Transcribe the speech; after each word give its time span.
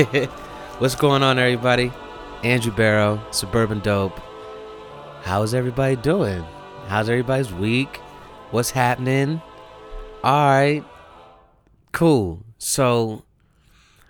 What's 0.78 0.94
going 0.94 1.22
on, 1.22 1.38
everybody? 1.38 1.92
Andrew 2.42 2.72
Barrow, 2.72 3.22
Suburban 3.32 3.80
Dope. 3.80 4.18
How's 5.22 5.52
everybody 5.52 5.96
doing? 5.96 6.42
How's 6.86 7.10
everybody's 7.10 7.52
week? 7.52 7.98
What's 8.50 8.70
happening? 8.70 9.42
All 10.24 10.48
right. 10.48 10.82
Cool. 11.92 12.42
So, 12.56 13.24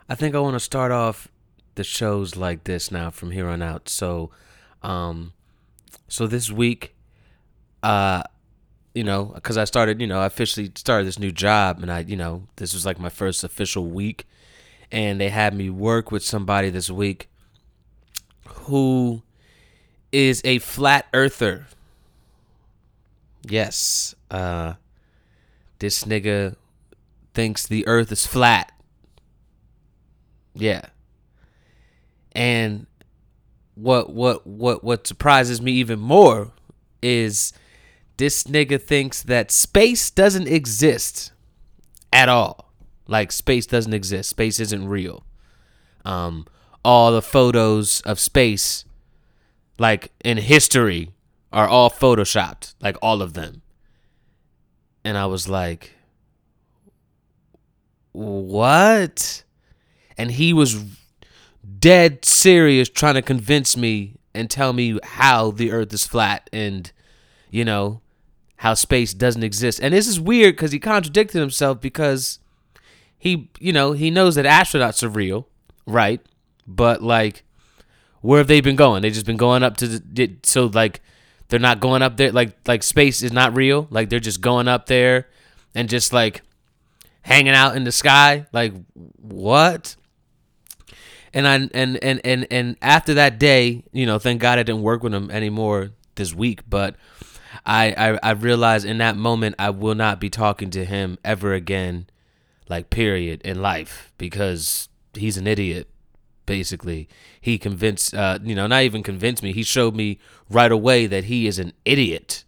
I 0.08 0.14
think 0.14 0.36
I 0.36 0.38
want 0.38 0.54
to 0.54 0.60
start 0.60 0.92
off 0.92 1.26
the 1.74 1.82
shows 1.82 2.36
like 2.36 2.64
this 2.64 2.92
now 2.92 3.10
from 3.10 3.32
here 3.32 3.48
on 3.48 3.60
out. 3.60 3.88
So, 3.88 4.30
um, 4.84 5.32
so 6.06 6.28
this 6.28 6.52
week, 6.52 6.94
uh, 7.82 8.22
you 8.94 9.02
know, 9.02 9.32
because 9.34 9.58
I 9.58 9.64
started, 9.64 10.00
you 10.00 10.06
know, 10.06 10.20
I 10.20 10.26
officially 10.26 10.70
started 10.76 11.08
this 11.08 11.18
new 11.18 11.32
job, 11.32 11.82
and 11.82 11.90
I, 11.90 12.00
you 12.00 12.16
know, 12.16 12.44
this 12.56 12.74
was 12.74 12.86
like 12.86 13.00
my 13.00 13.08
first 13.08 13.42
official 13.42 13.86
week, 13.86 14.28
and 14.92 15.20
they 15.20 15.28
had 15.28 15.54
me 15.54 15.70
work 15.70 16.10
with 16.10 16.24
somebody 16.24 16.70
this 16.70 16.90
week 16.90 17.28
who 18.46 19.22
is 20.12 20.40
a 20.44 20.58
flat 20.58 21.06
earther. 21.14 21.66
Yes, 23.42 24.14
uh, 24.30 24.74
this 25.78 26.04
nigga 26.04 26.56
thinks 27.34 27.66
the 27.66 27.86
earth 27.86 28.12
is 28.12 28.26
flat. 28.26 28.72
Yeah. 30.54 30.86
And 32.32 32.86
what 33.74 34.12
what 34.12 34.46
what 34.46 34.84
what 34.84 35.06
surprises 35.06 35.60
me 35.62 35.72
even 35.72 35.98
more 35.98 36.52
is 37.02 37.52
this 38.18 38.44
nigga 38.44 38.80
thinks 38.80 39.22
that 39.22 39.50
space 39.50 40.10
doesn't 40.10 40.46
exist 40.46 41.32
at 42.12 42.28
all. 42.28 42.69
Like 43.10 43.32
space 43.32 43.66
doesn't 43.66 43.92
exist. 43.92 44.30
Space 44.30 44.60
isn't 44.60 44.86
real. 44.86 45.24
Um, 46.04 46.46
all 46.84 47.10
the 47.10 47.20
photos 47.20 48.00
of 48.02 48.20
space, 48.20 48.84
like 49.78 50.12
in 50.24 50.38
history, 50.38 51.10
are 51.52 51.66
all 51.66 51.90
photoshopped. 51.90 52.74
Like 52.80 52.96
all 53.02 53.20
of 53.20 53.32
them. 53.32 53.62
And 55.04 55.18
I 55.18 55.26
was 55.26 55.48
like, 55.48 55.94
what? 58.12 59.42
And 60.16 60.30
he 60.30 60.52
was 60.52 60.84
dead 61.80 62.24
serious 62.24 62.88
trying 62.88 63.14
to 63.14 63.22
convince 63.22 63.76
me 63.76 64.14
and 64.34 64.48
tell 64.48 64.72
me 64.72 65.00
how 65.02 65.50
the 65.50 65.72
earth 65.72 65.92
is 65.92 66.06
flat 66.06 66.48
and 66.52 66.92
you 67.50 67.64
know 67.64 68.00
how 68.58 68.74
space 68.74 69.14
doesn't 69.14 69.42
exist. 69.42 69.80
And 69.82 69.94
this 69.94 70.06
is 70.06 70.20
weird 70.20 70.54
because 70.54 70.70
he 70.70 70.78
contradicted 70.78 71.40
himself 71.40 71.80
because 71.80 72.38
he, 73.20 73.50
you 73.60 73.72
know, 73.72 73.92
he 73.92 74.10
knows 74.10 74.34
that 74.34 74.46
astronauts 74.46 75.02
are 75.02 75.08
real, 75.08 75.46
right? 75.86 76.20
But 76.66 77.02
like, 77.02 77.44
where 78.22 78.38
have 78.38 78.48
they 78.48 78.62
been 78.62 78.76
going? 78.76 79.02
They 79.02 79.10
just 79.10 79.26
been 79.26 79.36
going 79.36 79.62
up 79.62 79.76
to 79.76 79.86
the 79.86 80.36
so 80.42 80.66
like 80.66 81.02
they're 81.48 81.60
not 81.60 81.80
going 81.80 82.00
up 82.00 82.16
there 82.16 82.32
like 82.32 82.56
like 82.66 82.82
space 82.82 83.22
is 83.22 83.32
not 83.32 83.54
real. 83.54 83.86
Like 83.90 84.08
they're 84.08 84.20
just 84.20 84.40
going 84.40 84.68
up 84.68 84.86
there 84.86 85.28
and 85.74 85.88
just 85.88 86.12
like 86.12 86.42
hanging 87.22 87.52
out 87.52 87.76
in 87.76 87.84
the 87.84 87.92
sky. 87.92 88.46
Like 88.52 88.72
what? 88.94 89.96
And 91.34 91.46
I 91.46 91.54
and 91.74 92.02
and 92.02 92.20
and 92.24 92.46
and 92.50 92.76
after 92.80 93.14
that 93.14 93.38
day, 93.38 93.84
you 93.92 94.06
know, 94.06 94.18
thank 94.18 94.40
God 94.40 94.58
I 94.58 94.62
didn't 94.62 94.82
work 94.82 95.02
with 95.02 95.12
him 95.12 95.30
anymore 95.30 95.90
this 96.14 96.34
week, 96.34 96.62
but 96.68 96.96
I, 97.66 97.94
I 97.96 98.18
I 98.22 98.30
realized 98.32 98.86
in 98.86 98.98
that 98.98 99.16
moment 99.16 99.56
I 99.58 99.70
will 99.70 99.94
not 99.94 100.20
be 100.20 100.30
talking 100.30 100.70
to 100.70 100.84
him 100.84 101.18
ever 101.24 101.52
again, 101.52 102.06
like 102.70 102.88
period 102.88 103.42
in 103.42 103.60
life 103.60 104.12
because 104.16 104.88
he's 105.12 105.36
an 105.36 105.46
idiot. 105.46 105.88
Basically, 106.46 107.08
he 107.40 107.58
convinced 107.58 108.14
uh, 108.14 108.38
you 108.42 108.54
know 108.54 108.66
not 108.66 108.82
even 108.82 109.02
convinced 109.02 109.42
me. 109.42 109.52
He 109.52 109.62
showed 109.62 109.94
me 109.94 110.18
right 110.48 110.72
away 110.72 111.06
that 111.06 111.24
he 111.24 111.46
is 111.46 111.58
an 111.58 111.72
idiot, 111.84 112.44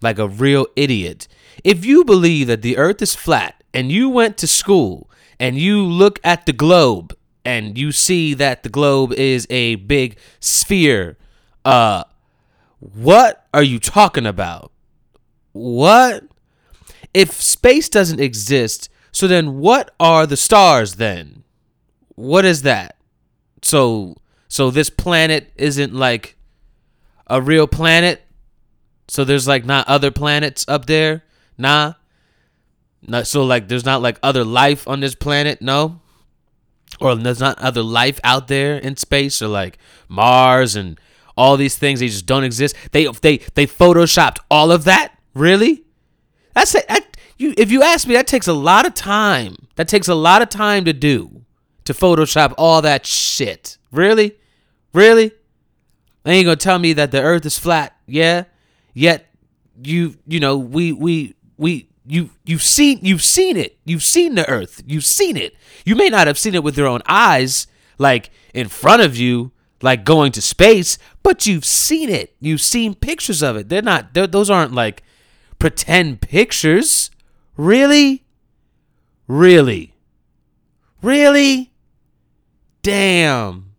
like 0.00 0.18
a 0.18 0.28
real 0.28 0.66
idiot. 0.76 1.28
If 1.62 1.84
you 1.84 2.04
believe 2.04 2.46
that 2.46 2.62
the 2.62 2.78
Earth 2.78 3.02
is 3.02 3.14
flat 3.14 3.62
and 3.74 3.92
you 3.92 4.08
went 4.08 4.38
to 4.38 4.46
school 4.46 5.10
and 5.38 5.58
you 5.58 5.82
look 5.82 6.18
at 6.24 6.46
the 6.46 6.52
globe 6.52 7.14
and 7.44 7.76
you 7.76 7.92
see 7.92 8.34
that 8.34 8.62
the 8.62 8.68
globe 8.68 9.12
is 9.12 9.46
a 9.50 9.76
big 9.76 10.16
sphere, 10.40 11.16
uh 11.64 12.04
what 12.78 13.46
are 13.54 13.62
you 13.62 13.78
talking 13.78 14.26
about? 14.26 14.70
What? 15.52 16.24
If 17.14 17.32
space 17.32 17.88
doesn't 17.88 18.20
exist, 18.20 18.90
so 19.16 19.26
then 19.26 19.60
what 19.60 19.94
are 19.98 20.26
the 20.26 20.36
stars 20.36 20.96
then? 20.96 21.42
What 22.16 22.44
is 22.44 22.60
that? 22.62 22.98
So 23.62 24.16
so 24.46 24.70
this 24.70 24.90
planet 24.90 25.50
isn't 25.56 25.94
like 25.94 26.36
a 27.26 27.40
real 27.40 27.66
planet? 27.66 28.20
So 29.08 29.24
there's 29.24 29.48
like 29.48 29.64
not 29.64 29.88
other 29.88 30.10
planets 30.10 30.66
up 30.68 30.84
there? 30.84 31.24
Nah. 31.56 31.94
Not 33.00 33.26
so 33.26 33.42
like 33.42 33.68
there's 33.68 33.86
not 33.86 34.02
like 34.02 34.18
other 34.22 34.44
life 34.44 34.86
on 34.86 35.00
this 35.00 35.14
planet? 35.14 35.62
No. 35.62 36.02
Or 37.00 37.14
there's 37.14 37.40
not 37.40 37.58
other 37.58 37.82
life 37.82 38.20
out 38.22 38.48
there 38.48 38.76
in 38.76 38.98
space 38.98 39.40
or 39.40 39.48
like 39.48 39.78
Mars 40.08 40.76
and 40.76 41.00
all 41.38 41.56
these 41.56 41.78
things 41.78 42.00
they 42.00 42.08
just 42.08 42.26
don't 42.26 42.44
exist. 42.44 42.76
They 42.92 43.06
they 43.22 43.38
they 43.54 43.66
photoshopped 43.66 44.40
all 44.50 44.70
of 44.70 44.84
that. 44.84 45.14
Really? 45.32 45.84
That's 46.52 46.74
it. 46.74 46.84
You 47.38 47.54
if 47.56 47.70
you 47.70 47.82
ask 47.82 48.06
me, 48.06 48.14
that 48.14 48.26
takes 48.26 48.46
a 48.46 48.52
lot 48.52 48.86
of 48.86 48.94
time. 48.94 49.56
That 49.76 49.88
takes 49.88 50.08
a 50.08 50.14
lot 50.14 50.42
of 50.42 50.48
time 50.48 50.84
to 50.84 50.92
do 50.92 51.42
to 51.84 51.92
Photoshop 51.92 52.54
all 52.56 52.82
that 52.82 53.06
shit. 53.06 53.78
Really? 53.90 54.36
Really? 54.92 55.32
They 56.24 56.32
ain't 56.32 56.46
gonna 56.46 56.56
tell 56.56 56.78
me 56.78 56.92
that 56.94 57.10
the 57.10 57.22
Earth 57.22 57.46
is 57.46 57.58
flat. 57.58 57.96
Yeah. 58.06 58.44
Yet 58.94 59.26
you 59.82 60.16
you 60.26 60.40
know 60.40 60.56
we 60.56 60.92
we 60.92 61.34
we 61.56 61.88
you 62.06 62.30
you've 62.44 62.62
seen 62.62 63.00
you've 63.02 63.22
seen 63.22 63.56
it. 63.56 63.78
You've 63.84 64.02
seen 64.02 64.34
the 64.34 64.48
Earth. 64.48 64.82
You've 64.86 65.04
seen 65.04 65.36
it. 65.36 65.54
You 65.84 65.94
may 65.94 66.08
not 66.08 66.26
have 66.26 66.38
seen 66.38 66.54
it 66.54 66.64
with 66.64 66.76
your 66.76 66.86
own 66.86 67.02
eyes, 67.06 67.66
like 67.98 68.30
in 68.54 68.68
front 68.68 69.02
of 69.02 69.16
you, 69.16 69.52
like 69.82 70.04
going 70.04 70.32
to 70.32 70.42
space, 70.42 70.98
but 71.22 71.46
you've 71.46 71.64
seen 71.64 72.08
it. 72.08 72.34
You've 72.40 72.60
seen 72.60 72.94
pictures 72.94 73.42
of 73.42 73.56
it. 73.56 73.68
They're 73.68 73.82
not. 73.82 74.14
They're, 74.14 74.26
those 74.26 74.50
aren't 74.50 74.72
like 74.72 75.02
pretend 75.58 76.20
pictures. 76.20 77.10
Really? 77.56 78.24
Really? 79.26 79.94
Really? 81.02 81.72
Damn. 82.82 83.72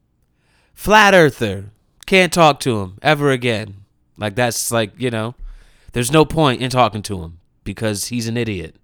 Flat 0.74 1.14
earther. 1.14 1.72
Can't 2.06 2.34
talk 2.34 2.60
to 2.62 2.82
him 2.82 2.98
ever 3.02 3.32
again. 3.32 3.86
Like 4.18 4.36
that's 4.36 4.72
like, 4.72 4.94
you 4.98 5.10
know, 5.10 5.36
there's 5.94 6.12
no 6.12 6.26
point 6.26 6.62
in 6.62 6.70
talking 6.70 7.02
to 7.04 7.22
him 7.22 7.40
because 7.64 8.06
he's 8.06 8.28
an 8.28 8.38
idiot. 8.38 8.76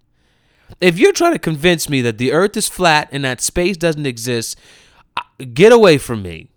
If 0.80 0.98
you're 0.98 1.12
trying 1.12 1.32
to 1.32 1.38
convince 1.38 1.88
me 1.88 2.00
that 2.02 2.18
the 2.18 2.32
earth 2.32 2.56
is 2.56 2.68
flat 2.68 3.08
and 3.12 3.24
that 3.24 3.40
space 3.40 3.76
doesn't 3.76 4.06
exist, 4.06 4.58
uh, 5.16 5.22
get 5.52 5.72
away 5.72 5.98
from 5.98 6.22
me. 6.22 6.50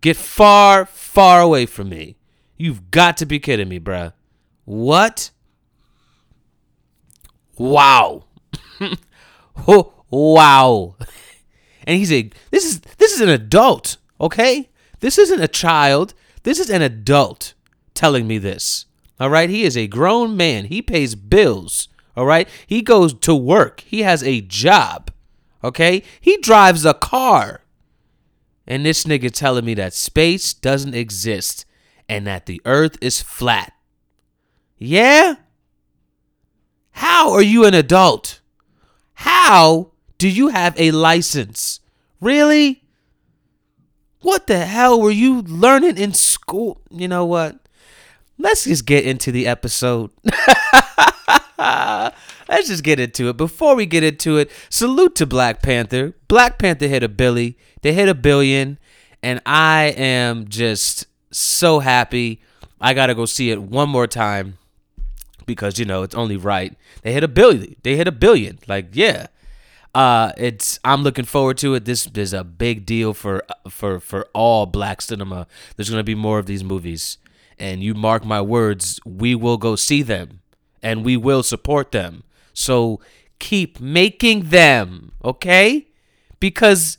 Get 0.00 0.16
far, 0.16 0.86
far 0.86 1.40
away 1.40 1.66
from 1.66 1.88
me. 1.88 2.16
You've 2.56 2.90
got 2.90 3.16
to 3.18 3.26
be 3.26 3.38
kidding 3.38 3.68
me, 3.68 3.80
bruh. 3.80 4.12
What? 4.64 5.30
Wow. 7.58 8.24
oh, 9.68 9.92
wow. 10.10 10.96
And 11.86 11.96
he's 11.98 12.12
a 12.12 12.30
this 12.50 12.64
is 12.64 12.80
this 12.98 13.12
is 13.12 13.20
an 13.20 13.28
adult, 13.28 13.96
okay? 14.20 14.68
This 15.00 15.18
isn't 15.18 15.40
a 15.40 15.48
child. 15.48 16.14
This 16.42 16.60
is 16.60 16.70
an 16.70 16.82
adult 16.82 17.54
telling 17.94 18.26
me 18.26 18.38
this. 18.38 18.86
All 19.20 19.30
right. 19.30 19.50
He 19.50 19.64
is 19.64 19.76
a 19.76 19.86
grown 19.86 20.36
man. 20.36 20.66
He 20.66 20.82
pays 20.82 21.14
bills. 21.14 21.88
All 22.16 22.26
right. 22.26 22.48
He 22.66 22.82
goes 22.82 23.14
to 23.14 23.34
work. 23.34 23.80
He 23.80 24.02
has 24.02 24.22
a 24.22 24.40
job. 24.40 25.10
Okay. 25.62 26.02
He 26.20 26.36
drives 26.38 26.84
a 26.84 26.94
car. 26.94 27.62
And 28.66 28.84
this 28.84 29.04
nigga 29.04 29.30
telling 29.30 29.64
me 29.64 29.74
that 29.74 29.94
space 29.94 30.52
doesn't 30.52 30.94
exist 30.94 31.64
and 32.08 32.26
that 32.26 32.46
the 32.46 32.60
earth 32.64 32.98
is 33.00 33.22
flat. 33.22 33.72
Yeah? 34.76 35.36
How 36.98 37.30
are 37.30 37.42
you 37.42 37.64
an 37.64 37.74
adult? 37.74 38.40
How 39.14 39.92
do 40.18 40.28
you 40.28 40.48
have 40.48 40.74
a 40.76 40.90
license? 40.90 41.78
Really? 42.20 42.82
What 44.20 44.48
the 44.48 44.66
hell 44.66 45.00
were 45.00 45.12
you 45.12 45.42
learning 45.42 45.96
in 45.96 46.12
school? 46.12 46.80
You 46.90 47.06
know 47.06 47.24
what? 47.24 47.60
Let's 48.36 48.64
just 48.64 48.84
get 48.84 49.04
into 49.04 49.30
the 49.30 49.46
episode. 49.46 50.10
Let's 51.56 52.66
just 52.66 52.82
get 52.82 52.98
into 52.98 53.28
it. 53.28 53.36
Before 53.36 53.76
we 53.76 53.86
get 53.86 54.02
into 54.02 54.36
it, 54.36 54.50
salute 54.68 55.14
to 55.16 55.26
Black 55.26 55.62
Panther. 55.62 56.14
Black 56.26 56.58
Panther 56.58 56.88
hit 56.88 57.04
a 57.04 57.08
billy. 57.08 57.56
They 57.82 57.92
hit 57.92 58.08
a 58.08 58.14
billion, 58.14 58.76
and 59.22 59.40
I 59.46 59.94
am 59.96 60.48
just 60.48 61.06
so 61.30 61.78
happy. 61.78 62.40
I 62.80 62.92
gotta 62.92 63.14
go 63.14 63.24
see 63.24 63.52
it 63.52 63.62
one 63.62 63.88
more 63.88 64.08
time 64.08 64.58
because 65.48 65.80
you 65.80 65.84
know 65.84 66.04
it's 66.04 66.14
only 66.14 66.36
right. 66.36 66.76
They 67.02 67.12
hit 67.12 67.24
a 67.24 67.28
billion. 67.28 67.74
They 67.82 67.96
hit 67.96 68.06
a 68.06 68.12
billion. 68.12 68.60
Like 68.68 68.90
yeah, 68.92 69.26
uh, 69.94 70.30
it's 70.36 70.78
I'm 70.84 71.02
looking 71.02 71.24
forward 71.24 71.58
to 71.58 71.74
it. 71.74 71.84
This 71.84 72.06
is 72.14 72.32
a 72.32 72.44
big 72.44 72.86
deal 72.86 73.12
for 73.14 73.42
for 73.68 73.98
for 73.98 74.28
all 74.32 74.66
black 74.66 75.02
cinema. 75.02 75.48
There's 75.74 75.90
gonna 75.90 76.04
be 76.04 76.14
more 76.14 76.38
of 76.38 76.46
these 76.46 76.62
movies, 76.62 77.18
and 77.58 77.82
you 77.82 77.94
mark 77.94 78.24
my 78.24 78.40
words, 78.40 79.00
we 79.04 79.34
will 79.34 79.56
go 79.56 79.74
see 79.74 80.02
them, 80.02 80.40
and 80.80 81.04
we 81.04 81.16
will 81.16 81.42
support 81.42 81.90
them. 81.90 82.22
So 82.52 83.00
keep 83.40 83.80
making 83.80 84.50
them, 84.50 85.12
okay? 85.24 85.88
Because 86.40 86.98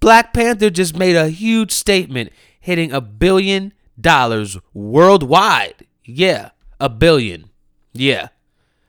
Black 0.00 0.32
Panther 0.32 0.70
just 0.70 0.96
made 0.96 1.16
a 1.16 1.28
huge 1.28 1.70
statement, 1.72 2.32
hitting 2.60 2.92
a 2.92 3.00
billion 3.00 3.72
dollars 4.00 4.58
worldwide. 4.74 5.86
Yeah, 6.04 6.50
a 6.80 6.88
billion. 6.88 7.51
Yeah. 7.92 8.28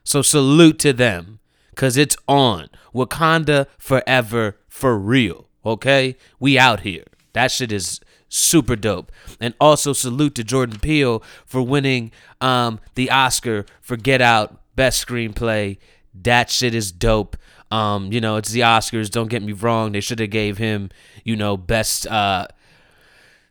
So 0.04 0.22
salute 0.22 0.80
to 0.80 0.94
them 0.94 1.40
cuz 1.76 1.98
it's 1.98 2.18
on. 2.28 2.70
Wakanda 2.94 3.68
forever 3.78 4.58
for 4.68 4.98
real, 4.98 5.48
okay? 5.66 6.16
We 6.40 6.60
out 6.60 6.82
here. 6.82 7.06
That 7.34 7.52
shit 7.52 7.72
is 7.72 8.00
super 8.30 8.76
dope. 8.76 9.12
And 9.40 9.54
also 9.60 9.94
salute 9.94 10.36
to 10.36 10.44
Jordan 10.44 10.80
Peele 10.80 11.24
for 11.46 11.62
winning 11.62 12.12
um 12.42 12.80
the 12.96 13.10
Oscar 13.10 13.66
for 13.82 13.98
Get 13.98 14.22
Out 14.22 14.60
best 14.76 15.06
screenplay. 15.06 15.78
That 16.14 16.50
shit 16.50 16.76
is 16.76 16.92
dope. 16.92 17.38
Um, 17.72 18.12
you 18.12 18.22
know, 18.22 18.36
it's 18.36 18.52
the 18.52 18.60
Oscars. 18.60 19.10
Don't 19.10 19.30
get 19.30 19.42
me 19.42 19.52
wrong. 19.52 19.94
They 19.94 20.02
should 20.02 20.20
have 20.20 20.30
gave 20.30 20.60
him, 20.60 20.92
you 21.24 21.36
know, 21.36 21.58
best 21.58 22.06
uh 22.08 22.48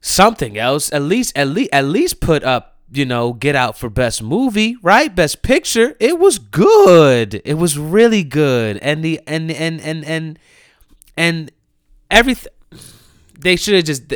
something 0.01 0.59
else. 0.59 0.93
At 0.93 1.03
least, 1.03 1.37
at 1.37 1.49
least, 1.49 1.71
at 1.73 1.85
least 1.87 2.21
put 2.21 2.45
up, 2.45 2.72
you 2.93 3.05
know, 3.05 3.33
Get 3.33 3.57
Out 3.57 3.79
for 3.79 3.89
best 3.89 4.23
movie, 4.23 4.77
right? 4.83 5.15
Best 5.15 5.43
picture. 5.43 5.97
It 5.99 6.19
was 6.19 6.39
good. 6.39 7.41
It 7.45 7.55
was 7.55 7.79
really 7.79 8.23
good. 8.23 8.79
And 8.79 9.05
the 9.05 9.21
and 9.27 9.51
and 9.51 9.81
and 9.81 10.05
and 10.05 10.39
and 11.17 11.51
everything. 12.11 12.53
They 13.39 13.57
should 13.57 13.75
have 13.75 13.85
just. 13.85 14.13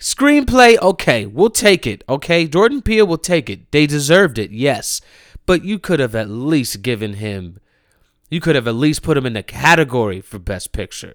Screenplay, 0.00 0.76
okay, 0.82 1.24
we'll 1.24 1.48
take 1.48 1.86
it. 1.86 2.04
Okay, 2.08 2.46
Jordan 2.46 2.82
Peele 2.82 3.06
will 3.06 3.16
take 3.16 3.48
it. 3.48 3.70
They 3.70 3.86
deserved 3.86 4.38
it, 4.38 4.50
yes, 4.50 5.00
but 5.46 5.64
you 5.64 5.78
could 5.78 5.98
have 5.98 6.14
at 6.14 6.28
least 6.28 6.82
given 6.82 7.14
him 7.14 7.58
you 8.34 8.40
could 8.40 8.56
have 8.56 8.66
at 8.66 8.74
least 8.74 9.02
put 9.02 9.16
him 9.16 9.26
in 9.26 9.34
the 9.34 9.44
category 9.44 10.20
for 10.20 10.40
best 10.40 10.72
picture. 10.72 11.14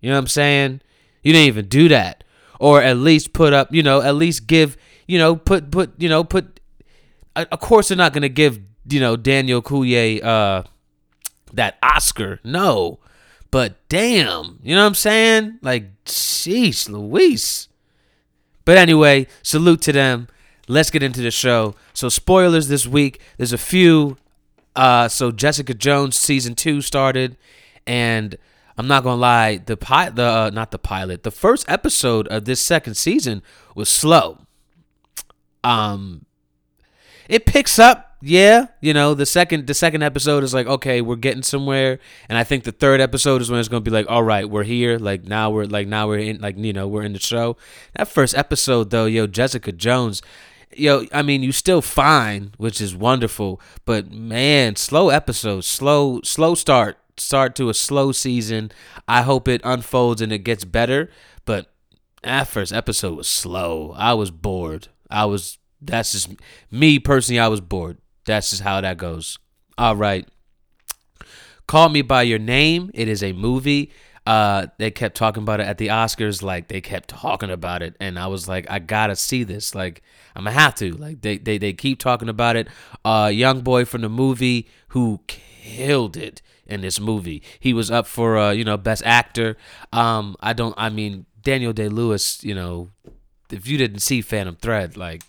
You 0.00 0.10
know 0.10 0.16
what 0.16 0.24
I'm 0.24 0.26
saying? 0.26 0.82
You 1.22 1.32
didn't 1.32 1.48
even 1.48 1.66
do 1.66 1.88
that. 1.88 2.24
Or 2.60 2.82
at 2.82 2.98
least 2.98 3.32
put 3.32 3.54
up, 3.54 3.72
you 3.72 3.82
know, 3.82 4.02
at 4.02 4.16
least 4.16 4.46
give, 4.46 4.76
you 5.08 5.18
know, 5.18 5.34
put 5.34 5.72
put, 5.72 6.00
you 6.00 6.08
know, 6.08 6.22
put 6.22 6.60
of 7.34 7.58
course 7.58 7.88
they're 7.88 7.96
not 7.96 8.12
to 8.22 8.28
give, 8.28 8.60
you 8.88 9.00
know, 9.00 9.16
Daniel 9.16 9.60
Kaluuya 9.60 10.22
uh 10.22 10.62
that 11.52 11.78
Oscar. 11.82 12.38
No. 12.44 13.00
But 13.50 13.88
damn, 13.88 14.60
you 14.62 14.74
know 14.74 14.82
what 14.82 14.88
I'm 14.88 14.94
saying? 14.94 15.58
Like, 15.62 16.04
sheesh, 16.04 16.88
Luis. 16.88 17.68
But 18.66 18.76
anyway, 18.76 19.26
salute 19.42 19.80
to 19.82 19.92
them. 19.92 20.28
Let's 20.68 20.90
get 20.90 21.02
into 21.02 21.22
the 21.22 21.30
show. 21.30 21.74
So, 21.94 22.10
spoilers 22.10 22.68
this 22.68 22.86
week. 22.86 23.22
There's 23.38 23.54
a 23.54 23.58
few 23.58 24.18
uh, 24.78 25.08
so 25.08 25.32
Jessica 25.32 25.74
Jones 25.74 26.16
season 26.16 26.54
two 26.54 26.80
started, 26.80 27.36
and 27.84 28.36
I'm 28.76 28.86
not 28.86 29.02
gonna 29.02 29.20
lie, 29.20 29.56
the 29.56 29.76
pi- 29.76 30.10
the 30.10 30.22
uh, 30.22 30.50
not 30.54 30.70
the 30.70 30.78
pilot, 30.78 31.24
the 31.24 31.32
first 31.32 31.68
episode 31.68 32.28
of 32.28 32.44
this 32.44 32.60
second 32.60 32.94
season 32.94 33.42
was 33.74 33.88
slow. 33.88 34.46
Um, 35.68 36.24
it 37.28 37.44
picks 37.44 37.78
up, 37.78 38.16
yeah. 38.22 38.68
You 38.80 38.94
know, 38.94 39.14
the 39.14 39.26
second 39.26 39.66
the 39.66 39.74
second 39.74 40.02
episode 40.02 40.42
is 40.42 40.54
like, 40.54 40.66
okay, 40.66 41.00
we're 41.02 41.16
getting 41.16 41.42
somewhere, 41.42 41.98
and 42.28 42.38
I 42.38 42.44
think 42.44 42.64
the 42.64 42.72
third 42.72 43.00
episode 43.00 43.42
is 43.42 43.50
when 43.50 43.60
it's 43.60 43.68
gonna 43.68 43.82
be 43.82 43.90
like, 43.90 44.06
all 44.08 44.22
right, 44.22 44.48
we're 44.48 44.64
here. 44.64 44.98
Like 44.98 45.24
now 45.24 45.50
we're 45.50 45.66
like 45.66 45.86
now 45.86 46.08
we're 46.08 46.18
in 46.18 46.40
like 46.40 46.56
you 46.56 46.72
know 46.72 46.88
we're 46.88 47.02
in 47.02 47.12
the 47.12 47.20
show. 47.20 47.56
That 47.94 48.08
first 48.08 48.36
episode 48.36 48.90
though, 48.90 49.06
yo, 49.06 49.26
Jessica 49.26 49.72
Jones 49.72 50.22
yo, 50.76 51.06
I 51.12 51.22
mean, 51.22 51.42
you 51.42 51.52
still 51.52 51.82
fine, 51.82 52.52
which 52.56 52.80
is 52.80 52.94
wonderful, 52.94 53.60
but 53.84 54.10
man, 54.12 54.76
slow 54.76 55.08
episodes, 55.08 55.66
slow, 55.66 56.20
slow 56.22 56.54
start, 56.54 56.98
start 57.16 57.54
to 57.56 57.68
a 57.68 57.74
slow 57.74 58.12
season. 58.12 58.70
I 59.06 59.22
hope 59.22 59.48
it 59.48 59.60
unfolds 59.64 60.20
and 60.20 60.32
it 60.32 60.38
gets 60.40 60.64
better, 60.64 61.10
but 61.44 61.72
that 62.22 62.48
first 62.48 62.72
episode 62.72 63.16
was 63.16 63.28
slow. 63.28 63.94
I 63.96 64.14
was 64.14 64.30
bored. 64.30 64.88
I 65.10 65.24
was. 65.26 65.58
That's 65.80 66.12
just 66.12 66.30
me 66.70 66.98
personally. 66.98 67.38
I 67.38 67.48
was 67.48 67.60
bored. 67.60 67.98
That's 68.26 68.50
just 68.50 68.62
how 68.62 68.80
that 68.80 68.98
goes. 68.98 69.38
All 69.76 69.96
right. 69.96 70.26
Call 71.66 71.88
Me 71.88 72.02
by 72.02 72.22
Your 72.22 72.38
Name. 72.38 72.90
It 72.94 73.08
is 73.08 73.22
a 73.22 73.32
movie. 73.32 73.92
Uh, 74.26 74.66
they 74.76 74.90
kept 74.90 75.16
talking 75.16 75.42
about 75.42 75.60
it 75.60 75.66
at 75.66 75.78
the 75.78 75.86
Oscars. 75.86 76.42
Like 76.42 76.68
they 76.68 76.80
kept 76.80 77.08
talking 77.08 77.50
about 77.50 77.82
it, 77.82 77.96
and 77.98 78.18
I 78.18 78.26
was 78.26 78.46
like, 78.48 78.66
I 78.68 78.78
gotta 78.78 79.16
see 79.16 79.42
this. 79.44 79.74
Like 79.74 80.02
I'm 80.36 80.44
gonna 80.44 80.54
have 80.54 80.74
to. 80.76 80.92
Like 80.92 81.22
they 81.22 81.38
they 81.38 81.56
they 81.56 81.72
keep 81.72 81.98
talking 81.98 82.28
about 82.28 82.56
it. 82.56 82.68
Uh, 83.04 83.30
young 83.32 83.62
boy 83.62 83.84
from 83.84 84.02
the 84.02 84.08
movie 84.10 84.68
who 84.88 85.20
killed 85.26 86.16
it 86.16 86.42
in 86.66 86.82
this 86.82 87.00
movie. 87.00 87.42
He 87.58 87.72
was 87.72 87.90
up 87.90 88.06
for 88.06 88.36
uh, 88.36 88.50
you 88.50 88.64
know 88.64 88.76
best 88.76 89.02
actor. 89.06 89.56
Um, 89.94 90.36
I 90.40 90.52
don't. 90.52 90.74
I 90.76 90.90
mean 90.90 91.24
Daniel 91.42 91.72
Day 91.72 91.88
Lewis. 91.88 92.44
You 92.44 92.54
know, 92.54 92.90
if 93.50 93.66
you 93.66 93.78
didn't 93.78 94.00
see 94.00 94.20
Phantom 94.20 94.56
Thread, 94.56 94.96
like 94.96 95.22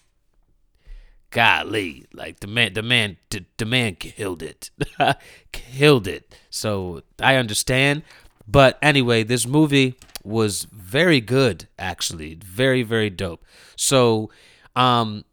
golly, 1.32 2.06
like 2.14 2.40
the 2.40 2.48
man, 2.48 2.74
the 2.74 2.84
man, 2.84 3.18
the, 3.30 3.46
the 3.58 3.66
man 3.66 3.96
killed 3.96 4.42
it, 4.42 4.70
killed 5.52 6.08
it. 6.08 6.36
So 6.50 7.04
I 7.22 7.36
understand, 7.36 8.04
but 8.48 8.78
anyway, 8.82 9.24
this 9.24 9.46
movie 9.46 9.96
was 10.24 10.64
very 10.66 11.22
good, 11.22 11.68
actually, 11.78 12.36
very 12.36 12.84
very 12.84 13.10
dope. 13.10 13.44
So, 13.76 14.32
um, 14.76 15.24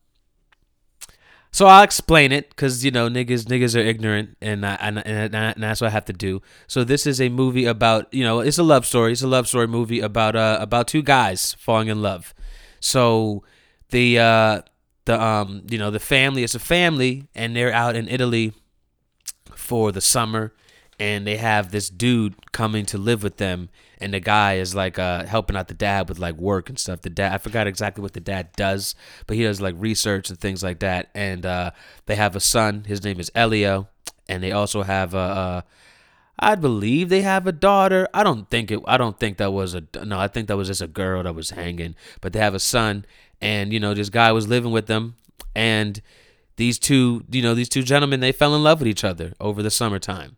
so 1.57 1.67
I'll 1.67 1.85
explain 1.85 2.33
it 2.33 2.51
because 2.51 2.85
you 2.85 2.91
know 2.91 3.09
niggas 3.09 3.45
niggas 3.45 3.75
are 3.75 3.83
ignorant 3.83 4.37
and 4.43 4.67
I, 4.67 4.75
and, 4.75 4.99
and, 5.07 5.35
and 5.35 5.63
that's 5.63 5.81
what 5.81 5.87
I 5.89 5.91
have 5.91 6.05
to 6.05 6.13
do. 6.13 6.43
So 6.67 6.85
this 6.85 7.07
is 7.07 7.19
a 7.19 7.31
movie 7.31 7.65
about 7.65 8.13
you 8.13 8.25
know 8.25 8.41
it's 8.41 8.59
a 8.59 8.63
love 8.63 8.85
story. 8.85 9.13
It's 9.13 9.23
a 9.23 9.27
love 9.27 9.49
story 9.49 9.67
movie 9.67 10.01
about 10.01 10.37
uh 10.37 10.59
about 10.61 10.87
two 10.87 11.03
guys 11.03 11.55
falling 11.55 11.89
in 11.89 12.03
love. 12.03 12.35
So 12.87 13.43
the 13.91 14.21
uh 14.21 14.63
the 15.07 15.21
um 15.21 15.63
you 15.69 15.77
know 15.77 15.91
the 15.91 15.99
family 15.99 16.45
is 16.45 16.55
a 16.55 16.61
family 16.61 17.27
and 17.35 17.57
they're 17.57 17.73
out 17.73 17.97
in 17.97 18.09
Italy 18.09 18.53
for 19.57 19.91
the 19.91 20.01
summer 20.01 20.53
and 21.01 21.27
they 21.27 21.37
have 21.37 21.73
this 21.73 21.91
dude 21.91 22.35
coming 22.53 22.87
to 22.87 22.97
live 22.97 23.25
with 23.25 23.39
them 23.39 23.71
and 24.01 24.15
the 24.15 24.21
guy 24.21 24.55
is 24.55 24.73
like 24.73 25.01
uh 25.01 25.25
helping 25.25 25.57
out 25.57 25.67
the 25.67 25.75
dad 25.75 26.09
with 26.09 26.21
like 26.21 26.37
work 26.37 26.69
and 26.69 26.79
stuff. 26.79 27.03
The 27.03 27.11
dad 27.11 27.33
i 27.33 27.39
forgot 27.39 27.67
exactly 27.67 28.03
what 28.03 28.13
the 28.13 28.21
dad 28.21 28.53
does 28.55 28.95
but 29.27 29.37
he 29.37 29.43
does 29.43 29.61
like 29.61 29.75
research 29.79 30.31
and 30.31 30.39
things 30.39 30.63
like 30.63 30.79
that 30.79 31.11
and 31.13 31.45
uh 31.45 31.73
they 32.07 32.15
have 32.15 32.37
a 32.37 32.41
son. 32.41 32.85
His 32.85 33.03
name 33.03 33.19
is 33.19 33.33
elio 33.35 33.89
and 34.29 34.45
they 34.45 34.53
also 34.53 34.85
have 34.85 35.13
a 35.13 35.19
uh 35.19 35.61
I 36.39 36.55
believe 36.55 37.09
they 37.09 37.23
have 37.23 37.47
a 37.47 37.53
daughter. 37.53 38.09
I 38.13 38.23
don't 38.23 38.49
think 38.51 38.71
it. 38.71 38.81
I 38.87 38.97
don't 38.97 39.19
think 39.19 39.39
that 39.39 39.53
was 39.53 39.75
a. 39.75 39.85
No, 40.05 40.19
I 40.19 40.29
think 40.29 40.49
that 40.49 40.57
was 40.57 40.69
just 40.69 40.83
a 40.83 40.87
girl 40.87 41.23
that 41.23 41.35
was 41.35 41.51
hanging. 41.51 41.95
But 42.21 42.33
they 42.33 42.41
have 42.41 42.55
a 42.55 42.61
son, 42.61 43.05
and 43.41 43.73
you 43.73 43.81
know 43.81 43.95
this 43.95 44.11
guy 44.11 44.33
was 44.33 44.47
living 44.47 44.73
with 44.73 44.87
them, 44.87 45.17
and 45.55 46.01
these 46.57 46.79
two, 46.79 47.25
you 47.31 47.43
know, 47.43 47.55
these 47.55 47.69
two 47.69 47.83
gentlemen, 47.83 48.21
they 48.21 48.33
fell 48.33 48.55
in 48.55 48.63
love 48.63 48.81
with 48.81 48.89
each 48.89 49.05
other 49.05 49.35
over 49.41 49.63
the 49.63 49.71
summertime 49.71 50.37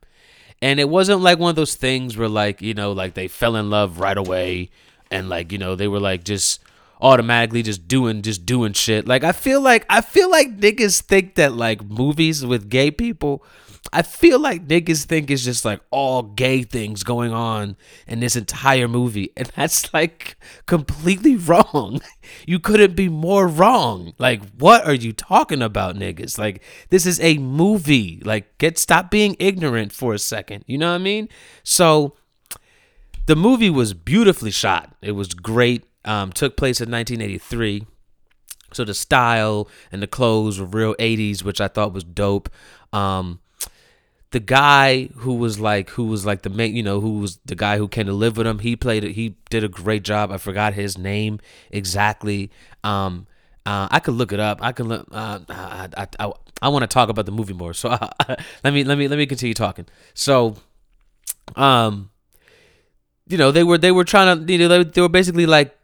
and 0.61 0.81
it 0.81 0.88
wasn't 0.88 1.21
like 1.21 1.38
one 1.38 1.50
of 1.50 1.57
those 1.57 1.75
things 1.75 2.17
where 2.17 2.28
like 2.28 2.61
you 2.61 2.75
know 2.75 2.93
like 2.93 3.14
they 3.14 3.28
fell 3.28 3.57
in 3.57 3.71
love 3.71 4.00
right 4.00 4.19
away 4.19 4.71
and 5.11 5.28
like 5.28 5.52
you 5.52 5.59
know 5.59 5.75
they 5.75 5.88
were 5.88 6.00
like 6.00 6.25
just 6.25 6.61
automatically 7.00 7.62
just 7.62 7.87
doing 7.87 8.23
just 8.23 8.45
doing 8.45 8.73
shit. 8.73 9.07
Like 9.07 9.25
I 9.25 9.33
feel 9.33 9.61
like 9.61 9.87
I 9.88 10.00
feel 10.00 10.31
like 10.31 10.59
niggas 10.59 11.02
think 11.02 11.37
that 11.37 11.52
like 11.52 11.85
movies 11.85 12.45
with 12.45 12.69
gay 12.69 12.90
people 12.90 13.45
I 13.92 14.02
feel 14.02 14.38
like 14.38 14.66
niggas 14.66 15.04
think 15.04 15.30
it's 15.30 15.45
just 15.45 15.64
like 15.64 15.80
all 15.90 16.23
gay 16.23 16.62
things 16.62 17.02
going 17.02 17.33
on 17.33 17.76
in 18.07 18.21
this 18.21 18.37
entire 18.37 18.88
movie. 18.88 19.33
And 19.37 19.50
that's 19.57 19.92
like 19.95 20.37
completely 20.66 21.37
wrong. 21.37 22.00
You 22.47 22.59
couldn't 22.59 22.95
be 22.95 23.09
more 23.09 23.49
wrong. 23.49 24.12
Like, 24.18 24.42
what 24.59 24.85
are 24.87 24.92
you 24.92 25.14
talking 25.14 25.62
about, 25.62 25.97
niggas? 25.97 26.38
Like, 26.38 26.62
this 26.90 27.07
is 27.07 27.18
a 27.21 27.38
movie. 27.38 28.21
Like, 28.23 28.59
get 28.59 28.76
stop 28.76 29.11
being 29.11 29.35
ignorant 29.38 29.92
for 29.92 30.12
a 30.12 30.18
second. 30.18 30.62
You 30.66 30.76
know 30.76 30.90
what 30.90 30.97
I 30.97 30.99
mean? 30.99 31.30
So 31.62 32.16
the 33.25 33.35
movie 33.35 33.71
was 33.71 33.95
beautifully 33.95 34.50
shot. 34.50 34.95
It 35.00 35.12
was 35.12 35.33
great. 35.33 35.85
Um, 36.04 36.33
took 36.33 36.54
place 36.54 36.83
in 36.83 36.90
1983. 36.90 37.87
So 38.75 38.85
the 38.85 38.95
style 38.95 39.68
and 39.90 40.02
the 40.02 40.07
clothes 40.07 40.61
were 40.61 40.66
real 40.66 40.95
80s, 40.97 41.42
which 41.42 41.62
I 41.62 41.68
thought 41.68 41.95
was 41.95 42.04
dope. 42.04 42.50
Um, 42.92 43.40
the 44.30 44.40
guy 44.40 45.06
who 45.16 45.35
was 45.35 45.58
like 45.58 45.90
who 45.90 46.04
was 46.04 46.26
like 46.26 46.42
the 46.42 46.50
main 46.50 46.75
you 46.76 46.82
know 46.82 47.00
who 47.00 47.18
was 47.18 47.38
the 47.47 47.54
guy 47.54 47.78
who 47.78 47.88
came 47.88 48.06
to 48.06 48.12
live 48.12 48.37
with 48.37 48.47
him 48.47 48.58
he 48.58 48.76
played 48.76 49.04
it 49.04 49.12
he 49.12 49.37
did 49.50 49.64
a 49.64 49.68
great 49.68 50.02
job. 50.02 50.30
I 50.30 50.38
forgot 50.38 50.75
his 50.75 50.99
name 50.99 51.40
exactly. 51.70 52.50
Um 52.85 53.26
uh, 53.66 53.87
i 53.90 54.00
could 54.00 54.14
look 54.14 54.32
it 54.32 54.40
up. 54.40 54.58
I 54.62 54.73
can 54.73 54.88
look 54.88 55.06
uh, 55.12 55.40
i 55.49 55.88
i, 55.97 56.06
I, 56.18 56.32
I 56.62 56.68
want 56.68 56.82
to 56.82 56.87
talk 56.87 57.08
about 57.08 57.26
the 57.26 57.32
movie 57.32 57.54
more 57.54 57.73
so 57.75 57.90
uh, 57.90 58.08
let 58.64 58.75
me 58.75 58.85
let 58.85 58.99
me 58.99 59.08
let 59.08 59.16
me 59.18 59.26
continue 59.26 59.54
talking. 59.54 59.87
So 60.14 60.56
um 61.56 62.11
you 63.26 63.38
know 63.38 63.50
they 63.50 63.64
were 63.64 63.78
they 63.78 63.92
were 63.92 64.04
trying 64.04 64.47
to 64.47 64.52
you 64.52 64.58
know 64.58 64.68
they, 64.68 64.85
they 64.85 65.00
were 65.00 65.08
basically 65.08 65.47
like 65.47 65.75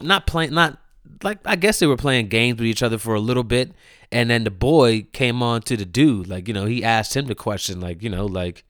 not 0.00 0.26
playing 0.26 0.52
not 0.52 0.78
like 1.22 1.38
I 1.44 1.56
guess 1.56 1.78
they 1.78 1.86
were 1.86 1.96
playing 1.96 2.28
games 2.28 2.58
with 2.58 2.66
each 2.66 2.82
other 2.82 2.98
for 2.98 3.14
a 3.14 3.20
little 3.20 3.44
bit, 3.44 3.72
and 4.12 4.30
then 4.30 4.44
the 4.44 4.50
boy 4.50 5.06
came 5.12 5.42
on 5.42 5.62
to 5.62 5.76
the 5.76 5.84
dude, 5.84 6.28
like 6.28 6.48
you 6.48 6.54
know, 6.54 6.66
he 6.66 6.84
asked 6.84 7.16
him 7.16 7.26
the 7.26 7.34
question, 7.34 7.80
like 7.80 8.02
you 8.02 8.10
know, 8.10 8.26
like, 8.26 8.64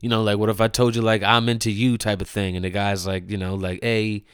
you 0.00 0.08
know, 0.08 0.22
like 0.22 0.38
what 0.38 0.50
if 0.50 0.60
I 0.60 0.68
told 0.68 0.96
you 0.96 1.02
like 1.02 1.22
I'm 1.22 1.48
into 1.48 1.70
you 1.70 1.98
type 1.98 2.20
of 2.20 2.28
thing, 2.28 2.56
and 2.56 2.64
the 2.64 2.70
guy's 2.70 3.06
like, 3.06 3.30
you 3.30 3.36
know, 3.36 3.54
like, 3.54 3.80
hey, 3.82 4.24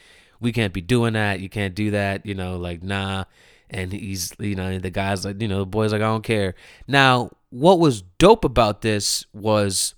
we 0.40 0.52
can't 0.52 0.72
be 0.72 0.80
doing 0.80 1.14
that, 1.14 1.40
you 1.40 1.48
can't 1.48 1.74
do 1.74 1.90
that, 1.92 2.24
you 2.26 2.34
know, 2.34 2.56
like 2.56 2.82
nah, 2.82 3.24
and 3.68 3.92
he's, 3.92 4.32
you 4.38 4.54
know, 4.54 4.78
the 4.78 4.90
guy's 4.90 5.24
like, 5.24 5.40
you 5.40 5.48
know, 5.48 5.60
the 5.60 5.66
boy's 5.66 5.92
like, 5.92 6.02
I 6.02 6.06
don't 6.06 6.24
care. 6.24 6.54
Now, 6.88 7.30
what 7.50 7.78
was 7.78 8.02
dope 8.18 8.44
about 8.44 8.82
this 8.82 9.26
was 9.32 9.94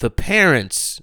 the 0.00 0.10
parents 0.10 1.00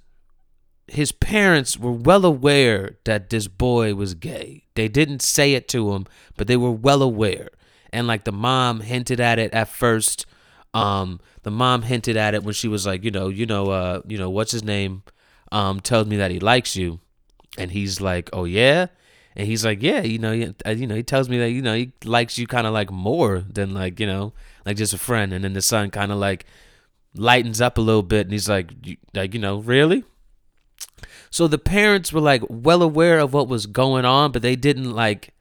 his 0.92 1.10
parents 1.10 1.78
were 1.78 1.92
well 1.92 2.24
aware 2.24 2.98
that 3.04 3.30
this 3.30 3.48
boy 3.48 3.94
was 3.94 4.14
gay. 4.14 4.64
They 4.74 4.88
didn't 4.88 5.22
say 5.22 5.54
it 5.54 5.66
to 5.68 5.92
him, 5.92 6.06
but 6.36 6.48
they 6.48 6.56
were 6.56 6.70
well 6.70 7.02
aware. 7.02 7.48
And 7.92 8.06
like 8.06 8.24
the 8.24 8.32
mom 8.32 8.80
hinted 8.80 9.20
at 9.20 9.38
it 9.38 9.52
at 9.52 9.68
first. 9.68 10.26
Um, 10.74 11.20
the 11.42 11.50
mom 11.50 11.82
hinted 11.82 12.16
at 12.16 12.34
it 12.34 12.42
when 12.42 12.54
she 12.54 12.68
was 12.68 12.86
like, 12.86 13.04
you 13.04 13.10
know, 13.10 13.28
you 13.28 13.44
know, 13.46 13.70
uh, 13.70 14.00
you 14.06 14.16
know, 14.16 14.30
what's 14.30 14.52
his 14.52 14.64
name? 14.64 15.02
Um, 15.50 15.80
tells 15.80 16.06
me 16.06 16.16
that 16.16 16.30
he 16.30 16.40
likes 16.40 16.76
you, 16.76 17.00
and 17.58 17.72
he's 17.72 18.00
like, 18.00 18.30
oh 18.32 18.44
yeah, 18.44 18.86
and 19.36 19.46
he's 19.46 19.64
like, 19.64 19.82
yeah, 19.82 20.02
you 20.02 20.18
know, 20.18 20.52
uh, 20.66 20.70
you 20.70 20.86
know, 20.86 20.94
he 20.94 21.02
tells 21.02 21.28
me 21.28 21.38
that 21.38 21.50
you 21.50 21.62
know 21.62 21.74
he 21.74 21.92
likes 22.04 22.38
you 22.38 22.46
kind 22.46 22.66
of 22.66 22.72
like 22.72 22.90
more 22.90 23.40
than 23.40 23.72
like 23.74 23.98
you 23.98 24.06
know, 24.06 24.32
like 24.66 24.76
just 24.76 24.92
a 24.92 24.98
friend. 24.98 25.32
And 25.32 25.44
then 25.44 25.54
the 25.54 25.62
son 25.62 25.90
kind 25.90 26.12
of 26.12 26.18
like 26.18 26.44
lightens 27.14 27.60
up 27.60 27.78
a 27.78 27.82
little 27.82 28.02
bit, 28.02 28.26
and 28.26 28.32
he's 28.32 28.48
like, 28.48 28.72
like 29.14 29.32
you 29.34 29.40
know, 29.40 29.58
really? 29.58 30.04
So 31.30 31.48
the 31.48 31.58
parents 31.58 32.12
were 32.12 32.20
like 32.20 32.42
well 32.48 32.82
aware 32.82 33.18
of 33.18 33.32
what 33.32 33.48
was 33.48 33.66
going 33.66 34.04
on, 34.04 34.32
but 34.32 34.42
they 34.42 34.56
didn't 34.56 34.92
like 34.92 35.34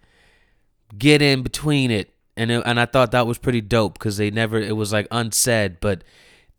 get 0.97 1.21
in 1.21 1.43
between 1.43 1.91
it. 1.91 2.13
And 2.41 2.49
it, 2.49 2.63
and 2.65 2.79
I 2.79 2.87
thought 2.87 3.11
that 3.11 3.27
was 3.27 3.37
pretty 3.37 3.61
dope 3.61 3.93
because 3.93 4.17
they 4.17 4.31
never 4.31 4.57
it 4.57 4.75
was 4.75 4.91
like 4.91 5.05
unsaid, 5.11 5.79
but 5.79 6.03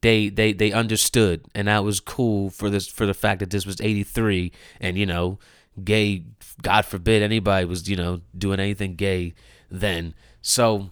they 0.01 0.29
they 0.29 0.53
they 0.53 0.71
understood, 0.71 1.45
and 1.57 1.67
that 1.67 1.83
was 1.83 1.99
cool 1.99 2.51
for 2.51 2.71
this 2.71 2.87
for 2.87 3.05
the 3.05 3.15
fact 3.15 3.41
that 3.41 3.51
this 3.51 3.67
was 3.67 3.81
'83, 3.81 4.53
and 4.81 4.97
you 4.97 5.07
know, 5.07 5.41
gay. 5.83 6.23
God 6.63 6.85
forbid 6.85 7.21
anybody 7.21 7.65
was 7.65 7.89
you 7.89 7.97
know 7.97 8.21
doing 8.39 8.61
anything 8.61 8.95
gay 8.95 9.35
then. 9.73 10.15
So 10.41 10.91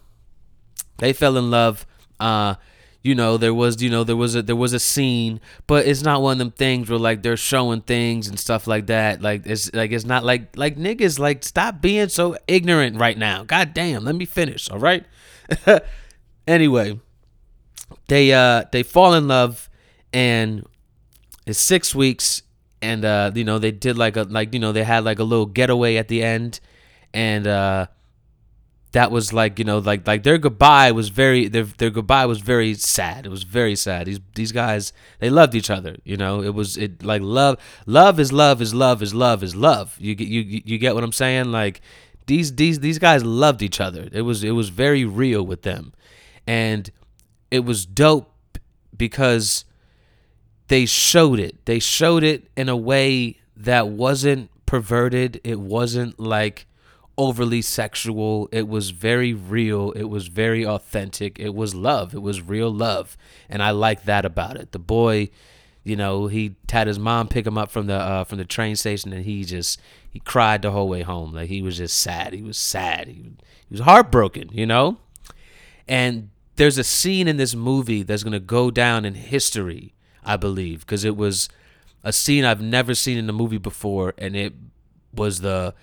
they 0.99 1.12
fell 1.12 1.37
in 1.37 1.52
love. 1.52 1.87
Uh, 2.18 2.56
you 3.02 3.14
know 3.14 3.37
there 3.37 3.54
was 3.54 3.80
you 3.83 3.88
know 3.88 4.04
there 4.04 4.16
was 4.16 4.35
a 4.35 4.42
there 4.42 4.57
was 4.57 4.73
a 4.73 4.80
scene 4.80 5.40
but 5.66 5.87
it's 5.87 6.02
not 6.02 6.21
one 6.21 6.33
of 6.33 6.38
them 6.38 6.50
things 6.50 6.90
where 6.90 6.99
like 6.99 7.23
they're 7.23 7.37
showing 7.37 7.80
things 7.80 8.28
and 8.28 8.38
stuff 8.38 8.66
like 8.66 8.87
that. 8.87 9.23
Like 9.23 9.47
it's 9.47 9.73
like 9.73 9.92
it's 9.92 10.04
not 10.04 10.25
like 10.25 10.57
like 10.57 10.76
niggas 10.76 11.19
like 11.19 11.45
stop 11.45 11.80
being 11.80 12.09
so 12.09 12.37
ignorant 12.47 12.99
right 12.99 13.16
now. 13.16 13.45
God 13.45 13.73
damn 13.75 14.04
let 14.04 14.14
me 14.14 14.25
finish 14.25 14.71
all 14.71 14.78
right? 14.78 15.04
Anyway 16.47 16.99
they 18.09 18.33
uh 18.33 18.64
they 18.73 18.83
fall 18.83 19.14
in 19.14 19.28
love 19.28 19.71
and 20.12 20.66
it's 21.47 21.61
six 21.61 21.95
weeks 21.95 22.42
and 22.83 23.04
uh 23.04 23.30
you 23.35 23.45
know 23.45 23.59
they 23.59 23.71
did 23.71 23.97
like 23.97 24.16
a 24.16 24.23
like 24.25 24.52
you 24.52 24.59
know 24.59 24.73
they 24.73 24.83
had 24.83 25.04
like 25.04 25.21
a 25.21 25.25
little 25.25 25.47
getaway 25.47 25.97
at 25.97 26.09
the 26.09 26.23
end 26.23 26.59
and 27.14 27.47
uh 27.47 27.87
that 28.92 29.11
was 29.11 29.32
like 29.32 29.59
you 29.59 29.64
know 29.64 29.78
like 29.78 30.06
like 30.06 30.23
their 30.25 30.38
goodbye 30.38 30.90
was 30.90 31.09
very 31.11 31.49
their 31.49 31.64
their 31.64 31.90
goodbye 31.90 32.26
was 32.26 32.40
very 32.40 32.75
sad. 32.75 33.26
It 33.26 33.28
was 33.28 33.44
very 33.44 33.76
sad. 33.76 34.06
These 34.06 34.20
these 34.35 34.52
guys 34.52 34.92
they 35.20 35.30
loved 35.30 35.54
each 35.54 35.70
other. 35.70 35.97
You 36.04 36.16
know 36.16 36.42
it 36.42 36.54
was 36.54 36.76
it 36.76 37.02
like 37.02 37.23
love 37.23 37.59
love 37.87 38.18
is 38.18 38.32
love 38.32 38.61
is 38.61 38.75
love 38.75 39.02
is 39.02 39.14
love 39.14 39.42
is 39.42 39.54
love. 39.54 39.97
You 39.99 40.14
get 40.14 40.28
you 40.28 40.62
you 40.64 40.78
get 40.78 40.94
what 40.94 41.04
I'm 41.04 41.12
saying? 41.12 41.52
Like 41.52 41.80
these 42.26 42.54
these 42.54 42.80
these 42.80 42.99
guys 42.99 43.25
loved 43.25 43.62
each 43.62 43.80
other. 43.80 44.09
It 44.12 44.23
was 44.23 44.42
it 44.42 44.52
was 44.52 44.70
very 44.70 45.04
real 45.04 45.42
with 45.42 45.62
them, 45.62 45.92
and 46.47 46.90
it 47.50 47.64
was 47.64 47.87
dope 47.87 48.32
because 48.97 49.64
they 50.68 50.87
showed 50.87 51.38
it. 51.38 51.64
They 51.66 51.78
showed 51.78 52.23
it 52.23 52.49
in 52.56 52.68
a 52.68 52.76
way 52.76 53.38
that 53.56 53.88
wasn't 53.88 54.50
perverted. 54.66 55.40
It 55.44 55.61
wasn't 55.61 56.18
like 56.18 56.66
overly 57.21 57.61
sexual. 57.61 58.49
It 58.50 58.67
was 58.67 58.91
very 58.91 59.35
real. 59.35 59.93
It 59.93 60.05
was 60.05 60.29
very 60.29 60.65
authentic. 60.65 61.39
It 61.39 61.55
was 61.55 61.75
love. 61.75 62.15
It 62.15 62.23
was 62.23 62.41
real 62.41 62.73
love. 62.73 63.19
And 63.50 63.62
I 63.62 63.73
like 63.73 64.05
that 64.05 64.25
about 64.25 64.57
it. 64.57 64.73
The 64.73 64.79
boy, 64.79 65.29
you 65.85 65.97
know, 65.97 66.29
he 66.29 66.57
had 66.73 66.87
his 66.87 66.99
mom 66.99 67.29
pick 67.29 67.47
him 67.47 67.59
up 67.59 67.71
from 67.71 67.89
the 67.89 67.95
uh, 67.95 68.25
from 68.25 68.39
the 68.39 68.47
train 68.47 68.75
station 68.75 69.12
and 69.12 69.27
he 69.27 69.45
just 69.45 69.79
he 70.09 70.19
cried 70.19 70.62
the 70.62 70.71
whole 70.71 70.89
way 70.89 71.03
home. 71.03 71.35
Like 71.35 71.50
he 71.50 71.61
was 71.61 71.77
just 71.77 71.99
sad. 71.99 72.33
He 72.33 72.41
was 72.41 72.57
sad. 72.57 73.09
He, 73.09 73.12
he 73.12 73.33
was 73.71 73.81
heartbroken, 73.81 74.49
you 74.50 74.65
know? 74.65 74.97
And 75.87 76.31
there's 76.57 76.79
a 76.79 76.85
scene 76.85 77.29
in 77.29 77.37
this 77.37 77.55
movie 77.55 78.03
that's 78.03 78.23
going 78.23 78.33
to 78.33 78.41
go 78.41 78.71
down 78.71 79.05
in 79.05 79.15
history, 79.15 79.93
I 80.25 80.39
believe, 80.39 80.81
because 80.81 81.05
it 81.05 81.19
was 81.19 81.50
a 82.03 82.15
scene 82.15 82.47
I've 82.47 82.62
never 82.62 82.95
seen 82.95 83.19
in 83.19 83.29
a 83.29 83.35
movie 83.35 83.59
before 83.59 84.15
and 84.17 84.35
it 84.35 84.55
was 85.12 85.43
the 85.43 85.75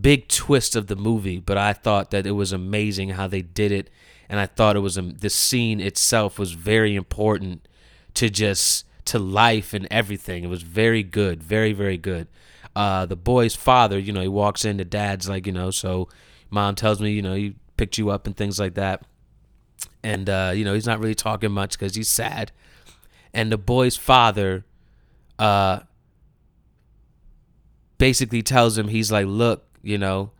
big 0.00 0.28
twist 0.28 0.74
of 0.76 0.86
the 0.86 0.96
movie, 0.96 1.40
but 1.40 1.58
I 1.58 1.72
thought 1.72 2.10
that 2.10 2.26
it 2.26 2.32
was 2.32 2.52
amazing 2.52 3.10
how 3.10 3.26
they 3.26 3.42
did 3.42 3.72
it, 3.72 3.90
and 4.28 4.40
I 4.40 4.46
thought 4.46 4.76
it 4.76 4.80
was 4.80 4.96
um, 4.96 5.14
the 5.14 5.30
scene 5.30 5.80
itself 5.80 6.38
was 6.38 6.52
very 6.52 6.94
important 6.94 7.68
to 8.14 8.30
just 8.30 8.86
to 9.06 9.18
life 9.18 9.74
and 9.74 9.86
everything. 9.90 10.44
It 10.44 10.48
was 10.48 10.62
very 10.62 11.02
good, 11.02 11.42
very 11.42 11.72
very 11.72 11.98
good. 11.98 12.28
Uh, 12.74 13.04
the 13.04 13.16
boy's 13.16 13.54
father, 13.54 13.98
you 13.98 14.12
know, 14.12 14.22
he 14.22 14.28
walks 14.28 14.64
in. 14.64 14.78
The 14.78 14.84
dad's 14.84 15.28
like, 15.28 15.46
you 15.46 15.52
know, 15.52 15.70
so 15.70 16.08
mom 16.48 16.74
tells 16.74 17.00
me, 17.00 17.10
you 17.10 17.20
know, 17.20 17.34
he 17.34 17.56
picked 17.76 17.98
you 17.98 18.10
up 18.10 18.26
and 18.26 18.36
things 18.36 18.58
like 18.58 18.74
that, 18.74 19.04
and 20.02 20.28
uh, 20.30 20.52
you 20.54 20.64
know, 20.64 20.74
he's 20.74 20.86
not 20.86 21.00
really 21.00 21.14
talking 21.14 21.52
much 21.52 21.78
because 21.78 21.94
he's 21.94 22.08
sad. 22.08 22.52
And 23.34 23.50
the 23.50 23.58
boy's 23.58 23.96
father, 23.96 24.64
uh, 25.38 25.80
basically 28.02 28.42
tells 28.42 28.76
him 28.76 28.88
he's 28.88 29.12
like, 29.12 29.26
look, 29.26 29.64
you 29.82 29.98
know, 29.98 30.30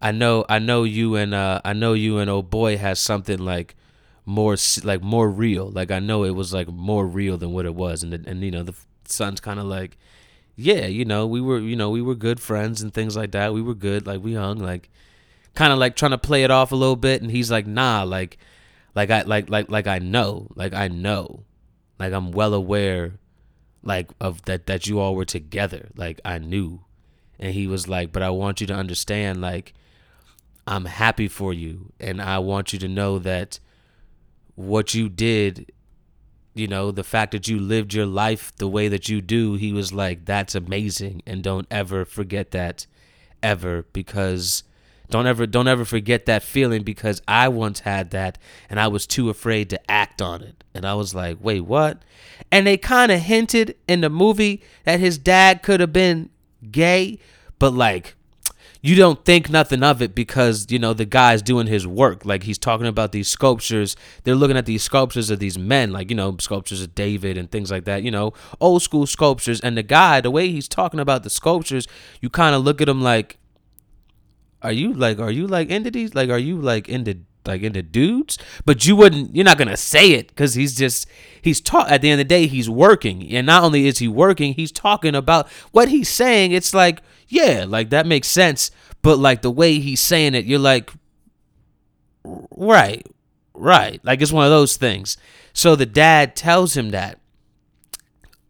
I 0.00 0.12
know 0.12 0.44
I 0.48 0.58
know 0.58 0.84
you 0.84 1.16
and 1.16 1.34
uh 1.34 1.60
I 1.64 1.72
know 1.72 1.92
you 1.92 2.18
and 2.18 2.30
old 2.30 2.50
boy 2.50 2.76
has 2.78 3.00
something 3.00 3.38
like 3.38 3.74
more 4.26 4.56
like 4.84 5.02
more 5.02 5.28
real. 5.28 5.70
Like 5.70 5.90
I 5.90 5.98
know 5.98 6.24
it 6.24 6.30
was 6.30 6.52
like 6.54 6.68
more 6.68 7.06
real 7.06 7.36
than 7.36 7.52
what 7.52 7.66
it 7.66 7.74
was, 7.74 8.02
and 8.02 8.14
and 8.14 8.42
you 8.42 8.50
know 8.50 8.62
the 8.62 8.74
son's 9.04 9.40
kind 9.40 9.58
of 9.58 9.66
like, 9.66 9.96
yeah, 10.56 10.86
you 10.86 11.04
know 11.04 11.26
we 11.26 11.40
were 11.40 11.58
you 11.58 11.76
know 11.76 11.90
we 11.90 12.02
were 12.02 12.14
good 12.14 12.40
friends 12.40 12.80
and 12.82 12.94
things 12.94 13.16
like 13.16 13.32
that. 13.32 13.52
We 13.52 13.62
were 13.62 13.74
good, 13.74 14.06
like 14.06 14.22
we 14.22 14.34
hung, 14.34 14.58
like 14.58 14.88
kind 15.54 15.72
of 15.72 15.78
like 15.78 15.96
trying 15.96 16.12
to 16.12 16.18
play 16.18 16.44
it 16.44 16.50
off 16.50 16.72
a 16.72 16.76
little 16.76 16.96
bit, 16.96 17.22
and 17.22 17.30
he's 17.30 17.50
like, 17.50 17.66
nah, 17.66 18.02
like 18.04 18.38
like 18.94 19.10
I 19.10 19.22
like 19.22 19.50
like 19.50 19.70
like 19.70 19.86
I 19.86 19.98
know, 19.98 20.48
like 20.54 20.74
I 20.74 20.88
know, 20.88 21.44
like 21.98 22.12
I'm 22.12 22.30
well 22.32 22.54
aware, 22.54 23.18
like 23.82 24.10
of 24.20 24.42
that 24.42 24.66
that 24.66 24.86
you 24.86 24.98
all 24.98 25.14
were 25.14 25.24
together. 25.24 25.88
Like 25.96 26.20
I 26.24 26.38
knew, 26.38 26.80
and 27.40 27.52
he 27.54 27.66
was 27.66 27.88
like, 27.88 28.12
"But 28.12 28.22
I 28.22 28.30
want 28.30 28.60
you 28.60 28.66
to 28.68 28.74
understand 28.74 29.40
like 29.40 29.74
I'm 30.66 30.84
happy 30.84 31.26
for 31.26 31.52
you 31.52 31.92
and 31.98 32.22
I 32.22 32.38
want 32.38 32.72
you 32.72 32.78
to 32.78 32.88
know 32.88 33.18
that 33.18 33.58
what 34.54 34.94
you 34.94 35.08
did 35.08 35.72
you 36.52 36.66
know, 36.66 36.90
the 36.90 37.04
fact 37.04 37.32
that 37.32 37.48
you 37.48 37.58
lived 37.58 37.94
your 37.94 38.06
life 38.06 38.52
the 38.56 38.68
way 38.68 38.88
that 38.88 39.08
you 39.08 39.20
do, 39.20 39.54
he 39.54 39.72
was 39.72 39.92
like, 39.92 40.24
that's 40.24 40.54
amazing. 40.54 41.22
And 41.26 41.42
don't 41.42 41.66
ever 41.70 42.04
forget 42.04 42.50
that 42.50 42.86
ever 43.42 43.86
because 43.92 44.64
don't 45.08 45.26
ever 45.26 45.46
don't 45.46 45.68
ever 45.68 45.84
forget 45.84 46.26
that 46.26 46.42
feeling 46.42 46.82
because 46.82 47.22
I 47.26 47.48
once 47.48 47.80
had 47.80 48.10
that 48.10 48.38
and 48.68 48.78
I 48.78 48.88
was 48.88 49.06
too 49.06 49.30
afraid 49.30 49.70
to 49.70 49.90
act 49.90 50.20
on 50.20 50.42
it. 50.42 50.62
And 50.74 50.84
I 50.84 50.94
was 50.94 51.14
like, 51.14 51.38
"Wait, 51.40 51.62
what?" 51.62 52.02
And 52.52 52.66
they 52.66 52.76
kind 52.76 53.10
of 53.10 53.20
hinted 53.20 53.76
in 53.88 54.02
the 54.02 54.10
movie 54.10 54.62
that 54.84 55.00
his 55.00 55.18
dad 55.18 55.62
could 55.62 55.80
have 55.80 55.92
been 55.92 56.30
gay, 56.70 57.18
but 57.58 57.72
like 57.72 58.16
you 58.82 58.94
don't 58.94 59.24
think 59.26 59.50
nothing 59.50 59.82
of 59.82 60.00
it 60.00 60.14
because 60.14 60.66
you 60.70 60.78
know 60.78 60.94
the 60.94 61.04
guy's 61.04 61.42
doing 61.42 61.66
his 61.66 61.86
work. 61.86 62.24
Like 62.24 62.44
he's 62.44 62.58
talking 62.58 62.86
about 62.86 63.12
these 63.12 63.28
sculptures. 63.28 63.94
They're 64.24 64.34
looking 64.34 64.56
at 64.56 64.66
these 64.66 64.82
sculptures 64.82 65.30
of 65.30 65.38
these 65.38 65.58
men 65.58 65.92
like 65.92 66.10
you 66.10 66.16
know 66.16 66.36
sculptures 66.40 66.82
of 66.82 66.94
david 66.94 67.36
and 67.36 67.50
things 67.50 67.70
like 67.70 67.84
that 67.84 68.02
you 68.02 68.10
know 68.10 68.32
old 68.60 68.82
school 68.82 69.06
sculptures. 69.06 69.60
And 69.60 69.76
the 69.76 69.82
guy 69.82 70.20
the 70.20 70.30
way 70.30 70.50
he's 70.50 70.68
talking 70.68 71.00
about 71.00 71.22
the 71.22 71.30
sculptures 71.30 71.86
you 72.20 72.30
kind 72.30 72.54
of 72.54 72.62
look 72.62 72.80
at 72.80 72.88
him 72.88 73.02
like 73.02 73.38
are 74.62 74.72
you 74.72 74.92
like 74.92 75.18
are 75.18 75.30
you 75.30 75.46
like 75.46 75.68
into 75.70 75.90
these? 75.90 76.14
Like 76.14 76.30
are 76.30 76.38
you 76.38 76.60
like 76.60 76.88
into 76.88 77.20
like 77.46 77.62
into 77.62 77.82
dudes. 77.82 78.38
But 78.64 78.86
you 78.86 78.96
wouldn't 78.96 79.34
you're 79.34 79.44
not 79.44 79.58
gonna 79.58 79.76
say 79.76 80.12
it 80.12 80.28
because 80.28 80.54
he's 80.54 80.76
just 80.76 81.06
he's 81.40 81.60
taught 81.60 81.90
at 81.90 82.02
the 82.02 82.10
end 82.10 82.20
of 82.20 82.26
the 82.26 82.34
day 82.34 82.46
he's 82.46 82.68
working. 82.68 83.28
And 83.34 83.46
not 83.46 83.62
only 83.62 83.86
is 83.86 83.98
he 83.98 84.08
working 84.08 84.54
he's 84.54 84.72
talking 84.72 85.14
about 85.14 85.48
what 85.72 85.88
he's 85.88 86.08
saying. 86.08 86.52
It's 86.52 86.74
like 86.74 87.02
yeah 87.28 87.64
like 87.66 87.90
that 87.90 88.06
makes 88.06 88.28
sense. 88.28 88.70
But 89.02 89.18
like 89.18 89.42
the 89.42 89.50
way 89.50 89.78
he's 89.78 90.00
saying 90.00 90.34
it 90.34 90.44
you're 90.44 90.58
like 90.58 90.90
right 92.24 93.06
right. 93.54 94.00
Like 94.04 94.20
it's 94.20 94.32
one 94.32 94.44
of 94.44 94.50
those 94.50 94.76
things. 94.76 95.16
So 95.52 95.76
the 95.76 95.86
dad 95.86 96.36
tells 96.36 96.76
him 96.76 96.90
that. 96.90 97.18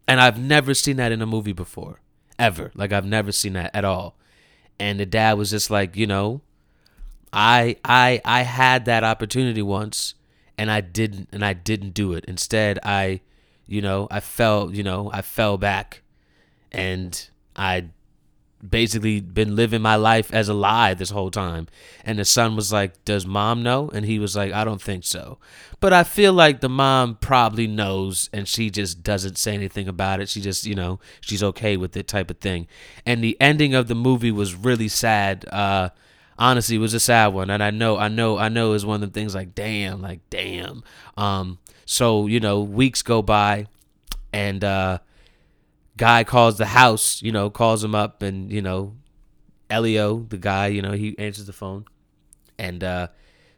And 0.07 0.19
i've 0.19 0.37
never 0.37 0.73
seen 0.73 0.97
that 0.97 1.11
in 1.13 1.21
a 1.21 1.25
movie 1.25 1.53
before 1.53 2.01
ever. 2.37 2.71
Like 2.75 2.91
i've 2.91 3.05
never 3.05 3.31
seen 3.31 3.53
that 3.53 3.71
at 3.73 3.85
all. 3.85 4.17
And 4.79 4.99
the 4.99 5.05
dad 5.05 5.37
was 5.37 5.51
just 5.51 5.69
like 5.69 5.95
you 5.95 6.07
know 6.07 6.41
i 7.33 7.75
i 7.85 8.21
i 8.25 8.41
had 8.41 8.85
that 8.85 9.03
opportunity 9.03 9.61
once 9.61 10.15
and 10.57 10.69
i 10.71 10.81
didn't 10.81 11.29
and 11.31 11.43
i 11.43 11.53
didn't 11.53 11.93
do 11.93 12.13
it 12.13 12.25
instead 12.25 12.79
i 12.83 13.19
you 13.65 13.81
know 13.81 14.07
i 14.11 14.19
fell 14.19 14.73
you 14.73 14.83
know 14.83 15.09
i 15.13 15.21
fell 15.21 15.57
back 15.57 16.01
and 16.71 17.29
i 17.55 17.85
basically 18.67 19.19
been 19.19 19.55
living 19.55 19.81
my 19.81 19.95
life 19.95 20.33
as 20.33 20.47
a 20.49 20.53
lie 20.53 20.93
this 20.93 21.09
whole 21.09 21.31
time. 21.31 21.67
And 22.03 22.19
the 22.19 22.25
son 22.25 22.55
was 22.55 22.71
like, 22.71 23.03
Does 23.05 23.25
mom 23.25 23.63
know? 23.63 23.89
And 23.89 24.05
he 24.05 24.19
was 24.19 24.35
like, 24.35 24.53
I 24.53 24.63
don't 24.63 24.81
think 24.81 25.03
so. 25.03 25.39
But 25.79 25.93
I 25.93 26.03
feel 26.03 26.33
like 26.33 26.61
the 26.61 26.69
mom 26.69 27.15
probably 27.15 27.67
knows 27.67 28.29
and 28.31 28.47
she 28.47 28.69
just 28.69 29.03
doesn't 29.03 29.37
say 29.37 29.53
anything 29.53 29.87
about 29.87 30.19
it. 30.19 30.29
She 30.29 30.41
just, 30.41 30.65
you 30.65 30.75
know, 30.75 30.99
she's 31.21 31.43
okay 31.43 31.77
with 31.77 31.97
it 31.97 32.07
type 32.07 32.29
of 32.29 32.37
thing. 32.37 32.67
And 33.05 33.23
the 33.23 33.37
ending 33.41 33.73
of 33.73 33.87
the 33.87 33.95
movie 33.95 34.31
was 34.31 34.53
really 34.53 34.87
sad. 34.87 35.45
Uh 35.51 35.89
honestly 36.41 36.77
was 36.79 36.93
a 36.95 36.99
sad 36.99 37.27
one. 37.27 37.49
And 37.51 37.61
I 37.61 37.69
know, 37.69 37.97
I 37.97 38.07
know, 38.07 38.37
I 38.37 38.49
know 38.49 38.73
is 38.73 38.85
one 38.85 39.03
of 39.03 39.13
the 39.13 39.19
things 39.19 39.35
like, 39.35 39.53
damn, 39.53 40.01
like 40.01 40.21
damn. 40.29 40.83
Um, 41.15 41.59
so, 41.85 42.25
you 42.25 42.39
know, 42.39 42.61
weeks 42.61 43.03
go 43.03 43.21
by 43.21 43.67
and 44.33 44.63
uh 44.63 44.97
guy 45.97 46.23
calls 46.23 46.57
the 46.57 46.65
house, 46.65 47.21
you 47.21 47.31
know, 47.31 47.49
calls 47.49 47.83
him 47.83 47.93
up 47.93 48.23
and, 48.23 48.51
you 48.51 48.61
know, 48.61 48.95
Elio, 49.69 50.25
the 50.29 50.37
guy, 50.37 50.67
you 50.67 50.81
know, 50.81 50.93
he 50.93 51.17
answers 51.19 51.45
the 51.45 51.53
phone. 51.53 51.85
And 52.57 52.83
uh 52.83 53.07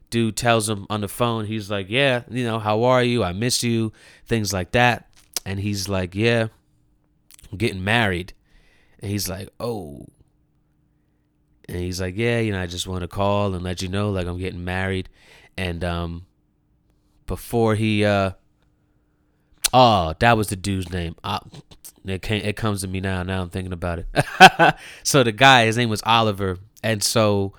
dude 0.10 0.36
tells 0.36 0.70
him 0.70 0.86
on 0.90 1.02
the 1.02 1.08
phone, 1.08 1.46
he's 1.46 1.72
like, 1.72 1.88
"Yeah, 1.90 2.22
you 2.30 2.44
know, 2.44 2.60
how 2.60 2.84
are 2.84 3.02
you? 3.02 3.24
I 3.24 3.32
miss 3.32 3.64
you." 3.64 3.92
Things 4.28 4.54
like 4.54 4.72
that. 4.74 5.10
And 5.44 5.60
he's 5.60 5.90
like, 5.90 6.14
"Yeah, 6.14 6.50
I'm 7.52 7.58
getting 7.58 7.84
married." 7.84 8.34
And 9.00 9.10
he's 9.10 9.28
like, 9.28 9.50
"Oh." 9.60 10.06
And 11.74 11.84
he's 11.84 12.02
like, 12.02 12.16
"Yeah, 12.16 12.40
you 12.40 12.52
know, 12.52 12.62
I 12.62 12.68
just 12.68 12.88
want 12.88 13.02
to 13.02 13.08
call 13.08 13.54
and 13.54 13.64
let 13.64 13.82
you 13.82 13.90
know 13.90 14.12
like 14.12 14.28
I'm 14.28 14.38
getting 14.38 14.64
married." 14.64 15.10
And 15.58 15.84
um 15.84 16.26
before 17.26 17.76
he 17.76 18.06
uh 18.06 18.32
Oh, 19.74 20.14
that 20.20 20.38
was 20.38 20.50
the 20.50 20.56
dude's 20.56 20.92
name. 20.92 21.16
Uh, 21.24 21.40
it 22.06 22.22
came, 22.22 22.44
it 22.44 22.56
comes 22.56 22.82
to 22.82 22.88
me 22.88 23.00
now. 23.00 23.24
Now 23.24 23.42
I'm 23.42 23.50
thinking 23.50 23.74
about 23.74 24.00
it. 24.00 24.76
so 25.04 25.24
the 25.24 25.32
guy, 25.32 25.66
his 25.66 25.78
name 25.78 25.90
was 25.90 26.04
Oliver, 26.06 26.60
and 26.84 27.02
so 27.02 27.54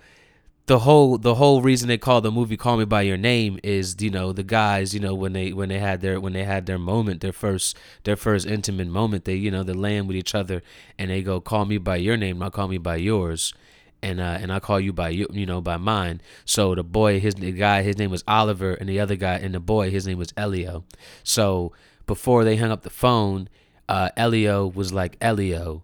the 0.66 0.80
whole 0.80 1.18
the 1.18 1.34
whole 1.34 1.60
reason 1.60 1.88
they 1.88 1.98
call 1.98 2.20
the 2.20 2.30
movie 2.30 2.56
"Call 2.56 2.76
Me 2.76 2.84
by 2.84 3.02
Your 3.02 3.16
Name" 3.16 3.58
is 3.62 3.96
you 4.00 4.10
know 4.10 4.32
the 4.32 4.42
guys 4.42 4.94
you 4.94 5.00
know 5.00 5.14
when 5.14 5.32
they 5.32 5.52
when 5.52 5.68
they 5.68 5.78
had 5.78 6.00
their 6.00 6.20
when 6.20 6.32
they 6.32 6.44
had 6.44 6.66
their 6.66 6.78
moment 6.78 7.20
their 7.20 7.32
first 7.32 7.76
their 8.04 8.16
first 8.16 8.46
intimate 8.46 8.88
moment 8.88 9.24
they 9.24 9.34
you 9.34 9.50
know 9.50 9.62
they're 9.62 9.74
laying 9.74 10.06
with 10.06 10.16
each 10.16 10.34
other 10.34 10.62
and 10.98 11.10
they 11.10 11.22
go 11.22 11.40
call 11.40 11.64
me 11.66 11.76
by 11.76 11.96
your 11.96 12.16
name 12.16 12.38
not 12.38 12.52
call 12.52 12.68
me 12.68 12.78
by 12.78 12.96
yours 12.96 13.52
and 14.04 14.20
uh, 14.20 14.38
and 14.40 14.52
I 14.52 14.60
call 14.60 14.78
you 14.78 14.92
by 14.92 15.08
you 15.08 15.26
you 15.32 15.46
know 15.46 15.60
by 15.60 15.78
mine. 15.78 16.20
So 16.44 16.74
the 16.74 16.84
boy 16.84 17.18
his 17.20 17.34
the 17.34 17.52
guy 17.52 17.82
his 17.82 17.96
name 17.96 18.10
was 18.10 18.22
Oliver 18.28 18.74
and 18.74 18.88
the 18.88 19.00
other 19.00 19.16
guy 19.16 19.36
and 19.36 19.54
the 19.54 19.60
boy 19.60 19.90
his 19.90 20.06
name 20.06 20.18
was 20.18 20.32
Elio. 20.36 20.84
So 21.22 21.72
before 22.06 22.44
they 22.44 22.56
hung 22.56 22.70
up 22.70 22.82
the 22.82 22.90
phone, 22.90 23.48
uh, 23.88 24.10
Elio 24.16 24.66
was 24.66 24.92
like 24.92 25.16
Elio, 25.22 25.82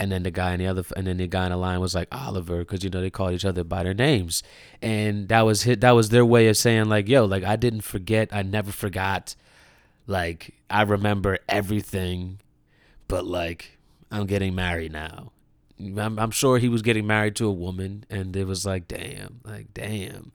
and 0.00 0.10
then 0.10 0.22
the 0.22 0.30
guy 0.30 0.54
in 0.54 0.60
the 0.60 0.66
other, 0.66 0.82
and 0.96 1.06
then 1.06 1.18
the 1.18 1.26
guy 1.26 1.44
in 1.44 1.50
the 1.50 1.58
line 1.58 1.78
was 1.78 1.94
like 1.94 2.08
Oliver, 2.10 2.58
because 2.60 2.82
you 2.82 2.88
know 2.88 3.02
they 3.02 3.10
called 3.10 3.34
each 3.34 3.44
other 3.44 3.62
by 3.62 3.82
their 3.82 3.94
names, 3.94 4.42
and 4.80 5.28
that 5.28 5.42
was 5.42 5.62
hit. 5.62 5.82
That 5.82 5.92
was 5.92 6.08
their 6.08 6.24
way 6.24 6.48
of 6.48 6.56
saying 6.56 6.86
like, 6.86 7.06
"Yo, 7.06 7.26
like 7.26 7.44
I 7.44 7.56
didn't 7.56 7.82
forget. 7.82 8.30
I 8.32 8.42
never 8.42 8.72
forgot. 8.72 9.36
Like 10.06 10.54
I 10.70 10.82
remember 10.82 11.38
everything, 11.48 12.38
but 13.08 13.26
like 13.26 13.78
I'm 14.10 14.26
getting 14.26 14.54
married 14.54 14.92
now." 14.92 15.32
I'm, 15.78 16.18
I'm 16.18 16.30
sure 16.30 16.58
he 16.58 16.68
was 16.68 16.82
getting 16.82 17.06
married 17.06 17.36
to 17.36 17.46
a 17.46 17.52
woman, 17.52 18.04
and 18.08 18.34
it 18.36 18.46
was 18.46 18.64
like, 18.64 18.88
damn, 18.88 19.40
like 19.44 19.74
damn, 19.74 20.32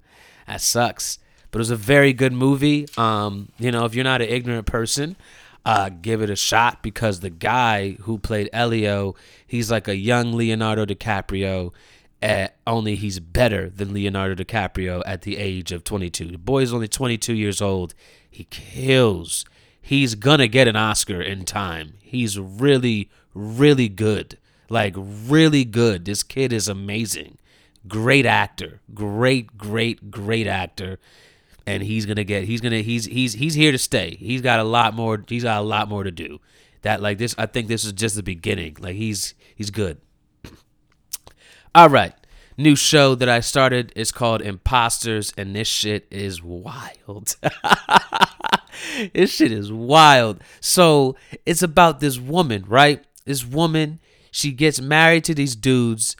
that 0.48 0.62
sucks. 0.62 1.20
But 1.50 1.58
it 1.58 1.62
was 1.62 1.72
a 1.72 1.76
very 1.76 2.14
good 2.14 2.34
movie. 2.34 2.88
Um, 2.98 3.50
you 3.58 3.72
know, 3.72 3.86
if 3.86 3.94
you're 3.94 4.04
not 4.04 4.22
an 4.22 4.30
ignorant 4.30 4.68
person, 4.68 5.18
uh, 5.66 5.90
give 5.90 6.22
it 6.22 6.30
a 6.30 6.36
shot 6.36 6.82
because 6.82 7.20
the 7.20 7.30
guy 7.30 7.92
who 8.02 8.18
played 8.18 8.50
Elio, 8.54 9.16
he's 9.46 9.70
like 9.70 9.88
a 9.88 9.96
young 9.96 10.34
Leonardo 10.34 10.86
DiCaprio. 10.86 11.74
Uh, 12.22 12.48
only 12.68 12.96
he's 12.96 13.20
better 13.20 13.70
than 13.70 13.94
Leonardo 13.94 14.36
DiCaprio 14.36 15.02
at 15.06 15.24
the 15.24 15.38
age 15.38 15.72
of 15.72 15.84
22. 15.84 16.28
The 16.28 16.38
boy's 16.38 16.72
only 16.72 16.88
22 16.88 17.34
years 17.34 17.62
old. 17.62 17.96
He 18.30 18.46
kills. 18.46 19.44
He's 19.82 20.16
gonna 20.16 20.48
get 20.48 20.68
an 20.68 20.76
Oscar 20.76 21.22
in 21.22 21.46
time. 21.46 21.94
He's 22.00 22.40
really, 22.40 23.10
really 23.34 23.90
good. 23.90 24.38
Like, 24.72 24.96
really 24.98 25.66
good. 25.66 26.06
This 26.06 26.24
kid 26.24 26.54
is 26.54 26.68
amazing. 26.68 27.38
Great 27.88 28.26
actor. 28.26 28.82
Great, 28.94 29.58
great, 29.58 30.10
great 30.10 30.48
actor 30.48 31.00
and 31.66 31.84
he's 31.84 32.06
gonna 32.06 32.24
get 32.24 32.44
he's 32.46 32.62
gonna 32.62 32.82
he's 32.82 33.06
he's 33.06 33.34
he's 33.34 33.54
here 33.54 33.72
to 33.72 33.78
stay. 33.78 34.18
He's 34.20 34.42
got 34.42 34.60
a 34.60 34.64
lot 34.64 34.94
more. 34.94 35.24
He's 35.28 35.44
got 35.44 35.60
a 35.60 35.64
lot 35.64 35.88
more 35.88 36.04
to 36.04 36.12
do. 36.12 36.40
That 36.82 37.02
like 37.02 37.18
this, 37.18 37.36
I 37.38 37.46
think 37.46 37.68
this 37.68 37.86
is 37.86 37.94
just 37.94 38.16
the 38.16 38.24
beginning. 38.24 38.78
Like 38.80 38.96
he's 38.96 39.36
he's 39.56 39.70
good. 39.70 39.98
All 41.76 41.90
right, 41.90 42.14
new 42.58 42.76
show 42.76 43.16
that 43.16 43.30
I 43.30 43.40
started 43.40 43.94
is 43.96 44.12
called 44.12 44.42
Imposters, 44.42 45.34
and 45.38 45.56
this 45.56 45.68
shit 45.68 46.08
is 46.10 46.42
wild. 46.42 47.36
this 49.14 49.32
shit 49.32 49.52
is 49.52 49.72
wild. 49.72 50.42
So 50.60 51.16
it's 51.46 51.62
about 51.62 52.00
this 52.00 52.18
woman, 52.18 52.66
right? 52.68 53.04
This 53.26 53.46
woman, 53.46 54.00
she 54.32 54.52
gets 54.52 54.82
married 54.82 55.24
to 55.26 55.36
these 55.36 55.56
dudes 55.56 56.16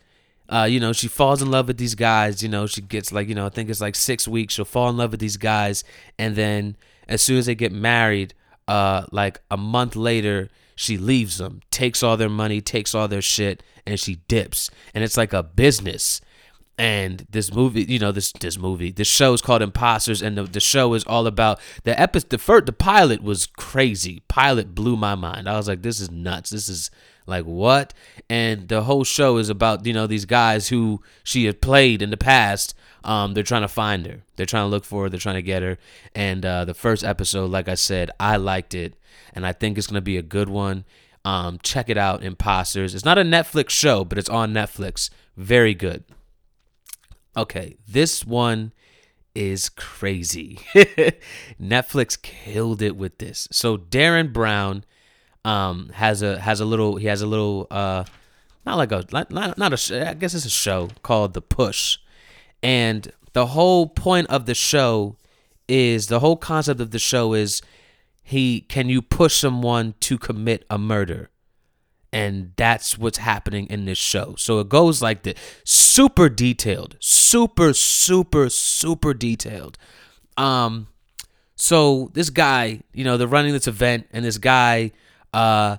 uh, 0.52 0.66
you 0.66 0.82
know, 0.82 0.92
she 0.92 1.08
falls 1.08 1.42
in 1.42 1.50
love 1.50 1.68
with 1.68 1.78
these 1.78 1.96
guys. 1.96 2.44
You 2.44 2.50
know, 2.50 2.68
she 2.68 2.82
gets 2.82 3.14
like, 3.14 3.30
you 3.30 3.36
know, 3.36 3.46
I 3.46 3.50
think 3.50 3.70
it's 3.70 3.80
like 3.80 3.96
six 3.96 4.28
weeks. 4.28 4.54
She'll 4.54 4.66
fall 4.66 4.90
in 4.90 4.98
love 4.98 5.12
with 5.12 5.22
these 5.22 5.38
guys, 5.38 5.86
and 6.20 6.36
then 6.36 6.76
as 7.08 7.22
soon 7.22 7.38
as 7.38 7.46
they 7.46 7.56
get 7.56 7.72
married, 7.72 8.34
uh, 8.68 9.06
like 9.12 9.42
a 9.50 9.56
month 9.56 9.96
later, 9.96 10.50
she 10.76 10.98
leaves 10.98 11.38
them, 11.38 11.62
takes 11.72 12.04
all 12.04 12.18
their 12.18 12.30
money, 12.30 12.60
takes 12.60 12.94
all 12.94 13.08
their 13.08 13.22
shit, 13.22 13.64
and 13.88 13.98
she 13.98 14.16
dips. 14.28 14.70
And 14.94 15.04
it's 15.06 15.16
like 15.16 15.32
a 15.32 15.42
business. 15.42 16.20
And 16.78 17.26
this 17.30 17.54
movie, 17.54 17.84
you 17.84 18.00
know, 18.00 18.12
this 18.12 18.34
this 18.34 18.58
movie, 18.58 18.92
this 18.92 19.08
show 19.08 19.34
is 19.34 19.42
called 19.42 19.62
Imposters, 19.62 20.22
and 20.22 20.38
the, 20.38 20.44
the 20.44 20.60
show 20.60 20.94
is 20.96 21.06
all 21.06 21.28
about 21.28 21.62
the 21.84 21.98
episode. 21.98 22.30
The 22.30 22.38
first, 22.38 22.66
the 22.66 22.74
pilot 22.74 23.24
was 23.24 23.46
crazy. 23.46 24.24
Pilot 24.28 24.76
blew 24.76 24.98
my 24.98 25.16
mind. 25.16 25.48
I 25.48 25.56
was 25.56 25.70
like, 25.70 25.82
this 25.82 26.02
is 26.02 26.12
nuts. 26.12 26.50
This 26.50 26.68
is 26.68 26.92
like 27.32 27.46
what? 27.46 27.94
And 28.30 28.68
the 28.68 28.84
whole 28.84 29.04
show 29.04 29.38
is 29.38 29.50
about 29.50 29.86
you 29.86 29.94
know 29.94 30.06
these 30.06 30.26
guys 30.26 30.68
who 30.68 31.02
she 31.24 31.46
had 31.46 31.62
played 31.62 32.02
in 32.02 32.12
the 32.12 32.18
past. 32.18 32.76
Um, 33.04 33.34
they're 33.34 33.44
trying 33.44 33.64
to 33.64 33.68
find 33.68 34.06
her. 34.06 34.22
They're 34.36 34.46
trying 34.46 34.66
to 34.66 34.70
look 34.70 34.86
for 34.86 35.04
her. 35.04 35.10
They're 35.10 35.20
trying 35.20 35.36
to 35.36 35.42
get 35.42 35.64
her. 35.64 35.80
And 36.14 36.46
uh, 36.46 36.66
the 36.66 36.76
first 36.76 37.04
episode, 37.04 37.50
like 37.50 37.68
I 37.68 37.74
said, 37.74 38.12
I 38.20 38.38
liked 38.38 38.76
it, 38.76 38.94
and 39.34 39.46
I 39.46 39.54
think 39.54 39.78
it's 39.78 39.88
gonna 39.88 40.02
be 40.02 40.18
a 40.18 40.22
good 40.22 40.50
one. 40.50 40.86
Um, 41.26 41.60
check 41.64 41.90
it 41.90 41.98
out, 41.98 42.24
Imposters. 42.24 42.94
It's 42.94 43.06
not 43.06 43.18
a 43.18 43.24
Netflix 43.24 43.72
show, 43.72 44.06
but 44.06 44.18
it's 44.18 44.30
on 44.30 44.54
Netflix. 44.54 45.10
Very 45.36 45.74
good. 45.74 46.04
Okay, 47.38 47.78
this 47.88 48.26
one 48.26 48.74
is 49.34 49.70
crazy. 49.70 50.60
Netflix 51.62 52.22
killed 52.22 52.82
it 52.82 52.96
with 52.98 53.20
this. 53.20 53.48
So 53.52 53.78
Derren 53.78 54.34
Brown 54.34 54.84
um, 55.46 55.90
has 55.94 56.22
a 56.22 56.40
has 56.40 56.60
a 56.60 56.66
little 56.66 56.98
he 56.98 57.08
has 57.08 57.22
a 57.22 57.28
little 57.28 57.68
uh, 57.72 58.04
not 58.66 58.78
like 58.78 58.92
a 58.92 59.06
not 59.12 59.32
not, 59.32 59.74
a 59.74 60.10
I 60.10 60.14
guess 60.14 60.34
it's 60.34 60.46
a 60.46 60.50
show 60.50 60.90
called 61.04 61.34
The 61.34 61.42
Push, 61.42 61.98
and 62.62 63.12
the 63.34 63.48
whole 63.48 63.88
point 63.88 64.28
of 64.30 64.46
the 64.46 64.56
show 64.56 65.18
is 65.68 66.08
the 66.08 66.20
whole 66.20 66.38
concept 66.38 66.82
of 66.82 66.92
the 66.92 67.00
show 67.00 67.34
is 67.34 67.62
he 68.24 68.62
can 68.62 68.90
you 68.90 69.02
push 69.02 69.36
someone 69.36 69.96
to 70.02 70.18
commit 70.18 70.66
a 70.70 70.78
murder? 70.78 71.30
And 72.14 72.52
that's 72.58 72.98
what's 72.98 73.20
happening 73.20 73.68
in 73.68 73.86
this 73.86 73.98
show. 73.98 74.36
So 74.38 74.60
it 74.60 74.68
goes 74.68 75.02
like 75.02 75.24
this 75.24 75.36
super 75.64 76.30
detailed 76.30 76.98
super 77.00 77.74
super 77.74 78.50
super 78.50 79.14
detailed. 79.14 79.78
Um 80.38 80.88
so 81.56 82.12
this 82.14 82.30
guy 82.30 82.82
you 82.94 83.04
know 83.04 83.18
they're 83.18 83.28
running 83.28 83.54
this 83.54 83.68
event 83.68 84.08
and 84.12 84.26
this 84.26 84.38
guy 84.38 84.92
uh 85.34 85.78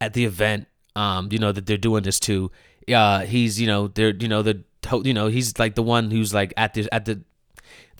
at 0.00 0.14
the 0.14 0.24
event 0.24 0.66
um 0.96 1.28
you 1.30 1.38
know 1.38 1.52
that 1.52 1.66
they're 1.66 1.76
doing 1.76 2.02
this 2.02 2.18
to 2.20 2.50
uh 2.92 3.20
he's 3.20 3.60
you 3.60 3.66
know 3.66 3.88
they're 3.88 4.14
you 4.14 4.28
know 4.28 4.42
the 4.42 4.64
you 5.04 5.14
know 5.14 5.28
he's 5.28 5.58
like 5.58 5.74
the 5.74 5.82
one 5.82 6.10
who's 6.10 6.32
like 6.34 6.52
at 6.56 6.74
the 6.74 6.92
at 6.92 7.04
the 7.04 7.20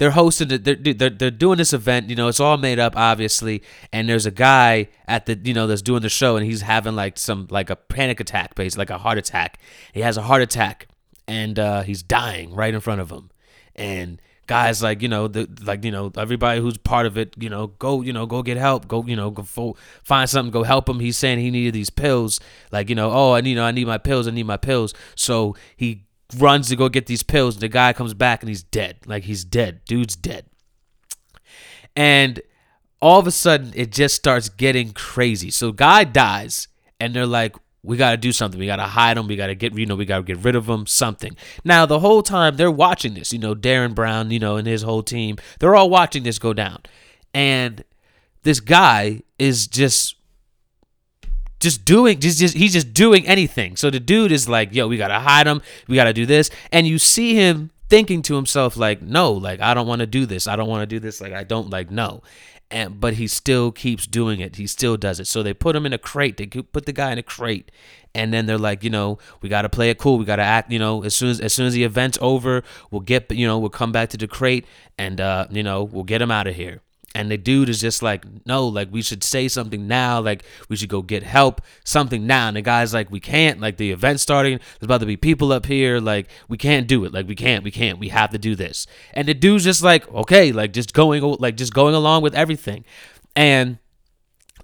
they're 0.00 0.12
hosting 0.12 0.50
it. 0.50 0.64
They're, 0.64 0.94
they're 0.94 1.10
they're 1.10 1.30
doing 1.30 1.58
this 1.58 1.74
event. 1.74 2.08
You 2.08 2.16
know, 2.16 2.28
it's 2.28 2.40
all 2.40 2.56
made 2.56 2.78
up, 2.78 2.96
obviously. 2.96 3.62
And 3.92 4.08
there's 4.08 4.24
a 4.24 4.30
guy 4.30 4.88
at 5.06 5.26
the 5.26 5.38
you 5.44 5.52
know 5.52 5.66
that's 5.66 5.82
doing 5.82 6.00
the 6.00 6.08
show, 6.08 6.36
and 6.36 6.46
he's 6.46 6.62
having 6.62 6.96
like 6.96 7.18
some 7.18 7.48
like 7.50 7.68
a 7.68 7.76
panic 7.76 8.18
attack, 8.18 8.54
basically 8.54 8.80
like 8.80 8.90
a 8.90 8.96
heart 8.96 9.18
attack. 9.18 9.60
He 9.92 10.00
has 10.00 10.16
a 10.16 10.22
heart 10.22 10.40
attack, 10.40 10.88
and 11.28 11.58
uh, 11.58 11.82
he's 11.82 12.02
dying 12.02 12.54
right 12.54 12.72
in 12.72 12.80
front 12.80 13.02
of 13.02 13.10
him. 13.10 13.30
And 13.76 14.22
guys 14.54 14.82
like 14.82 15.00
you 15.02 15.10
know 15.14 15.28
the 15.28 15.48
like 15.70 15.84
you 15.84 15.92
know 15.96 16.10
everybody 16.16 16.60
who's 16.60 16.78
part 16.92 17.06
of 17.06 17.16
it 17.22 17.34
you 17.38 17.50
know 17.54 17.68
go 17.86 17.92
you 18.02 18.12
know 18.12 18.26
go 18.26 18.42
get 18.42 18.56
help 18.56 18.88
go 18.88 19.04
you 19.06 19.16
know 19.20 19.30
go 19.30 19.42
fo- 19.42 19.76
find 20.02 20.28
something 20.28 20.50
go 20.50 20.64
help 20.64 20.88
him 20.88 20.98
he's 20.98 21.16
saying 21.16 21.38
he 21.38 21.50
needed 21.50 21.74
these 21.74 21.90
pills 21.90 22.40
like 22.72 22.88
you 22.88 22.96
know 22.96 23.10
oh 23.12 23.32
i 23.34 23.40
need 23.40 23.50
you 23.50 23.56
know 23.56 23.64
i 23.64 23.70
need 23.70 23.86
my 23.86 23.98
pills 23.98 24.26
i 24.26 24.30
need 24.30 24.46
my 24.46 24.56
pills 24.56 24.94
so 25.14 25.54
he 25.76 26.04
runs 26.36 26.68
to 26.68 26.76
go 26.76 26.88
get 26.88 27.06
these 27.06 27.22
pills. 27.22 27.58
The 27.58 27.68
guy 27.68 27.92
comes 27.92 28.14
back 28.14 28.42
and 28.42 28.48
he's 28.48 28.62
dead. 28.62 28.98
Like 29.06 29.24
he's 29.24 29.44
dead. 29.44 29.80
Dude's 29.84 30.16
dead. 30.16 30.46
And 31.96 32.40
all 33.00 33.18
of 33.18 33.26
a 33.26 33.30
sudden, 33.30 33.72
it 33.74 33.90
just 33.92 34.14
starts 34.14 34.48
getting 34.48 34.92
crazy. 34.92 35.50
So 35.50 35.72
guy 35.72 36.04
dies, 36.04 36.68
and 37.00 37.14
they're 37.14 37.26
like, 37.26 37.56
"We 37.82 37.96
got 37.96 38.10
to 38.12 38.16
do 38.16 38.32
something. 38.32 38.58
We 38.58 38.66
got 38.66 38.76
to 38.76 38.84
hide 38.84 39.16
them. 39.16 39.26
We 39.26 39.36
got 39.36 39.48
to 39.48 39.54
get 39.54 39.76
you 39.76 39.86
know 39.86 39.96
we 39.96 40.04
got 40.04 40.18
to 40.18 40.22
get 40.22 40.38
rid 40.38 40.54
of 40.54 40.66
them, 40.66 40.86
Something." 40.86 41.36
Now 41.64 41.86
the 41.86 42.00
whole 42.00 42.22
time 42.22 42.56
they're 42.56 42.70
watching 42.70 43.14
this. 43.14 43.32
You 43.32 43.38
know, 43.38 43.54
Derren 43.54 43.94
Brown, 43.94 44.30
you 44.30 44.38
know, 44.38 44.56
and 44.56 44.66
his 44.66 44.82
whole 44.82 45.02
team, 45.02 45.36
they're 45.58 45.74
all 45.74 45.90
watching 45.90 46.22
this 46.22 46.38
go 46.38 46.52
down, 46.52 46.80
and 47.32 47.84
this 48.42 48.60
guy 48.60 49.22
is 49.38 49.66
just 49.66 50.16
just 51.60 51.84
doing 51.84 52.18
just, 52.18 52.38
just 52.38 52.56
he's 52.56 52.72
just 52.72 52.92
doing 52.92 53.26
anything. 53.26 53.76
So 53.76 53.90
the 53.90 54.00
dude 54.00 54.32
is 54.32 54.48
like, 54.48 54.74
"Yo, 54.74 54.88
we 54.88 54.96
got 54.96 55.08
to 55.08 55.20
hide 55.20 55.46
him. 55.46 55.62
We 55.86 55.96
got 55.96 56.04
to 56.04 56.12
do 56.12 56.26
this." 56.26 56.50
And 56.72 56.86
you 56.86 56.98
see 56.98 57.34
him 57.34 57.70
thinking 57.88 58.22
to 58.22 58.34
himself 58.34 58.76
like, 58.76 59.02
"No, 59.02 59.32
like 59.32 59.60
I 59.60 59.74
don't 59.74 59.86
want 59.86 60.00
to 60.00 60.06
do 60.06 60.26
this. 60.26 60.46
I 60.46 60.56
don't 60.56 60.68
want 60.68 60.82
to 60.82 60.86
do 60.86 60.98
this. 60.98 61.20
Like 61.20 61.34
I 61.34 61.44
don't 61.44 61.70
like 61.70 61.90
no." 61.90 62.22
And 62.70 63.00
but 63.00 63.14
he 63.14 63.26
still 63.26 63.72
keeps 63.72 64.06
doing 64.06 64.40
it. 64.40 64.56
He 64.56 64.66
still 64.66 64.96
does 64.96 65.18
it. 65.18 65.26
So 65.26 65.42
they 65.42 65.52
put 65.52 65.74
him 65.74 65.86
in 65.86 65.92
a 65.92 65.98
crate. 65.98 66.36
They 66.36 66.46
put 66.46 66.86
the 66.86 66.92
guy 66.92 67.10
in 67.10 67.18
a 67.18 67.22
crate. 67.22 67.70
And 68.14 68.32
then 68.32 68.46
they're 68.46 68.58
like, 68.58 68.84
you 68.84 68.90
know, 68.90 69.18
we 69.40 69.48
got 69.48 69.62
to 69.62 69.68
play 69.68 69.90
it 69.90 69.98
cool. 69.98 70.18
We 70.18 70.24
got 70.24 70.36
to 70.36 70.42
act, 70.42 70.70
you 70.70 70.78
know, 70.78 71.02
as 71.02 71.14
soon 71.14 71.30
as 71.30 71.40
as 71.40 71.52
soon 71.52 71.66
as 71.66 71.74
the 71.74 71.84
event's 71.84 72.18
over, 72.20 72.62
we'll 72.90 73.00
get, 73.00 73.30
you 73.32 73.46
know, 73.46 73.58
we'll 73.58 73.70
come 73.70 73.92
back 73.92 74.08
to 74.10 74.16
the 74.16 74.28
crate 74.28 74.66
and 74.98 75.20
uh, 75.20 75.46
you 75.50 75.62
know, 75.62 75.82
we'll 75.82 76.04
get 76.04 76.22
him 76.22 76.30
out 76.30 76.46
of 76.46 76.54
here 76.54 76.80
and 77.14 77.30
the 77.30 77.36
dude 77.36 77.68
is 77.68 77.80
just 77.80 78.02
like 78.02 78.24
no 78.46 78.66
like 78.66 78.88
we 78.92 79.02
should 79.02 79.24
say 79.24 79.48
something 79.48 79.88
now 79.88 80.20
like 80.20 80.44
we 80.68 80.76
should 80.76 80.88
go 80.88 81.02
get 81.02 81.22
help 81.22 81.60
something 81.84 82.26
now. 82.26 82.48
And 82.48 82.56
the 82.56 82.62
guy's 82.62 82.94
like 82.94 83.10
we 83.10 83.20
can't 83.20 83.60
like 83.60 83.76
the 83.76 83.90
event's 83.90 84.22
starting 84.22 84.58
there's 84.58 84.86
about 84.86 85.00
to 85.00 85.06
be 85.06 85.16
people 85.16 85.52
up 85.52 85.66
here 85.66 85.98
like 85.98 86.28
we 86.48 86.56
can't 86.56 86.86
do 86.86 87.04
it 87.04 87.12
like 87.12 87.26
we 87.26 87.34
can't 87.34 87.64
we 87.64 87.70
can't 87.70 87.98
we 87.98 88.08
have 88.10 88.30
to 88.30 88.38
do 88.38 88.54
this. 88.54 88.86
And 89.12 89.26
the 89.26 89.34
dude's 89.34 89.64
just 89.64 89.82
like 89.82 90.08
okay 90.12 90.52
like 90.52 90.72
just 90.72 90.92
going 90.92 91.22
like 91.40 91.56
just 91.56 91.74
going 91.74 91.94
along 91.94 92.22
with 92.22 92.34
everything. 92.34 92.84
And 93.34 93.78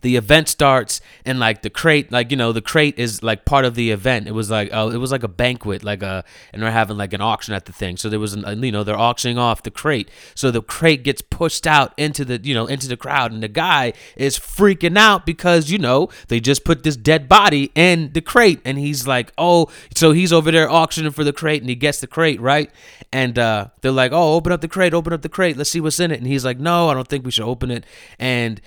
the 0.03 0.17
event 0.17 0.49
starts 0.49 1.01
and 1.25 1.39
like 1.39 1.63
the 1.63 1.71
crate 1.71 2.13
like 2.13 2.31
you 2.31 2.37
know 2.37 2.53
the 2.53 2.63
crate 2.63 2.99
is 2.99 3.23
like 3.23 3.45
part 3.45 3.65
of 3.65 3.75
the 3.75 3.91
event. 3.91 4.27
It 4.27 4.33
was 4.33 4.51
like 4.51 4.71
oh 4.73 4.91
it 4.91 4.99
was 4.99 5.13
like 5.13 5.23
a 5.23 5.29
banquet 5.29 5.85
like 5.85 6.03
a 6.03 6.25
and 6.53 6.63
they're 6.63 6.71
having 6.71 6.97
like 6.97 7.13
an 7.13 7.21
auction 7.21 7.55
at 7.55 7.65
the 7.67 7.73
thing. 7.73 7.97
So 7.97 8.09
there 8.09 8.21
was 8.21 8.35
an 8.35 8.45
uh, 8.45 8.51
you 8.51 8.73
know 8.73 8.85
they're 8.85 8.99
auctioning 8.99 9.39
off 9.39 9.63
the 9.63 9.71
crate. 9.71 10.11
So 10.35 10.51
the 10.51 10.63
crate 10.63 11.03
gets 11.03 11.23
pushed 11.23 11.67
out 11.67 11.93
into 11.97 12.25
the 12.25 12.41
you 12.43 12.55
know 12.55 12.67
into 12.67 12.89
the 12.89 12.97
crowd 12.97 13.33
and 13.33 13.43
the 13.43 13.49
guy 13.49 13.93
is 14.17 14.39
freaking 14.39 14.97
out 14.97 15.27
because 15.27 15.71
you 15.71 15.79
know 15.79 16.09
they 16.29 16.41
just 16.41 16.65
put 16.65 16.83
this 16.83 16.97
dead 16.97 17.29
body 17.29 17.73
in 17.75 18.13
the 18.13 18.21
crate 18.21 18.61
and 18.65 18.79
he's 18.79 19.07
like 19.07 19.33
oh 19.39 19.69
so 19.95 20.13
he's 20.13 20.33
over 20.33 20.51
there 20.51 20.71
auctioning 20.71 21.13
for 21.13 21.25
the 21.25 21.33
crate 21.33 21.63
and 21.63 21.69
he 21.69 21.77
gets 21.77 22.01
the 22.01 22.07
crate 22.07 22.41
right? 22.41 22.71
And 23.13 23.39
uh 23.39 23.69
they're 23.81 23.93
like 23.93 24.13
oh 24.13 24.35
open 24.35 24.53
up 24.53 24.61
the 24.61 24.69
crate 24.69 24.95
open 24.95 25.13
up 25.13 25.23
the 25.23 25.29
crate 25.29 25.57
let's 25.57 25.71
see 25.71 25.81
what's 25.81 26.01
in 26.01 26.11
it. 26.11 26.19
And 26.19 26.27
he's 26.27 26.45
like 26.45 26.59
no 26.59 26.89
i 26.89 26.95
don't 26.95 27.09
think 27.09 27.25
we 27.25 27.31
should 27.31 27.45
open 27.45 27.71
it. 27.71 27.85
And 28.19 28.61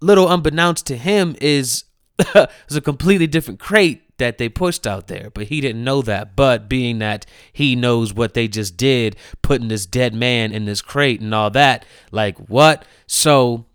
little 0.00 0.28
unbeknownst 0.28 0.86
to 0.86 0.96
him 0.96 1.36
is 1.40 1.84
is 2.68 2.76
a 2.76 2.80
completely 2.80 3.26
different 3.26 3.60
crate 3.60 4.02
that 4.18 4.38
they 4.38 4.48
pushed 4.48 4.86
out 4.86 5.06
there 5.06 5.30
but 5.30 5.46
he 5.46 5.60
didn't 5.60 5.84
know 5.84 6.02
that. 6.02 6.34
But 6.36 6.68
being 6.68 6.98
that 6.98 7.26
he 7.52 7.76
knows 7.76 8.12
what 8.12 8.34
they 8.34 8.48
just 8.48 8.76
did 8.76 9.16
putting 9.42 9.68
this 9.68 9.86
dead 9.86 10.14
man 10.14 10.52
in 10.52 10.64
this 10.64 10.82
crate 10.82 11.20
and 11.20 11.34
all 11.34 11.50
that 11.50 11.84
like 12.10 12.38
what? 12.48 12.84
So 13.06 13.66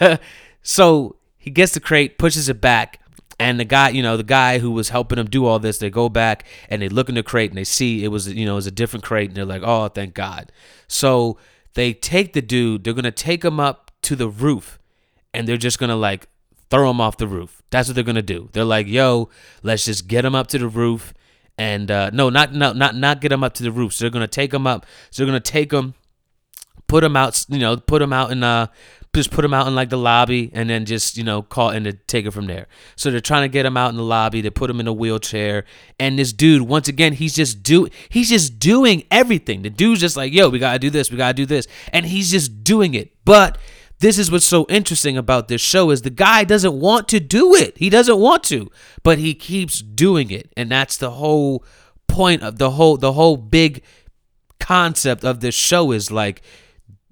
so 0.62 1.16
he 1.36 1.50
gets 1.50 1.72
the 1.72 1.80
crate 1.80 2.18
pushes 2.18 2.48
it 2.48 2.60
back 2.60 3.00
and 3.40 3.58
the 3.58 3.64
guy 3.64 3.90
you 3.90 4.02
know 4.02 4.16
the 4.16 4.22
guy 4.22 4.58
who 4.58 4.70
was 4.70 4.90
helping 4.90 5.18
him 5.18 5.26
do 5.26 5.44
all 5.44 5.58
this 5.58 5.78
they 5.78 5.90
go 5.90 6.08
back 6.08 6.44
and 6.68 6.80
they 6.80 6.88
look 6.88 7.08
in 7.08 7.14
the 7.14 7.22
crate 7.22 7.50
and 7.50 7.58
they 7.58 7.64
see 7.64 8.04
it 8.04 8.08
was 8.08 8.28
you 8.32 8.46
know 8.46 8.52
it 8.52 8.56
was 8.56 8.66
a 8.66 8.72
different 8.72 9.04
crate 9.04 9.28
and 9.28 9.36
they're 9.36 9.44
like 9.44 9.62
oh 9.64 9.88
thank 9.88 10.14
god. 10.14 10.52
So 10.86 11.38
they 11.74 11.92
take 11.92 12.32
the 12.32 12.42
dude 12.42 12.84
they're 12.84 12.94
gonna 12.94 13.10
take 13.10 13.44
him 13.44 13.58
up 13.58 13.90
to 14.02 14.14
the 14.14 14.28
roof 14.28 14.78
and 15.34 15.46
they're 15.46 15.56
just 15.56 15.78
gonna 15.78 15.96
like 15.96 16.28
throw 16.70 16.90
him 16.90 17.00
off 17.00 17.16
the 17.16 17.28
roof. 17.28 17.62
That's 17.70 17.88
what 17.88 17.94
they're 17.94 18.04
gonna 18.04 18.22
do. 18.22 18.48
They're 18.52 18.64
like, 18.64 18.86
yo, 18.86 19.30
let's 19.62 19.84
just 19.84 20.08
get 20.08 20.24
him 20.24 20.34
up 20.34 20.48
to 20.48 20.58
the 20.58 20.68
roof, 20.68 21.14
and 21.56 21.90
uh, 21.90 22.10
no, 22.12 22.30
not 22.30 22.52
no, 22.52 22.72
not 22.72 22.96
not 22.96 23.20
get 23.20 23.32
him 23.32 23.44
up 23.44 23.54
to 23.54 23.62
the 23.62 23.72
roof. 23.72 23.92
So 23.94 24.04
they're 24.04 24.10
gonna 24.10 24.28
take 24.28 24.52
him 24.52 24.66
up. 24.66 24.86
So 25.10 25.22
they're 25.22 25.30
gonna 25.30 25.40
take 25.40 25.72
him, 25.72 25.94
put 26.86 27.04
him 27.04 27.16
out. 27.16 27.44
You 27.48 27.58
know, 27.58 27.76
put 27.76 28.02
him 28.02 28.12
out 28.12 28.30
in 28.30 28.42
uh, 28.42 28.68
just 29.14 29.30
put 29.30 29.44
him 29.44 29.54
out 29.54 29.66
in 29.66 29.74
like 29.74 29.90
the 29.90 29.98
lobby, 29.98 30.50
and 30.54 30.70
then 30.70 30.84
just 30.84 31.16
you 31.16 31.24
know 31.24 31.42
call 31.42 31.70
and 31.70 31.84
to 31.84 31.92
take 31.92 32.26
it 32.26 32.30
from 32.30 32.46
there. 32.46 32.66
So 32.96 33.10
they're 33.10 33.20
trying 33.20 33.42
to 33.42 33.48
get 33.48 33.66
him 33.66 33.76
out 33.76 33.90
in 33.90 33.96
the 33.96 34.02
lobby. 34.02 34.40
They 34.40 34.50
put 34.50 34.70
him 34.70 34.80
in 34.80 34.86
a 34.86 34.92
wheelchair, 34.92 35.64
and 35.98 36.18
this 36.18 36.32
dude, 36.32 36.62
once 36.62 36.88
again, 36.88 37.14
he's 37.14 37.34
just 37.34 37.62
do 37.62 37.88
he's 38.08 38.28
just 38.28 38.58
doing 38.58 39.04
everything. 39.10 39.62
The 39.62 39.70
dude's 39.70 40.00
just 40.00 40.16
like, 40.16 40.32
yo, 40.32 40.48
we 40.48 40.58
gotta 40.58 40.78
do 40.78 40.90
this, 40.90 41.10
we 41.10 41.16
gotta 41.16 41.34
do 41.34 41.46
this, 41.46 41.66
and 41.92 42.06
he's 42.06 42.30
just 42.30 42.62
doing 42.64 42.94
it, 42.94 43.12
but 43.24 43.58
this 44.00 44.18
is 44.18 44.30
what's 44.30 44.44
so 44.44 44.64
interesting 44.68 45.16
about 45.16 45.48
this 45.48 45.60
show 45.60 45.90
is 45.90 46.02
the 46.02 46.10
guy 46.10 46.44
doesn't 46.44 46.78
want 46.78 47.08
to 47.08 47.20
do 47.20 47.54
it. 47.54 47.76
He 47.78 47.90
doesn't 47.90 48.18
want 48.18 48.44
to, 48.44 48.70
but 49.02 49.18
he 49.18 49.34
keeps 49.34 49.80
doing 49.80 50.30
it. 50.30 50.52
And 50.56 50.70
that's 50.70 50.96
the 50.96 51.12
whole 51.12 51.64
point 52.06 52.42
of 52.42 52.58
the 52.58 52.70
whole 52.70 52.96
the 52.96 53.12
whole 53.12 53.36
big 53.36 53.82
concept 54.60 55.24
of 55.24 55.40
this 55.40 55.54
show 55.54 55.92
is 55.92 56.10
like 56.10 56.42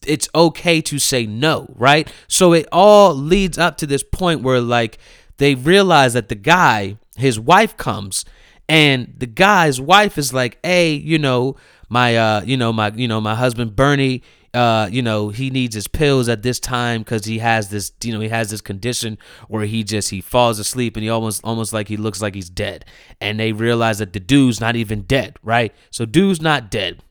it's 0.06 0.28
okay 0.34 0.80
to 0.80 0.98
say 0.98 1.26
no, 1.26 1.72
right? 1.76 2.10
So 2.28 2.52
it 2.52 2.68
all 2.70 3.14
leads 3.14 3.58
up 3.58 3.76
to 3.78 3.86
this 3.86 4.04
point 4.04 4.42
where 4.42 4.60
like 4.60 4.98
they 5.38 5.54
realize 5.54 6.12
that 6.14 6.28
the 6.28 6.34
guy, 6.34 6.98
his 7.16 7.38
wife 7.40 7.76
comes 7.76 8.24
and 8.68 9.14
the 9.16 9.26
guy's 9.26 9.80
wife 9.80 10.18
is 10.18 10.32
like, 10.32 10.58
"Hey, 10.62 10.92
you 10.92 11.18
know, 11.18 11.56
my 11.88 12.16
uh, 12.16 12.42
you 12.44 12.56
know, 12.56 12.72
my 12.72 12.92
you 12.94 13.08
know, 13.08 13.20
my 13.20 13.34
husband 13.34 13.76
Bernie, 13.76 14.22
uh, 14.56 14.88
you 14.90 15.02
know, 15.02 15.28
he 15.28 15.50
needs 15.50 15.74
his 15.74 15.86
pills 15.86 16.30
at 16.30 16.42
this 16.42 16.58
time 16.58 17.02
because 17.02 17.26
he 17.26 17.40
has 17.40 17.68
this, 17.68 17.92
you 18.02 18.10
know, 18.10 18.20
he 18.20 18.30
has 18.30 18.50
this 18.50 18.62
condition 18.62 19.18
where 19.48 19.66
he 19.66 19.84
just 19.84 20.08
he 20.08 20.22
falls 20.22 20.58
asleep 20.58 20.96
and 20.96 21.04
he 21.04 21.10
almost 21.10 21.42
almost 21.44 21.74
like 21.74 21.88
he 21.88 21.98
looks 21.98 22.22
like 22.22 22.34
he's 22.34 22.48
dead. 22.48 22.86
And 23.20 23.38
they 23.38 23.52
realize 23.52 23.98
that 23.98 24.14
the 24.14 24.20
dude's 24.20 24.58
not 24.58 24.74
even 24.74 25.02
dead, 25.02 25.36
right? 25.42 25.74
So 25.90 26.06
dude's 26.06 26.40
not 26.40 26.70
dead. 26.70 27.02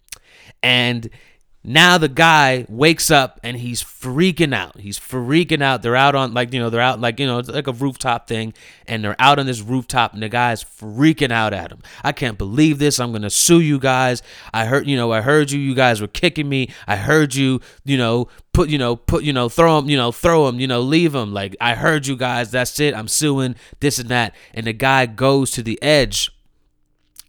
And 0.63 1.07
now 1.67 1.97
the 1.97 2.07
guy 2.07 2.63
wakes 2.69 3.09
up 3.09 3.39
and 3.41 3.57
he's 3.57 3.83
freaking 3.83 4.53
out. 4.53 4.79
He's 4.79 4.99
freaking 4.99 5.63
out. 5.63 5.81
They're 5.81 5.95
out 5.95 6.13
on 6.13 6.31
like 6.31 6.53
you 6.53 6.59
know 6.59 6.69
they're 6.69 6.79
out 6.79 7.01
like 7.01 7.19
you 7.19 7.25
know 7.25 7.39
it's 7.39 7.49
like 7.49 7.65
a 7.65 7.71
rooftop 7.71 8.27
thing, 8.27 8.53
and 8.87 9.03
they're 9.03 9.15
out 9.17 9.39
on 9.39 9.47
this 9.47 9.61
rooftop, 9.61 10.13
and 10.13 10.21
the 10.21 10.29
guy's 10.29 10.63
freaking 10.63 11.31
out 11.31 11.53
at 11.53 11.71
him. 11.71 11.81
I 12.03 12.11
can't 12.11 12.37
believe 12.37 12.77
this. 12.77 12.99
I'm 12.99 13.11
gonna 13.11 13.31
sue 13.31 13.61
you 13.61 13.79
guys. 13.79 14.21
I 14.53 14.65
heard 14.65 14.85
you 14.85 14.95
know 14.95 15.11
I 15.11 15.21
heard 15.21 15.49
you. 15.49 15.59
You 15.59 15.73
guys 15.73 16.01
were 16.01 16.07
kicking 16.07 16.47
me. 16.47 16.69
I 16.87 16.97
heard 16.97 17.33
you. 17.33 17.61
You 17.83 17.97
know 17.97 18.27
put 18.53 18.69
you 18.69 18.77
know 18.77 18.95
put 18.95 19.23
you 19.23 19.33
know 19.33 19.49
throw 19.49 19.79
him 19.79 19.89
you 19.89 19.97
know 19.97 20.11
throw 20.11 20.47
him 20.47 20.59
you 20.59 20.67
know 20.67 20.81
leave 20.81 21.15
him. 21.15 21.33
Like 21.33 21.55
I 21.59 21.73
heard 21.73 22.05
you 22.05 22.15
guys. 22.15 22.51
That's 22.51 22.79
it. 22.79 22.93
I'm 22.93 23.07
suing 23.07 23.55
this 23.79 23.97
and 23.97 24.09
that. 24.09 24.35
And 24.53 24.67
the 24.67 24.73
guy 24.73 25.07
goes 25.07 25.49
to 25.51 25.63
the 25.63 25.81
edge. 25.81 26.29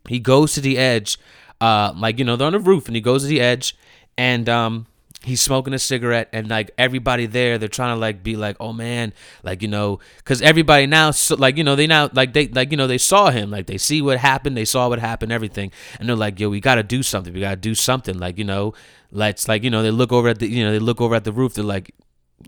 He 0.09 0.21
goes 0.21 0.53
to 0.55 0.61
the 0.61 0.77
edge. 0.77 1.19
Uh, 1.59 1.95
like 1.97 2.19
you 2.19 2.25
know 2.27 2.37
they're 2.37 2.47
on 2.47 2.53
the 2.53 2.61
roof, 2.61 2.87
and 2.87 2.95
he 2.95 3.01
goes 3.01 3.23
to 3.23 3.29
the 3.29 3.41
edge 3.41 3.75
and 4.19 4.49
um, 4.49 4.87
he's 5.23 5.41
smoking 5.41 5.75
a 5.75 5.79
cigarette 5.79 6.29
and 6.33 6.49
like 6.49 6.71
everybody 6.79 7.27
there 7.27 7.59
they're 7.59 7.69
trying 7.69 7.95
to 7.95 8.01
like 8.01 8.23
be 8.23 8.37
like 8.37 8.57
oh 8.61 8.73
man 8.73 9.13
like 9.43 9.61
you 9.61 9.69
know 9.69 9.99
because 10.19 10.41
everybody 10.41 10.87
now 10.87 11.11
so, 11.11 11.35
like 11.35 11.57
you 11.57 11.65
know 11.65 11.75
they 11.75 11.87
now 11.87 12.09
like 12.13 12.33
they 12.33 12.47
like 12.49 12.71
you 12.71 12.77
know 12.77 12.87
they 12.87 12.99
saw 12.99 13.31
him 13.31 13.51
like 13.51 13.67
they 13.67 13.77
see 13.77 14.01
what 14.01 14.19
happened 14.19 14.57
they 14.57 14.65
saw 14.65 14.89
what 14.89 14.99
happened 14.99 15.33
everything. 15.33 15.71
And 15.99 16.09
they're 16.09 16.17
like 16.17 16.39
yo 16.39 16.49
we 16.49 16.61
gotta 16.61 16.83
do 16.83 17.03
something 17.03 17.33
we 17.33 17.41
gotta 17.41 17.57
do 17.57 17.75
something 17.75 18.19
like 18.19 18.39
you 18.39 18.45
know 18.45 18.73
let's 19.11 19.49
like 19.49 19.65
you 19.65 19.71
know 19.71 19.83
they 19.83 19.91
look 19.91 20.13
over 20.13 20.29
at 20.29 20.39
the 20.39 20.47
you 20.47 20.65
know 20.65 20.71
they 20.71 20.79
look 20.79 21.01
over 21.01 21.15
at 21.15 21.25
the 21.25 21.33
roof 21.33 21.55
they're 21.55 21.65
like 21.65 21.93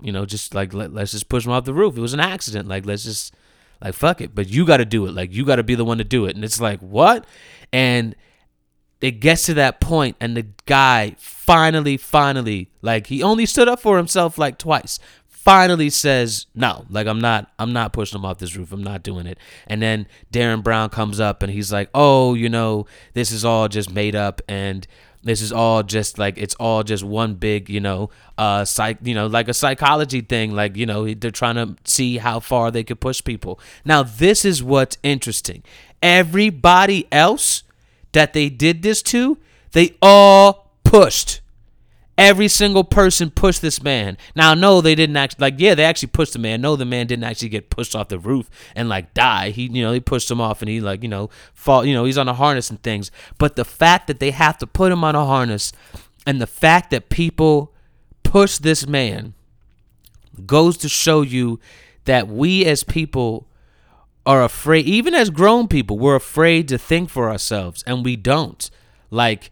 you 0.01 0.13
know 0.13 0.27
just 0.27 0.55
like 0.55 0.73
let, 0.73 0.93
let's 0.93 1.13
just 1.13 1.29
push 1.29 1.47
him 1.47 1.53
off 1.53 1.65
the 1.65 1.75
roof. 1.75 1.97
It 1.97 2.01
was 2.01 2.15
an 2.15 2.21
accident 2.21 2.69
like 2.69 2.87
let's 2.87 3.05
just 3.05 3.35
like 3.83 3.95
fuck 3.95 4.21
it. 4.21 4.35
But 4.35 4.49
you 4.49 4.65
gotta 4.65 4.85
do 4.85 5.07
it 5.07 5.13
like 5.13 5.33
you 5.33 5.45
gotta 5.45 5.63
be 5.63 5.75
the 5.75 5.85
one 5.85 5.99
to 5.99 6.05
do 6.05 6.27
it. 6.27 6.37
And 6.37 6.45
it's 6.45 6.61
like 6.61 6.81
what? 6.81 7.27
And 7.73 8.15
it 9.01 9.21
gets 9.21 9.47
to 9.47 9.55
that 9.55 9.81
point 9.81 10.17
and 10.21 10.37
the 10.37 10.47
guy 10.67 11.17
finally 11.49 11.97
finally 11.97 12.71
like 12.83 13.07
he 13.07 13.23
only 13.23 13.47
stood 13.47 13.69
up 13.69 13.81
for 13.81 13.97
himself 13.97 14.37
like 14.37 14.59
twice. 14.59 14.99
Finally 15.27 15.89
says 15.89 16.45
no 16.55 16.85
like 16.91 17.07
i'm 17.07 17.21
not 17.23 17.51
i'm 17.59 17.73
not 17.73 17.95
pushing 17.95 18.19
him 18.19 18.25
off 18.27 18.37
this 18.37 18.55
roof. 18.55 18.71
I'm 18.71 18.85
not 18.85 19.03
doing 19.03 19.27
it. 19.27 19.39
And 19.67 19.81
then 19.81 20.07
derren 20.31 20.63
brown 20.63 20.91
comes 20.91 21.19
up 21.21 21.43
and 21.43 21.51
he's 21.51 21.73
like 21.73 21.89
oh 21.95 22.35
you 22.35 22.51
know 22.51 22.85
this 23.15 23.31
is 23.31 23.47
all 23.47 23.67
just 23.67 23.91
made 23.91 24.15
up 24.15 24.43
and 24.47 24.87
this 25.23 25.41
is 25.41 25.51
all 25.51 25.83
just 25.83 26.19
like 26.19 26.37
it's 26.37 26.55
all 26.57 26.83
just 26.83 27.03
one 27.03 27.35
big 27.37 27.71
you 27.71 27.81
know 27.81 28.11
uh 28.37 28.67
psych 28.67 28.99
you 29.03 29.15
know 29.15 29.27
like 29.27 29.49
a 29.49 29.55
psychology 29.55 30.21
thing. 30.21 30.53
Like 30.53 30.77
you 30.77 30.85
know 30.85 31.15
they're 31.15 31.31
trying 31.31 31.55
to 31.55 31.77
see 31.91 32.19
how 32.19 32.41
far 32.41 32.71
they 32.71 32.85
could 32.85 33.01
push 33.01 33.25
people. 33.25 33.59
Now 33.87 34.03
this 34.03 34.45
is 34.45 34.63
what's 34.63 34.99
interesting. 35.03 35.63
Everybody 36.03 37.09
else 37.11 37.63
that 38.13 38.35
they 38.35 38.51
did 38.51 38.83
this 38.83 39.03
to, 39.05 39.39
they 39.73 39.97
all 40.03 40.68
pushed. 40.89 41.41
Every 42.17 42.49
single 42.49 42.83
person 42.83 43.31
pushed 43.31 43.63
this 43.63 43.81
man. 43.81 44.19
Now, 44.35 44.53
no, 44.55 44.81
they 44.81 44.97
didn't 44.97 45.17
actually 45.17 45.43
like. 45.43 45.55
Yeah, 45.59 45.77
they 45.77 45.85
actually 45.85 46.09
pushed 46.09 46.33
the 46.33 46.41
man. 46.41 46.61
No, 46.61 46.75
the 46.75 46.85
man 46.85 47.07
didn't 47.07 47.25
actually 47.25 47.51
get 47.51 47.71
pushed 47.71 47.95
off 47.95 48.09
the 48.09 48.19
roof 48.19 48.51
and 48.75 48.89
like 48.89 49.15
die. 49.15 49.51
He, 49.51 49.67
you 49.67 49.83
know, 49.83 49.93
they 49.93 50.01
pushed 50.01 50.29
him 50.29 50.41
off 50.41 50.61
and 50.61 50.69
he 50.69 50.81
like, 50.81 51.05
you 51.05 51.09
know, 51.09 51.31
fall. 51.55 51.85
You 51.85 51.95
know, 51.95 52.05
he's 52.05 52.19
on 52.19 52.29
a 52.29 52.35
harness 52.35 52.71
and 52.71 52.83
things. 52.83 53.13
But 53.39 53.55
the 53.55 53.65
fact 53.65 54.09
that 54.09 54.19
they 54.19 54.33
have 54.33 54.59
to 54.59 54.67
put 54.67 54.91
him 54.91 55.05
on 55.05 55.15
a 55.15 55.25
harness, 55.25 55.73
and 56.27 56.41
the 56.41 56.47
fact 56.49 56.91
that 56.91 57.09
people 57.09 57.73
push 58.25 58.59
this 58.59 58.85
man, 58.85 59.35
goes 60.45 60.77
to 60.79 60.89
show 60.89 61.23
you 61.23 61.61
that 62.05 62.27
we 62.27 62.65
as 62.65 62.83
people 62.83 63.47
are 64.27 64.43
afraid, 64.43 64.87
even 64.87 65.15
as 65.15 65.31
grown 65.31 65.69
people, 65.69 65.99
we're 65.99 66.17
afraid 66.17 66.67
to 66.69 66.79
think 66.79 67.11
for 67.11 67.31
ourselves, 67.31 67.85
and 67.87 68.05
we 68.05 68.17
don't. 68.17 68.71
Like, 69.11 69.51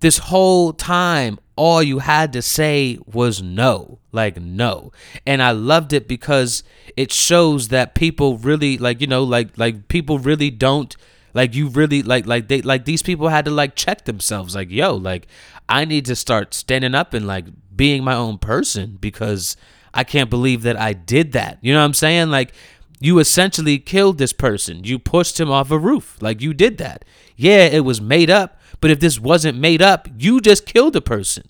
this 0.00 0.18
whole 0.18 0.72
time, 0.72 1.38
all 1.56 1.82
you 1.82 2.00
had 2.00 2.32
to 2.34 2.42
say 2.42 2.98
was 3.06 3.42
no. 3.42 3.98
Like, 4.12 4.40
no. 4.40 4.92
And 5.26 5.42
I 5.42 5.52
loved 5.52 5.92
it 5.92 6.06
because 6.06 6.62
it 6.96 7.12
shows 7.12 7.68
that 7.68 7.94
people 7.94 8.38
really, 8.38 8.78
like, 8.78 9.00
you 9.00 9.06
know, 9.06 9.24
like, 9.24 9.56
like 9.56 9.88
people 9.88 10.18
really 10.18 10.50
don't 10.50 10.96
like 11.34 11.54
you 11.54 11.68
really 11.68 12.02
like 12.02 12.26
like 12.26 12.48
they 12.48 12.62
like 12.62 12.86
these 12.86 13.02
people 13.02 13.28
had 13.28 13.44
to 13.44 13.50
like 13.50 13.76
check 13.76 14.06
themselves 14.06 14.54
like 14.54 14.70
yo 14.70 14.94
like 14.94 15.26
i 15.68 15.84
need 15.84 16.06
to 16.06 16.16
start 16.16 16.54
standing 16.54 16.94
up 16.94 17.12
and 17.12 17.26
like 17.26 17.44
being 17.76 18.02
my 18.02 18.14
own 18.14 18.38
person 18.38 18.96
because 19.02 19.54
i 19.92 20.02
can't 20.02 20.30
believe 20.30 20.62
that 20.62 20.80
i 20.80 20.94
did 20.94 21.32
that 21.32 21.58
you 21.60 21.74
know 21.74 21.78
what 21.78 21.84
i'm 21.84 21.92
saying 21.92 22.30
like 22.30 22.54
you 22.98 23.18
essentially 23.18 23.78
killed 23.78 24.18
this 24.18 24.32
person. 24.32 24.84
You 24.84 24.98
pushed 24.98 25.38
him 25.38 25.50
off 25.50 25.70
a 25.70 25.78
roof. 25.78 26.16
Like 26.20 26.40
you 26.40 26.54
did 26.54 26.78
that. 26.78 27.04
Yeah, 27.36 27.66
it 27.66 27.84
was 27.84 28.00
made 28.00 28.30
up, 28.30 28.55
but 28.80 28.90
if 28.90 29.00
this 29.00 29.20
wasn't 29.20 29.58
made 29.58 29.82
up, 29.82 30.08
you 30.18 30.40
just 30.40 30.66
killed 30.66 30.96
a 30.96 31.00
person. 31.00 31.44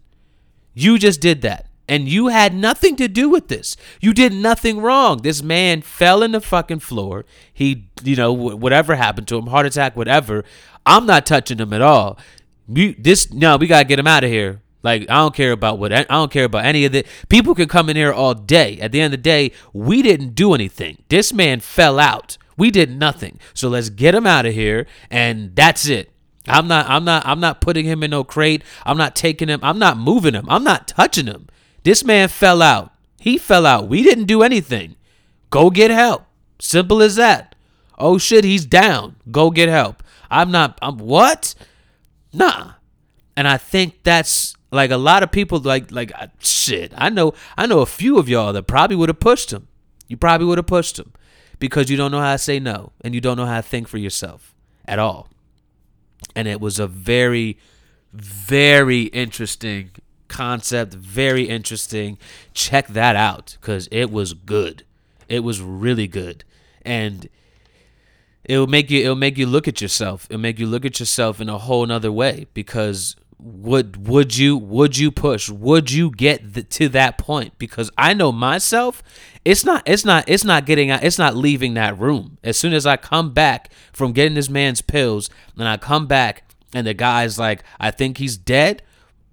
You 0.75 0.99
just 0.99 1.21
did 1.21 1.43
that. 1.43 1.67
And 1.89 2.09
you 2.09 2.29
had 2.29 2.53
nothing 2.53 2.97
to 2.97 3.07
do 3.07 3.29
with 3.29 3.49
this. 3.49 3.77
You 4.01 4.13
did 4.13 4.33
nothing 4.33 4.81
wrong. 4.81 5.23
This 5.23 5.43
man 5.43 5.83
fell 5.83 6.23
in 6.23 6.33
the 6.33 6.41
fucking 6.41 6.81
floor. 6.81 7.25
He, 7.53 7.89
you 8.03 8.17
know, 8.17 8.33
whatever 8.33 8.97
happened 8.97 9.29
to 9.29 9.39
him, 9.39 9.47
heart 9.47 9.67
attack, 9.67 9.97
whatever. 9.97 10.45
I'm 10.85 11.07
not 11.07 11.27
touching 11.27 11.59
him 11.59 11.73
at 11.73 11.83
all. 11.83 12.19
This, 12.69 13.33
no, 13.33 13.57
we 13.57 13.69
got 13.69 13.83
to 13.83 13.89
get 13.89 14.01
him 14.01 14.09
out 14.09 14.25
of 14.25 14.31
here. 14.31 14.63
Like 14.87 15.03
I 15.11 15.17
don't 15.17 15.35
care 15.35 15.51
about 15.51 15.81
what 15.81 15.93
I 15.93 16.05
don't 16.05 16.31
care 16.31 16.45
about 16.45 16.65
any 16.65 16.85
of 16.85 16.95
it. 16.95 17.09
People 17.29 17.57
can 17.57 17.67
come 17.67 17.89
in 17.89 17.97
here 17.97 18.13
all 18.13 18.35
day. 18.35 18.79
At 18.79 18.93
the 18.93 19.01
end 19.01 19.13
of 19.13 19.19
the 19.19 19.23
day, 19.23 19.51
we 19.73 20.01
didn't 20.01 20.37
do 20.37 20.55
anything. 20.55 21.03
This 21.09 21.33
man 21.33 21.59
fell 21.59 21.99
out. 21.99 22.39
We 22.57 22.71
did 22.71 22.97
nothing. 22.97 23.41
So 23.53 23.69
let's 23.69 23.91
get 23.91 24.15
him 24.15 24.29
out 24.29 24.47
of 24.47 24.55
here 24.55 24.87
and 25.11 25.57
that's 25.57 25.89
it. 25.89 26.13
I'm 26.47 26.69
not 26.69 26.89
I'm 26.89 27.05
not 27.05 27.27
I'm 27.27 27.41
not 27.41 27.61
putting 27.61 27.85
him 27.85 28.03
in 28.03 28.11
no 28.11 28.25
crate. 28.25 28.63
I'm 28.85 28.97
not 28.97 29.17
taking 29.17 29.49
him. 29.49 29.61
I'm 29.63 29.79
not 29.79 29.99
moving 29.99 30.35
him. 30.35 30.47
I'm 30.49 30.65
not 30.65 30.89
touching 30.89 31.27
him. 31.27 31.49
This 31.83 32.05
man 32.05 32.29
fell 32.29 32.63
out. 32.63 32.93
He 33.19 33.39
fell 33.39 33.67
out. 33.67 33.89
We 33.89 34.03
didn't 34.03 34.25
do 34.25 34.43
anything. 34.43 34.97
Go 35.51 35.71
get 35.71 35.91
help. 35.91 36.25
Simple 36.59 37.03
as 37.03 37.17
that. 37.17 37.55
Oh 37.99 38.19
shit, 38.19 38.45
he's 38.45 38.65
down. 38.65 39.17
Go 39.31 39.51
get 39.51 39.69
help. 39.69 40.03
I'm 40.31 40.51
not 40.51 40.79
I'm 40.83 40.99
what? 40.99 41.55
Nah. 42.33 42.73
And 43.37 43.47
I 43.47 43.57
think 43.59 44.03
that's 44.03 44.57
like 44.73 44.91
a 44.91 44.97
lot 44.97 45.23
of 45.23 45.31
people, 45.31 45.59
like 45.59 45.91
like 45.91 46.13
shit. 46.41 46.93
I 46.97 47.09
know 47.09 47.35
I 47.57 47.67
know 47.67 47.81
a 47.81 47.87
few 47.87 48.19
of 48.19 48.29
y'all 48.29 48.53
that 48.53 48.65
probably 48.65 48.97
would 48.97 49.09
have 49.09 49.21
pushed 49.21 49.53
him. 49.53 49.69
You 50.09 50.17
probably 50.17 50.47
would 50.47 50.59
have 50.59 50.67
pushed 50.67 50.99
him 50.99 51.13
because 51.59 51.91
you 51.91 51.97
don't 51.97 52.11
know 52.11 52.21
how 52.21 52.33
to 52.33 52.39
say 52.39 52.61
no 52.61 52.93
and 53.01 53.15
you 53.15 53.21
don't 53.21 53.37
know 53.37 53.47
how 53.47 53.57
to 53.57 53.63
think 53.63 53.89
for 53.89 53.99
yourself 53.99 54.55
at 54.87 54.99
all. 54.99 55.29
And 56.35 56.47
it 56.49 56.61
was 56.61 56.79
a 56.79 56.87
very, 56.87 57.59
very 58.13 59.05
interesting 59.05 59.91
concept. 60.29 60.95
Very 60.95 61.49
interesting. 61.49 62.19
Check 62.53 62.89
that 62.89 63.17
out 63.17 63.57
because 63.61 63.89
it 63.91 64.11
was 64.11 64.35
good. 64.35 64.85
It 65.29 65.41
was 65.41 65.61
really 65.61 66.07
good, 66.07 66.45
and 66.83 67.29
it'll 68.45 68.69
make 68.69 68.91
you 68.91 69.01
it'll 69.01 69.17
make 69.17 69.37
you 69.37 69.47
look 69.47 69.67
at 69.67 69.81
yourself. 69.81 70.27
It'll 70.31 70.41
make 70.41 70.61
you 70.61 70.67
look 70.67 70.85
at 70.85 71.01
yourself 71.01 71.41
in 71.41 71.49
a 71.49 71.59
whole 71.59 71.85
nother 71.85 72.13
way 72.13 72.47
because 72.55 73.17
would 73.39 74.09
would 74.09 74.37
you 74.37 74.57
would 74.57 74.97
you 74.97 75.11
push? 75.11 75.49
Would 75.51 75.91
you 75.91 76.11
get 76.11 76.55
the, 76.55 76.63
to 76.63 76.89
that 76.91 77.19
point? 77.19 77.59
Because 77.59 77.91
i 77.99 78.15
know 78.15 78.33
myself 78.33 79.03
it's 79.45 79.65
not 79.65 79.83
it's 79.87 80.05
not 80.05 80.25
it's 80.27 80.45
not 80.45 80.65
getting 80.65 80.91
out 80.91 81.05
it's 81.05 81.19
not 81.19 81.37
leaving 81.37 81.75
that 81.75 81.99
room. 81.99 82.39
As 82.43 82.57
soon 82.57 82.73
as 82.73 82.87
i 82.87 82.97
come 82.97 83.33
back 83.33 83.71
from 83.93 84.13
getting 84.13 84.35
this 84.35 84.49
man's 84.49 84.81
pills 84.81 85.29
and 85.59 85.69
i 85.69 85.77
come 85.77 86.07
back 86.07 86.45
and 86.75 86.87
the 86.87 86.95
guy's 86.95 87.39
like 87.39 87.63
i 87.79 87.91
think 87.91 88.19
he's 88.19 88.37
dead. 88.37 88.83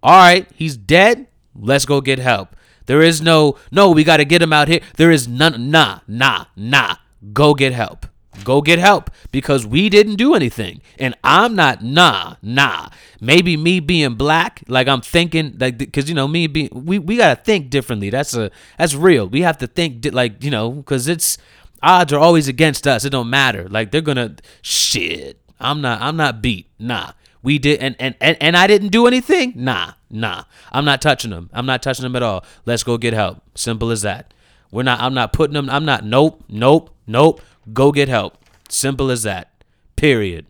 All 0.02 0.18
right 0.18 0.48
he's 0.54 0.76
dead. 0.76 1.28
Let's 1.56 1.86
go 1.86 2.02
get 2.02 2.20
help. 2.20 2.56
There 2.88 3.02
is 3.02 3.22
no 3.22 3.58
no 3.72 3.92
we 3.92 4.04
got 4.04 4.18
to 4.18 4.26
get 4.26 4.42
him 4.42 4.52
out 4.52 4.68
here. 4.68 4.82
There 4.98 5.12
is 5.12 5.28
none 5.28 5.72
nah 5.72 6.00
nah 6.08 6.46
nah. 6.58 6.96
Go 7.32 7.54
get 7.54 7.72
help 7.72 8.08
Go 8.44 8.62
get 8.62 8.80
help 8.80 9.10
because 9.32 9.66
we 9.66 9.90
didn't 9.90 10.16
do 10.16 10.34
anything. 10.34 10.82
And 11.00 11.16
I'm 11.24 11.56
not, 11.56 11.84
nah, 11.84 12.36
nah. 12.42 12.90
Maybe 13.22 13.56
me 13.56 13.80
being 13.80 14.16
black, 14.16 14.64
like 14.68 14.88
I'm 14.88 15.02
thinking, 15.02 15.56
like, 15.60 15.78
because, 15.78 16.10
you 16.10 16.16
know, 16.16 16.28
me 16.28 16.48
being, 16.48 16.70
we, 16.74 17.00
we 17.00 17.18
got 17.18 17.38
to 17.38 17.44
think 17.44 17.70
differently. 17.70 18.10
That's 18.10 18.34
a, 18.34 18.52
that's 18.78 18.96
real. 18.96 19.28
We 19.28 19.42
have 19.42 19.58
to 19.60 19.68
think, 19.68 20.06
like, 20.12 20.44
you 20.44 20.52
know, 20.52 20.72
because 20.72 21.08
it's, 21.08 21.38
odds 21.82 22.12
are 22.12 22.20
always 22.20 22.48
against 22.48 22.88
us. 22.88 23.06
It 23.06 23.12
don't 23.12 23.30
matter. 23.30 23.70
Like, 23.70 23.92
they're 23.92 24.02
going 24.02 24.18
to, 24.18 24.36
shit. 24.62 25.40
I'm 25.60 25.82
not, 25.82 26.02
I'm 26.02 26.18
not 26.18 26.42
beat. 26.42 26.70
Nah. 26.80 27.12
We 27.42 27.60
did, 27.60 27.82
and, 27.82 27.98
and, 28.00 28.16
and, 28.22 28.38
and 28.40 28.56
I 28.56 28.68
didn't 28.68 28.88
do 28.88 29.06
anything? 29.06 29.52
Nah, 29.56 29.94
nah. 30.10 30.46
I'm 30.72 30.86
not 30.86 31.02
touching 31.02 31.32
them. 31.32 31.50
I'm 31.52 31.66
not 31.66 31.84
touching 31.84 32.04
them 32.04 32.16
at 32.16 32.24
all. 32.24 32.46
Let's 32.66 32.84
go 32.84 32.98
get 32.98 33.14
help. 33.14 33.44
Simple 33.54 33.92
as 33.92 34.02
that. 34.04 34.34
We're 34.72 34.84
not, 34.84 35.02
I'm 35.02 35.14
not 35.14 35.34
putting 35.34 35.54
them, 35.54 35.70
I'm 35.70 35.84
not, 35.84 36.06
nope, 36.06 36.42
nope, 36.48 36.90
nope. 37.06 37.42
Go 37.72 37.92
get 37.92 38.10
help. 38.10 38.38
Simple 38.70 39.12
as 39.12 39.24
that. 39.24 39.52
Period. 39.96 40.46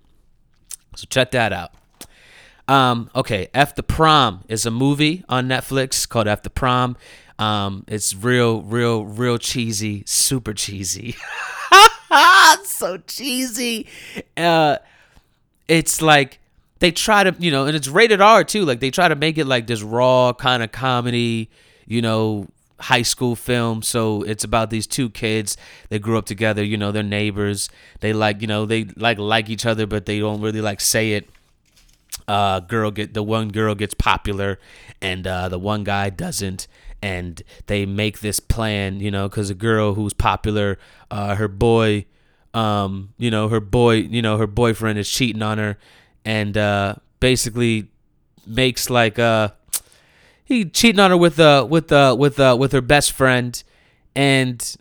So 0.95 1.05
check 1.09 1.31
that 1.31 1.53
out. 1.53 1.71
Um, 2.67 3.09
okay, 3.13 3.49
F 3.53 3.75
the 3.75 3.83
Prom 3.83 4.43
is 4.47 4.65
a 4.65 4.71
movie 4.71 5.23
on 5.27 5.47
Netflix 5.47 6.07
called 6.07 6.27
F 6.27 6.43
the 6.43 6.49
Prom. 6.49 6.95
Um, 7.37 7.83
it's 7.87 8.15
real, 8.15 8.61
real, 8.61 9.05
real 9.05 9.37
cheesy, 9.37 10.03
super 10.05 10.53
cheesy. 10.53 11.15
so 12.63 12.97
cheesy. 12.99 13.87
Uh, 14.37 14.77
it's 15.67 16.01
like 16.01 16.39
they 16.79 16.91
try 16.91 17.23
to, 17.23 17.35
you 17.39 17.51
know, 17.51 17.65
and 17.65 17.75
it's 17.75 17.87
rated 17.87 18.21
R 18.21 18.43
too. 18.43 18.65
Like 18.65 18.79
they 18.79 18.91
try 18.91 19.07
to 19.07 19.15
make 19.15 19.37
it 19.37 19.45
like 19.45 19.67
this 19.67 19.81
raw 19.81 20.33
kind 20.33 20.63
of 20.63 20.71
comedy, 20.71 21.49
you 21.85 22.01
know, 22.01 22.47
high 22.83 23.01
school 23.01 23.35
film. 23.35 23.81
So 23.81 24.23
it's 24.23 24.43
about 24.43 24.69
these 24.69 24.87
two 24.87 25.09
kids. 25.09 25.57
They 25.89 25.99
grew 25.99 26.17
up 26.17 26.25
together. 26.25 26.63
You 26.63 26.77
know, 26.77 26.91
they're 26.91 27.03
neighbors. 27.03 27.69
They 28.01 28.13
like, 28.13 28.41
you 28.41 28.47
know, 28.47 28.65
they 28.65 28.85
like 28.95 29.17
like 29.17 29.49
each 29.49 29.65
other, 29.65 29.85
but 29.85 30.05
they 30.05 30.19
don't 30.19 30.41
really 30.41 30.61
like 30.61 30.81
say 30.81 31.13
it. 31.13 31.29
Uh, 32.27 32.59
girl 32.59 32.91
get 32.91 33.13
the 33.13 33.23
one 33.23 33.49
girl 33.49 33.75
gets 33.75 33.93
popular, 33.93 34.59
and 35.01 35.25
uh, 35.27 35.49
the 35.49 35.59
one 35.59 35.83
guy 35.83 36.09
doesn't. 36.09 36.67
And 37.01 37.41
they 37.67 37.85
make 37.85 38.19
this 38.21 38.39
plan, 38.39 39.01
you 39.01 39.11
know, 39.11 39.27
because 39.27 39.49
a 39.49 39.55
girl 39.55 39.93
who's 39.95 40.13
popular, 40.13 40.79
uh, 41.11 41.35
her 41.35 41.49
boy, 41.49 42.05
um, 42.53 43.13
you 43.17 43.29
know, 43.29 43.49
her 43.49 43.59
boy, 43.59 43.95
you 43.95 44.21
know, 44.21 44.37
her 44.37 44.47
boyfriend 44.47 44.97
is 44.97 45.09
cheating 45.09 45.41
on 45.41 45.57
her, 45.57 45.77
and 46.23 46.57
uh, 46.57 46.95
basically 47.19 47.89
makes 48.45 48.89
like 48.89 49.17
uh 49.19 49.49
he 50.53 50.65
cheating 50.65 50.99
on 50.99 51.11
her 51.11 51.17
with 51.17 51.39
uh 51.39 51.65
with 51.69 51.91
uh 51.91 52.15
with 52.17 52.39
uh 52.39 52.55
with 52.59 52.71
her 52.71 52.81
best 52.81 53.11
friend, 53.11 53.61
and 54.15 54.75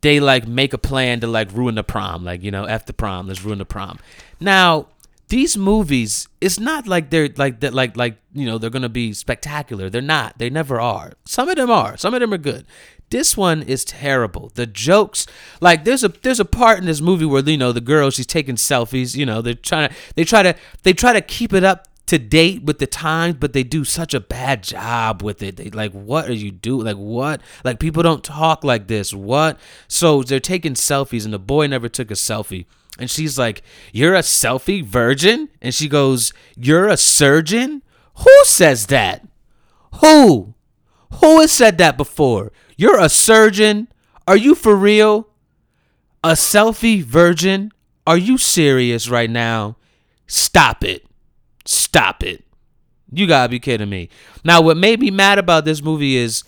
they 0.00 0.20
like 0.20 0.46
make 0.46 0.72
a 0.72 0.78
plan 0.78 1.20
to 1.20 1.26
like 1.26 1.52
ruin 1.52 1.74
the 1.74 1.84
prom, 1.84 2.24
like 2.24 2.42
you 2.42 2.50
know, 2.50 2.66
the 2.78 2.92
prom, 2.92 3.26
let's 3.28 3.42
ruin 3.42 3.58
the 3.58 3.64
prom. 3.64 3.98
Now 4.40 4.88
these 5.28 5.56
movies, 5.56 6.28
it's 6.40 6.58
not 6.58 6.86
like 6.86 7.10
they're 7.10 7.28
like 7.36 7.60
that, 7.60 7.74
like 7.74 7.96
like 7.96 8.18
you 8.32 8.46
know 8.46 8.58
they're 8.58 8.70
gonna 8.70 8.88
be 8.88 9.12
spectacular. 9.12 9.90
They're 9.90 10.00
not. 10.02 10.38
They 10.38 10.50
never 10.50 10.80
are. 10.80 11.12
Some 11.24 11.48
of 11.48 11.56
them 11.56 11.70
are. 11.70 11.96
Some 11.96 12.14
of 12.14 12.20
them 12.20 12.32
are 12.32 12.38
good. 12.38 12.64
This 13.10 13.36
one 13.36 13.62
is 13.62 13.84
terrible. 13.84 14.50
The 14.54 14.66
jokes, 14.66 15.26
like 15.60 15.84
there's 15.84 16.04
a 16.04 16.08
there's 16.08 16.40
a 16.40 16.44
part 16.44 16.78
in 16.78 16.86
this 16.86 17.00
movie 17.00 17.24
where 17.24 17.42
you 17.42 17.56
know 17.56 17.72
the 17.72 17.80
girl 17.80 18.10
she's 18.10 18.26
taking 18.26 18.56
selfies. 18.56 19.16
You 19.16 19.26
know 19.26 19.42
they're 19.42 19.54
trying 19.54 19.90
to 19.90 19.94
they 20.14 20.24
try 20.24 20.42
to 20.42 20.54
they 20.82 20.92
try 20.92 21.12
to 21.12 21.20
keep 21.20 21.52
it 21.52 21.64
up 21.64 21.88
to 22.08 22.18
date 22.18 22.64
with 22.64 22.78
the 22.78 22.86
times, 22.86 23.36
but 23.38 23.52
they 23.52 23.62
do 23.62 23.84
such 23.84 24.14
a 24.14 24.20
bad 24.20 24.62
job 24.62 25.22
with 25.22 25.42
it. 25.42 25.56
They 25.56 25.70
like, 25.70 25.92
what 25.92 26.28
are 26.28 26.34
you 26.34 26.50
doing? 26.50 26.86
Like, 26.86 26.96
what? 26.96 27.40
Like, 27.64 27.78
people 27.78 28.02
don't 28.02 28.24
talk 28.24 28.64
like 28.64 28.88
this. 28.88 29.12
What? 29.12 29.58
So 29.86 30.22
they're 30.22 30.40
taking 30.40 30.74
selfies, 30.74 31.24
and 31.24 31.32
the 31.32 31.38
boy 31.38 31.66
never 31.66 31.88
took 31.88 32.10
a 32.10 32.14
selfie. 32.14 32.66
And 32.98 33.10
she's 33.10 33.38
like, 33.38 33.62
You're 33.92 34.14
a 34.14 34.20
selfie 34.20 34.84
virgin? 34.84 35.50
And 35.62 35.74
she 35.74 35.88
goes, 35.88 36.32
You're 36.56 36.88
a 36.88 36.96
surgeon? 36.96 37.82
Who 38.16 38.44
says 38.44 38.86
that? 38.86 39.26
Who? 40.00 40.54
Who 41.20 41.40
has 41.40 41.52
said 41.52 41.78
that 41.78 41.96
before? 41.96 42.52
You're 42.76 42.98
a 42.98 43.08
surgeon? 43.08 43.88
Are 44.26 44.36
you 44.36 44.54
for 44.54 44.74
real? 44.74 45.28
A 46.24 46.32
selfie 46.32 47.02
virgin? 47.02 47.70
Are 48.06 48.18
you 48.18 48.36
serious 48.38 49.08
right 49.08 49.30
now? 49.30 49.76
Stop 50.26 50.82
it. 50.82 51.07
Stop 51.68 52.22
it. 52.22 52.42
You 53.12 53.26
gotta 53.26 53.50
be 53.50 53.60
kidding 53.60 53.90
me. 53.90 54.08
Now, 54.42 54.62
what 54.62 54.78
made 54.78 55.00
me 55.00 55.10
mad 55.10 55.38
about 55.38 55.66
this 55.66 55.82
movie 55.82 56.16
is 56.16 56.42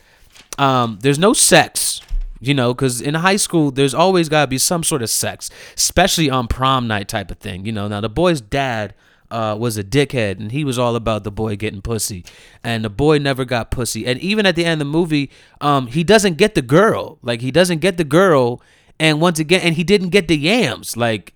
um, 0.56 0.98
there's 1.02 1.18
no 1.18 1.34
sex, 1.34 2.00
you 2.40 2.54
know, 2.54 2.72
because 2.72 3.02
in 3.02 3.12
high 3.12 3.36
school, 3.36 3.70
there's 3.70 3.92
always 3.92 4.30
gotta 4.30 4.46
be 4.46 4.56
some 4.56 4.82
sort 4.82 5.02
of 5.02 5.10
sex, 5.10 5.50
especially 5.76 6.30
on 6.30 6.48
prom 6.48 6.86
night 6.86 7.06
type 7.06 7.30
of 7.30 7.36
thing, 7.36 7.66
you 7.66 7.72
know. 7.72 7.86
Now, 7.86 8.00
the 8.00 8.08
boy's 8.08 8.40
dad 8.40 8.94
uh, 9.30 9.58
was 9.60 9.76
a 9.76 9.84
dickhead, 9.84 10.40
and 10.40 10.52
he 10.52 10.64
was 10.64 10.78
all 10.78 10.96
about 10.96 11.24
the 11.24 11.30
boy 11.30 11.54
getting 11.54 11.82
pussy, 11.82 12.24
and 12.64 12.82
the 12.82 12.88
boy 12.88 13.18
never 13.18 13.44
got 13.44 13.70
pussy. 13.70 14.06
And 14.06 14.18
even 14.20 14.46
at 14.46 14.56
the 14.56 14.64
end 14.64 14.80
of 14.80 14.86
the 14.86 14.90
movie, 14.90 15.30
um, 15.60 15.88
he 15.88 16.02
doesn't 16.02 16.38
get 16.38 16.54
the 16.54 16.62
girl. 16.62 17.18
Like, 17.20 17.42
he 17.42 17.50
doesn't 17.50 17.80
get 17.80 17.98
the 17.98 18.04
girl, 18.04 18.62
and 18.98 19.20
once 19.20 19.38
again, 19.38 19.60
and 19.60 19.74
he 19.74 19.84
didn't 19.84 20.08
get 20.08 20.28
the 20.28 20.38
yams. 20.38 20.96
Like, 20.96 21.34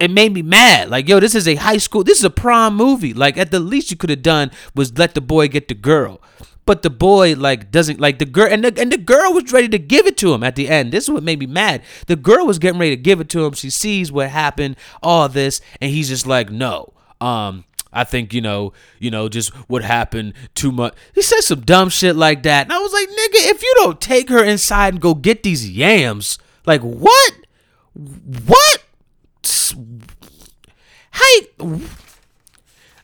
it 0.00 0.10
made 0.10 0.32
me 0.32 0.42
mad. 0.42 0.90
Like, 0.90 1.08
yo, 1.08 1.20
this 1.20 1.34
is 1.34 1.48
a 1.48 1.56
high 1.56 1.78
school, 1.78 2.04
this 2.04 2.18
is 2.18 2.24
a 2.24 2.30
prom 2.30 2.76
movie. 2.76 3.12
Like, 3.12 3.36
at 3.36 3.50
the 3.50 3.60
least 3.60 3.90
you 3.90 3.96
could 3.96 4.10
have 4.10 4.22
done 4.22 4.50
was 4.74 4.96
let 4.96 5.14
the 5.14 5.20
boy 5.20 5.48
get 5.48 5.68
the 5.68 5.74
girl. 5.74 6.20
But 6.64 6.82
the 6.82 6.90
boy 6.90 7.34
like 7.34 7.70
doesn't 7.70 7.98
like 7.98 8.18
the 8.18 8.26
girl, 8.26 8.46
and 8.50 8.62
the 8.62 8.78
and 8.78 8.92
the 8.92 8.98
girl 8.98 9.32
was 9.32 9.54
ready 9.54 9.70
to 9.70 9.78
give 9.78 10.06
it 10.06 10.18
to 10.18 10.34
him 10.34 10.44
at 10.44 10.54
the 10.54 10.68
end. 10.68 10.92
This 10.92 11.04
is 11.04 11.10
what 11.10 11.22
made 11.22 11.38
me 11.38 11.46
mad. 11.46 11.80
The 12.08 12.14
girl 12.14 12.46
was 12.46 12.58
getting 12.58 12.78
ready 12.78 12.94
to 12.94 13.00
give 13.00 13.20
it 13.20 13.30
to 13.30 13.46
him. 13.46 13.54
She 13.54 13.70
sees 13.70 14.12
what 14.12 14.28
happened, 14.28 14.76
all 15.02 15.30
this, 15.30 15.62
and 15.80 15.90
he's 15.90 16.10
just 16.10 16.26
like, 16.26 16.50
no. 16.50 16.92
Um, 17.22 17.64
I 17.90 18.04
think 18.04 18.34
you 18.34 18.42
know, 18.42 18.74
you 18.98 19.10
know, 19.10 19.30
just 19.30 19.54
what 19.66 19.82
happened 19.82 20.34
too 20.54 20.70
much. 20.70 20.94
He 21.14 21.22
said 21.22 21.40
some 21.40 21.62
dumb 21.62 21.88
shit 21.88 22.16
like 22.16 22.42
that, 22.42 22.66
and 22.66 22.72
I 22.74 22.78
was 22.80 22.92
like, 22.92 23.08
nigga, 23.08 23.50
if 23.50 23.62
you 23.62 23.72
don't 23.78 23.98
take 23.98 24.28
her 24.28 24.44
inside 24.44 24.92
and 24.92 25.00
go 25.00 25.14
get 25.14 25.44
these 25.44 25.70
yams, 25.70 26.38
like 26.66 26.82
what, 26.82 27.32
what? 27.94 28.84
Hey, 31.14 31.48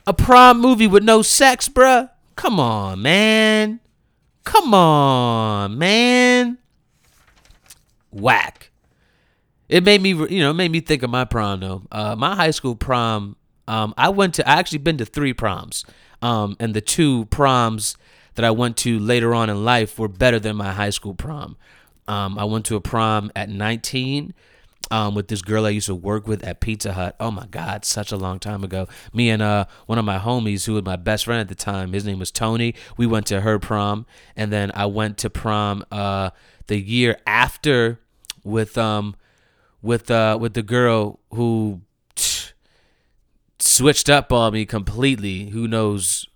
a 0.07 0.13
prom 0.13 0.61
movie 0.61 0.87
with 0.87 1.03
no 1.03 1.23
sex, 1.23 1.69
bruh? 1.69 2.11
Come 2.37 2.61
on, 2.61 3.03
man. 3.03 3.81
Come 4.45 4.75
on, 4.75 5.79
man. 5.79 6.59
Whack. 8.11 8.71
It 9.69 9.83
made 9.83 10.03
me, 10.03 10.11
you 10.11 10.41
know, 10.41 10.53
made 10.53 10.71
me 10.71 10.81
think 10.81 11.03
of 11.03 11.11
my 11.11 11.25
prom 11.25 11.61
though. 11.61 11.83
Uh, 11.91 12.15
my 12.17 12.35
high 12.35 12.51
school 12.51 12.77
prom. 12.77 13.37
Um, 13.67 13.95
I 13.97 14.11
went 14.11 14.35
to. 14.35 14.49
I 14.49 14.55
actually 14.55 14.79
been 14.79 14.99
to 14.99 15.07
three 15.07 15.33
proms. 15.33 15.85
Um, 16.21 16.57
and 16.61 16.75
the 16.75 16.81
two 16.81 17.25
proms 17.27 17.97
that 18.35 18.45
I 18.45 18.51
went 18.51 18.77
to 18.79 18.99
later 18.99 19.35
on 19.35 19.51
in 19.51 19.65
life 19.65 19.99
were 19.99 20.09
better 20.09 20.39
than 20.39 20.57
my 20.57 20.73
high 20.73 20.91
school 20.91 21.15
prom. 21.15 21.57
Um, 22.07 22.39
I 22.39 22.45
went 22.45 22.67
to 22.67 22.77
a 22.77 22.81
prom 22.81 23.33
at 23.35 23.49
19 23.49 24.35
um, 24.91 25.15
with 25.15 25.29
this 25.29 25.43
girl 25.43 25.67
I 25.67 25.71
used 25.71 25.87
to 25.87 25.95
work 25.95 26.27
with 26.27 26.45
at 26.45 26.61
Pizza 26.61 26.93
Hut. 26.93 27.17
Oh 27.19 27.31
my 27.31 27.47
God, 27.47 27.85
such 27.85 28.13
a 28.13 28.17
long 28.17 28.39
time 28.39 28.65
ago. 28.65 28.89
Me 29.13 29.31
and 29.31 29.43
uh, 29.43 29.67
one 29.87 29.99
of 29.99 30.05
my 30.05 30.19
homies 30.19 30.67
who 30.67 30.75
was 30.75 30.85
my 30.85 30.97
best 30.97 31.25
friend 31.25 31.41
at 31.41 31.49
the 31.49 31.55
time, 31.55 31.93
his 31.93 32.05
name 32.05 32.19
was 32.19 32.31
Tony. 32.31 32.75
We 32.97 33.07
went 33.07 33.27
to 33.29 33.41
her 33.41 33.59
prom, 33.59 34.07
and 34.37 34.53
then 34.53 34.71
I 34.75 34.87
went 34.87 35.19
to 35.19 35.31
prom 35.31 35.85
uh, 35.91 36.31
the 36.67 36.81
year 36.81 37.19
after 37.27 38.01
with 38.43 38.77
um 38.77 39.17
with 39.83 40.11
uh 40.11 40.37
with 40.41 40.55
the 40.55 40.63
girl 40.63 41.21
who 41.33 41.81
tch, 42.15 42.55
switched 43.59 44.09
up 44.09 44.33
on 44.33 44.53
me 44.53 44.67
completely. 44.67 45.51
Who 45.51 45.67
knows? 45.67 46.27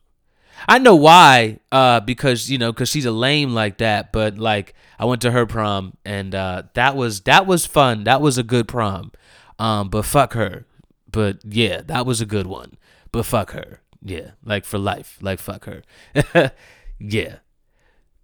I 0.67 0.79
know 0.79 0.97
why. 0.97 1.59
Uh, 1.71 2.01
because 2.01 2.51
you 2.51 2.59
know, 2.59 2.73
because 2.73 2.89
she's 2.89 3.05
a 3.05 3.13
lame 3.13 3.55
like 3.55 3.79
that. 3.79 4.13
But 4.13 4.39
like, 4.39 4.75
I 4.99 5.05
went 5.05 5.23
to 5.23 5.31
her 5.31 5.47
prom, 5.47 5.97
and 6.05 6.35
uh, 6.35 6.65
that 6.75 6.97
was 6.97 7.21
that 7.23 7.47
was 7.47 7.67
fun. 7.67 8.05
That 8.05 8.21
was 8.21 8.39
a 8.39 8.43
good 8.43 8.67
prom. 8.69 9.13
Um, 9.59 9.89
but 9.89 10.05
fuck 10.05 10.35
her. 10.35 10.67
But 11.11 11.39
yeah, 11.45 11.83
that 11.83 12.07
was 12.07 12.21
a 12.21 12.27
good 12.27 12.47
one. 12.47 12.77
But 13.13 13.25
fuck 13.25 13.53
her. 13.53 13.81
Yeah, 14.03 14.33
like 14.45 14.65
for 14.65 14.79
life. 14.79 15.19
Like 15.21 15.39
fuck 15.39 15.65
her. 15.67 16.53
yeah. 16.99 17.37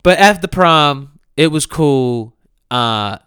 But 0.03 0.18
after 0.18 0.49
prom, 0.49 1.18
it 1.37 1.49
was 1.49 1.66
cool. 1.66 2.37
Uh, 2.70 3.18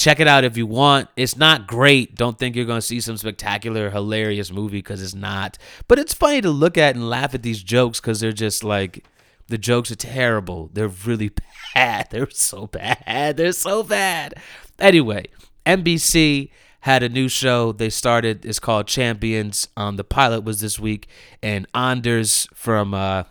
check 0.00 0.18
it 0.18 0.26
out 0.26 0.44
if 0.44 0.56
you 0.56 0.66
want. 0.66 1.08
It's 1.14 1.36
not 1.36 1.66
great. 1.66 2.14
Don't 2.14 2.38
think 2.38 2.56
you're 2.56 2.64
going 2.64 2.78
to 2.80 2.86
see 2.86 3.00
some 3.00 3.18
spectacular, 3.18 3.90
hilarious 3.90 4.50
movie 4.50 4.78
because 4.78 5.02
it's 5.02 5.14
not. 5.14 5.58
But 5.88 5.98
it's 5.98 6.14
funny 6.14 6.40
to 6.40 6.50
look 6.50 6.78
at 6.78 6.94
and 6.94 7.08
laugh 7.08 7.34
at 7.34 7.42
these 7.42 7.62
jokes 7.62 8.00
because 8.00 8.20
they're 8.20 8.32
just 8.32 8.64
like, 8.64 9.04
the 9.48 9.58
jokes 9.58 9.90
are 9.90 9.96
terrible. 9.96 10.70
They're 10.72 10.88
really 10.88 11.32
bad. 11.74 12.08
They're 12.10 12.30
so 12.30 12.66
bad. 12.66 13.36
They're 13.36 13.52
so 13.52 13.82
bad. 13.82 14.34
Anyway, 14.78 15.26
NBC 15.66 16.50
had 16.80 17.02
a 17.02 17.08
new 17.10 17.28
show 17.28 17.72
they 17.72 17.90
started. 17.90 18.46
It's 18.46 18.58
called 18.58 18.86
Champions. 18.86 19.68
Um, 19.76 19.96
the 19.96 20.04
pilot 20.04 20.44
was 20.44 20.60
this 20.60 20.78
week, 20.78 21.08
and 21.42 21.66
Anders 21.74 22.48
from 22.54 22.94
uh, 22.94 23.24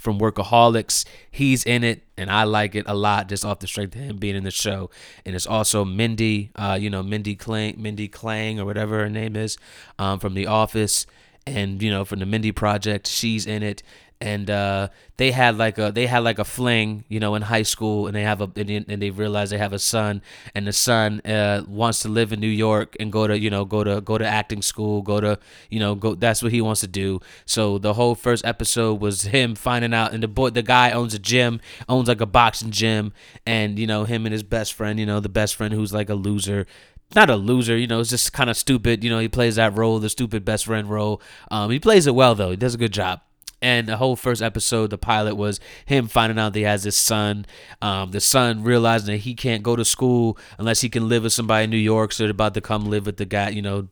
from 0.00 0.18
Workaholics. 0.18 1.04
He's 1.30 1.62
in 1.64 1.84
it, 1.84 2.02
and 2.16 2.30
I 2.30 2.44
like 2.44 2.74
it 2.74 2.84
a 2.88 2.94
lot 2.94 3.28
just 3.28 3.44
off 3.44 3.58
the 3.58 3.66
strength 3.66 3.94
of 3.94 4.00
him 4.00 4.16
being 4.16 4.34
in 4.34 4.44
the 4.44 4.50
show. 4.50 4.90
And 5.26 5.36
it's 5.36 5.46
also 5.46 5.84
Mindy, 5.84 6.50
uh, 6.56 6.78
you 6.80 6.88
know, 6.88 7.02
Mindy 7.02 7.36
Klang, 7.36 7.80
Mindy 7.80 8.08
Klang 8.08 8.58
or 8.58 8.64
whatever 8.64 9.00
her 9.00 9.10
name 9.10 9.36
is, 9.36 9.58
um, 9.98 10.18
from 10.18 10.32
The 10.34 10.46
Office, 10.46 11.06
and 11.46 11.82
you 11.82 11.90
know, 11.90 12.04
from 12.04 12.18
the 12.18 12.26
Mindy 12.26 12.50
Project. 12.50 13.06
She's 13.06 13.46
in 13.46 13.62
it, 13.62 13.82
and 14.20 14.50
uh, 14.50 14.88
they 15.16 15.30
had 15.30 15.56
like 15.56 15.78
a 15.78 15.90
they 15.92 16.06
had 16.06 16.18
like 16.18 16.38
a 16.38 16.44
fling, 16.44 17.04
you 17.08 17.20
know, 17.20 17.34
in 17.34 17.42
high 17.42 17.62
school, 17.62 18.06
and 18.06 18.14
they 18.14 18.22
have 18.22 18.42
a 18.42 18.50
and, 18.54 18.86
they 18.86 19.10
realize 19.10 19.50
they 19.50 19.58
have 19.58 19.72
a 19.72 19.78
son, 19.78 20.20
and 20.54 20.66
the 20.66 20.72
son 20.72 21.20
uh, 21.24 21.62
wants 21.66 22.00
to 22.02 22.08
live 22.08 22.32
in 22.32 22.40
New 22.40 22.46
York 22.46 22.96
and 23.00 23.10
go 23.10 23.26
to 23.26 23.38
you 23.38 23.48
know 23.48 23.64
go 23.64 23.82
to 23.82 24.00
go 24.02 24.18
to 24.18 24.26
acting 24.26 24.60
school, 24.60 25.00
go 25.00 25.20
to 25.20 25.38
you 25.70 25.80
know 25.80 25.94
go. 25.94 26.14
That's 26.14 26.42
what 26.42 26.52
he 26.52 26.60
wants 26.60 26.82
to 26.82 26.86
do. 26.86 27.20
So 27.46 27.78
the 27.78 27.94
whole 27.94 28.14
first 28.14 28.44
episode 28.44 29.00
was 29.00 29.22
him 29.22 29.54
finding 29.54 29.94
out, 29.94 30.12
and 30.12 30.22
the 30.22 30.28
boy, 30.28 30.50
the 30.50 30.62
guy 30.62 30.90
owns 30.90 31.14
a 31.14 31.18
gym, 31.18 31.60
owns 31.88 32.08
like 32.08 32.20
a 32.20 32.26
boxing 32.26 32.70
gym, 32.70 33.14
and 33.46 33.78
you 33.78 33.86
know 33.86 34.04
him 34.04 34.26
and 34.26 34.32
his 34.34 34.42
best 34.42 34.74
friend, 34.74 35.00
you 35.00 35.06
know, 35.06 35.20
the 35.20 35.30
best 35.30 35.56
friend 35.56 35.72
who's 35.72 35.92
like 35.92 36.10
a 36.10 36.14
loser 36.14 36.66
not 37.12 37.28
a 37.28 37.34
loser, 37.34 37.76
you 37.76 37.88
know, 37.88 37.98
it's 37.98 38.10
just 38.10 38.32
kind 38.32 38.48
of 38.48 38.56
stupid. 38.56 39.02
You 39.02 39.10
know, 39.10 39.18
he 39.18 39.26
plays 39.26 39.56
that 39.56 39.76
role, 39.76 39.98
the 39.98 40.08
stupid 40.08 40.44
best 40.44 40.66
friend 40.66 40.88
role. 40.88 41.20
Um, 41.50 41.72
he 41.72 41.80
plays 41.80 42.06
it 42.06 42.14
well 42.14 42.36
though. 42.36 42.50
He 42.50 42.56
does 42.56 42.74
a 42.74 42.78
good 42.78 42.92
job. 42.92 43.20
And 43.62 43.86
the 43.86 43.98
whole 43.98 44.16
first 44.16 44.40
episode, 44.40 44.90
the 44.90 44.98
pilot 44.98 45.34
was 45.34 45.60
him 45.84 46.08
finding 46.08 46.38
out 46.38 46.52
that 46.54 46.58
he 46.58 46.64
has 46.64 46.82
this 46.82 46.96
son. 46.96 47.46
Um, 47.82 48.10
the 48.10 48.20
son 48.20 48.62
realizing 48.62 49.12
that 49.12 49.18
he 49.18 49.34
can't 49.34 49.62
go 49.62 49.76
to 49.76 49.84
school 49.84 50.38
unless 50.58 50.80
he 50.80 50.88
can 50.88 51.08
live 51.08 51.24
with 51.24 51.32
somebody 51.32 51.64
in 51.64 51.70
New 51.70 51.76
York. 51.76 52.12
So 52.12 52.22
they're 52.22 52.30
about 52.30 52.54
to 52.54 52.60
come 52.60 52.86
live 52.86 53.06
with 53.06 53.18
the 53.18 53.26
guy, 53.26 53.50
you 53.50 53.62
know, 53.62 53.88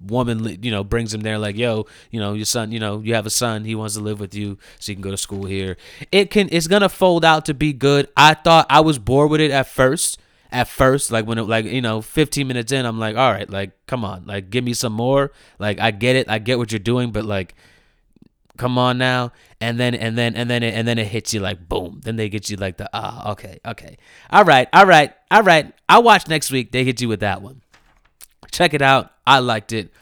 woman, 0.00 0.58
you 0.62 0.70
know, 0.70 0.82
brings 0.82 1.12
him 1.12 1.20
there 1.20 1.38
like, 1.38 1.56
yo, 1.56 1.86
you 2.10 2.20
know, 2.20 2.32
your 2.32 2.44
son, 2.44 2.72
you 2.72 2.80
know, 2.80 3.00
you 3.00 3.14
have 3.14 3.26
a 3.26 3.30
son. 3.30 3.64
He 3.64 3.74
wants 3.74 3.94
to 3.94 4.00
live 4.00 4.18
with 4.18 4.34
you 4.34 4.58
so 4.78 4.92
you 4.92 4.96
can 4.96 5.02
go 5.02 5.10
to 5.10 5.16
school 5.16 5.44
here. 5.44 5.76
It 6.10 6.30
can, 6.30 6.48
it's 6.50 6.66
to 6.66 6.88
fold 6.88 7.24
out 7.24 7.44
to 7.46 7.54
be 7.54 7.72
good. 7.72 8.08
I 8.16 8.34
thought 8.34 8.66
I 8.68 8.80
was 8.80 8.98
bored 8.98 9.30
with 9.30 9.40
it 9.40 9.50
at 9.50 9.66
first 9.66 10.18
at 10.50 10.68
first 10.68 11.10
like 11.10 11.26
when 11.26 11.38
it 11.38 11.44
like 11.44 11.64
you 11.64 11.80
know 11.80 12.02
15 12.02 12.46
minutes 12.46 12.70
in 12.72 12.84
i'm 12.84 12.98
like 12.98 13.16
all 13.16 13.32
right 13.32 13.48
like 13.48 13.70
come 13.86 14.04
on 14.04 14.22
like 14.26 14.50
give 14.50 14.62
me 14.62 14.74
some 14.74 14.92
more 14.92 15.32
like 15.58 15.80
i 15.80 15.90
get 15.90 16.14
it 16.14 16.28
i 16.28 16.38
get 16.38 16.58
what 16.58 16.70
you're 16.70 16.78
doing 16.78 17.10
but 17.10 17.24
like 17.24 17.54
come 18.56 18.78
on 18.78 18.98
now 18.98 19.32
and 19.60 19.78
then 19.78 19.94
and 19.94 20.18
then 20.18 20.34
and 20.34 20.50
then 20.50 20.62
it, 20.62 20.74
and 20.74 20.86
then 20.86 20.98
it 20.98 21.06
hits 21.06 21.32
you 21.32 21.40
like 21.40 21.68
boom. 21.68 22.00
Then 22.02 22.16
they 22.16 22.28
get 22.28 22.50
you 22.50 22.56
like 22.56 22.76
the 22.76 22.90
ah 22.92 23.30
okay 23.32 23.60
okay. 23.64 23.96
All 24.30 24.44
right 24.44 24.68
all 24.72 24.86
right 24.86 25.14
all 25.30 25.42
right. 25.42 25.72
I'll 25.88 26.02
watch 26.02 26.28
next 26.28 26.50
week. 26.50 26.72
They 26.72 26.84
hit 26.84 27.00
you 27.00 27.08
with 27.08 27.20
that 27.20 27.42
one. 27.42 27.62
Check 28.50 28.74
it 28.74 28.82
out. 28.82 29.12
I 29.26 29.38
liked 29.38 29.72
it. 29.72 29.92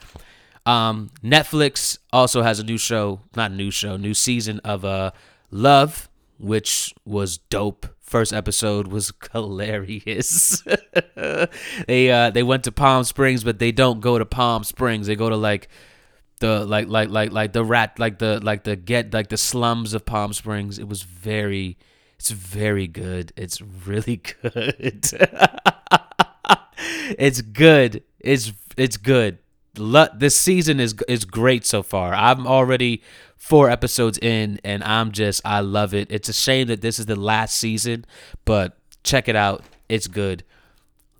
Um, 0.66 1.10
Netflix 1.22 1.98
also 2.12 2.42
has 2.42 2.58
a 2.58 2.64
new 2.64 2.78
show, 2.78 3.20
not 3.36 3.50
a 3.50 3.54
new 3.54 3.70
show, 3.70 3.96
new 3.96 4.14
season 4.14 4.60
of 4.64 4.84
uh 4.84 5.10
Love, 5.50 6.08
which 6.38 6.94
was 7.04 7.38
dope. 7.38 7.86
First 8.00 8.32
episode 8.32 8.88
was 8.88 9.12
hilarious. 9.32 10.62
they 11.86 12.10
uh 12.10 12.30
they 12.30 12.42
went 12.42 12.64
to 12.64 12.72
Palm 12.72 13.04
Springs, 13.04 13.44
but 13.44 13.58
they 13.58 13.72
don't 13.72 14.00
go 14.00 14.18
to 14.18 14.24
Palm 14.24 14.64
Springs. 14.64 15.06
They 15.06 15.16
go 15.16 15.28
to 15.28 15.36
like 15.36 15.68
the 16.40 16.64
like 16.64 16.88
like 16.88 17.10
like 17.10 17.32
like 17.32 17.52
the 17.52 17.64
rat 17.64 17.98
like 17.98 18.18
the 18.18 18.40
like 18.42 18.64
the 18.64 18.76
get 18.76 19.14
like 19.14 19.28
the 19.28 19.36
slums 19.36 19.94
of 19.94 20.04
Palm 20.04 20.32
Springs. 20.32 20.78
It 20.78 20.88
was 20.88 21.02
very 21.02 21.78
it's 22.18 22.30
very 22.30 22.86
good. 22.86 23.32
It's 23.36 23.62
really 23.62 24.16
good. 24.42 25.14
it's 27.18 27.40
good. 27.40 28.02
It's 28.18 28.52
it's 28.76 28.96
good. 28.96 29.38
This 29.74 30.36
season 30.36 30.80
is 30.80 30.94
is 31.08 31.24
great 31.24 31.64
so 31.64 31.82
far. 31.82 32.12
I'm 32.14 32.46
already 32.46 33.02
four 33.36 33.70
episodes 33.70 34.18
in, 34.18 34.60
and 34.64 34.84
I'm 34.84 35.12
just 35.12 35.40
I 35.44 35.60
love 35.60 35.94
it. 35.94 36.10
It's 36.10 36.28
a 36.28 36.32
shame 36.34 36.66
that 36.68 36.80
this 36.82 36.98
is 36.98 37.06
the 37.06 37.16
last 37.16 37.56
season, 37.56 38.04
but 38.44 38.76
check 39.02 39.28
it 39.28 39.36
out. 39.36 39.64
It's 39.88 40.06
good. 40.06 40.44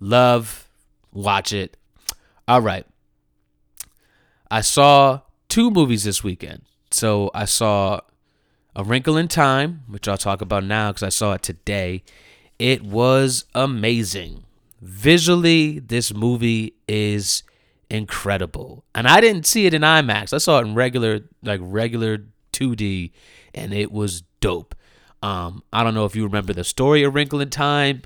Love, 0.01 0.68
watch 1.12 1.53
it. 1.53 1.77
All 2.47 2.61
right. 2.61 2.87
I 4.51 4.62
saw 4.62 5.20
two 5.48 5.70
movies 5.70 6.05
this 6.05 6.24
weekend. 6.24 6.62
So 6.90 7.30
I 7.34 7.44
saw 7.44 8.01
A 8.74 8.82
Wrinkle 8.82 9.16
in 9.16 9.28
Time, 9.28 9.82
which 9.86 10.09
I'll 10.09 10.18
talk 10.18 10.40
about 10.40 10.64
now 10.64 10.90
because 10.90 11.05
I 11.05 11.09
saw 11.09 11.34
it 11.34 11.42
today. 11.42 12.03
It 12.59 12.82
was 12.82 13.44
amazing. 13.55 14.44
Visually, 14.80 15.78
this 15.78 16.12
movie 16.12 16.74
is 16.88 17.42
incredible. 17.88 18.84
And 18.94 19.07
I 19.07 19.20
didn't 19.20 19.46
see 19.46 19.66
it 19.66 19.74
in 19.74 19.82
IMAX. 19.82 20.32
I 20.32 20.38
saw 20.38 20.59
it 20.59 20.66
in 20.66 20.74
regular, 20.74 21.20
like 21.42 21.61
regular 21.62 22.24
2D, 22.53 23.12
and 23.55 23.72
it 23.72 23.92
was 23.92 24.22
dope. 24.40 24.74
Um, 25.22 25.62
I 25.72 25.84
don't 25.84 25.94
know 25.94 26.07
if 26.07 26.16
you 26.16 26.24
remember 26.24 26.53
the 26.53 26.64
story 26.64 27.03
of 27.03 27.14
Wrinkle 27.14 27.40
in 27.40 27.51
Time, 27.51 28.03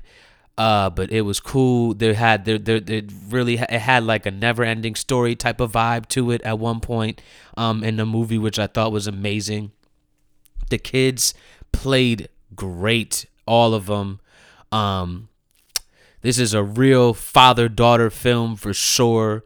uh, 0.57 0.89
but 0.89 1.11
it 1.11 1.21
was 1.21 1.39
cool. 1.39 1.93
There 1.93 2.13
had 2.13 2.45
there 2.45 2.59
it 2.65 3.11
really 3.29 3.55
it 3.55 3.69
had 3.69 4.03
like 4.03 4.25
a 4.25 4.31
never-ending 4.31 4.95
story 4.95 5.35
type 5.35 5.59
of 5.59 5.73
vibe 5.73 6.07
to 6.09 6.31
it 6.31 6.41
at 6.43 6.59
one 6.59 6.79
point 6.79 7.21
um, 7.57 7.83
in 7.83 7.97
the 7.97 8.05
movie, 8.05 8.37
which 8.37 8.57
I 8.57 8.67
thought 8.67 8.91
was 8.91 9.07
amazing. 9.07 9.71
The 10.69 10.77
kids 10.77 11.33
played 11.71 12.29
great, 12.55 13.25
all 13.45 13.73
of 13.73 13.87
them. 13.87 14.21
Um, 14.71 15.29
this 16.21 16.39
is 16.39 16.53
a 16.53 16.63
real 16.63 17.13
father-daughter 17.13 18.09
film 18.09 18.55
for 18.55 18.73
sure. 18.73 19.43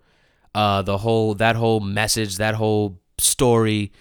Uh, 0.54 0.82
the 0.82 1.00
whole 1.00 1.34
that 1.36 1.56
whole 1.56 1.80
message, 1.80 2.38
that 2.38 2.56
whole 2.56 3.00
story 3.18 3.92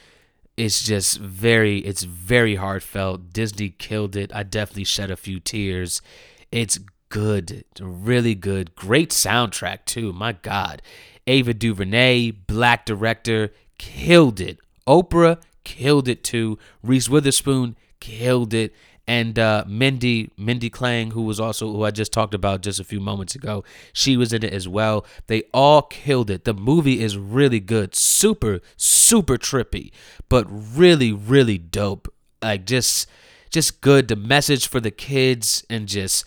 is 0.58 0.82
just 0.82 1.18
very 1.18 1.78
it's 1.78 2.02
very 2.02 2.56
heartfelt. 2.56 3.32
Disney 3.32 3.70
killed 3.70 4.14
it. 4.14 4.30
I 4.34 4.42
definitely 4.42 4.84
shed 4.84 5.10
a 5.10 5.16
few 5.16 5.40
tears. 5.40 6.02
It's 6.50 6.78
good, 7.08 7.64
really 7.80 8.34
good. 8.34 8.74
Great 8.74 9.10
soundtrack 9.10 9.84
too. 9.84 10.12
My 10.12 10.32
God, 10.32 10.82
Ava 11.26 11.54
DuVernay, 11.54 12.30
black 12.30 12.84
director, 12.84 13.52
killed 13.78 14.40
it. 14.40 14.58
Oprah 14.86 15.40
killed 15.64 16.08
it 16.08 16.24
too. 16.24 16.58
Reese 16.82 17.08
Witherspoon 17.08 17.76
killed 18.00 18.54
it. 18.54 18.74
And 19.06 19.38
uh, 19.38 19.64
Mindy, 19.66 20.30
Mindy 20.36 20.68
Kaling, 20.68 21.12
who 21.12 21.22
was 21.22 21.40
also 21.40 21.72
who 21.72 21.82
I 21.82 21.90
just 21.90 22.12
talked 22.12 22.34
about 22.34 22.60
just 22.60 22.78
a 22.78 22.84
few 22.84 23.00
moments 23.00 23.34
ago, 23.34 23.64
she 23.94 24.18
was 24.18 24.34
in 24.34 24.44
it 24.44 24.52
as 24.52 24.68
well. 24.68 25.06
They 25.28 25.44
all 25.54 25.80
killed 25.80 26.28
it. 26.28 26.44
The 26.44 26.52
movie 26.52 27.00
is 27.00 27.16
really 27.16 27.60
good, 27.60 27.94
super, 27.94 28.60
super 28.76 29.38
trippy, 29.38 29.92
but 30.28 30.46
really, 30.50 31.10
really 31.10 31.56
dope. 31.56 32.12
Like 32.42 32.66
just, 32.66 33.08
just 33.48 33.80
good. 33.80 34.08
The 34.08 34.16
message 34.16 34.68
for 34.68 34.78
the 34.78 34.90
kids 34.90 35.64
and 35.70 35.88
just 35.88 36.26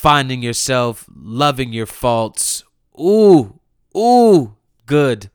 finding 0.00 0.40
yourself, 0.40 1.04
loving 1.14 1.74
your 1.74 1.84
faults. 1.84 2.64
Ooh, 2.98 3.60
ooh, 3.94 4.56
good. 4.86 5.30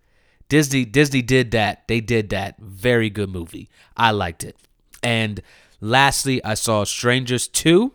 Disney 0.50 0.86
Disney 0.86 1.22
did 1.22 1.52
that. 1.52 1.88
They 1.88 2.02
did 2.02 2.30
that. 2.30 2.58
Very 2.60 3.12
good 3.12 3.30
movie. 3.30 3.70
I 3.96 4.10
liked 4.10 4.44
it. 4.44 4.58
And 5.04 5.44
lastly, 5.80 6.44
I 6.44 6.56
saw 6.56 6.84
Strangers 6.84 7.48
2. 7.48 7.94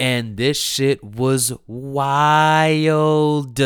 And 0.00 0.36
this 0.36 0.60
shit 0.60 1.04
was 1.04 1.52
wild. 1.68 3.60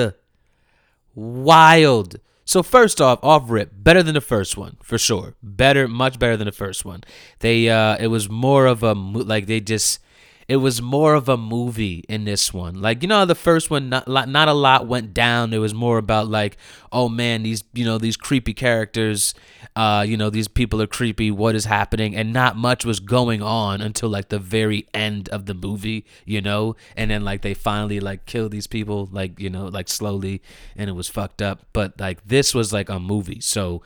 Wild. 1.15 2.17
So 2.45 2.63
first 2.63 3.01
off, 3.01 3.21
off 3.23 3.45
rip, 3.49 3.71
better 3.75 4.03
than 4.03 4.13
the 4.15 4.21
first 4.21 4.59
one 4.59 4.77
for 4.83 4.99
sure. 4.99 5.35
Better, 5.43 5.89
much 5.89 6.19
better 6.19 6.37
than 6.37 6.45
the 6.45 6.53
first 6.53 6.85
one. 6.85 7.05
They, 7.39 7.71
uh, 7.71 7.97
it 7.99 8.09
was 8.09 8.29
more 8.29 8.67
of 8.67 8.83
a 8.83 8.93
like 8.93 9.47
they 9.47 9.61
just 9.61 10.01
it 10.49 10.57
was 10.57 10.81
more 10.81 11.15
of 11.15 11.29
a 11.29 11.37
movie 11.37 12.05
in 12.09 12.25
this 12.25 12.55
one. 12.55 12.81
Like 12.81 13.03
you 13.03 13.09
know, 13.09 13.27
the 13.27 13.35
first 13.35 13.69
one, 13.71 13.91
not 13.91 14.09
not 14.09 14.49
a 14.49 14.55
lot 14.55 14.87
went 14.87 15.13
down. 15.13 15.53
It 15.53 15.59
was 15.59 15.75
more 15.75 15.99
about 15.99 16.29
like, 16.29 16.57
oh 16.91 17.11
man, 17.11 17.43
these 17.43 17.65
you 17.75 17.85
know 17.85 17.99
these 17.99 18.17
creepy 18.17 18.55
characters. 18.55 19.35
Uh, 19.77 20.05
you 20.09 20.17
know, 20.17 20.31
these 20.31 20.49
people 20.49 20.83
are 20.83 20.89
creepy. 20.89 21.31
What 21.31 21.55
is 21.55 21.67
happening? 21.67 22.17
And 22.17 22.33
not 22.33 22.57
much 22.57 22.85
was 22.85 22.99
going 22.99 23.43
on 23.43 23.81
until 23.81 24.09
like 24.09 24.31
the 24.31 24.41
very 24.41 24.89
end 24.95 25.29
of 25.29 25.47
the 25.47 25.55
movie. 25.55 26.07
You 26.25 26.41
know, 26.41 26.77
and 26.97 27.11
then 27.11 27.25
like 27.25 27.43
they 27.43 27.53
finally 27.55 28.01
like 28.01 28.25
kill 28.25 28.49
these 28.49 28.67
people, 28.67 29.09
like 29.13 29.39
you 29.39 29.51
know, 29.51 29.67
like 29.67 29.89
slowly, 29.89 30.41
and 30.75 30.89
it 30.89 30.95
was 30.95 31.09
fucked 31.09 31.43
up. 31.43 31.67
But 31.75 32.01
like 32.01 32.27
this 32.27 32.55
was 32.55 32.73
like 32.73 32.89
a 32.89 32.99
movie, 32.99 33.41
so 33.41 33.83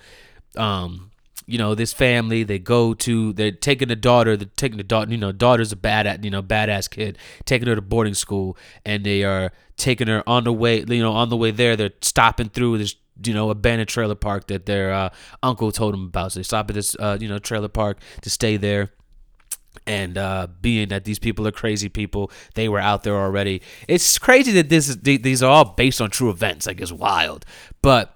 um 0.56 1.11
you 1.47 1.59
know 1.59 1.74
this 1.74 1.93
family 1.93 2.43
they 2.43 2.59
go 2.59 2.95
to 2.95 3.32
they're 3.32 3.51
taking 3.51 3.88
the 3.88 3.97
daughter 3.97 4.36
they're 4.36 4.49
taking 4.57 4.78
the 4.78 4.84
daughter 4.84 5.11
you 5.11 5.18
know 5.18 5.32
daughter's 5.32 5.72
a 5.72 5.76
bad 5.76 6.24
you 6.24 6.30
know 6.30 6.43
badass 6.43 6.88
kid 6.88 7.18
taking 7.45 7.68
her 7.68 7.74
to 7.74 7.82
boarding 7.82 8.14
school 8.14 8.57
and 8.84 9.05
they 9.05 9.24
are 9.24 9.53
taking 9.76 10.07
her 10.07 10.22
on 10.28 10.45
the 10.45 10.53
way 10.53 10.80
you 10.80 11.03
know 11.03 11.12
on 11.12 11.28
the 11.28 11.36
way 11.36 11.51
there 11.51 11.76
they're 11.76 11.90
stopping 12.01 12.49
through 12.49 12.78
this 12.78 12.95
you 13.24 13.34
know 13.34 13.51
abandoned 13.51 13.88
trailer 13.88 14.14
park 14.14 14.47
that 14.47 14.66
their 14.66 14.93
uh, 14.93 15.09
uncle 15.43 15.72
told 15.72 15.93
them 15.93 16.05
about 16.07 16.32
so 16.32 16.40
they 16.40 16.45
stop 16.45 16.70
at 16.70 16.74
this 16.74 16.97
uh, 16.99 17.16
you 17.20 17.28
know 17.28 17.38
trailer 17.38 17.68
park 17.68 17.99
to 18.20 18.30
stay 18.30 18.57
there 18.57 18.90
and 19.86 20.18
uh, 20.18 20.47
being 20.61 20.88
that 20.88 21.05
these 21.05 21.18
people 21.18 21.47
are 21.47 21.53
crazy 21.53 21.88
people, 21.88 22.30
they 22.55 22.68
were 22.68 22.78
out 22.78 23.03
there 23.03 23.16
already. 23.16 23.62
It's 23.88 24.18
crazy 24.18 24.53
that 24.53 24.68
this 24.68 24.88
is, 24.88 24.99
these 24.99 25.43
are 25.43 25.51
all 25.51 25.64
based 25.64 26.01
on 26.01 26.11
true 26.11 26.30
events. 26.30 26.66
Like 26.66 26.80
it's 26.80 26.93
wild, 26.93 27.45
but 27.80 28.14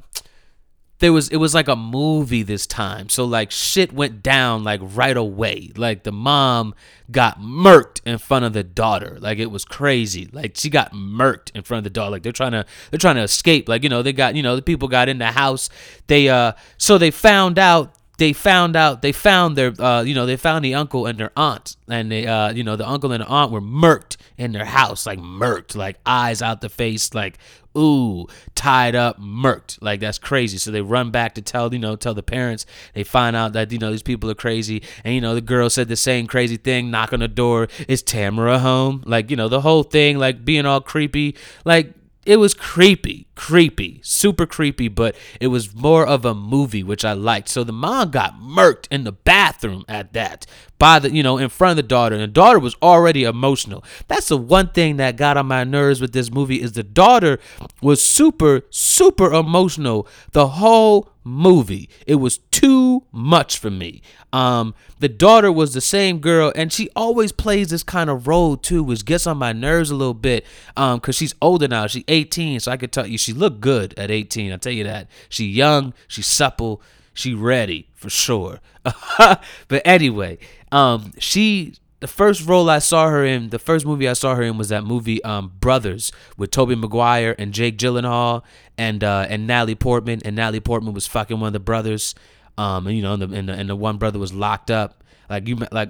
there 0.98 1.12
was 1.12 1.28
it 1.28 1.36
was 1.36 1.54
like 1.54 1.68
a 1.68 1.76
movie 1.76 2.42
this 2.42 2.66
time. 2.66 3.08
So 3.08 3.24
like 3.24 3.50
shit 3.50 3.92
went 3.92 4.22
down 4.22 4.64
like 4.64 4.80
right 4.82 5.16
away. 5.16 5.72
Like 5.76 6.04
the 6.04 6.12
mom 6.12 6.74
got 7.10 7.38
murked 7.38 8.00
in 8.06 8.18
front 8.18 8.44
of 8.44 8.52
the 8.54 8.62
daughter. 8.62 9.18
Like 9.20 9.38
it 9.38 9.50
was 9.50 9.64
crazy. 9.64 10.28
Like 10.32 10.56
she 10.56 10.70
got 10.70 10.92
murked 10.92 11.50
in 11.54 11.62
front 11.62 11.78
of 11.78 11.84
the 11.84 11.90
daughter. 11.90 12.12
Like 12.12 12.22
they're 12.22 12.32
trying 12.32 12.52
to 12.52 12.64
they're 12.90 12.98
trying 12.98 13.16
to 13.16 13.22
escape. 13.22 13.68
Like 13.68 13.82
you 13.82 13.88
know 13.88 14.02
they 14.02 14.12
got 14.12 14.36
you 14.36 14.42
know 14.42 14.56
the 14.56 14.62
people 14.62 14.88
got 14.88 15.08
in 15.08 15.18
the 15.18 15.32
house. 15.32 15.68
They 16.06 16.28
uh 16.28 16.52
so 16.78 16.96
they 16.96 17.10
found 17.10 17.58
out 17.58 17.95
they 18.18 18.32
found 18.32 18.76
out 18.76 19.02
they 19.02 19.12
found 19.12 19.56
their 19.56 19.72
uh, 19.80 20.02
you 20.02 20.14
know 20.14 20.26
they 20.26 20.36
found 20.36 20.64
the 20.64 20.74
uncle 20.74 21.06
and 21.06 21.18
their 21.18 21.32
aunt 21.36 21.76
and 21.88 22.10
they 22.10 22.26
uh, 22.26 22.52
you 22.52 22.64
know 22.64 22.76
the 22.76 22.88
uncle 22.88 23.12
and 23.12 23.22
the 23.22 23.26
aunt 23.26 23.50
were 23.50 23.60
murked 23.60 24.16
in 24.38 24.52
their 24.52 24.64
house 24.64 25.06
like 25.06 25.18
murked 25.18 25.74
like 25.76 25.96
eyes 26.06 26.42
out 26.42 26.60
the 26.60 26.68
face 26.68 27.14
like 27.14 27.38
ooh 27.76 28.26
tied 28.54 28.94
up 28.94 29.20
murked. 29.20 29.78
Like 29.80 30.00
that's 30.00 30.18
crazy. 30.18 30.58
So 30.58 30.70
they 30.70 30.80
run 30.80 31.10
back 31.10 31.34
to 31.34 31.42
tell 31.42 31.72
you 31.72 31.78
know 31.78 31.94
tell 31.96 32.14
the 32.14 32.22
parents. 32.22 32.66
They 32.94 33.04
find 33.04 33.36
out 33.36 33.52
that 33.52 33.70
you 33.70 33.78
know 33.78 33.90
these 33.90 34.02
people 34.02 34.30
are 34.30 34.34
crazy. 34.34 34.82
And 35.04 35.14
you 35.14 35.20
know 35.20 35.34
the 35.34 35.40
girl 35.40 35.70
said 35.70 35.88
the 35.88 35.96
same 35.96 36.26
crazy 36.26 36.56
thing 36.56 36.90
knock 36.90 37.12
on 37.12 37.20
the 37.20 37.28
door. 37.28 37.68
Is 37.86 38.02
tamara 38.02 38.58
home? 38.58 39.02
Like 39.06 39.30
you 39.30 39.36
know 39.36 39.48
the 39.48 39.60
whole 39.60 39.82
thing 39.82 40.18
like 40.18 40.44
being 40.44 40.66
all 40.66 40.80
creepy. 40.80 41.36
Like 41.64 41.92
it 42.26 42.36
was 42.36 42.54
creepy, 42.54 43.28
creepy, 43.36 44.00
super 44.02 44.46
creepy, 44.46 44.88
but 44.88 45.14
it 45.40 45.46
was 45.46 45.74
more 45.74 46.04
of 46.04 46.24
a 46.24 46.34
movie, 46.34 46.82
which 46.82 47.04
I 47.04 47.12
liked. 47.12 47.48
So 47.48 47.62
the 47.62 47.72
mom 47.72 48.10
got 48.10 48.40
murked 48.40 48.88
in 48.90 49.04
the 49.04 49.12
bathroom 49.12 49.84
at 49.88 50.12
that 50.14 50.44
by 50.78 50.98
the, 50.98 51.12
you 51.12 51.22
know, 51.22 51.38
in 51.38 51.48
front 51.48 51.70
of 51.70 51.76
the 51.76 51.82
daughter. 51.84 52.16
And 52.16 52.22
the 52.22 52.28
daughter 52.28 52.58
was 52.58 52.74
already 52.82 53.22
emotional. 53.22 53.84
That's 54.08 54.28
the 54.28 54.36
one 54.36 54.70
thing 54.70 54.96
that 54.96 55.16
got 55.16 55.36
on 55.36 55.46
my 55.46 55.62
nerves 55.64 56.00
with 56.00 56.12
this 56.12 56.30
movie 56.30 56.60
is 56.60 56.72
the 56.72 56.82
daughter 56.82 57.38
was 57.80 58.04
super, 58.04 58.62
super 58.70 59.32
emotional 59.32 60.08
the 60.32 60.48
whole 60.48 61.12
movie. 61.26 61.90
It 62.06 62.14
was 62.16 62.38
too 62.38 63.02
much 63.12 63.58
for 63.58 63.70
me. 63.70 64.00
Um, 64.32 64.74
the 65.00 65.08
daughter 65.08 65.50
was 65.50 65.74
the 65.74 65.80
same 65.80 66.20
girl, 66.20 66.52
and 66.54 66.72
she 66.72 66.88
always 66.94 67.32
plays 67.32 67.68
this 67.68 67.82
kind 67.82 68.08
of 68.08 68.26
role 68.28 68.56
too, 68.56 68.82
which 68.82 69.04
gets 69.04 69.26
on 69.26 69.36
my 69.36 69.52
nerves 69.52 69.90
a 69.90 69.96
little 69.96 70.14
bit. 70.14 70.46
Um, 70.76 71.00
cause 71.00 71.16
she's 71.16 71.34
older 71.42 71.68
now. 71.68 71.86
She's 71.88 72.04
18, 72.08 72.60
so 72.60 72.72
I 72.72 72.76
could 72.76 72.92
tell 72.92 73.06
you 73.06 73.18
she 73.18 73.32
looked 73.32 73.60
good 73.60 73.92
at 73.98 74.10
18. 74.10 74.52
I'll 74.52 74.58
tell 74.58 74.72
you 74.72 74.84
that. 74.84 75.08
She 75.28 75.44
young, 75.44 75.92
she's 76.06 76.26
supple, 76.26 76.80
she 77.12 77.34
ready 77.34 77.88
for 77.94 78.08
sure. 78.08 78.60
but 79.18 79.82
anyway, 79.84 80.38
um, 80.70 81.12
she 81.18 81.74
the 82.06 82.12
first 82.12 82.46
role 82.46 82.70
I 82.70 82.78
saw 82.78 83.08
her 83.08 83.24
in, 83.24 83.48
the 83.48 83.58
first 83.58 83.84
movie 83.84 84.08
I 84.08 84.12
saw 84.12 84.36
her 84.36 84.42
in 84.44 84.56
was 84.56 84.68
that 84.68 84.84
movie 84.84 85.22
um, 85.24 85.52
Brothers 85.58 86.12
with 86.36 86.52
Tobey 86.52 86.76
Maguire 86.76 87.34
and 87.36 87.52
Jake 87.52 87.78
Gyllenhaal 87.78 88.44
and 88.78 89.02
uh, 89.02 89.26
and 89.28 89.48
Natalie 89.48 89.74
Portman. 89.74 90.22
And 90.24 90.36
Natalie 90.36 90.60
Portman 90.60 90.94
was 90.94 91.08
fucking 91.08 91.40
one 91.40 91.48
of 91.48 91.52
the 91.52 91.58
brothers. 91.58 92.14
Um, 92.56 92.86
and 92.86 92.96
you 92.96 93.02
know, 93.02 93.14
and 93.14 93.22
the, 93.22 93.36
and 93.36 93.48
the, 93.48 93.52
and 93.54 93.68
the 93.68 93.74
one 93.74 93.96
brother 93.96 94.20
was 94.20 94.32
locked 94.32 94.70
up. 94.70 95.02
Like 95.28 95.48
you, 95.48 95.56
like 95.72 95.88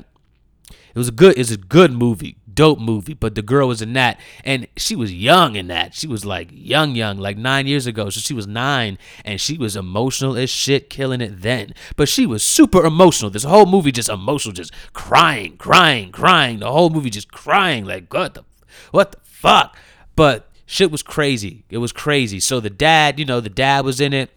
it 0.70 0.98
was 0.98 1.08
a 1.08 1.12
good, 1.12 1.38
it's 1.38 1.50
a 1.50 1.56
good 1.56 1.92
movie, 1.92 2.36
dope 2.52 2.78
movie. 2.78 3.14
But 3.14 3.34
the 3.34 3.42
girl 3.42 3.68
was 3.68 3.82
in 3.82 3.92
that, 3.92 4.18
and 4.44 4.66
she 4.76 4.96
was 4.96 5.12
young 5.12 5.56
in 5.56 5.68
that. 5.68 5.94
She 5.94 6.06
was 6.06 6.24
like 6.24 6.48
young, 6.52 6.94
young, 6.94 7.18
like 7.18 7.36
nine 7.36 7.66
years 7.66 7.86
ago. 7.86 8.10
So 8.10 8.20
she 8.20 8.34
was 8.34 8.46
nine, 8.46 8.98
and 9.24 9.40
she 9.40 9.58
was 9.58 9.76
emotional 9.76 10.36
as 10.36 10.50
shit, 10.50 10.90
killing 10.90 11.20
it 11.20 11.42
then. 11.42 11.74
But 11.96 12.08
she 12.08 12.26
was 12.26 12.42
super 12.42 12.84
emotional. 12.84 13.30
This 13.30 13.44
whole 13.44 13.66
movie 13.66 13.92
just 13.92 14.08
emotional, 14.08 14.54
just 14.54 14.72
crying, 14.92 15.56
crying, 15.56 16.12
crying. 16.12 16.58
The 16.60 16.72
whole 16.72 16.90
movie 16.90 17.10
just 17.10 17.30
crying, 17.30 17.84
like 17.84 18.12
what 18.12 18.34
the, 18.34 18.44
what 18.90 19.12
the 19.12 19.18
fuck. 19.22 19.76
But 20.16 20.50
shit 20.66 20.90
was 20.90 21.02
crazy. 21.02 21.64
It 21.70 21.78
was 21.78 21.92
crazy. 21.92 22.40
So 22.40 22.60
the 22.60 22.70
dad, 22.70 23.18
you 23.18 23.24
know, 23.24 23.40
the 23.40 23.50
dad 23.50 23.84
was 23.84 24.00
in 24.00 24.12
it 24.12 24.30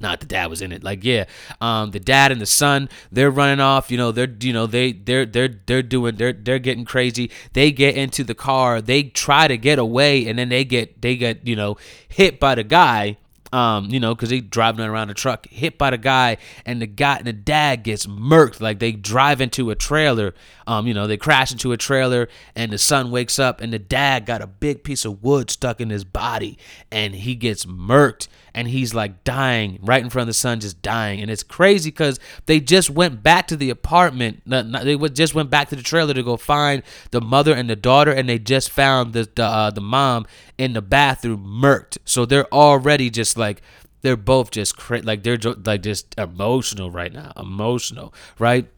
not 0.00 0.20
the 0.20 0.26
dad 0.26 0.46
was 0.46 0.62
in 0.62 0.72
it. 0.72 0.82
Like 0.82 1.04
yeah 1.04 1.24
um 1.60 1.90
the 1.90 2.00
dad 2.00 2.32
and 2.32 2.40
the 2.40 2.46
son 2.46 2.88
they're 3.10 3.30
running 3.30 3.60
off 3.60 3.90
you 3.90 3.96
know 3.96 4.12
they're 4.12 4.34
you 4.40 4.52
know 4.52 4.66
they 4.66 4.92
they're 4.92 5.26
they're 5.26 5.54
they're 5.66 5.82
doing 5.82 6.16
they're 6.16 6.32
they're 6.32 6.58
getting 6.58 6.84
crazy. 6.84 7.30
They 7.52 7.72
get 7.72 7.96
into 7.96 8.24
the 8.24 8.34
car 8.34 8.80
they 8.80 9.04
try 9.04 9.48
to 9.48 9.56
get 9.56 9.78
away 9.78 10.26
and 10.26 10.38
then 10.38 10.48
they 10.48 10.64
get 10.64 11.00
they 11.02 11.16
get 11.16 11.46
you 11.46 11.56
know 11.56 11.76
hit 12.08 12.40
by 12.40 12.54
the 12.54 12.64
guy 12.64 13.16
um, 13.52 13.88
you 13.90 14.00
know, 14.00 14.14
because 14.14 14.30
they 14.30 14.40
driving 14.40 14.84
around 14.84 15.10
a 15.10 15.14
truck, 15.14 15.48
hit 15.48 15.78
by 15.78 15.90
the 15.90 15.98
guy, 15.98 16.36
and 16.66 16.82
the 16.82 16.86
guy 16.86 17.16
and 17.16 17.26
the 17.26 17.32
dad 17.32 17.82
gets 17.82 18.06
murked. 18.06 18.60
Like 18.60 18.78
they 18.78 18.92
drive 18.92 19.40
into 19.40 19.70
a 19.70 19.74
trailer, 19.74 20.34
um, 20.66 20.86
you 20.86 20.94
know, 20.94 21.06
they 21.06 21.16
crash 21.16 21.52
into 21.52 21.72
a 21.72 21.76
trailer, 21.76 22.28
and 22.54 22.72
the 22.72 22.78
son 22.78 23.10
wakes 23.10 23.38
up, 23.38 23.60
and 23.60 23.72
the 23.72 23.78
dad 23.78 24.26
got 24.26 24.42
a 24.42 24.46
big 24.46 24.84
piece 24.84 25.04
of 25.04 25.22
wood 25.22 25.50
stuck 25.50 25.80
in 25.80 25.90
his 25.90 26.04
body, 26.04 26.58
and 26.90 27.14
he 27.14 27.34
gets 27.34 27.64
murked 27.64 28.28
and 28.58 28.66
he's 28.66 28.92
like 28.92 29.22
dying 29.22 29.78
right 29.82 30.02
in 30.02 30.10
front 30.10 30.24
of 30.24 30.26
the 30.26 30.34
son, 30.34 30.58
just 30.58 30.82
dying. 30.82 31.20
And 31.20 31.30
it's 31.30 31.44
crazy 31.44 31.90
because 31.90 32.18
they 32.46 32.58
just 32.58 32.90
went 32.90 33.22
back 33.22 33.46
to 33.46 33.56
the 33.56 33.70
apartment. 33.70 34.42
They 34.46 34.96
just 35.10 35.32
went 35.32 35.48
back 35.48 35.68
to 35.68 35.76
the 35.76 35.82
trailer 35.82 36.12
to 36.12 36.24
go 36.24 36.36
find 36.36 36.82
the 37.12 37.20
mother 37.20 37.54
and 37.54 37.70
the 37.70 37.76
daughter, 37.76 38.10
and 38.10 38.28
they 38.28 38.40
just 38.40 38.70
found 38.70 39.12
the 39.12 39.28
the, 39.32 39.44
uh, 39.44 39.70
the 39.70 39.80
mom 39.80 40.26
in 40.58 40.72
the 40.72 40.82
bathroom 40.82 41.60
murked. 41.62 41.98
So 42.04 42.26
they're 42.26 42.52
already 42.52 43.10
just 43.10 43.38
like 43.38 43.62
they're 44.00 44.16
both 44.16 44.50
just 44.50 44.76
cra- 44.76 45.02
like 45.02 45.22
they're 45.22 45.38
like 45.64 45.82
just 45.82 46.18
emotional 46.18 46.90
right 46.90 47.12
now, 47.12 47.32
emotional, 47.36 48.12
right? 48.40 48.68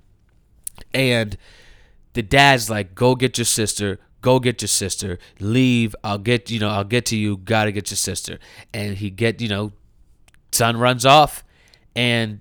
And 0.92 1.38
the 2.12 2.22
dad's 2.22 2.68
like, 2.68 2.94
"Go 2.94 3.14
get 3.14 3.38
your 3.38 3.46
sister." 3.46 3.98
Go 4.20 4.38
get 4.38 4.60
your 4.62 4.68
sister 4.68 5.18
leave 5.38 5.94
i'll 6.04 6.18
get 6.18 6.50
you 6.50 6.58
know 6.58 6.68
i'll 6.68 6.84
get 6.84 7.06
to 7.06 7.16
you 7.16 7.36
gotta 7.38 7.72
get 7.72 7.90
your 7.90 7.96
sister. 7.96 8.38
And 8.72 8.96
he 8.96 9.10
get 9.10 9.40
you 9.40 9.48
know 9.48 9.72
son 10.52 10.76
runs 10.76 11.06
off 11.06 11.44
and 11.94 12.40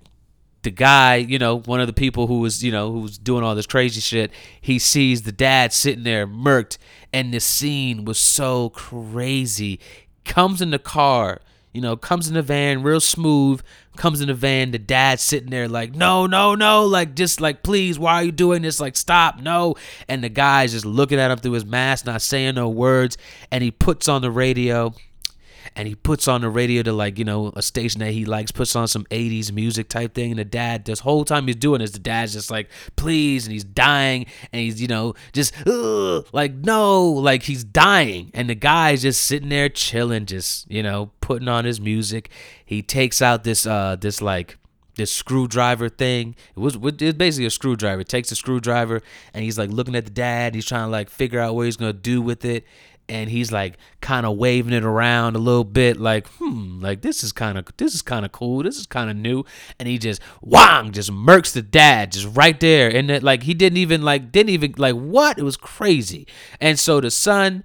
the 0.62 0.70
guy 0.70 1.16
you 1.16 1.38
know 1.38 1.60
one 1.60 1.80
of 1.80 1.86
the 1.86 1.92
people 1.92 2.26
who 2.26 2.40
was 2.40 2.62
you 2.62 2.70
know 2.72 2.92
who 2.92 3.00
was 3.00 3.18
doing 3.18 3.42
all 3.42 3.54
this 3.54 3.66
crazy 3.66 4.00
shit 4.00 4.30
he 4.60 4.78
sees 4.78 5.22
the 5.22 5.32
dad 5.32 5.72
sitting 5.72 6.04
there 6.04 6.26
murked 6.26 6.76
and 7.12 7.32
the 7.34 7.40
scene 7.40 8.04
was 8.04 8.18
so 8.18 8.70
crazy. 8.70 9.80
Comes 10.24 10.60
in 10.60 10.70
the 10.70 10.78
car 10.78 11.40
you 11.72 11.80
know, 11.80 11.96
comes 11.96 12.28
in 12.28 12.34
the 12.34 12.42
van 12.42 12.82
real 12.82 13.00
smooth, 13.00 13.62
comes 14.00 14.22
in 14.22 14.28
the 14.28 14.34
van, 14.34 14.70
the 14.70 14.78
dad 14.78 15.20
sitting 15.20 15.50
there 15.50 15.68
like, 15.68 15.94
no, 15.94 16.26
no, 16.26 16.54
no, 16.54 16.86
like 16.86 17.14
just 17.14 17.38
like, 17.38 17.62
please, 17.62 17.98
why 17.98 18.14
are 18.14 18.22
you 18.24 18.32
doing 18.32 18.62
this? 18.62 18.80
Like, 18.80 18.96
stop, 18.96 19.40
no. 19.40 19.74
And 20.08 20.24
the 20.24 20.30
guy's 20.30 20.72
just 20.72 20.86
looking 20.86 21.18
at 21.18 21.30
him 21.30 21.36
through 21.36 21.52
his 21.52 21.66
mask, 21.66 22.06
not 22.06 22.22
saying 22.22 22.54
no 22.54 22.70
words, 22.70 23.18
and 23.50 23.62
he 23.62 23.70
puts 23.70 24.08
on 24.08 24.22
the 24.22 24.30
radio 24.30 24.94
and 25.76 25.88
he 25.88 25.94
puts 25.94 26.28
on 26.28 26.40
the 26.40 26.50
radio 26.50 26.82
to 26.82 26.92
like 26.92 27.18
you 27.18 27.24
know 27.24 27.52
a 27.56 27.62
station 27.62 28.00
that 28.00 28.12
he 28.12 28.24
likes 28.24 28.50
puts 28.50 28.74
on 28.76 28.88
some 28.88 29.04
80s 29.06 29.52
music 29.52 29.88
type 29.88 30.14
thing 30.14 30.30
and 30.30 30.38
the 30.38 30.44
dad 30.44 30.84
this 30.84 31.00
whole 31.00 31.24
time 31.24 31.46
he's 31.46 31.56
doing 31.56 31.80
this 31.80 31.92
the 31.92 31.98
dad's 31.98 32.32
just 32.32 32.50
like 32.50 32.70
please 32.96 33.46
and 33.46 33.52
he's 33.52 33.64
dying 33.64 34.26
and 34.52 34.60
he's 34.60 34.80
you 34.80 34.88
know 34.88 35.14
just 35.32 35.54
like 36.32 36.54
no 36.54 37.02
like 37.02 37.44
he's 37.44 37.64
dying 37.64 38.30
and 38.34 38.50
the 38.50 38.54
guy's 38.54 39.02
just 39.02 39.24
sitting 39.24 39.48
there 39.48 39.68
chilling 39.68 40.26
just 40.26 40.70
you 40.70 40.82
know 40.82 41.10
putting 41.20 41.48
on 41.48 41.64
his 41.64 41.80
music 41.80 42.30
he 42.64 42.82
takes 42.82 43.22
out 43.22 43.44
this 43.44 43.66
uh 43.66 43.96
this 43.96 44.20
like 44.20 44.56
this 44.96 45.12
screwdriver 45.12 45.88
thing. 45.88 46.36
It 46.54 46.60
was 46.60 46.76
it's 46.76 47.16
basically 47.16 47.46
a 47.46 47.50
screwdriver. 47.50 48.02
It 48.02 48.08
takes 48.08 48.30
a 48.32 48.36
screwdriver 48.36 49.00
and 49.32 49.42
he's 49.42 49.58
like 49.58 49.70
looking 49.70 49.94
at 49.94 50.04
the 50.04 50.10
dad. 50.10 50.54
He's 50.54 50.66
trying 50.66 50.86
to 50.86 50.90
like 50.90 51.08
figure 51.08 51.40
out 51.40 51.54
what 51.54 51.64
he's 51.64 51.78
gonna 51.78 51.94
do 51.94 52.20
with 52.20 52.44
it 52.44 52.66
and 53.10 53.28
he's 53.28 53.52
like 53.52 53.76
kind 54.00 54.24
of 54.24 54.36
waving 54.38 54.72
it 54.72 54.84
around 54.84 55.36
a 55.36 55.38
little 55.38 55.64
bit 55.64 55.98
like 55.98 56.26
hmm 56.38 56.80
like 56.80 57.02
this 57.02 57.22
is 57.22 57.32
kind 57.32 57.58
of 57.58 57.66
this 57.76 57.94
is 57.94 58.00
kind 58.00 58.24
of 58.24 58.32
cool 58.32 58.62
this 58.62 58.78
is 58.78 58.86
kind 58.86 59.10
of 59.10 59.16
new 59.16 59.44
and 59.78 59.88
he 59.88 59.98
just 59.98 60.22
whang 60.40 60.92
just 60.92 61.10
murks 61.10 61.52
the 61.52 61.60
dad 61.60 62.12
just 62.12 62.28
right 62.36 62.60
there 62.60 62.88
and 62.88 63.10
it, 63.10 63.22
like 63.22 63.42
he 63.42 63.54
didn't 63.54 63.76
even 63.76 64.02
like 64.02 64.30
didn't 64.32 64.50
even 64.50 64.74
like 64.76 64.94
what? 64.94 65.38
It 65.38 65.42
was 65.42 65.56
crazy. 65.56 66.26
And 66.60 66.78
so 66.78 67.00
the 67.00 67.10
son 67.10 67.64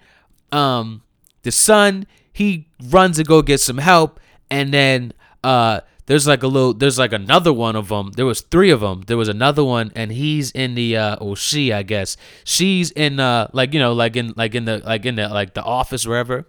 um 0.52 1.04
the 1.43 1.52
son 1.52 2.08
he 2.32 2.68
runs 2.89 3.18
to 3.18 3.24
go 3.24 3.41
get 3.41 3.60
some 3.60 3.78
help 3.78 4.20
and 4.50 4.74
then 4.74 5.14
uh 5.43 5.82
there's 6.06 6.28
like 6.28 6.43
a 6.43 6.47
little 6.47 6.74
there's 6.74 6.99
like 6.99 7.14
another 7.14 7.51
one 7.51 7.76
of 7.76 7.89
them 7.89 8.12
there 8.12 8.26
was 8.26 8.41
three 8.41 8.70
of 8.70 8.80
them 8.82 9.01
there 9.08 9.18
was 9.18 9.28
another 9.28 9.64
one 9.64 9.91
and 9.95 10.12
he's 10.12 10.51
in 10.51 10.76
the 10.76 10.95
uh 10.97 11.16
or 11.18 11.36
she 11.36 11.74
i 11.74 11.84
guess. 11.84 12.18
She's 12.43 12.91
in 12.91 13.20
uh 13.20 13.47
like 13.53 13.74
you 13.74 13.80
know 13.80 13.93
like 13.93 14.16
in 14.16 14.34
like 14.36 14.56
in 14.56 14.66
the 14.66 14.80
like 14.80 15.06
in 15.06 15.16
the 15.16 15.30
like 15.30 15.53
the 15.53 15.64
office 15.64 16.06
wherever 16.06 16.47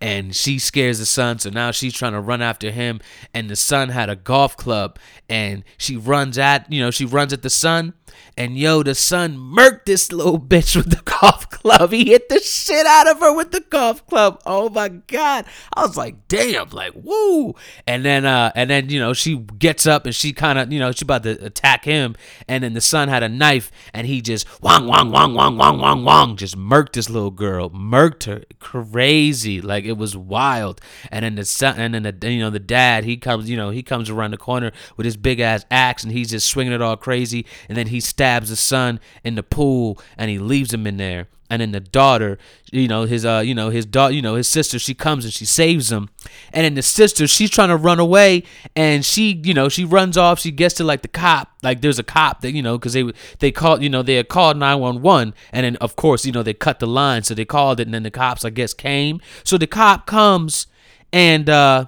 and 0.00 0.34
she 0.34 0.58
scares 0.58 0.98
the 0.98 1.06
son 1.06 1.38
so 1.38 1.50
now 1.50 1.70
she's 1.70 1.94
trying 1.94 2.12
to 2.12 2.20
run 2.20 2.42
after 2.42 2.70
him 2.70 3.00
and 3.34 3.48
the 3.48 3.56
son 3.56 3.88
had 3.88 4.08
a 4.08 4.16
golf 4.16 4.56
club 4.56 4.98
and 5.28 5.64
she 5.76 5.96
runs 5.96 6.38
at 6.38 6.70
you 6.72 6.80
know 6.80 6.90
she 6.90 7.04
runs 7.04 7.32
at 7.32 7.42
the 7.42 7.50
son 7.50 7.94
and 8.36 8.56
yo 8.56 8.82
the 8.82 8.94
son 8.94 9.36
murked 9.36 9.84
this 9.84 10.12
little 10.12 10.38
bitch 10.50 10.76
with 10.76 10.90
the 10.90 11.02
golf 11.02 11.48
club. 11.50 11.92
He 11.92 12.06
hit 12.06 12.28
the 12.28 12.40
shit 12.40 12.86
out 12.86 13.08
of 13.08 13.20
her 13.20 13.34
with 13.34 13.52
the 13.52 13.60
golf 13.60 14.06
club. 14.06 14.40
Oh 14.46 14.68
my 14.70 14.88
god. 14.88 15.44
I 15.74 15.82
was 15.82 15.96
like 15.96 16.28
damn 16.28 16.70
like 16.70 16.92
woo. 16.94 17.54
And 17.86 18.04
then 18.04 18.24
uh 18.24 18.52
and 18.54 18.70
then 18.70 18.88
you 18.88 18.98
know 18.98 19.12
she 19.12 19.36
gets 19.36 19.86
up 19.86 20.06
and 20.06 20.14
she 20.14 20.32
kind 20.32 20.58
of 20.58 20.72
you 20.72 20.78
know 20.78 20.92
she 20.92 21.04
about 21.04 21.22
to 21.24 21.44
attack 21.44 21.84
him 21.84 22.16
and 22.48 22.64
then 22.64 22.74
the 22.74 22.80
son 22.80 23.08
had 23.08 23.22
a 23.22 23.28
knife 23.28 23.70
and 23.92 24.06
he 24.06 24.20
just 24.20 24.46
wong 24.62 24.86
wong 24.86 25.10
wong 25.10 25.34
wong 25.34 25.56
wong 25.56 25.80
wong 25.80 26.04
wong 26.04 26.36
just 26.36 26.56
murked 26.56 26.92
this 26.92 27.10
little 27.10 27.30
girl 27.30 27.70
murked 27.70 28.24
her. 28.24 28.42
Crazy 28.58 29.59
like 29.60 29.84
it 29.84 29.96
was 29.96 30.16
wild. 30.16 30.80
And 31.10 31.24
then 31.24 31.34
the 31.34 31.44
son, 31.44 31.78
and 31.78 31.94
then 31.94 32.02
the 32.02 32.30
you 32.30 32.40
know 32.40 32.50
the 32.50 32.58
dad, 32.58 33.04
he 33.04 33.16
comes, 33.16 33.48
you 33.48 33.56
know, 33.56 33.70
he 33.70 33.82
comes 33.82 34.10
around 34.10 34.32
the 34.32 34.36
corner 34.36 34.72
with 34.96 35.04
his 35.04 35.16
big 35.16 35.40
ass 35.40 35.64
axe, 35.70 36.02
and 36.02 36.12
he's 36.12 36.30
just 36.30 36.48
swinging 36.48 36.72
it 36.72 36.82
all 36.82 36.96
crazy. 36.96 37.46
And 37.68 37.76
then 37.76 37.88
he 37.88 38.00
stabs 38.00 38.50
the 38.50 38.56
son 38.56 39.00
in 39.24 39.34
the 39.34 39.42
pool, 39.42 39.98
and 40.16 40.30
he 40.30 40.38
leaves 40.38 40.72
him 40.72 40.86
in 40.86 40.96
there 40.96 41.28
and 41.50 41.60
then 41.60 41.72
the 41.72 41.80
daughter 41.80 42.38
you 42.70 42.86
know 42.86 43.04
his 43.04 43.26
uh 43.26 43.42
you 43.44 43.54
know 43.54 43.68
his 43.70 43.84
daughter 43.84 44.14
you 44.14 44.22
know 44.22 44.36
his 44.36 44.48
sister 44.48 44.78
she 44.78 44.94
comes 44.94 45.24
and 45.24 45.34
she 45.34 45.44
saves 45.44 45.90
him. 45.90 46.08
And 46.52 46.64
then 46.64 46.74
the 46.74 46.82
sister 46.82 47.26
she's 47.26 47.50
trying 47.50 47.68
to 47.68 47.76
run 47.76 47.98
away 47.98 48.44
and 48.76 49.04
she 49.04 49.40
you 49.44 49.52
know 49.52 49.68
she 49.68 49.84
runs 49.84 50.16
off. 50.16 50.38
She 50.38 50.52
gets 50.52 50.76
to 50.76 50.84
like 50.84 51.02
the 51.02 51.08
cop. 51.08 51.50
Like 51.62 51.80
there's 51.80 51.98
a 51.98 52.04
cop 52.04 52.40
that 52.42 52.52
you 52.52 52.62
know 52.62 52.78
because 52.78 52.92
they 52.92 53.12
they 53.40 53.50
called 53.52 53.82
you 53.82 53.90
know 53.90 54.02
they 54.02 54.14
had 54.14 54.28
called 54.28 54.56
911 54.56 55.34
and 55.52 55.64
then 55.64 55.76
of 55.76 55.96
course 55.96 56.24
you 56.24 56.32
know 56.32 56.42
they 56.42 56.54
cut 56.54 56.78
the 56.78 56.86
line. 56.86 57.24
So 57.24 57.34
they 57.34 57.44
called 57.44 57.80
it 57.80 57.86
and 57.86 57.94
then 57.94 58.04
the 58.04 58.10
cops 58.10 58.44
i 58.44 58.50
guess 58.50 58.72
came. 58.72 59.20
So 59.44 59.58
the 59.58 59.66
cop 59.66 60.06
comes 60.06 60.68
and 61.12 61.50
uh 61.50 61.86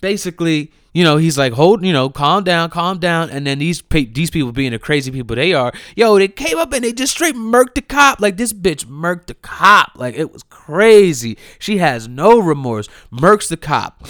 basically 0.00 0.72
you 0.92 1.04
know, 1.04 1.18
he's 1.18 1.38
like, 1.38 1.52
hold, 1.52 1.84
you 1.84 1.92
know, 1.92 2.10
calm 2.10 2.42
down, 2.42 2.70
calm 2.70 2.98
down. 2.98 3.30
And 3.30 3.46
then 3.46 3.58
these 3.58 3.82
these 3.90 4.30
people 4.30 4.52
being 4.52 4.72
the 4.72 4.78
crazy 4.78 5.10
people 5.10 5.36
they 5.36 5.52
are, 5.52 5.72
yo, 5.94 6.18
they 6.18 6.28
came 6.28 6.58
up 6.58 6.72
and 6.72 6.84
they 6.84 6.92
just 6.92 7.12
straight 7.12 7.36
murked 7.36 7.74
the 7.74 7.82
cop. 7.82 8.20
Like 8.20 8.36
this 8.36 8.52
bitch 8.52 8.86
murked 8.86 9.26
the 9.26 9.34
cop. 9.34 9.92
Like 9.94 10.14
it 10.16 10.32
was 10.32 10.42
crazy. 10.44 11.38
She 11.58 11.78
has 11.78 12.08
no 12.08 12.38
remorse. 12.40 12.88
Murks 13.12 13.48
the 13.48 13.56
cop. 13.56 14.04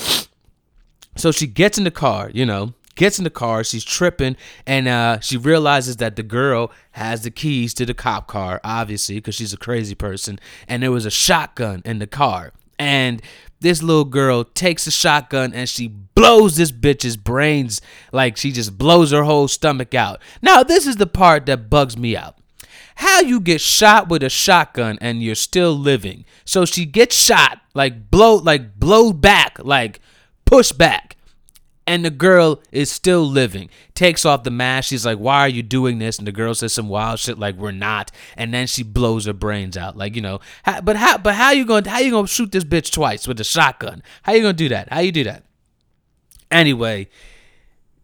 So 1.16 1.32
she 1.32 1.46
gets 1.46 1.76
in 1.76 1.84
the 1.84 1.90
car, 1.90 2.30
you 2.32 2.46
know, 2.46 2.72
gets 2.94 3.18
in 3.18 3.24
the 3.24 3.30
car. 3.30 3.62
She's 3.62 3.84
tripping, 3.84 4.36
and 4.66 4.88
uh, 4.88 5.20
she 5.20 5.36
realizes 5.36 5.96
that 5.96 6.16
the 6.16 6.22
girl 6.22 6.70
has 6.92 7.22
the 7.22 7.30
keys 7.30 7.74
to 7.74 7.84
the 7.84 7.94
cop 7.94 8.26
car, 8.26 8.60
obviously, 8.64 9.16
because 9.16 9.34
she's 9.34 9.52
a 9.52 9.58
crazy 9.58 9.94
person. 9.94 10.38
And 10.66 10.82
there 10.82 10.92
was 10.92 11.04
a 11.04 11.10
shotgun 11.10 11.82
in 11.84 11.98
the 11.98 12.06
car. 12.06 12.52
And 12.78 13.20
this 13.60 13.82
little 13.82 14.04
girl 14.04 14.44
takes 14.44 14.86
a 14.86 14.90
shotgun 14.90 15.52
and 15.52 15.68
she 15.68 15.88
blows 15.88 16.56
this 16.56 16.72
bitch's 16.72 17.16
brains 17.16 17.80
like 18.12 18.36
she 18.36 18.52
just 18.52 18.76
blows 18.78 19.10
her 19.10 19.24
whole 19.24 19.48
stomach 19.48 19.94
out. 19.94 20.20
Now, 20.42 20.62
this 20.62 20.86
is 20.86 20.96
the 20.96 21.06
part 21.06 21.46
that 21.46 21.70
bugs 21.70 21.96
me 21.96 22.16
out. 22.16 22.36
How 22.96 23.20
you 23.20 23.40
get 23.40 23.60
shot 23.60 24.08
with 24.08 24.22
a 24.22 24.28
shotgun 24.28 24.98
and 25.00 25.22
you're 25.22 25.34
still 25.34 25.72
living. 25.72 26.24
So 26.44 26.64
she 26.64 26.84
gets 26.84 27.16
shot, 27.16 27.60
like 27.74 28.10
blow 28.10 28.36
like 28.36 28.78
blow 28.78 29.12
back, 29.12 29.58
like 29.62 30.00
push 30.44 30.72
back. 30.72 31.09
And 31.90 32.04
the 32.04 32.10
girl 32.10 32.62
is 32.70 32.88
still 32.88 33.26
living. 33.26 33.68
Takes 33.94 34.24
off 34.24 34.44
the 34.44 34.50
mask. 34.52 34.88
She's 34.88 35.04
like, 35.04 35.18
"Why 35.18 35.40
are 35.40 35.48
you 35.48 35.64
doing 35.64 35.98
this?" 35.98 36.18
And 36.18 36.26
the 36.26 36.32
girl 36.32 36.54
says 36.54 36.72
some 36.72 36.88
wild 36.88 37.18
shit 37.18 37.36
like, 37.36 37.56
"We're 37.56 37.72
not." 37.72 38.12
And 38.36 38.54
then 38.54 38.68
she 38.68 38.84
blows 38.84 39.26
her 39.26 39.32
brains 39.32 39.76
out. 39.76 39.96
Like 39.96 40.14
you 40.14 40.22
know, 40.22 40.38
how, 40.62 40.80
but 40.82 40.94
how? 40.94 41.18
But 41.18 41.34
how 41.34 41.50
you 41.50 41.64
going? 41.64 41.84
How 41.86 41.98
you 41.98 42.12
gonna 42.12 42.28
shoot 42.28 42.52
this 42.52 42.62
bitch 42.62 42.92
twice 42.92 43.26
with 43.26 43.40
a 43.40 43.44
shotgun? 43.44 44.04
How 44.22 44.34
you 44.34 44.42
gonna 44.42 44.52
do 44.52 44.68
that? 44.68 44.92
How 44.92 45.00
you 45.00 45.10
do 45.10 45.24
that? 45.24 45.42
Anyway, 46.48 47.08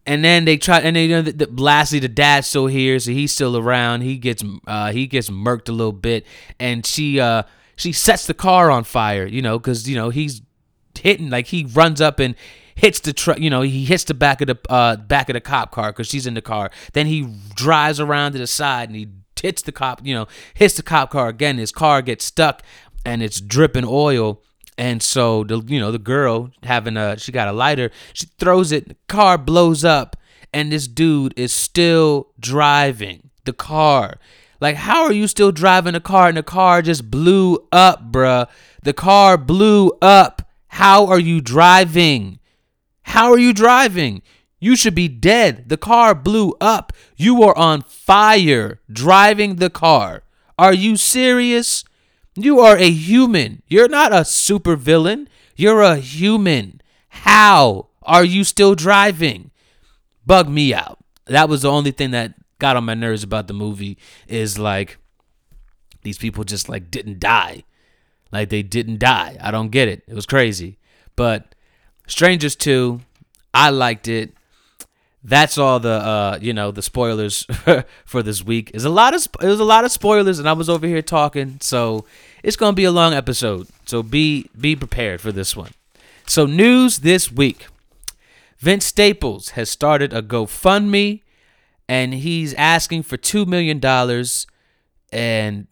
and 0.04 0.24
then 0.24 0.46
they 0.46 0.56
try, 0.56 0.80
and 0.80 0.96
then 0.96 1.08
you 1.08 1.16
know, 1.16 1.22
the, 1.22 1.46
the, 1.46 1.62
lastly, 1.62 2.00
the 2.00 2.08
dad's 2.08 2.48
still 2.48 2.66
here, 2.66 2.98
so 2.98 3.12
he's 3.12 3.30
still 3.30 3.56
around. 3.56 4.00
He 4.00 4.18
gets, 4.18 4.42
uh, 4.66 4.90
he 4.90 5.06
gets 5.06 5.30
murked 5.30 5.68
a 5.68 5.72
little 5.72 5.92
bit, 5.92 6.26
and 6.58 6.84
she, 6.84 7.20
uh, 7.20 7.44
she 7.76 7.92
sets 7.92 8.26
the 8.26 8.34
car 8.34 8.68
on 8.68 8.82
fire, 8.82 9.26
you 9.26 9.42
know, 9.42 9.60
because 9.60 9.88
you 9.88 9.94
know 9.94 10.10
he's 10.10 10.42
hitting, 10.98 11.30
like 11.30 11.46
he 11.46 11.64
runs 11.72 12.00
up 12.00 12.18
and 12.18 12.34
hits 12.76 13.00
the 13.00 13.12
truck, 13.12 13.40
you 13.40 13.50
know, 13.50 13.62
he 13.62 13.84
hits 13.84 14.04
the 14.04 14.14
back 14.14 14.40
of 14.40 14.46
the 14.46 14.58
uh, 14.68 14.96
back 14.96 15.28
of 15.28 15.34
the 15.34 15.40
cop 15.40 15.72
car 15.72 15.90
because 15.90 16.06
she's 16.06 16.26
in 16.26 16.34
the 16.34 16.42
car. 16.42 16.70
Then 16.92 17.06
he 17.06 17.26
drives 17.54 17.98
around 17.98 18.32
to 18.32 18.38
the 18.38 18.46
side 18.46 18.88
and 18.88 18.96
he 18.96 19.08
hits 19.40 19.62
the 19.62 19.72
cop, 19.72 20.00
you 20.04 20.14
know, 20.14 20.28
hits 20.54 20.74
the 20.74 20.82
cop 20.82 21.10
car 21.10 21.28
again. 21.28 21.58
His 21.58 21.72
car 21.72 22.02
gets 22.02 22.24
stuck 22.24 22.62
and 23.04 23.22
it's 23.22 23.40
dripping 23.40 23.86
oil. 23.86 24.42
And 24.78 25.02
so 25.02 25.42
the 25.42 25.60
you 25.66 25.80
know 25.80 25.90
the 25.90 25.98
girl 25.98 26.50
having 26.62 26.96
a 26.98 27.18
she 27.18 27.32
got 27.32 27.48
a 27.48 27.52
lighter, 27.52 27.90
she 28.12 28.26
throws 28.38 28.72
it, 28.72 28.88
the 28.88 28.96
car 29.08 29.38
blows 29.38 29.84
up, 29.84 30.16
and 30.52 30.70
this 30.70 30.86
dude 30.86 31.32
is 31.36 31.52
still 31.52 32.28
driving 32.38 33.30
the 33.46 33.54
car. 33.54 34.18
Like, 34.60 34.76
how 34.76 35.04
are 35.04 35.12
you 35.12 35.26
still 35.28 35.52
driving 35.52 35.94
a 35.94 36.00
car 36.00 36.28
and 36.28 36.36
the 36.36 36.42
car 36.42 36.80
just 36.82 37.10
blew 37.10 37.66
up, 37.72 38.10
bruh? 38.10 38.48
The 38.82 38.92
car 38.92 39.36
blew 39.36 39.92
up. 40.00 40.42
How 40.68 41.06
are 41.06 41.18
you 41.18 41.40
driving? 41.40 42.38
How 43.06 43.30
are 43.32 43.38
you 43.38 43.52
driving? 43.52 44.22
You 44.58 44.74
should 44.74 44.94
be 44.94 45.08
dead. 45.08 45.68
The 45.68 45.76
car 45.76 46.14
blew 46.14 46.54
up. 46.60 46.92
You 47.16 47.42
are 47.44 47.56
on 47.56 47.82
fire 47.82 48.80
driving 48.90 49.56
the 49.56 49.70
car. 49.70 50.22
Are 50.58 50.74
you 50.74 50.96
serious? 50.96 51.84
You 52.34 52.60
are 52.60 52.76
a 52.76 52.90
human. 52.90 53.62
You're 53.68 53.88
not 53.88 54.12
a 54.12 54.20
supervillain. 54.20 55.28
You're 55.54 55.82
a 55.82 55.96
human. 55.96 56.80
How 57.08 57.88
are 58.02 58.24
you 58.24 58.44
still 58.44 58.74
driving? 58.74 59.50
Bug 60.26 60.48
me 60.48 60.74
out. 60.74 60.98
That 61.26 61.48
was 61.48 61.62
the 61.62 61.70
only 61.70 61.92
thing 61.92 62.10
that 62.10 62.34
got 62.58 62.76
on 62.76 62.84
my 62.84 62.94
nerves 62.94 63.22
about 63.22 63.46
the 63.46 63.54
movie 63.54 63.98
is 64.26 64.58
like 64.58 64.98
these 66.02 66.18
people 66.18 66.44
just 66.44 66.68
like 66.68 66.90
didn't 66.90 67.20
die. 67.20 67.62
Like 68.32 68.48
they 68.48 68.62
didn't 68.62 68.98
die. 68.98 69.36
I 69.40 69.50
don't 69.50 69.70
get 69.70 69.88
it. 69.88 70.02
It 70.08 70.14
was 70.14 70.26
crazy. 70.26 70.78
But 71.14 71.54
Strangers 72.06 72.56
2, 72.56 73.00
I 73.52 73.70
liked 73.70 74.08
it. 74.08 74.32
That's 75.24 75.58
all 75.58 75.80
the 75.80 75.90
uh, 75.90 76.38
you 76.40 76.52
know, 76.52 76.70
the 76.70 76.82
spoilers 76.82 77.46
for 78.04 78.22
this 78.22 78.44
week. 78.44 78.70
Is 78.74 78.84
a 78.84 78.90
lot 78.90 79.12
of 79.12 79.26
it 79.42 79.46
was 79.46 79.58
a 79.58 79.64
lot 79.64 79.84
of 79.84 79.90
spoilers 79.90 80.38
and 80.38 80.48
I 80.48 80.52
was 80.52 80.68
over 80.68 80.86
here 80.86 81.02
talking, 81.02 81.58
so 81.60 82.04
it's 82.44 82.54
going 82.54 82.72
to 82.72 82.76
be 82.76 82.84
a 82.84 82.92
long 82.92 83.12
episode. 83.12 83.66
So 83.86 84.04
be 84.04 84.48
be 84.56 84.76
prepared 84.76 85.20
for 85.20 85.32
this 85.32 85.56
one. 85.56 85.72
So 86.26 86.46
news 86.46 86.98
this 86.98 87.32
week. 87.32 87.66
Vince 88.58 88.86
Staples 88.86 89.50
has 89.50 89.68
started 89.68 90.12
a 90.12 90.22
GoFundMe 90.22 91.22
and 91.88 92.14
he's 92.14 92.54
asking 92.54 93.02
for 93.02 93.16
2 93.16 93.46
million 93.46 93.78
dollars 93.80 94.46
and 95.12 95.66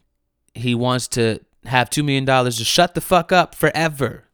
he 0.55 0.75
wants 0.75 1.07
to 1.09 1.41
have 1.67 1.91
2 1.91 2.03
million 2.03 2.25
dollars 2.25 2.59
to 2.59 2.65
shut 2.65 2.95
the 2.95 3.01
fuck 3.01 3.31
up 3.31 3.55
forever. 3.55 4.25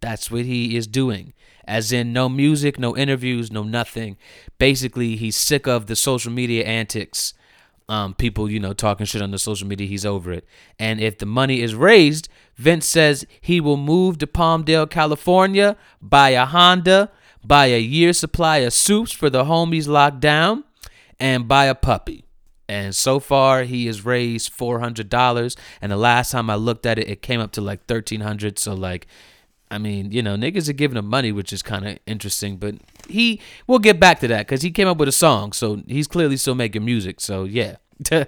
That's 0.00 0.30
what 0.30 0.44
he 0.44 0.76
is 0.76 0.86
doing. 0.86 1.32
As 1.66 1.92
in, 1.92 2.12
no 2.12 2.28
music, 2.28 2.78
no 2.78 2.96
interviews, 2.96 3.50
no 3.50 3.62
nothing. 3.62 4.16
Basically, 4.58 5.16
he's 5.16 5.36
sick 5.36 5.66
of 5.66 5.86
the 5.86 5.96
social 5.96 6.32
media 6.32 6.64
antics. 6.64 7.34
Um, 7.86 8.14
people, 8.14 8.50
you 8.50 8.60
know, 8.60 8.72
talking 8.72 9.04
shit 9.04 9.20
on 9.20 9.30
the 9.30 9.38
social 9.38 9.68
media. 9.68 9.86
He's 9.86 10.06
over 10.06 10.32
it. 10.32 10.46
And 10.78 11.00
if 11.00 11.18
the 11.18 11.26
money 11.26 11.60
is 11.60 11.74
raised, 11.74 12.28
Vince 12.56 12.86
says 12.86 13.26
he 13.40 13.60
will 13.60 13.76
move 13.76 14.16
to 14.18 14.26
Palmdale, 14.26 14.88
California, 14.88 15.76
buy 16.00 16.30
a 16.30 16.46
Honda, 16.46 17.10
buy 17.44 17.66
a 17.66 17.78
year's 17.78 18.18
supply 18.18 18.58
of 18.58 18.72
soups 18.72 19.12
for 19.12 19.28
the 19.28 19.44
homies 19.44 19.86
locked 19.86 20.20
down, 20.20 20.64
and 21.20 21.46
buy 21.46 21.66
a 21.66 21.74
puppy. 21.74 22.24
And 22.66 22.96
so 22.96 23.20
far, 23.20 23.64
he 23.64 23.84
has 23.84 24.06
raised 24.06 24.50
four 24.50 24.80
hundred 24.80 25.10
dollars. 25.10 25.54
And 25.82 25.92
the 25.92 25.98
last 25.98 26.32
time 26.32 26.48
I 26.48 26.54
looked 26.54 26.86
at 26.86 26.98
it, 26.98 27.08
it 27.08 27.20
came 27.20 27.40
up 27.40 27.52
to 27.52 27.60
like 27.60 27.84
thirteen 27.84 28.22
hundred. 28.22 28.58
So 28.58 28.72
like, 28.72 29.06
I 29.74 29.78
mean, 29.78 30.12
you 30.12 30.22
know, 30.22 30.36
niggas 30.36 30.68
are 30.68 30.72
giving 30.72 30.96
him 30.96 31.06
money, 31.06 31.32
which 31.32 31.52
is 31.52 31.60
kind 31.60 31.84
of 31.84 31.98
interesting. 32.06 32.58
But 32.58 32.76
he, 33.08 33.40
we'll 33.66 33.80
get 33.80 33.98
back 33.98 34.20
to 34.20 34.28
that 34.28 34.46
because 34.46 34.62
he 34.62 34.70
came 34.70 34.86
up 34.86 34.98
with 34.98 35.08
a 35.08 35.12
song, 35.12 35.50
so 35.52 35.82
he's 35.88 36.06
clearly 36.06 36.36
still 36.36 36.54
making 36.54 36.84
music. 36.84 37.20
So 37.20 37.42
yeah, 37.42 37.76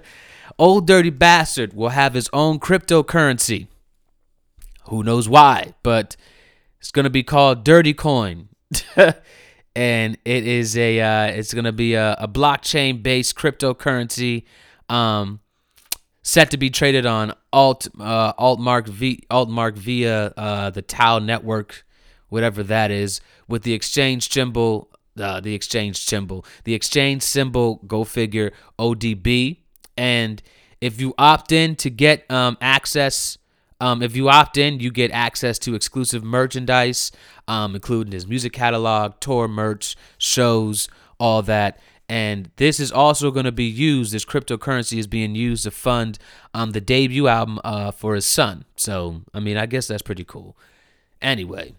old 0.59 0.87
dirty 0.87 1.09
bastard 1.09 1.73
will 1.73 1.89
have 1.89 2.15
his 2.15 2.29
own 2.33 2.59
cryptocurrency. 2.59 3.67
Who 4.89 5.03
knows 5.03 5.29
why? 5.29 5.73
But 5.83 6.17
it's 6.81 6.91
gonna 6.91 7.09
be 7.09 7.23
called 7.23 7.63
Dirty 7.63 7.93
Coin, 7.93 8.49
and 9.73 10.17
it 10.25 10.45
is 10.45 10.77
a, 10.77 10.99
uh, 10.99 11.25
it's 11.27 11.53
gonna 11.53 11.71
be 11.71 11.93
a, 11.93 12.17
a 12.19 12.27
blockchain 12.27 13.01
based 13.01 13.37
cryptocurrency. 13.37 14.43
Um, 14.89 15.39
set 16.27 16.51
to 16.51 16.57
be 16.57 16.69
traded 16.69 17.05
on 17.05 17.33
alt 17.53 17.87
uh, 18.01 18.33
altmark 18.33 18.85
v 18.89 19.23
altmark 19.31 19.77
via 19.77 20.33
uh, 20.35 20.69
the 20.69 20.81
Tau 20.81 21.19
network, 21.19 21.85
whatever 22.27 22.63
that 22.63 22.91
is, 22.91 23.21
with 23.47 23.63
the 23.63 23.71
exchange 23.71 24.29
symbol, 24.29 24.89
uh, 25.17 25.39
the 25.39 25.55
exchange 25.55 25.95
symbol, 25.95 26.45
the 26.65 26.73
exchange 26.73 27.23
symbol. 27.23 27.75
Go 27.87 28.03
figure 28.03 28.51
ODB. 28.77 29.59
And 29.95 30.43
if 30.81 30.99
you 30.99 31.13
opt 31.17 31.53
in 31.53 31.77
to 31.77 31.89
get 31.89 32.29
um, 32.29 32.57
access, 32.59 33.37
um, 33.79 34.03
if 34.03 34.13
you 34.13 34.27
opt 34.27 34.57
in, 34.57 34.81
you 34.81 34.91
get 34.91 35.11
access 35.11 35.57
to 35.59 35.75
exclusive 35.75 36.25
merchandise, 36.25 37.09
um, 37.47 37.73
including 37.73 38.11
his 38.11 38.27
music 38.27 38.51
catalog, 38.51 39.13
tour 39.21 39.47
merch, 39.47 39.95
shows, 40.17 40.89
all 41.21 41.41
that. 41.43 41.79
And 42.09 42.51
this 42.55 42.79
is 42.79 42.91
also 42.91 43.31
going 43.31 43.45
to 43.45 43.51
be 43.51 43.65
used. 43.65 44.13
This 44.13 44.23
cryptocurrency 44.23 44.97
is 44.97 45.07
being 45.07 45.35
used 45.35 45.63
to 45.65 45.71
fund 45.71 46.17
um, 46.53 46.71
the 46.71 46.79
debut 46.79 47.27
album 47.27 47.59
uh, 47.63 47.91
for 47.91 48.15
his 48.15 48.25
son. 48.25 48.63
So, 48.77 49.23
I 49.33 49.41
mean, 49.41 49.57
I 49.57 49.65
guess 49.65 49.87
that's 49.87 50.01
pretty 50.01 50.23
cool. 50.23 50.55
Anyway, 51.21 51.73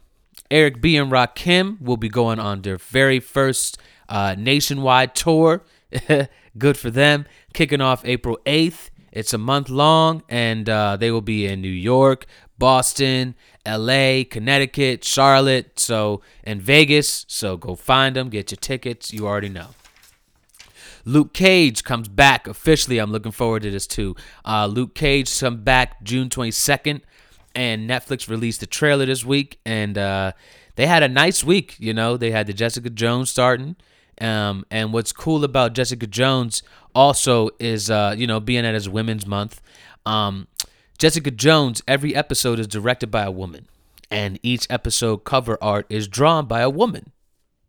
Eric 0.50 0.80
B. 0.80 0.96
and 0.96 1.10
Rakim 1.10 1.80
will 1.80 1.96
be 1.96 2.08
going 2.08 2.38
on 2.38 2.62
their 2.62 2.76
very 2.76 3.20
first 3.20 3.78
uh, 4.08 4.34
nationwide 4.36 5.14
tour. 5.14 5.62
Good 6.58 6.76
for 6.76 6.90
them. 6.90 7.26
Kicking 7.54 7.80
off 7.80 8.04
April 8.04 8.38
8th. 8.44 8.90
It's 9.10 9.32
a 9.32 9.38
month 9.38 9.70
long, 9.70 10.22
and 10.28 10.68
uh, 10.68 10.96
they 10.98 11.10
will 11.10 11.22
be 11.22 11.46
in 11.46 11.62
New 11.62 11.68
York, 11.68 12.26
Boston, 12.58 13.34
LA, 13.66 14.22
Connecticut, 14.28 15.02
Charlotte, 15.02 15.80
so 15.80 16.20
and 16.44 16.60
Vegas. 16.60 17.24
So 17.26 17.56
go 17.56 17.74
find 17.74 18.14
them, 18.14 18.28
get 18.28 18.50
your 18.50 18.58
tickets. 18.58 19.12
You 19.12 19.26
already 19.26 19.48
know. 19.48 19.68
Luke 21.08 21.32
Cage 21.32 21.84
comes 21.84 22.06
back 22.06 22.46
officially. 22.46 22.98
I'm 22.98 23.10
looking 23.10 23.32
forward 23.32 23.62
to 23.62 23.70
this 23.70 23.86
too. 23.86 24.14
Uh, 24.44 24.66
Luke 24.66 24.94
Cage 24.94 25.40
come 25.40 25.62
back 25.62 26.02
June 26.02 26.28
22nd, 26.28 27.00
and 27.54 27.88
Netflix 27.88 28.28
released 28.28 28.60
the 28.60 28.66
trailer 28.66 29.06
this 29.06 29.24
week, 29.24 29.58
and 29.64 29.96
uh, 29.96 30.32
they 30.76 30.86
had 30.86 31.02
a 31.02 31.08
nice 31.08 31.42
week. 31.42 31.76
You 31.78 31.94
know, 31.94 32.18
they 32.18 32.30
had 32.30 32.46
the 32.46 32.52
Jessica 32.52 32.90
Jones 32.90 33.30
starting. 33.30 33.76
Um, 34.20 34.66
and 34.70 34.92
what's 34.92 35.12
cool 35.12 35.44
about 35.44 35.72
Jessica 35.72 36.06
Jones 36.06 36.62
also 36.94 37.50
is, 37.58 37.88
uh, 37.88 38.14
you 38.18 38.26
know, 38.26 38.38
being 38.38 38.66
at 38.66 38.74
his 38.74 38.88
Women's 38.88 39.26
Month. 39.26 39.62
Um, 40.04 40.46
Jessica 40.98 41.30
Jones, 41.30 41.82
every 41.88 42.14
episode 42.14 42.58
is 42.58 42.66
directed 42.66 43.10
by 43.10 43.22
a 43.22 43.30
woman, 43.30 43.66
and 44.10 44.38
each 44.42 44.66
episode 44.68 45.18
cover 45.18 45.56
art 45.62 45.86
is 45.88 46.06
drawn 46.06 46.44
by 46.46 46.60
a 46.60 46.68
woman. 46.68 47.12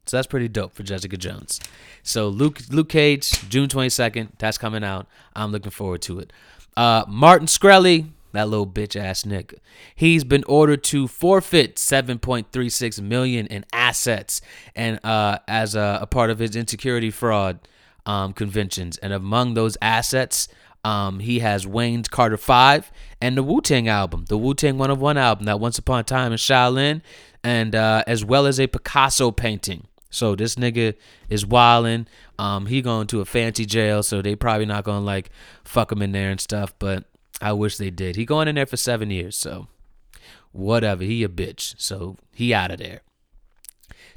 So 0.09 0.17
that's 0.17 0.27
pretty 0.27 0.47
dope 0.47 0.73
for 0.73 0.81
Jessica 0.81 1.17
Jones. 1.17 1.59
So 2.01 2.29
Luke 2.29 2.61
Luke 2.71 2.89
Cage, 2.89 3.47
June 3.47 3.69
22nd, 3.69 4.29
that's 4.39 4.57
coming 4.57 4.83
out. 4.83 5.05
I'm 5.35 5.51
looking 5.51 5.69
forward 5.69 6.01
to 6.03 6.17
it. 6.17 6.33
Uh, 6.75 7.05
Martin 7.07 7.45
Shkreli, 7.45 8.09
that 8.31 8.49
little 8.49 8.65
bitch 8.65 8.99
ass 8.99 9.21
nigga. 9.21 9.59
He's 9.95 10.23
been 10.23 10.43
ordered 10.45 10.83
to 10.85 11.07
forfeit 11.07 11.75
7.36 11.75 13.01
million 13.01 13.45
in 13.47 13.65
assets 13.71 14.41
and 14.75 14.99
uh, 15.05 15.39
as 15.47 15.75
a, 15.75 15.99
a, 16.01 16.07
part 16.07 16.31
of 16.31 16.39
his 16.39 16.55
insecurity 16.55 17.11
fraud 17.11 17.59
um, 18.07 18.33
conventions. 18.33 18.97
And 18.97 19.13
among 19.13 19.53
those 19.53 19.77
assets, 19.79 20.47
um, 20.83 21.19
he 21.19 21.39
has 21.39 21.67
Wayne's 21.67 22.07
Carter 22.07 22.37
5 22.37 22.91
and 23.21 23.37
the 23.37 23.43
Wu 23.43 23.61
Tang 23.61 23.87
album, 23.87 24.25
the 24.27 24.39
Wu 24.39 24.55
Tang 24.55 24.79
101 24.79 25.17
album 25.17 25.45
that 25.45 25.59
Once 25.59 25.77
Upon 25.77 25.99
a 25.99 26.03
Time 26.03 26.31
in 26.31 26.37
Shaolin, 26.39 27.01
and 27.43 27.75
uh, 27.75 28.03
as 28.07 28.25
well 28.25 28.45
as 28.45 28.59
a 28.59 28.65
Picasso 28.67 29.31
painting. 29.31 29.85
So 30.09 30.35
this 30.35 30.55
nigga 30.55 30.95
is 31.29 31.45
wilding. 31.45 32.07
Um, 32.37 32.65
he 32.65 32.81
going 32.81 33.07
to 33.07 33.21
a 33.21 33.25
fancy 33.25 33.65
jail, 33.65 34.01
so 34.03 34.21
they 34.21 34.35
probably 34.35 34.65
not 34.65 34.83
gonna 34.83 35.05
like 35.05 35.29
fuck 35.63 35.91
him 35.91 36.01
in 36.01 36.11
there 36.11 36.31
and 36.31 36.41
stuff. 36.41 36.73
But 36.79 37.05
I 37.41 37.53
wish 37.53 37.77
they 37.77 37.89
did. 37.89 38.15
He 38.15 38.25
going 38.25 38.47
in 38.47 38.55
there 38.55 38.65
for 38.65 38.77
seven 38.77 39.11
years, 39.11 39.37
so 39.37 39.67
whatever. 40.51 41.03
He 41.03 41.23
a 41.23 41.29
bitch, 41.29 41.75
so 41.77 42.17
he 42.33 42.53
out 42.53 42.71
of 42.71 42.79
there. 42.79 43.01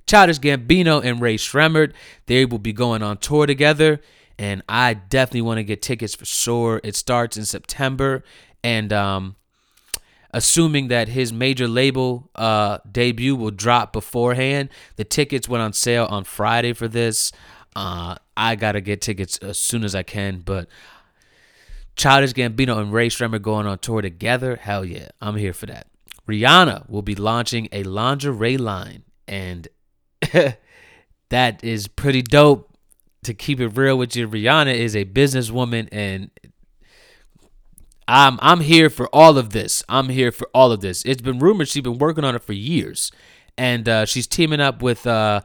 Childish 0.07 0.41
Gambino 0.41 1.03
and 1.05 1.21
Rae 1.21 1.37
Sremmurd, 1.37 1.93
they 2.27 2.45
will 2.45 2.59
be 2.59 2.73
going 2.73 3.03
on 3.03 3.19
tour 3.19 3.47
together, 3.47 4.01
and 4.39 4.63
I 4.69 4.95
definitely 4.95 5.43
want 5.43 5.59
to 5.59 5.65
get 5.65 5.83
tickets 5.83 6.15
for 6.15 6.25
sure. 6.25 6.81
It 6.83 6.97
starts 6.97 7.37
in 7.37 7.45
September, 7.45 8.25
and 8.65 8.93
um, 8.93 9.37
assuming 10.33 10.89
that 10.89 11.09
his 11.09 11.33
major 11.33 11.69
label 11.69 12.31
uh, 12.35 12.79
debut 12.91 13.37
will 13.37 13.51
drop 13.51 13.93
beforehand, 13.93 14.71
the 14.97 15.05
tickets 15.05 15.49
went 15.49 15.63
on 15.63 15.73
sale 15.73 16.07
on 16.11 16.25
Friday 16.25 16.73
for 16.73 16.89
this. 16.89 17.33
Uh, 17.77 18.17
I 18.37 18.57
gotta 18.57 18.81
get 18.81 19.01
tickets 19.01 19.39
as 19.39 19.59
soon 19.59 19.85
as 19.85 19.95
I 19.95 20.03
can, 20.03 20.41
but 20.41 20.69
Childish 21.97 22.33
Gambino 22.33 22.79
and 22.79 22.93
Rae 22.93 23.09
Sremmurd 23.09 23.43
going 23.43 23.67
on 23.67 23.79
tour 23.79 24.03
together, 24.03 24.57
hell 24.57 24.85
yeah, 24.85 25.09
I'm 25.21 25.37
here 25.37 25.53
for 25.53 25.67
that. 25.67 25.87
Rihanna 26.27 26.89
will 26.89 27.03
be 27.03 27.15
launching 27.15 27.69
a 27.73 27.83
lingerie 27.83 28.57
line, 28.57 29.03
and 29.27 29.69
that 31.29 31.65
is 31.65 31.89
pretty 31.89 32.23
dope. 32.23 32.69
To 33.25 33.35
keep 33.35 33.61
it 33.61 33.69
real 33.69 33.97
with 33.97 34.17
you, 34.17 34.29
Rihanna 34.29 34.75
is 34.75 34.97
a 34.97 35.05
businesswoman, 35.05 35.89
and 35.93 36.31
I'm 38.09 38.39
I'm 38.43 38.61
here 38.61 38.91
for 38.91 39.09
all 39.09 39.39
of 39.39 39.51
this. 39.51 39.83
I'm 39.89 40.09
here 40.09 40.33
for 40.33 40.49
all 40.55 40.73
of 40.73 40.81
this. 40.81 41.05
It's 41.05 41.23
been 41.23 41.39
rumored 41.39 41.69
she's 41.69 41.83
been 41.83 41.99
working 41.99 42.25
on 42.25 42.35
it 42.35 42.43
for 42.43 42.53
years, 42.53 43.13
and 43.57 43.89
uh, 43.89 44.05
she's 44.07 44.27
teaming 44.27 44.61
up 44.61 44.83
with 44.83 45.07
uh, 45.07 45.43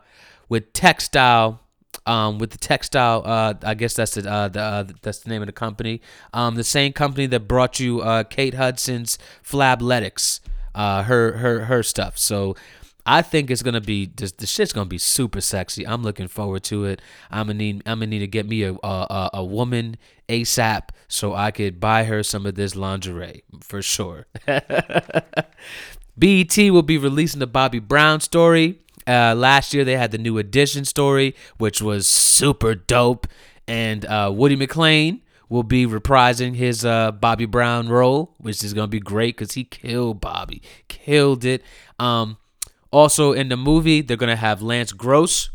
with 0.50 0.74
TechStyle. 0.74 1.60
Um, 2.06 2.38
with 2.38 2.52
the 2.52 2.58
TechStyle, 2.58 3.24
uh, 3.26 3.54
I 3.64 3.74
guess 3.74 3.96
that's 3.96 4.14
the, 4.14 4.30
uh, 4.30 4.48
the 4.48 4.62
uh, 4.62 4.84
that's 5.02 5.20
the 5.20 5.30
name 5.30 5.42
of 5.42 5.48
the 5.48 5.52
company. 5.52 6.02
Um, 6.32 6.56
the 6.56 6.64
same 6.64 6.94
company 6.94 7.26
that 7.28 7.42
brought 7.42 7.82
you 7.82 8.00
uh, 8.00 8.24
Kate 8.24 8.54
Hudson's 8.54 9.18
Fabletics, 9.44 10.40
uh, 10.74 11.04
her 11.04 11.34
her 11.38 11.66
her 11.66 11.84
stuff. 11.84 12.18
So 12.18 12.56
I 13.08 13.22
think 13.22 13.50
it's 13.50 13.64
gonna 13.64 13.82
be 13.82 14.06
this. 14.06 14.34
The 14.34 14.46
shit's 14.46 14.74
gonna 14.74 14.90
be 14.90 14.98
super 14.98 15.40
sexy. 15.40 15.88
I'm 15.88 16.04
looking 16.04 16.28
forward 16.28 16.64
to 16.66 16.84
it. 16.86 17.02
I'm 17.32 17.48
gonna 17.48 17.58
need. 17.58 17.84
I'm 17.86 18.00
gonna 18.00 18.08
need 18.08 18.20
to 18.20 18.28
get 18.28 18.48
me 18.48 18.64
a 18.64 18.74
a, 18.74 19.30
a 19.36 19.46
woman 19.46 19.96
ASAP 20.28 20.90
so 21.08 21.34
I 21.34 21.52
could 21.52 21.80
buy 21.80 22.04
her 22.04 22.22
some 22.22 22.46
of 22.46 22.56
this 22.56 22.76
lingerie 22.76 23.44
for 23.62 23.82
sure. 23.82 24.28
BET 26.18 26.58
will 26.58 26.82
be 26.82 26.98
releasing 26.98 27.40
the 27.40 27.48
Bobby 27.48 27.80
Brown 27.80 28.20
story. 28.20 28.80
Uh, 29.08 29.34
last 29.36 29.74
year 29.74 29.86
they 29.86 29.96
had 29.96 30.12
the 30.12 30.18
new 30.18 30.38
edition 30.38 30.84
story, 30.84 31.34
which 31.58 31.82
was 31.82 32.08
super 32.08 32.76
dope, 32.76 33.26
and 33.70 34.06
uh, 34.06 34.30
Woody 34.36 34.58
McClain 34.58 35.22
will 35.48 35.64
be 35.64 35.86
reprising 35.88 36.56
his 36.56 36.84
uh, 36.84 37.14
Bobby 37.14 37.46
Brown 37.46 37.88
role, 37.88 38.36
which 38.38 38.66
is 38.66 38.74
gonna 38.74 38.88
be 38.88 39.00
great 39.00 39.38
because 39.38 39.54
he 39.54 39.64
killed 39.64 40.20
Bobby, 40.20 40.62
killed 40.90 41.46
it. 41.46 41.64
Um, 42.00 42.36
also 42.92 43.34
in 43.34 43.50
the 43.50 43.58
movie, 43.58 44.02
they're 44.02 44.18
gonna 44.18 44.36
have 44.36 44.62
Lance 44.62 44.92
Gross, 44.92 45.50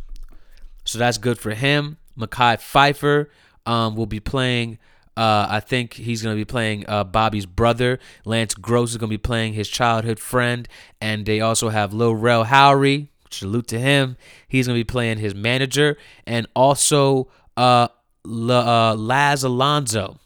so 0.84 0.98
that's 0.98 1.18
good 1.18 1.38
for 1.38 1.54
him. 1.54 1.98
Mekhi 2.18 2.58
Phifer 2.58 3.28
um, 3.66 3.96
will 3.96 4.06
be 4.06 4.20
playing. 4.20 4.78
Uh, 5.16 5.46
I 5.48 5.60
think 5.60 5.94
he's 5.94 6.22
gonna 6.22 6.36
be 6.36 6.44
playing 6.44 6.84
uh, 6.88 7.04
Bobby's 7.04 7.46
brother. 7.46 7.98
Lance 8.24 8.54
Gross 8.54 8.90
is 8.92 8.96
gonna 8.96 9.10
be 9.10 9.18
playing 9.18 9.54
his 9.54 9.68
childhood 9.68 10.18
friend, 10.18 10.68
and 11.00 11.26
they 11.26 11.40
also 11.40 11.68
have 11.68 11.92
Lil 11.92 12.14
Rel 12.14 12.44
Howery. 12.44 13.08
Salute 13.30 13.66
to 13.68 13.78
him. 13.78 14.16
He's 14.46 14.66
gonna 14.66 14.78
be 14.78 14.84
playing 14.84 15.18
his 15.18 15.34
manager, 15.34 15.96
and 16.26 16.46
also 16.54 17.28
uh, 17.56 17.88
uh, 18.24 18.94
Laz 18.94 19.44
Alonso. 19.44 20.18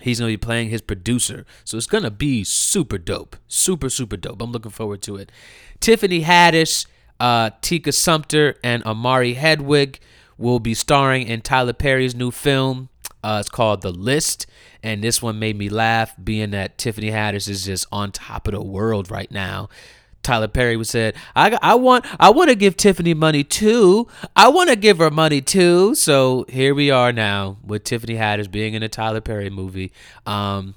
He's 0.00 0.20
gonna 0.20 0.32
be 0.32 0.36
playing 0.36 0.70
his 0.70 0.80
producer, 0.80 1.44
so 1.64 1.76
it's 1.76 1.86
gonna 1.86 2.10
be 2.10 2.44
super 2.44 2.98
dope, 2.98 3.36
super 3.48 3.90
super 3.90 4.16
dope. 4.16 4.40
I'm 4.40 4.52
looking 4.52 4.70
forward 4.70 5.02
to 5.02 5.16
it. 5.16 5.32
Tiffany 5.80 6.22
Haddish, 6.22 6.86
uh, 7.18 7.50
Tika 7.60 7.92
Sumpter, 7.92 8.56
and 8.62 8.84
Omari 8.86 9.34
Hardwick 9.34 10.00
will 10.36 10.60
be 10.60 10.74
starring 10.74 11.26
in 11.26 11.40
Tyler 11.40 11.72
Perry's 11.72 12.14
new 12.14 12.30
film. 12.30 12.88
Uh, 13.24 13.38
it's 13.40 13.50
called 13.50 13.82
The 13.82 13.90
List, 13.90 14.46
and 14.82 15.02
this 15.02 15.20
one 15.20 15.40
made 15.40 15.58
me 15.58 15.68
laugh, 15.68 16.14
being 16.22 16.50
that 16.50 16.78
Tiffany 16.78 17.10
Haddish 17.10 17.48
is 17.48 17.64
just 17.64 17.86
on 17.90 18.12
top 18.12 18.46
of 18.46 18.54
the 18.54 18.62
world 18.62 19.10
right 19.10 19.30
now. 19.30 19.68
Tyler 20.22 20.48
Perry 20.48 20.76
was 20.76 20.90
said, 20.90 21.14
"I 21.34 21.58
I 21.62 21.74
want 21.74 22.04
I 22.20 22.30
want 22.30 22.50
to 22.50 22.54
give 22.54 22.76
Tiffany 22.76 23.14
money 23.14 23.44
too. 23.44 24.06
I 24.36 24.48
want 24.48 24.70
to 24.70 24.76
give 24.76 24.98
her 24.98 25.10
money 25.10 25.40
too." 25.40 25.94
So 25.94 26.44
here 26.48 26.74
we 26.74 26.90
are 26.90 27.12
now 27.12 27.56
with 27.64 27.84
Tiffany 27.84 28.14
Haddish 28.14 28.50
being 28.50 28.74
in 28.74 28.82
a 28.82 28.88
Tyler 28.88 29.20
Perry 29.20 29.50
movie. 29.50 29.92
Um, 30.26 30.74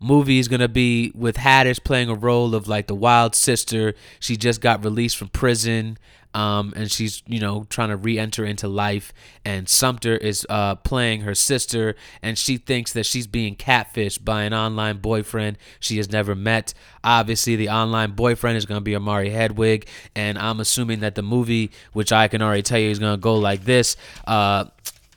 movie 0.00 0.38
is 0.38 0.48
gonna 0.48 0.68
be 0.68 1.12
with 1.14 1.36
Haddish 1.36 1.82
playing 1.82 2.08
a 2.08 2.14
role 2.14 2.54
of 2.54 2.68
like 2.68 2.86
the 2.86 2.94
wild 2.94 3.34
sister. 3.34 3.94
She 4.20 4.36
just 4.36 4.60
got 4.60 4.84
released 4.84 5.16
from 5.16 5.28
prison. 5.28 5.98
Um, 6.34 6.72
and 6.76 6.90
she's 6.90 7.22
you 7.26 7.40
know 7.40 7.66
trying 7.68 7.88
to 7.88 7.96
re-enter 7.96 8.44
into 8.44 8.68
life. 8.68 9.12
And 9.44 9.68
Sumpter 9.68 10.16
is 10.16 10.46
uh, 10.48 10.76
playing 10.76 11.22
her 11.22 11.34
sister. 11.34 11.96
And 12.22 12.38
she 12.38 12.56
thinks 12.56 12.92
that 12.92 13.06
she's 13.06 13.26
being 13.26 13.56
catfished 13.56 14.24
by 14.24 14.42
an 14.42 14.54
online 14.54 14.98
boyfriend 14.98 15.58
she 15.80 15.96
has 15.98 16.10
never 16.10 16.34
met. 16.34 16.74
Obviously 17.04 17.56
the 17.56 17.68
online 17.68 18.12
boyfriend 18.12 18.56
is 18.56 18.66
going 18.66 18.78
to 18.78 18.84
be 18.84 18.96
Omari 18.96 19.30
Hardwick. 19.30 19.88
And 20.14 20.38
i'm 20.38 20.60
assuming 20.60 21.00
that 21.00 21.14
the 21.14 21.22
movie 21.22 21.70
which 21.92 22.12
i 22.12 22.28
can 22.28 22.42
already 22.42 22.62
tell 22.62 22.78
you 22.78 22.90
is 22.90 22.98
going 22.98 23.14
to 23.14 23.20
go 23.20 23.36
like 23.36 23.64
this. 23.64 23.96
Uh, 24.26 24.66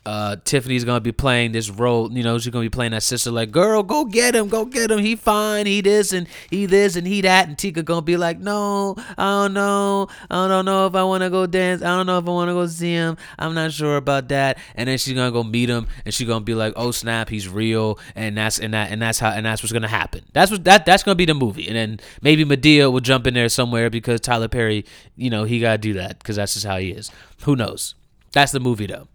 uh, 0.06 0.36
Tiffany's 0.44 0.84
gonna 0.84 1.00
be 1.00 1.12
playing 1.12 1.52
this 1.52 1.68
role. 1.68 2.10
You 2.10 2.22
know, 2.22 2.38
she's 2.38 2.52
gonna 2.52 2.64
be 2.64 2.70
playing 2.70 2.92
that 2.92 3.02
sister, 3.02 3.30
like, 3.30 3.50
girl, 3.50 3.82
go 3.82 4.06
get 4.06 4.34
him, 4.34 4.48
go 4.48 4.64
get 4.64 4.90
him. 4.90 4.98
He 4.98 5.14
fine, 5.14 5.66
he 5.66 5.82
this 5.82 6.12
and 6.12 6.26
he 6.48 6.66
this 6.66 6.96
and 6.96 7.06
he 7.06 7.20
that. 7.20 7.48
And 7.48 7.58
Tika 7.58 7.82
gonna 7.82 8.00
be 8.02 8.16
like, 8.16 8.38
no, 8.38 8.94
I 9.18 9.42
don't 9.42 9.52
know, 9.52 10.08
I 10.30 10.48
don't 10.48 10.64
know 10.64 10.86
if 10.86 10.94
I 10.94 11.04
want 11.04 11.22
to 11.22 11.30
go 11.30 11.46
dance. 11.46 11.82
I 11.82 11.88
don't 11.96 12.06
know 12.06 12.18
if 12.18 12.26
I 12.26 12.30
want 12.30 12.48
to 12.48 12.54
go 12.54 12.66
see 12.66 12.92
him. 12.92 13.18
I'm 13.38 13.54
not 13.54 13.72
sure 13.72 13.96
about 13.98 14.28
that. 14.28 14.58
And 14.74 14.88
then 14.88 14.96
she's 14.96 15.14
gonna 15.14 15.32
go 15.32 15.44
meet 15.44 15.68
him, 15.68 15.86
and 16.06 16.14
she's 16.14 16.26
gonna 16.26 16.44
be 16.44 16.54
like, 16.54 16.72
oh 16.76 16.92
snap, 16.92 17.28
he's 17.28 17.46
real. 17.46 17.98
And 18.14 18.38
that's 18.38 18.58
and 18.58 18.72
that 18.72 18.90
and 18.90 19.02
that's 19.02 19.18
how 19.18 19.30
and 19.30 19.44
that's 19.44 19.62
what's 19.62 19.72
gonna 19.72 19.86
happen. 19.86 20.24
That's 20.32 20.50
what 20.50 20.64
that 20.64 20.86
that's 20.86 21.02
gonna 21.02 21.14
be 21.14 21.26
the 21.26 21.34
movie. 21.34 21.68
And 21.68 21.76
then 21.76 22.00
maybe 22.22 22.46
Madea 22.46 22.90
will 22.90 23.00
jump 23.00 23.26
in 23.26 23.34
there 23.34 23.50
somewhere 23.50 23.90
because 23.90 24.22
Tyler 24.22 24.48
Perry, 24.48 24.86
you 25.14 25.28
know, 25.28 25.44
he 25.44 25.60
gotta 25.60 25.78
do 25.78 25.92
that 25.94 26.18
because 26.18 26.36
that's 26.36 26.54
just 26.54 26.64
how 26.64 26.78
he 26.78 26.90
is. 26.90 27.10
Who 27.42 27.54
knows? 27.54 27.94
That's 28.32 28.52
the 28.52 28.60
movie 28.60 28.86
though. 28.86 29.09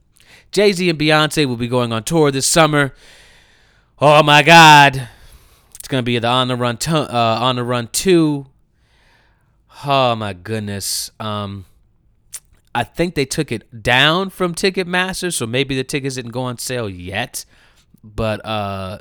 Jay 0.56 0.72
Z 0.72 0.90
and 0.90 0.98
Beyonce 0.98 1.46
will 1.46 1.58
be 1.58 1.68
going 1.68 1.92
on 1.92 2.06
tour 2.06 2.32
this 2.32 2.48
summer. 2.48 2.94
Oh 4.00 4.24
my 4.24 4.42
God, 4.42 5.10
it's 5.78 5.90
gonna 5.90 6.02
be 6.02 6.18
the 6.18 6.30
On 6.30 6.48
the 6.48 6.56
Run, 6.56 6.78
uh, 6.88 7.10
On 7.42 7.58
the 7.58 7.64
Run 7.66 7.90
two. 7.92 8.46
Oh 9.86 10.16
my 10.16 10.32
goodness. 10.32 11.12
Um, 11.20 11.66
I 12.74 12.86
think 12.86 13.16
they 13.16 13.26
took 13.26 13.52
it 13.52 13.84
down 13.84 14.30
from 14.30 14.56
Ticketmaster, 14.56 15.34
so 15.34 15.46
maybe 15.46 15.76
the 15.76 15.84
tickets 15.84 16.16
didn't 16.16 16.32
go 16.32 16.44
on 16.44 16.58
sale 16.58 16.90
yet. 16.90 17.44
But 18.02 18.40
uh, 18.46 19.00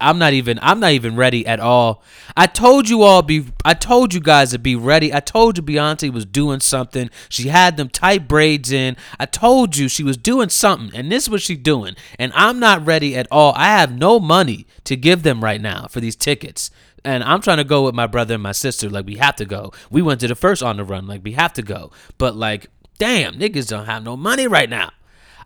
I'm 0.00 0.18
not 0.18 0.32
even 0.32 0.58
I'm 0.62 0.80
not 0.80 0.92
even 0.92 1.14
ready 1.14 1.46
at 1.46 1.60
all. 1.60 2.02
I 2.36 2.46
told 2.46 2.88
you 2.88 3.02
all 3.02 3.22
be 3.22 3.46
I 3.64 3.74
told 3.74 4.14
you 4.14 4.20
guys 4.20 4.50
to 4.52 4.58
be 4.58 4.74
ready. 4.74 5.12
I 5.12 5.20
told 5.20 5.58
you 5.58 5.62
Beyonce 5.62 6.10
was 6.12 6.24
doing 6.24 6.60
something. 6.60 7.10
She 7.28 7.48
had 7.48 7.76
them 7.76 7.88
tight 7.88 8.26
braids 8.26 8.72
in. 8.72 8.96
I 9.18 9.26
told 9.26 9.76
you 9.76 9.88
she 9.88 10.02
was 10.02 10.16
doing 10.16 10.48
something 10.48 10.98
and 10.98 11.12
this 11.12 11.24
is 11.24 11.30
what 11.30 11.42
she's 11.42 11.58
doing. 11.58 11.96
And 12.18 12.32
I'm 12.34 12.58
not 12.58 12.84
ready 12.84 13.14
at 13.16 13.28
all. 13.30 13.52
I 13.56 13.66
have 13.66 13.92
no 13.92 14.18
money 14.18 14.66
to 14.84 14.96
give 14.96 15.22
them 15.22 15.44
right 15.44 15.60
now 15.60 15.86
for 15.88 16.00
these 16.00 16.16
tickets. 16.16 16.70
And 17.04 17.22
I'm 17.22 17.40
trying 17.40 17.58
to 17.58 17.64
go 17.64 17.84
with 17.84 17.94
my 17.94 18.06
brother 18.06 18.34
and 18.34 18.42
my 18.42 18.52
sister 18.52 18.88
like 18.88 19.06
we 19.06 19.16
have 19.16 19.36
to 19.36 19.44
go. 19.44 19.72
We 19.90 20.02
went 20.02 20.20
to 20.20 20.28
the 20.28 20.34
first 20.34 20.62
on 20.62 20.78
the 20.78 20.84
run 20.84 21.06
like 21.06 21.22
we 21.22 21.32
have 21.32 21.52
to 21.54 21.62
go. 21.62 21.92
But 22.16 22.36
like 22.36 22.68
damn, 22.98 23.34
niggas 23.34 23.68
don't 23.68 23.86
have 23.86 24.02
no 24.02 24.16
money 24.16 24.46
right 24.46 24.70
now. 24.70 24.92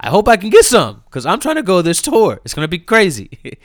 I 0.01 0.11
hope 0.11 0.29
I 0.29 0.37
can 0.37 0.51
get 0.51 0.65
some 0.65 1.03
cuz 1.11 1.27
I'm 1.27 1.41
trying 1.41 1.57
to 1.57 1.63
go 1.63 1.83
this 1.83 2.03
tour. 2.03 2.41
It's 2.45 2.55
to 2.55 2.69
be 2.69 2.79
crazy. 2.79 3.31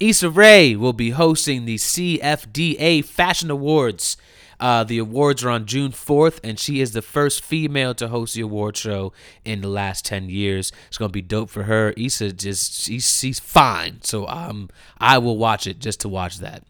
Issa 0.00 0.30
Rae 0.30 0.74
will 0.74 0.92
be 0.92 1.10
hosting 1.10 1.64
the 1.64 1.76
CFDA 1.76 3.04
Fashion 3.04 3.50
Awards. 3.50 4.16
Uh, 4.58 4.84
the 4.84 4.98
awards 4.98 5.42
are 5.42 5.50
on 5.50 5.66
June 5.66 5.90
4th, 5.90 6.38
and 6.44 6.58
she 6.58 6.80
is 6.80 6.92
the 6.92 7.02
first 7.02 7.42
female 7.42 7.94
to 7.94 8.08
host 8.08 8.34
the 8.34 8.40
award 8.42 8.76
show 8.76 9.12
in 9.44 9.60
the 9.60 9.68
last 9.68 10.04
10 10.04 10.28
years. 10.28 10.70
It's 10.86 10.98
gonna 10.98 11.10
be 11.10 11.20
dope 11.22 11.50
for 11.50 11.64
her. 11.64 11.92
Issa 11.96 12.32
just 12.32 12.82
she's, 12.82 13.18
she's 13.18 13.40
fine, 13.40 14.02
so 14.02 14.26
um 14.28 14.70
I 14.98 15.18
will 15.18 15.36
watch 15.36 15.66
it 15.66 15.80
just 15.80 16.00
to 16.02 16.08
watch 16.08 16.38
that. 16.38 16.62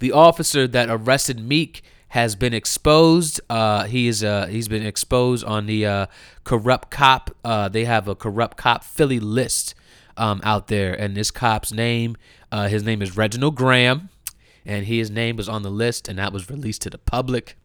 The 0.00 0.12
officer 0.12 0.66
that 0.68 0.88
arrested 0.90 1.40
Meek 1.40 1.82
has 2.08 2.36
been 2.36 2.54
exposed. 2.54 3.40
Uh, 3.48 3.84
he 3.84 4.06
is 4.06 4.22
uh, 4.22 4.46
he's 4.46 4.68
been 4.68 4.84
exposed 4.84 5.44
on 5.44 5.66
the 5.66 5.86
uh, 5.86 6.06
corrupt 6.44 6.90
cop. 6.90 7.30
Uh, 7.44 7.68
they 7.68 7.84
have 7.84 8.06
a 8.06 8.14
corrupt 8.14 8.56
cop 8.56 8.84
Philly 8.84 9.20
list 9.20 9.74
um, 10.16 10.40
out 10.44 10.68
there. 10.68 10.94
And 10.94 11.16
this 11.16 11.30
cop's 11.30 11.72
name, 11.72 12.16
uh, 12.50 12.68
his 12.68 12.82
name 12.82 13.02
is 13.02 13.16
Reginald 13.16 13.56
Graham, 13.56 14.08
and 14.64 14.86
his 14.86 15.10
name 15.10 15.36
was 15.36 15.48
on 15.48 15.62
the 15.62 15.70
list, 15.70 16.08
and 16.08 16.18
that 16.18 16.32
was 16.32 16.50
released 16.50 16.82
to 16.82 16.90
the 16.90 16.98
public. 16.98 17.56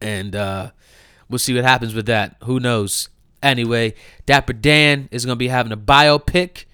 And 0.00 0.34
uh, 0.34 0.70
we'll 1.28 1.38
see 1.38 1.54
what 1.54 1.64
happens 1.64 1.94
with 1.94 2.06
that. 2.06 2.36
Who 2.44 2.60
knows? 2.60 3.08
Anyway, 3.42 3.94
Dapper 4.26 4.52
Dan 4.52 5.08
is 5.10 5.24
going 5.24 5.36
to 5.36 5.38
be 5.38 5.48
having 5.48 5.72
a 5.72 5.76
biopic 5.76 6.66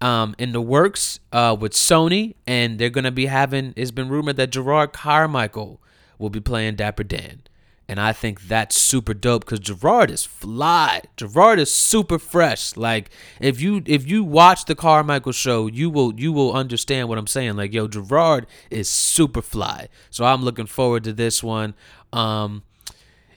um, 0.00 0.34
in 0.38 0.52
the 0.52 0.60
works 0.60 1.20
uh, 1.32 1.56
with 1.58 1.72
Sony, 1.72 2.34
and 2.46 2.78
they're 2.78 2.90
going 2.90 3.04
to 3.04 3.10
be 3.10 3.26
having. 3.26 3.72
It's 3.76 3.90
been 3.90 4.08
rumored 4.08 4.36
that 4.36 4.50
Jerrod 4.50 4.92
Carmichael 4.92 5.80
will 6.18 6.30
be 6.30 6.40
playing 6.40 6.76
Dapper 6.76 7.04
Dan, 7.04 7.42
And 7.88 8.00
I 8.00 8.12
think 8.12 8.42
that's 8.42 8.76
super 8.76 9.14
dope 9.14 9.44
because 9.44 9.60
Jerrod 9.60 10.10
is 10.10 10.24
fly. 10.24 11.02
Jerrod 11.16 11.58
is 11.58 11.70
super 11.70 12.18
fresh. 12.18 12.76
Like 12.76 13.10
if 13.40 13.60
you 13.60 13.82
if 13.86 14.08
you 14.08 14.24
watch 14.24 14.64
the 14.64 14.74
Carmichael 14.74 15.32
show, 15.32 15.68
you 15.68 15.88
will 15.88 16.18
you 16.18 16.32
will 16.32 16.52
understand 16.52 17.08
what 17.08 17.16
I'm 17.16 17.28
saying. 17.28 17.56
Like 17.56 17.72
yo, 17.72 17.86
Jerrod 17.86 18.46
is 18.70 18.88
super 18.88 19.40
fly. 19.40 19.88
So 20.10 20.24
I'm 20.24 20.42
looking 20.42 20.66
forward 20.66 21.04
to 21.04 21.12
this 21.12 21.44
one. 21.44 21.74
Um, 22.12 22.64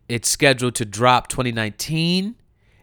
it's 0.08 0.28
scheduled 0.28 0.74
to 0.76 0.86
drop 0.86 1.28
2019, 1.28 2.34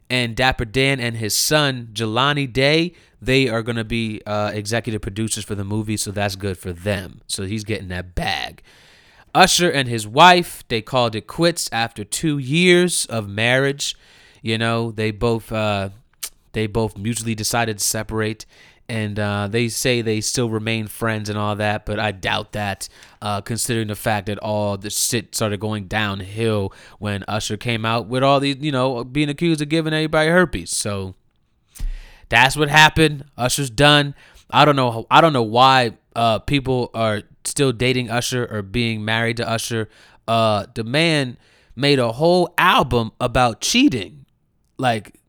and 0.09 0.37
Dapper 0.37 0.67
Dan 0.67 1.01
and 1.01 1.17
his 1.17 1.37
son 1.37 1.89
Jelani 1.93 2.53
Day 2.53 2.95
they 3.21 3.49
are 3.49 3.63
gonna 3.63 3.85
be 3.85 4.21
uh, 4.27 4.51
executive 4.55 5.01
producers 5.01 5.45
for 5.45 5.55
the 5.55 5.65
movie. 5.65 5.97
So 5.97 6.11
that's 6.11 6.37
good 6.37 6.59
for 6.59 6.73
them. 6.73 7.23
So 7.27 7.45
he's 7.45 7.65
getting 7.65 7.89
that 7.89 8.15
bag. 8.15 8.63
Usher 9.37 9.71
and 9.71 9.87
his 9.87 10.07
wife, 10.09 10.65
they 10.69 10.81
called 10.81 11.15
it 11.15 11.27
quits 11.27 11.69
after 11.71 12.05
two 12.05 12.39
years 12.39 13.05
of 13.05 13.29
marriage. 13.29 13.95
You 14.41 14.57
know, 14.57 14.91
they 14.91 15.11
both 15.11 15.53
uh, 15.53 15.91
they 16.53 16.67
both 16.67 16.97
mutually 16.97 17.35
decided 17.35 17.77
to 17.77 17.85
separate, 17.85 18.47
and 18.89 19.19
uh, 19.19 19.47
they 19.49 19.69
say 19.69 20.01
they 20.01 20.23
still 20.23 20.49
remain 20.49 20.87
friends 20.87 21.29
and 21.29 21.39
all 21.39 21.55
that. 21.57 21.85
But 21.85 22.01
I 22.01 22.13
doubt 22.13 22.53
that, 22.53 22.89
uh, 23.21 23.43
considering 23.43 23.89
the 23.89 23.95
fact 23.95 24.27
that 24.29 24.39
all 24.39 24.79
the 24.79 24.89
shit 24.89 25.35
started 25.35 25.61
going 25.61 25.87
downhill 25.87 26.73
when 26.99 27.23
Usher 27.29 27.59
came 27.59 27.85
out 27.85 28.07
with 28.07 28.23
all 28.23 28.41
these, 28.41 28.57
you 28.61 28.73
know, 28.73 29.05
being 29.05 29.29
accused 29.29 29.61
of 29.61 29.69
giving 29.69 29.93
everybody 29.93 30.31
herpes. 30.31 30.71
So 30.71 31.15
that's 32.31 32.57
what 32.57 32.71
happened. 32.71 33.27
Usher's 33.37 33.69
done. 33.69 34.15
I 34.51 34.65
don't 34.65 34.77
know. 34.77 35.07
I 35.11 35.21
don't 35.21 35.35
know 35.35 35.43
why 35.43 35.99
uh, 36.17 36.39
people 36.41 36.91
are 36.95 37.23
still 37.45 37.73
dating 37.73 38.11
Usher 38.11 38.49
or 38.51 38.63
being 38.63 39.05
married 39.05 39.37
to 39.37 39.49
Usher. 39.49 39.89
Uh, 40.27 40.67
the 40.75 40.83
man 40.83 41.37
made 41.77 41.99
a 41.99 42.13
whole 42.13 42.53
album 42.59 43.13
about 43.21 43.61
cheating. 43.61 44.25
Like, 44.79 45.21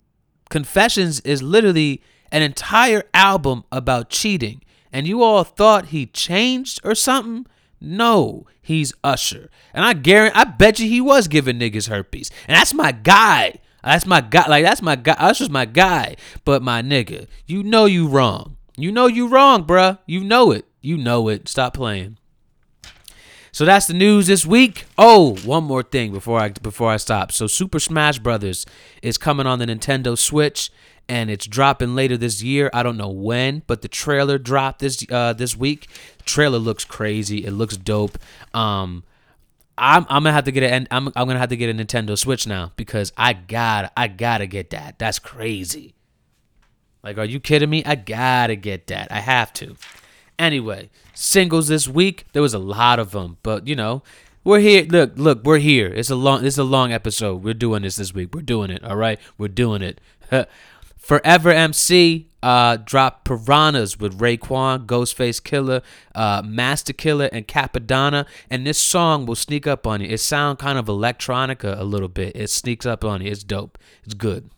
Confessions 0.50 1.20
is 1.22 1.44
literally 1.44 2.02
an 2.32 2.42
entire 2.42 3.04
album 3.14 3.66
about 3.72 4.10
cheating. 4.10 4.64
And 4.94 5.06
you 5.06 5.22
all 5.22 5.44
thought 5.44 5.88
he 5.88 6.06
changed 6.06 6.80
or 6.84 6.96
something? 6.96 7.46
No, 7.82 8.48
he's 8.62 8.94
Usher. 9.04 9.50
And 9.74 9.84
I 9.84 9.94
guarantee, 9.94 10.40
I 10.40 10.46
bet 10.46 10.80
you 10.80 10.88
he 10.88 11.02
was 11.02 11.28
giving 11.28 11.60
niggas 11.60 11.90
herpes. 11.90 12.32
And 12.48 12.56
that's 12.56 12.74
my 12.74 12.94
guy. 12.94 13.56
That's 13.84 14.06
my 14.06 14.22
guy. 14.22 14.48
Like, 14.48 14.64
that's 14.64 14.82
my 14.82 14.96
guy. 14.96 15.16
Usher's 15.20 15.50
my 15.50 15.66
guy. 15.66 16.16
But 16.46 16.64
my 16.64 16.82
nigga, 16.82 17.28
you 17.46 17.62
know 17.62 17.86
you 17.86 18.08
wrong. 18.08 18.56
You 18.78 18.92
know 18.92 19.08
you 19.08 19.28
wrong, 19.28 19.66
bruh. 19.66 20.00
You 20.06 20.24
know 20.24 20.52
it. 20.52 20.66
You 20.82 20.98
know 20.98 21.28
it. 21.28 21.48
Stop 21.48 21.74
playing. 21.74 22.18
So 23.52 23.66
that's 23.66 23.88
the 23.88 23.94
news 23.94 24.28
this 24.28 24.46
week. 24.46 24.86
Oh, 24.98 25.36
one 25.38 25.64
more 25.64 25.82
thing 25.82 26.12
before 26.12 26.40
I 26.40 26.50
before 26.50 26.92
I 26.92 26.98
stop. 26.98 27.32
So 27.32 27.48
Super 27.48 27.80
Smash 27.80 28.20
Brothers 28.20 28.66
is 29.02 29.18
coming 29.18 29.48
on 29.48 29.58
the 29.58 29.66
Nintendo 29.66 30.18
Switch 30.18 30.70
and 31.10 31.32
it's 31.32 31.48
dropping 31.48 31.96
later 31.96 32.18
this 32.18 32.44
year. 32.44 32.70
I 32.74 32.84
don't 32.84 32.98
know 32.98 33.10
when, 33.10 33.64
but 33.66 33.82
the 33.82 33.88
trailer 33.88 34.38
dropped 34.38 34.80
this 34.80 35.04
uh 35.10 35.34
this 35.34 35.58
week. 35.58 35.88
Trailer 36.26 36.60
looks 36.60 36.86
crazy. 36.86 37.46
It 37.46 37.52
looks 37.52 37.78
dope. 37.78 38.20
Um 38.54 39.04
I'm 39.78 40.06
I'm 40.10 40.24
gonna 40.24 40.34
have 40.34 40.46
to 40.46 40.52
get 40.52 40.64
it. 40.64 40.88
I'm 40.92 41.08
I'm 41.16 41.28
gonna 41.28 41.40
have 41.40 41.50
to 41.50 41.58
get 41.58 41.70
a 41.70 41.74
Nintendo 41.74 42.18
Switch 42.18 42.46
now 42.46 42.74
because 42.76 43.12
I 43.18 43.34
got 43.34 43.92
I 43.98 44.08
gotta 44.08 44.46
get 44.46 44.72
that. 44.72 45.00
That's 45.00 45.20
crazy. 45.20 45.96
Like, 47.04 47.18
are 47.18 47.26
you 47.26 47.40
kidding 47.40 47.70
me? 47.70 47.84
I 47.86 47.96
gotta 47.96 48.56
get 48.56 48.88
that. 48.88 49.12
I 49.12 49.20
have 49.20 49.54
to. 49.54 49.78
Anyway, 50.40 50.90
singles 51.14 51.68
this 51.68 51.88
week. 51.88 52.26
There 52.34 52.42
was 52.42 52.54
a 52.54 52.60
lot 52.60 53.00
of 53.00 53.12
them, 53.12 53.38
but 53.44 53.68
you 53.68 53.76
know, 53.76 54.04
we're 54.44 54.60
here. 54.60 54.84
Look, 54.84 55.14
look, 55.16 55.44
we're 55.44 55.58
here. 55.58 55.88
It's 55.88 56.10
a 56.10 56.16
long. 56.16 56.46
It's 56.46 56.58
a 56.58 56.64
long 56.64 56.92
episode. 56.92 57.44
We're 57.44 57.54
doing 57.54 57.82
this 57.82 57.96
this 57.96 58.14
week. 58.14 58.34
We're 58.34 58.42
doing 58.42 58.70
it. 58.70 58.84
All 58.84 58.96
right, 58.96 59.20
we're 59.38 59.48
doing 59.48 59.82
it. 59.82 60.00
Forever 60.98 61.52
MC 61.52 62.28
uh, 62.44 62.78
dropped 62.78 63.26
Piranhas 63.26 63.98
with 64.00 64.20
Raekwon, 64.20 64.86
Ghostface 64.86 65.42
Killah, 65.42 65.82
uh, 66.14 66.42
Masta 66.46 66.94
Killa, 66.94 67.30
and 67.32 67.48
Cappadonna. 67.48 68.26
And 68.50 68.68
this 68.68 68.78
song 68.78 69.26
will 69.26 69.36
sneak 69.36 69.66
up 69.66 69.88
on 69.88 70.02
you. 70.02 70.08
It 70.08 70.20
sounds 70.20 70.60
kind 70.60 70.78
of 70.78 70.86
electronica 70.86 71.80
a 71.80 71.84
little 71.84 72.10
bit. 72.10 72.36
It 72.36 72.50
sneaks 72.50 72.86
up 72.86 73.04
on 73.04 73.22
you. 73.22 73.32
It's 73.32 73.44
dope. 73.44 73.78
It's 74.04 74.14
good. 74.14 74.50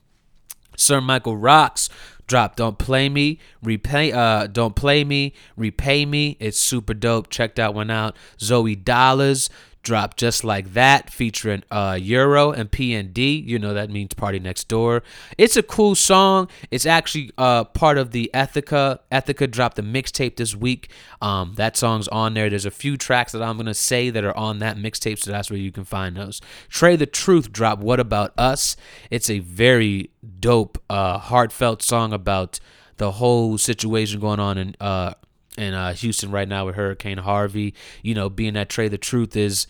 Sir 0.75 1.01
Michael 1.01 1.37
Rocks 1.37 1.89
drop 2.29 2.55
don't 2.55 2.77
play 2.77 3.09
me 3.09 3.39
repay 3.61 4.13
uh 4.13 4.47
don't 4.47 4.75
play 4.75 5.03
me 5.03 5.33
repay 5.57 6.05
me. 6.05 6.37
It's 6.39 6.59
super 6.59 6.93
dope. 6.93 7.29
Check 7.29 7.55
that 7.55 7.73
one 7.73 7.89
out. 7.89 8.15
Zoey 8.37 8.81
Dollaz 8.81 9.49
drop 9.83 10.17
just 10.17 10.43
like 10.43 10.73
that 10.73 11.09
featuring 11.09 11.63
uh 11.71 11.97
euro 11.99 12.51
and 12.51 12.69
pnd 12.71 13.45
you 13.45 13.57
know 13.57 13.73
that 13.73 13.89
means 13.89 14.13
party 14.13 14.39
next 14.39 14.67
door. 14.67 15.03
It's 15.37 15.55
a 15.55 15.63
cool 15.63 15.95
song. 15.95 16.49
It's 16.71 16.85
actually 16.85 17.31
uh 17.37 17.63
part 17.63 17.97
of 17.97 18.11
the 18.11 18.29
Ethika 18.33 18.99
Ethika 19.11 19.49
dropped 19.49 19.75
the 19.77 19.81
mixtape 19.81 20.35
this 20.35 20.55
week. 20.55 20.91
Um 21.21 21.53
that 21.55 21.77
song's 21.77 22.07
on 22.09 22.33
there. 22.33 22.49
There's 22.49 22.65
a 22.65 22.71
few 22.71 22.97
tracks 22.97 23.31
that 23.31 23.41
i'm 23.41 23.57
gonna 23.57 23.73
say 23.73 24.09
that 24.09 24.23
are 24.23 24.35
on 24.37 24.59
that 24.59 24.77
mixtape 24.77 25.19
so 25.19 25.31
that's 25.31 25.49
where 25.49 25.59
you 25.59 25.71
can 25.71 25.85
find 25.85 26.15
those. 26.15 26.41
Trae 26.69 26.97
tha 26.97 27.05
Truth 27.05 27.51
drop 27.51 27.79
what 27.79 27.99
about 27.99 28.33
us. 28.37 28.75
It's 29.09 29.29
a 29.29 29.39
very 29.39 30.11
dope 30.39 30.77
uh 30.89 31.17
heartfelt 31.17 31.81
song 31.81 32.13
about 32.13 32.59
the 32.97 33.11
whole 33.13 33.57
situation 33.57 34.19
going 34.19 34.39
on 34.39 34.57
in 34.57 34.75
uh 34.79 35.13
in 35.59 35.73
uh, 35.73 35.93
Houston 35.93 36.31
right 36.31 36.47
now 36.47 36.65
with 36.65 36.75
Hurricane 36.75 37.19
Harvey. 37.19 37.73
You 38.01 38.15
know, 38.15 38.29
being 38.29 38.53
that 38.53 38.69
Trae 38.69 38.89
tha 38.89 38.97
Truth 38.97 39.35
is 39.35 39.67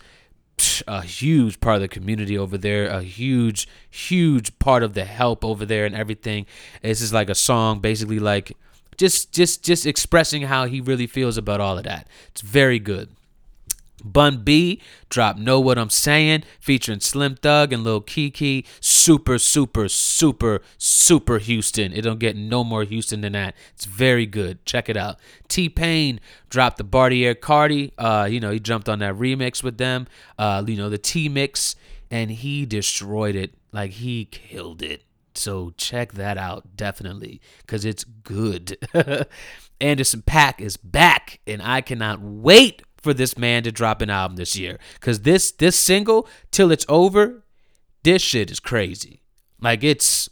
a 0.86 1.02
huge 1.02 1.60
part 1.60 1.76
of 1.76 1.82
the 1.82 1.88
community 1.88 2.36
over 2.36 2.58
there, 2.58 2.86
a 2.86 3.02
huge, 3.02 3.66
huge 3.88 4.58
part 4.58 4.82
of 4.82 4.94
the 4.94 5.04
help 5.04 5.44
over 5.44 5.64
there 5.64 5.86
and 5.86 5.94
everything. 5.94 6.46
This 6.82 7.00
is 7.00 7.12
like 7.12 7.30
a 7.30 7.34
song, 7.34 7.80
basically 7.80 8.18
like 8.18 8.56
just, 8.96 9.32
just, 9.32 9.62
just 9.62 9.86
expressing 9.86 10.42
how 10.42 10.66
he 10.66 10.80
really 10.80 11.06
feels 11.06 11.38
about 11.38 11.60
all 11.60 11.78
of 11.78 11.84
that. 11.84 12.06
It's 12.28 12.42
very 12.42 12.78
good. 12.78 13.08
Bun 14.00 14.42
B 14.44 14.80
drop 15.08 15.36
Know 15.36 15.60
What 15.60 15.78
I'm 15.78 15.90
Saying 15.90 16.44
featuring 16.60 17.00
Slim 17.00 17.36
Thug 17.36 17.72
and 17.72 17.84
Lil 17.84 18.02
Keke. 18.02 18.66
Super, 18.80 19.38
super, 19.38 19.88
super, 19.88 20.62
super 20.78 21.38
Houston. 21.38 21.92
It 21.92 22.02
don't 22.02 22.18
get 22.18 22.36
no 22.36 22.64
more 22.64 22.84
Houston 22.84 23.20
than 23.20 23.32
that. 23.32 23.54
It's 23.74 23.84
very 23.84 24.26
good. 24.26 24.64
Check 24.64 24.88
it 24.88 24.96
out. 24.96 25.18
T 25.48 25.68
Pain 25.68 26.20
dropped 26.48 26.78
the 26.78 26.84
Bartier 26.84 27.34
Cardi. 27.34 27.92
Uh, 27.98 28.28
you 28.30 28.40
know, 28.40 28.50
he 28.50 28.60
jumped 28.60 28.88
on 28.88 29.00
that 29.00 29.14
remix 29.14 29.62
with 29.62 29.78
them. 29.78 30.06
Uh, 30.38 30.62
you 30.66 30.76
know, 30.76 30.88
the 30.88 30.98
T 30.98 31.28
mix, 31.28 31.76
and 32.10 32.30
he 32.30 32.66
destroyed 32.66 33.34
it. 33.34 33.54
Like 33.72 33.92
he 33.92 34.24
killed 34.24 34.82
it. 34.82 35.04
So 35.34 35.72
check 35.76 36.12
that 36.14 36.36
out 36.36 36.76
definitely 36.76 37.40
because 37.58 37.84
it's 37.84 38.04
good. 38.04 38.76
Anderson 39.80 40.22
.Paak 40.22 40.60
is 40.60 40.76
back, 40.76 41.40
and 41.46 41.62
I 41.62 41.80
cannot 41.80 42.20
wait 42.20 42.82
for 43.00 43.14
this 43.14 43.36
man 43.36 43.62
to 43.64 43.72
drop 43.72 44.02
an 44.02 44.10
album 44.10 44.36
this 44.36 44.56
year. 44.56 44.78
Cause 45.00 45.20
this 45.20 45.50
this 45.52 45.76
single, 45.76 46.28
till 46.50 46.70
it's 46.70 46.86
over, 46.88 47.44
this 48.02 48.22
shit 48.22 48.50
is 48.50 48.60
crazy. 48.60 49.22
Like 49.60 49.82
it's 49.82 50.28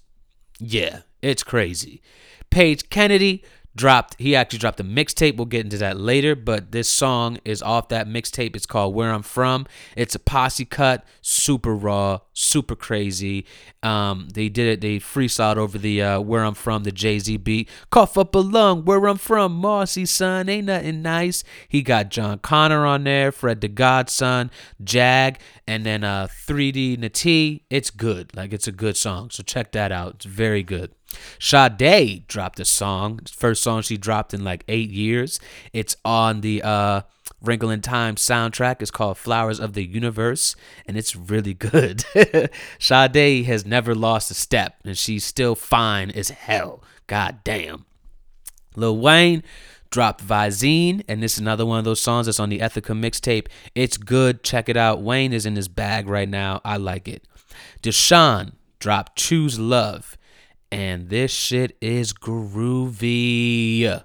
yeah, 0.59 1.01
it's 1.23 1.43
crazy. 1.43 2.03
Page 2.51 2.89
Kennedy 2.91 3.45
dropped 3.79 4.17
he 4.19 4.35
actually 4.35 4.59
dropped 4.59 4.81
a 4.81 4.85
mixtape. 4.85 5.37
We'll 5.37 5.47
get 5.47 5.65
into 5.65 5.79
that 5.79 5.99
later 5.99 6.35
but 6.35 6.73
this 6.73 6.89
song 6.89 7.39
is 7.45 7.63
off 7.63 7.89
that 7.89 8.09
mixtape. 8.09 8.57
It's 8.57 8.67
called 8.67 8.95
where 8.95 9.13
i'm 9.13 9.23
from. 9.23 9.67
It's 9.97 10.15
a 10.15 10.19
posse 10.19 10.65
cut 10.65 11.07
super 11.23 11.75
raw 11.75 12.21
super 12.33 12.77
crazy. 12.77 13.47
Um, 13.83 14.29
they 14.35 14.49
did 14.49 14.67
it 14.67 14.81
they 14.81 14.99
freestyled 14.99 15.57
over 15.57 15.79
the 15.79 16.03
uh, 16.03 16.21
where 16.21 16.45
i'm 16.45 16.55
from 16.55 16.83
the 16.83 16.93
jay-z 16.93 17.37
beat. 17.39 17.71
Cough 17.91 18.19
up 18.19 18.35
a 18.35 18.39
lung 18.39 18.85
where 18.85 19.07
i'm 19.07 19.17
from 19.17 19.53
marcy 19.53 20.05
son 20.05 20.49
ain't 20.49 20.67
nothing 20.67 21.01
nice. 21.01 21.45
He 21.69 21.83
got 21.83 22.11
john 22.11 22.41
connor 22.41 22.85
on 22.85 23.05
there 23.05 23.31
fred 23.31 23.61
the 23.61 23.69
godson 23.69 24.51
jag 24.83 25.39
and 25.67 25.87
then 25.87 26.03
uh 26.03 26.27
3D 26.27 26.99
Natee. 26.99 27.63
It's 27.71 27.91
good 27.91 28.35
like 28.37 28.53
it's 28.53 28.67
a 28.67 28.73
good 28.73 28.97
song 28.97 29.31
so 29.31 29.43
check 29.45 29.73
that 29.73 29.93
out. 29.93 30.17
It's 30.17 30.25
very 30.25 30.65
good 30.65 30.91
Sade 31.39 32.27
dropped 32.27 32.61
a 32.61 32.65
song, 32.65 33.21
first 33.31 33.63
song 33.63 33.83
she 33.83 33.97
dropped 33.97 34.35
in 34.35 34.45
like 34.45 34.65
eight 34.69 34.91
years. 34.91 35.41
It's 35.73 35.97
on 36.05 36.41
the 36.41 36.63
uh, 36.63 37.03
Wrinkle 37.41 37.71
in 37.71 37.81
Time 37.81 38.17
soundtrack. 38.17 38.83
It's 38.83 38.91
called 38.91 39.19
Flowers 39.19 39.61
of 39.61 39.75
the 39.75 39.85
Universe, 39.85 40.57
and 40.87 40.97
it's 40.97 41.15
really 41.15 41.55
good. 41.55 42.05
Sade 42.79 43.47
has 43.47 43.65
never 43.65 43.95
lost 43.95 44.31
a 44.31 44.35
step, 44.35 44.77
and 44.85 44.97
she's 44.97 45.25
still 45.25 45.55
fine 45.55 46.11
as 46.11 46.31
hell. 46.31 46.83
God 47.07 47.39
damn. 47.45 47.87
Lil 48.77 48.99
Wayne 48.99 49.43
dropped 49.91 50.25
Visine, 50.25 51.03
and 51.09 51.23
this 51.23 51.35
is 51.35 51.39
another 51.39 51.65
one 51.65 51.79
of 51.79 51.85
those 51.85 52.01
songs 52.01 52.27
that's 52.27 52.41
on 52.41 52.51
the 52.51 52.61
Ethika 52.61 52.93
mixtape. 52.93 53.49
It's 53.75 53.97
good. 53.97 54.43
Check 54.43 54.69
it 54.69 54.77
out. 54.77 55.03
Wayne 55.03 55.33
is 55.33 55.47
in 55.47 55.57
his 55.57 55.69
bag 55.69 56.09
right 56.09 56.29
now. 56.29 56.61
I 56.65 56.77
like 56.77 57.09
it. 57.09 57.25
Deshaun 57.83 58.53
dropped 58.79 59.17
Choose 59.17 59.59
Love 59.59 60.18
and 60.71 61.09
this 61.09 61.31
shit 61.31 61.77
is 61.81 62.13
groovy. 62.13 64.03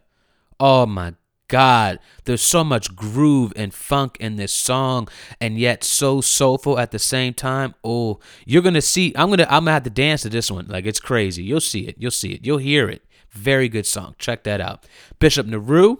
Oh 0.59 0.85
my 0.85 1.15
God, 1.49 1.99
there's 2.23 2.41
so 2.41 2.63
much 2.63 2.95
groove 2.95 3.53
and 3.55 3.73
funk 3.73 4.17
in 4.19 4.37
this 4.37 4.53
song, 4.53 5.07
and 5.39 5.59
yet 5.59 5.83
so 5.83 6.21
soulful 6.21 6.79
at 6.79 6.91
the 6.91 6.99
same 6.99 7.33
time. 7.33 7.75
Oh, 7.83 8.19
you're 8.45 8.61
gonna 8.61 8.81
see. 8.81 9.13
I'm 9.15 9.29
gonna. 9.29 9.43
I'm 9.43 9.65
gonna 9.65 9.73
have 9.73 9.83
to 9.83 9.89
dance 9.89 10.23
to 10.23 10.29
this 10.29 10.49
one. 10.49 10.67
Like 10.67 10.85
it's 10.85 10.99
crazy. 10.99 11.43
You'll 11.43 11.61
see 11.61 11.87
it. 11.87 11.95
You'll 11.99 12.11
see 12.11 12.33
it. 12.33 12.45
You'll 12.45 12.57
hear 12.57 12.89
it. 12.89 13.03
Very 13.29 13.67
good 13.67 13.85
song. 13.85 14.15
Check 14.17 14.43
that 14.45 14.61
out. 14.61 14.85
Bishop 15.19 15.45
Nehru. 15.45 15.97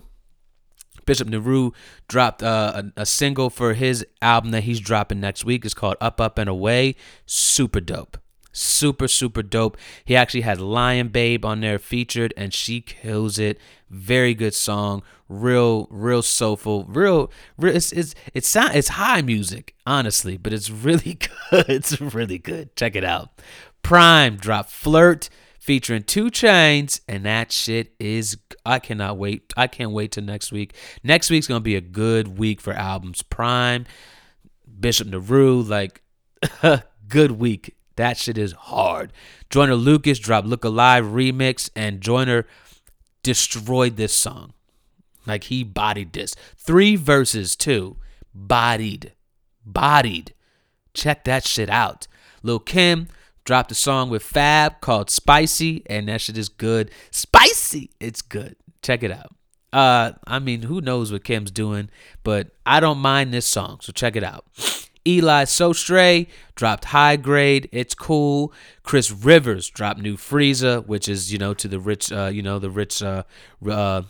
Bishop 1.06 1.28
Nehru 1.28 1.72
dropped 2.08 2.42
uh, 2.42 2.84
a, 2.96 3.02
a 3.02 3.06
single 3.06 3.50
for 3.50 3.74
his 3.74 4.06
album 4.22 4.52
that 4.52 4.64
he's 4.64 4.80
dropping 4.80 5.20
next 5.20 5.44
week. 5.44 5.66
It's 5.66 5.74
called 5.74 5.98
Up, 6.00 6.22
Up, 6.22 6.38
and 6.38 6.50
Away. 6.50 6.96
Super 7.26 7.82
dope. 7.82 8.18
Super, 8.54 9.08
super 9.08 9.42
dope. 9.42 9.78
He 10.06 10.16
actually 10.16 10.42
had 10.42 10.62
Lion 10.62 11.08
Babe 11.10 11.44
on 11.44 11.62
there 11.62 11.80
featured, 11.80 12.34
and 12.38 12.54
she 12.54 12.82
kills 12.82 13.40
it. 13.40 13.60
Very 13.90 14.34
good 14.34 14.54
song. 14.54 15.02
Real, 15.28 15.88
real 15.90 16.22
soulful. 16.22 16.86
Real, 16.86 17.32
real 17.58 17.76
it's 17.76 17.92
it's 17.92 18.14
it's 18.34 18.48
sound 18.48 18.76
it's 18.76 18.90
high 18.90 19.22
music, 19.22 19.76
honestly, 19.86 20.38
but 20.38 20.54
it's 20.54 20.70
really 20.70 21.14
good. 21.50 21.70
It's 21.70 22.00
really 22.00 22.38
good. 22.38 22.76
Check 22.76 22.96
it 22.96 23.04
out. 23.04 23.42
Prime 23.82 24.38
drop 24.38 24.70
Flirt 24.70 25.30
featuring 25.60 26.04
2 26.04 26.26
Chainz 26.26 27.00
and 27.08 27.26
that 27.26 27.52
shit 27.52 27.94
is 27.98 28.38
I 28.66 28.80
cannot 28.80 29.18
wait. 29.18 29.54
I 29.56 29.68
can't 29.68 29.92
wait 29.92 30.12
till 30.12 30.24
next 30.24 30.52
week. 30.52 30.76
Next 31.04 31.30
week's 31.30 31.48
gonna 31.48 31.60
be 31.60 31.76
a 31.76 31.82
good 31.82 32.38
week 32.38 32.62
for 32.62 32.74
albums. 32.74 33.22
Prime, 33.22 33.86
Bishop 34.80 35.08
Nehru, 35.08 35.62
like 35.62 36.02
good 37.08 37.32
week. 37.32 37.76
That 37.96 38.18
shit 38.18 38.38
is 38.38 38.54
hard. 38.54 39.14
Joyner 39.50 39.76
Lucas 39.76 40.20
dropped 40.20 40.48
Look 40.48 40.64
Alive 40.64 41.06
remix, 41.06 41.70
and 41.76 42.02
Joyner 42.02 42.46
destroyed 43.22 43.98
this 43.98 44.14
song. 44.14 44.54
Like 45.26 45.46
he 45.46 45.64
bodied 45.64 46.14
this. 46.14 46.36
Three 46.58 46.96
verses, 46.96 47.56
too. 47.56 47.98
Bodied. 48.34 49.14
Bodied. 49.66 50.34
Check 50.94 51.24
that 51.24 51.46
shit 51.46 51.70
out. 51.70 52.08
Lil 52.42 52.60
Kim 52.60 53.08
dropped 53.46 53.72
a 53.72 53.76
song 53.76 54.10
with 54.10 54.24
Fab 54.24 54.82
called 54.82 55.10
Spicy, 55.10 55.84
and 55.88 56.08
that 56.08 56.22
shit 56.22 56.38
is 56.38 56.50
good. 56.50 56.92
Spicy! 57.12 57.92
It's 58.00 58.22
good. 58.22 58.56
Check 58.82 59.04
it 59.04 59.12
out. 59.12 59.34
Uh, 59.72 60.14
I 60.28 60.40
mean, 60.40 60.64
who 60.64 60.82
knows 60.82 61.12
what 61.12 61.24
Kim's 61.24 61.52
doing, 61.52 61.90
but 62.24 62.52
I 62.66 62.80
don't 62.80 63.00
mind 63.00 63.34
this 63.34 63.48
song, 63.48 63.80
so 63.82 63.92
check 63.92 64.16
it 64.16 64.24
out. 64.24 64.46
Eli 65.08 65.44
Sostre 65.44 66.28
dropped 66.56 66.86
High 66.86 67.16
Grade. 67.18 67.70
It's 67.72 67.96
cool. 67.96 68.54
Chris 68.84 69.12
Rivers 69.12 69.70
dropped 69.70 70.00
New 70.00 70.16
Frieza, 70.18 70.86
which 70.86 71.08
is 71.08 71.32
you 71.32 71.40
know 71.40 71.54
to 71.54 71.68
the 71.68 71.80
rich, 71.80 72.12
uh, 72.12 72.30
you 72.34 72.42
know 72.42 72.60
the 72.60 72.70
rich, 72.70 73.02
uh, 73.04 73.24
uh, 73.70 74.04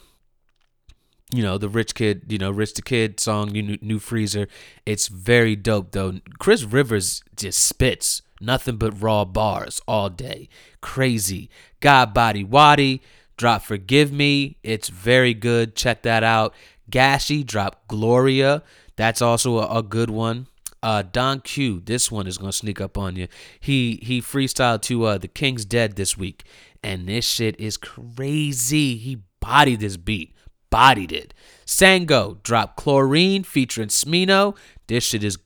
you 1.32 1.42
know 1.42 1.58
the 1.58 1.70
rich 1.70 1.96
kid, 1.96 2.24
you 2.30 2.38
know 2.38 2.52
rich 2.52 2.74
the 2.76 2.82
kid 2.82 3.20
song, 3.20 3.50
New 3.52 3.78
New 3.82 4.00
Freezer. 4.00 4.48
It's 4.86 5.08
very 5.08 5.56
dope 5.56 5.92
though. 5.92 6.20
Chris 6.40 6.64
Rivers 6.64 7.24
just 7.36 7.60
spits 7.60 8.22
nothing 8.40 8.78
but 8.78 9.02
raw 9.02 9.26
bars 9.26 9.82
all 9.88 10.10
day. 10.10 10.50
Crazy. 10.82 11.50
God 11.80 12.14
Body 12.14 12.44
Waddy 12.44 13.02
drop 13.38 13.64
Forgive 13.64 14.12
Me. 14.12 14.58
It's 14.64 14.90
very 14.90 15.34
good. 15.34 15.76
Check 15.76 16.04
that 16.04 16.24
out. 16.24 16.54
Gashi 16.92 17.46
drop 17.46 17.88
Gloria. 17.88 18.64
That's 18.96 19.22
also 19.22 19.60
a, 19.60 19.80
a 19.80 19.84
good 19.84 20.10
one. 20.10 20.48
Uh, 20.84 21.02
Don 21.02 21.40
Q, 21.40 21.80
this 21.80 22.12
one 22.12 22.28
is 22.28 22.38
gonna 22.38 22.52
sneak 22.52 22.82
up 22.82 22.98
on 22.98 23.16
you. 23.16 23.28
He 23.60 24.00
he 24.04 24.22
freestyled 24.22 24.82
to 24.84 25.06
uh, 25.06 25.18
the 25.18 25.28
King's 25.28 25.66
Dead 25.66 25.96
this 25.96 26.18
week, 26.18 26.44
and 26.84 27.08
this 27.08 27.26
shit 27.26 27.60
is 27.60 27.78
crazy. 27.78 28.98
He 28.98 29.24
bodied 29.40 29.80
this 29.80 29.98
beat, 29.98 30.36
bodied 30.70 31.12
it. 31.12 31.34
Sango 31.66 32.44
dropped 32.44 32.76
Chlorine 32.76 33.44
featuring 33.44 33.88
Smino. 33.88 34.58
This 34.88 35.06
shit 35.06 35.24
is, 35.24 35.38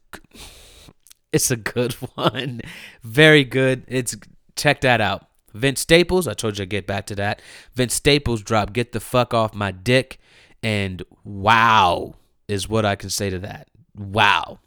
it's 1.31 1.51
a 1.51 1.55
good 1.55 1.93
one, 2.15 2.61
very 3.03 3.43
good. 3.43 3.85
It's 3.87 4.17
check 4.55 4.81
that 4.81 4.99
out. 4.99 5.27
Vince 5.53 5.81
Staples, 5.81 6.27
I 6.27 6.33
told 6.33 6.57
you 6.57 6.63
I'd 6.63 6.69
get 6.69 6.87
back 6.87 7.05
to 7.07 7.15
that. 7.15 7.41
Vince 7.75 7.93
Staples 7.93 8.41
dropped 8.41 8.73
Get 8.73 8.91
the 8.91 8.99
Fuck 8.99 9.33
Off 9.33 9.53
My 9.53 9.71
Dick. 9.71 10.19
And 10.63 11.03
wow 11.23 12.15
is 12.47 12.67
what 12.67 12.85
I 12.85 12.95
can 12.95 13.09
say 13.09 13.29
to 13.29 13.39
that. 13.39 13.67
Wow. 13.95 14.59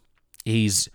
He's 0.51 0.89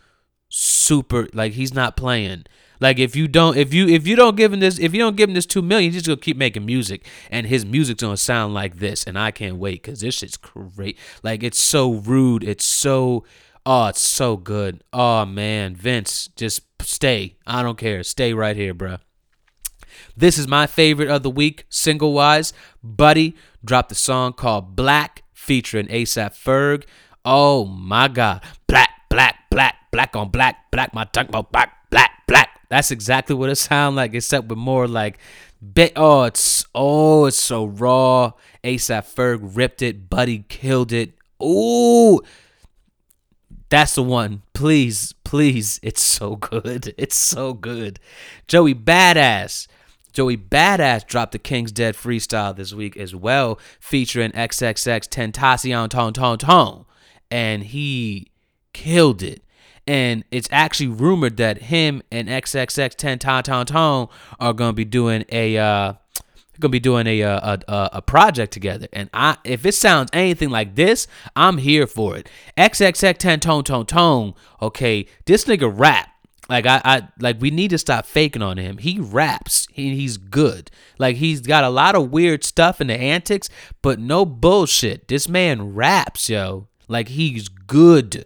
super 0.49 1.27
like 1.33 1.53
he's 1.53 1.73
not 1.73 1.97
playing. 1.97 2.45
Like 2.79 2.99
if 2.99 3.15
you 3.15 3.27
don't 3.27 3.57
if 3.57 3.73
you 3.73 3.87
if 3.87 4.05
you 4.05 4.15
don't 4.15 4.35
give 4.35 4.53
him 4.53 4.59
this 4.59 4.77
if 4.79 4.93
you 4.93 4.99
don't 4.99 5.15
give 5.15 5.29
him 5.29 5.35
this 5.35 5.45
two 5.45 5.61
million, 5.61 5.91
he's 5.91 6.03
just 6.03 6.07
gonna 6.07 6.21
keep 6.21 6.37
making 6.37 6.65
music. 6.65 7.07
And 7.29 7.47
his 7.47 7.65
music's 7.65 8.01
gonna 8.01 8.17
sound 8.17 8.53
like 8.53 8.77
this. 8.77 9.03
And 9.03 9.17
I 9.17 9.31
can't 9.31 9.57
wait 9.57 9.83
because 9.83 10.01
this 10.01 10.15
shit's 10.15 10.37
great. 10.37 10.97
Like 11.23 11.43
it's 11.43 11.59
so 11.59 11.93
rude. 11.93 12.43
It's 12.43 12.65
so 12.65 13.25
oh, 13.65 13.87
it's 13.87 14.01
so 14.01 14.37
good. 14.37 14.83
Oh 14.93 15.25
man, 15.25 15.75
Vince, 15.75 16.29
just 16.35 16.61
stay. 16.81 17.37
I 17.47 17.63
don't 17.63 17.77
care. 17.77 18.03
Stay 18.03 18.33
right 18.33 18.55
here, 18.55 18.73
bruh. 18.73 18.99
This 20.15 20.37
is 20.37 20.47
my 20.47 20.67
favorite 20.67 21.09
of 21.09 21.23
the 21.23 21.29
week, 21.29 21.65
single 21.69 22.13
wise. 22.13 22.53
Buddy 22.83 23.35
dropped 23.63 23.91
a 23.91 23.95
song 23.95 24.33
called 24.33 24.75
Black 24.75 25.23
featuring 25.33 25.87
ASAP 25.87 26.31
Ferg. 26.31 26.85
Oh 27.23 27.65
my 27.65 28.07
God. 28.07 28.43
Black, 28.67 28.89
black, 29.95 30.13
on 30.17 30.29
black, 30.29 30.69
black, 30.71 30.93
my 30.93 31.05
tongue, 31.05 31.27
black, 31.51 31.89
black, 31.89 32.27
black. 32.27 32.49
That's 32.67 32.91
exactly 32.91 33.33
what 33.33 33.49
it 33.49 33.55
sounds 33.55 33.95
like, 33.95 34.13
except 34.13 34.49
with 34.49 34.57
more 34.57 34.89
like, 34.89 35.17
bit. 35.73 35.93
oh, 35.95 36.23
it's, 36.23 36.65
oh, 36.75 37.25
it's 37.25 37.37
so 37.37 37.65
raw. 37.65 38.33
ASAP 38.61 39.05
Ferg 39.15 39.39
ripped 39.41 39.81
it. 39.81 40.09
Buddy 40.09 40.43
killed 40.49 40.91
it. 40.91 41.13
Ooh. 41.41 42.19
That's 43.69 43.95
the 43.95 44.03
one. 44.03 44.41
Please, 44.53 45.13
please. 45.23 45.79
It's 45.81 46.01
so 46.01 46.35
good. 46.35 46.93
It's 46.97 47.17
so 47.17 47.53
good. 47.53 47.99
Joey 48.47 48.75
Badass 48.75 49.67
Joey 50.11 50.37
Badass 50.37 51.05
dropped 51.05 51.33
the 51.33 51.39
King's 51.39 51.73
Dead 51.73 51.93
freestyle 51.93 52.55
this 52.55 52.73
week 52.73 52.95
as 52.95 53.13
well, 53.13 53.59
featuring 53.81 54.31
XXXTentacion 54.31 55.89
Ton 55.89 56.13
Ton 56.13 56.37
Ton. 56.37 56.85
And 57.29 57.63
he 57.63 58.31
killed 58.71 59.21
it. 59.21 59.41
And 59.88 60.23
it's 60.31 60.49
actually 60.51 60.88
rumored 60.88 61.38
that 61.38 61.63
him 61.63 62.01
and 62.11 62.27
XXXTentacion 62.27 63.65
Ton 63.65 64.07
are 64.39 64.53
gonna 64.53 64.73
be 64.73 64.86
doing 64.86 65.25
a 65.29 65.57
uh 65.57 65.93
gonna 66.59 66.71
be 66.71 66.79
doing 66.79 67.05
a, 67.05 67.21
a 67.21 67.59
a 67.67 67.89
a 67.93 68.01
project 68.01 68.51
together. 68.53 68.88
And 68.93 69.09
I 69.13 69.38
if 69.43 69.65
it 69.65 69.73
sounds 69.73 70.09
anything 70.13 70.49
like 70.49 70.75
this, 70.75 71.07
I'm 71.36 71.57
here 71.59 71.86
for 71.86 72.17
it. 72.17 72.29
XXXTentacion 72.57 73.63
Ton 73.63 73.86
Ton, 73.86 74.33
okay, 74.61 75.05
this 75.25 75.45
nigga 75.45 75.71
rap. 75.73 76.09
Like 76.49 76.65
I, 76.65 76.81
I 76.86 77.07
like 77.19 77.41
we 77.41 77.49
need 77.49 77.69
to 77.69 77.77
stop 77.77 78.05
faking 78.05 78.41
on 78.41 78.57
him. 78.57 78.77
He 78.77 78.99
raps. 78.99 79.67
He, 79.71 79.95
he's 79.95 80.17
good. 80.17 80.69
Like 80.99 81.15
he's 81.17 81.41
got 81.41 81.63
a 81.63 81.69
lot 81.69 81.95
of 81.95 82.11
weird 82.11 82.43
stuff 82.43 82.79
in 82.79 82.88
the 82.88 82.95
antics, 82.95 83.49
but 83.81 83.99
no 83.99 84.25
bullshit. 84.25 85.07
This 85.07 85.27
man 85.27 85.73
raps, 85.73 86.29
yo. 86.29 86.67
Like 86.88 87.09
he's 87.09 87.47
good. 87.49 88.25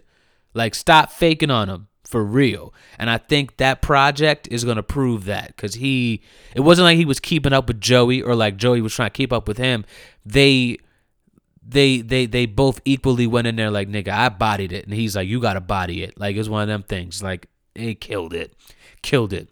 Like 0.54 0.74
stop 0.74 1.10
faking 1.10 1.50
on 1.50 1.68
him 1.68 1.88
for 2.04 2.24
real. 2.24 2.74
And 2.98 3.08
I 3.08 3.18
think 3.18 3.56
that 3.58 3.82
project 3.82 4.48
is 4.50 4.64
gonna 4.64 4.82
prove 4.82 5.24
that 5.26 5.48
because 5.48 5.74
he. 5.74 6.22
It 6.54 6.60
wasn't 6.60 6.84
like 6.84 6.96
he 6.98 7.04
was 7.04 7.20
keeping 7.20 7.52
up 7.52 7.68
with 7.68 7.80
Joey 7.80 8.22
or 8.22 8.34
like 8.34 8.56
Joey 8.56 8.80
was 8.80 8.94
trying 8.94 9.10
to 9.10 9.16
keep 9.16 9.32
up 9.32 9.48
with 9.48 9.58
him. 9.58 9.84
They. 10.24 10.78
They 11.62 12.00
they 12.00 12.26
they 12.26 12.46
both 12.46 12.80
equally 12.84 13.28
went 13.28 13.46
in 13.46 13.54
there 13.54 13.70
like 13.70 13.88
nigga 13.88 14.08
I 14.08 14.28
bodied 14.28 14.72
it 14.72 14.86
and 14.86 14.94
he's 14.94 15.14
like 15.14 15.28
you 15.28 15.40
gotta 15.40 15.60
body 15.60 16.02
it 16.02 16.18
like 16.18 16.34
it's 16.34 16.48
one 16.48 16.62
of 16.62 16.68
them 16.68 16.82
things 16.82 17.22
like 17.22 17.46
he 17.76 17.94
killed 17.94 18.34
it. 18.34 18.54
Killed 19.02 19.32
it. 19.32 19.50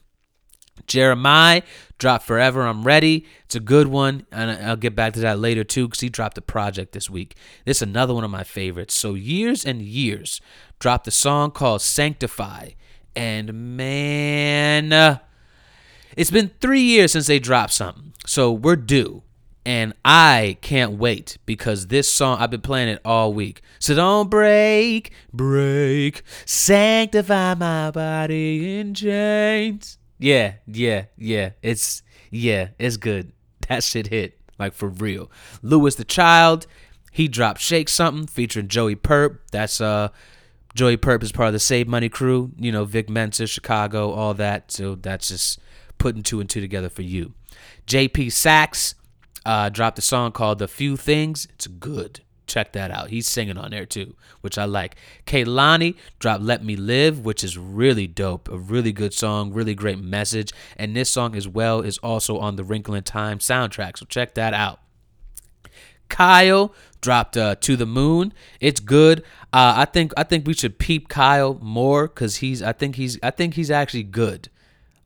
Jeremiah 0.87 1.63
dropped 1.99 2.25
Forever 2.25 2.63
I'm 2.63 2.85
Ready. 2.85 3.27
It's 3.45 3.55
a 3.55 3.61
good 3.61 3.89
one, 3.89 4.27
and 4.31 4.51
I'll 4.51 4.77
get 4.77 4.95
back 4.95 5.15
to 5.15 5.21
that 5.21 5.39
later 5.39 5.65
too 5.65 5.89
because 5.89 6.01
he 6.01 6.09
dropped 6.09 6.39
a 6.39 6.43
project 6.43 6.93
this 6.93 7.11
week. 7.11 7.37
This 7.65 7.79
is 7.79 7.83
another 7.83 8.15
one 8.15 8.25
of 8.25 8.31
my 8.31 8.45
favorites. 8.45 8.95
So, 8.95 9.15
Years 9.15 9.65
and 9.65 9.83
Years 9.83 10.41
dropped 10.79 11.09
a 11.09 11.11
song 11.11 11.51
called 11.51 11.83
Sanctify. 11.83 12.71
And 13.17 13.77
man, 13.77 14.93
uh, 14.93 15.19
it's 16.17 16.31
been 16.31 16.53
three 16.61 16.83
years 16.83 17.13
since 17.13 17.27
they 17.27 17.39
dropped 17.39 17.73
something. 17.73 18.13
So, 18.27 18.53
we're 18.53 18.77
due. 18.77 19.23
And 19.69 19.93
I 20.03 20.57
can't 20.63 20.93
wait 20.93 21.37
because 21.45 21.89
this 21.89 22.09
song, 22.09 22.39
I've 22.41 22.51
been 22.51 22.63
playing 22.63 22.89
it 22.89 23.03
all 23.05 23.35
week. 23.35 23.61
So 23.79 23.95
don't 23.95 24.31
break, 24.31 25.13
break, 25.31 26.23
sanctify 26.47 27.53
my 27.53 27.91
body 27.91 28.79
in 28.79 28.95
chains. 28.95 29.99
Yeah, 30.19 30.55
yeah, 30.67 31.05
yeah. 31.17 31.51
It's, 31.63 32.03
yeah, 32.31 32.69
it's 32.79 32.97
good. 32.97 33.33
That 33.69 33.85
shit 33.85 34.07
hit, 34.07 34.39
like 34.59 34.73
for 34.73 34.89
real. 34.89 35.31
Louis 35.61 35.95
the 35.95 36.05
Child, 36.05 36.67
he 37.13 37.29
dropped 37.29 37.61
Shake 37.61 37.91
Something 37.91 38.27
featuring 38.27 38.69
Joey 38.69 38.95
Purp. 38.95 39.43
That's, 39.53 39.79
uh, 39.79 40.09
Joey 40.75 40.97
Purp 40.97 41.23
is 41.23 41.33
part 41.33 41.49
of 41.49 41.53
the 41.53 41.59
Save 41.59 41.87
Money 41.87 42.09
crew. 42.09 42.53
You 42.57 42.73
know, 42.73 42.87
Vic 42.87 43.11
Mensa, 43.11 43.47
Chicago, 43.47 44.11
all 44.11 44.33
that. 44.35 44.73
So 44.73 44.95
that's 44.95 45.29
just 45.29 45.59
putting 45.99 46.23
two 46.23 46.41
and 46.41 46.49
two 46.49 46.63
together 46.63 46.89
for 46.89 47.03
you. 47.03 47.35
JP 47.87 48.33
Saxe, 48.33 48.95
uh, 49.45 49.69
dropped 49.69 49.99
a 49.99 50.03
song 50.03 50.33
called 50.33 50.61
"The 50.61 50.69
Few 50.69 50.97
Things." 50.97 51.47
It's 51.55 51.67
good, 51.67 52.21
Check 52.49 52.73
that 52.73 52.91
out. 52.91 53.11
He's 53.11 53.29
singing 53.29 53.57
on 53.57 53.71
there 53.71 53.87
too, 53.87 54.17
which 54.41 54.59
I 54.59 54.65
like. 54.65 54.97
Kehlani 55.27 55.97
dropped 56.19 56.43
Let 56.43 56.65
Me 56.65 56.77
Live, 56.77 57.21
which 57.21 57.45
is 57.45 57.57
really 57.57 58.07
dope. 58.07 58.49
A 58.49 58.59
really 58.59 58.93
good 58.93 59.13
song, 59.15 59.53
really 59.53 59.75
great 59.75 59.99
message. 59.99 60.53
And 60.77 60.97
this 60.97 61.11
song 61.11 61.37
as 61.37 61.47
well 61.47 61.81
is 61.81 61.99
also 61.99 62.39
on 62.39 62.57
the 62.57 62.65
Wrinkle 62.65 62.95
in 62.95 63.05
Time 63.05 63.39
soundtrack. 63.39 63.99
So 63.99 64.07
check 64.07 64.35
that 64.35 64.55
out. 64.55 64.81
Kyle 66.09 66.75
dropped 67.01 67.37
uh, 67.37 67.55
to 67.57 67.77
the 67.77 67.87
moon. 67.87 68.33
It's 68.61 68.81
good. 68.81 69.21
Uh, 69.53 69.75
I 69.77 69.85
think 69.85 70.13
I 70.17 70.25
think 70.25 70.47
we 70.47 70.55
should 70.55 70.79
peep 70.79 71.09
Kyle 71.09 71.59
more 71.61 72.09
because 72.09 72.37
he's 72.37 72.63
I 72.63 72.73
think 72.73 72.97
he's 72.97 73.19
I 73.23 73.31
think 73.31 73.55
he's 73.55 73.71
actually 73.71 74.03
good, 74.05 74.49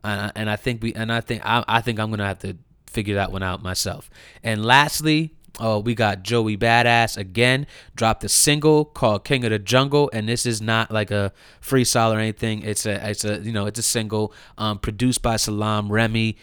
uh, 0.03 0.31
and 0.35 0.49
I 0.49 0.55
think 0.55 0.81
we 0.81 0.93
and 0.93 1.11
I 1.11 1.21
think 1.21 1.41
I, 1.45 1.63
I 1.67 1.81
think 1.81 1.99
I'm 1.99 2.09
gonna 2.09 2.25
have 2.25 2.39
to 2.39 2.57
figure 2.87 3.15
that 3.15 3.31
one 3.31 3.43
out 3.43 3.61
myself. 3.61 4.09
And 4.43 4.65
lastly, 4.65 5.33
oh, 5.59 5.79
we 5.79 5.95
got 5.95 6.23
Joey 6.23 6.57
Badass 6.57 7.17
again. 7.17 7.67
Dropped 7.95 8.23
a 8.23 8.29
single 8.29 8.85
called 8.85 9.25
"King 9.25 9.43
of 9.45 9.51
the 9.51 9.59
Jungle," 9.59 10.09
and 10.13 10.27
this 10.27 10.45
is 10.45 10.61
not 10.61 10.91
like 10.91 11.11
a 11.11 11.31
freestyle 11.61 12.13
or 12.13 12.19
anything. 12.19 12.61
It's 12.63 12.85
a 12.85 13.09
it's 13.09 13.25
a 13.25 13.39
you 13.39 13.51
know 13.51 13.65
it's 13.65 13.79
a 13.79 13.83
single 13.83 14.33
um, 14.57 14.79
produced 14.79 15.21
by 15.21 15.37
Salam 15.37 15.91
Remi 15.91 16.37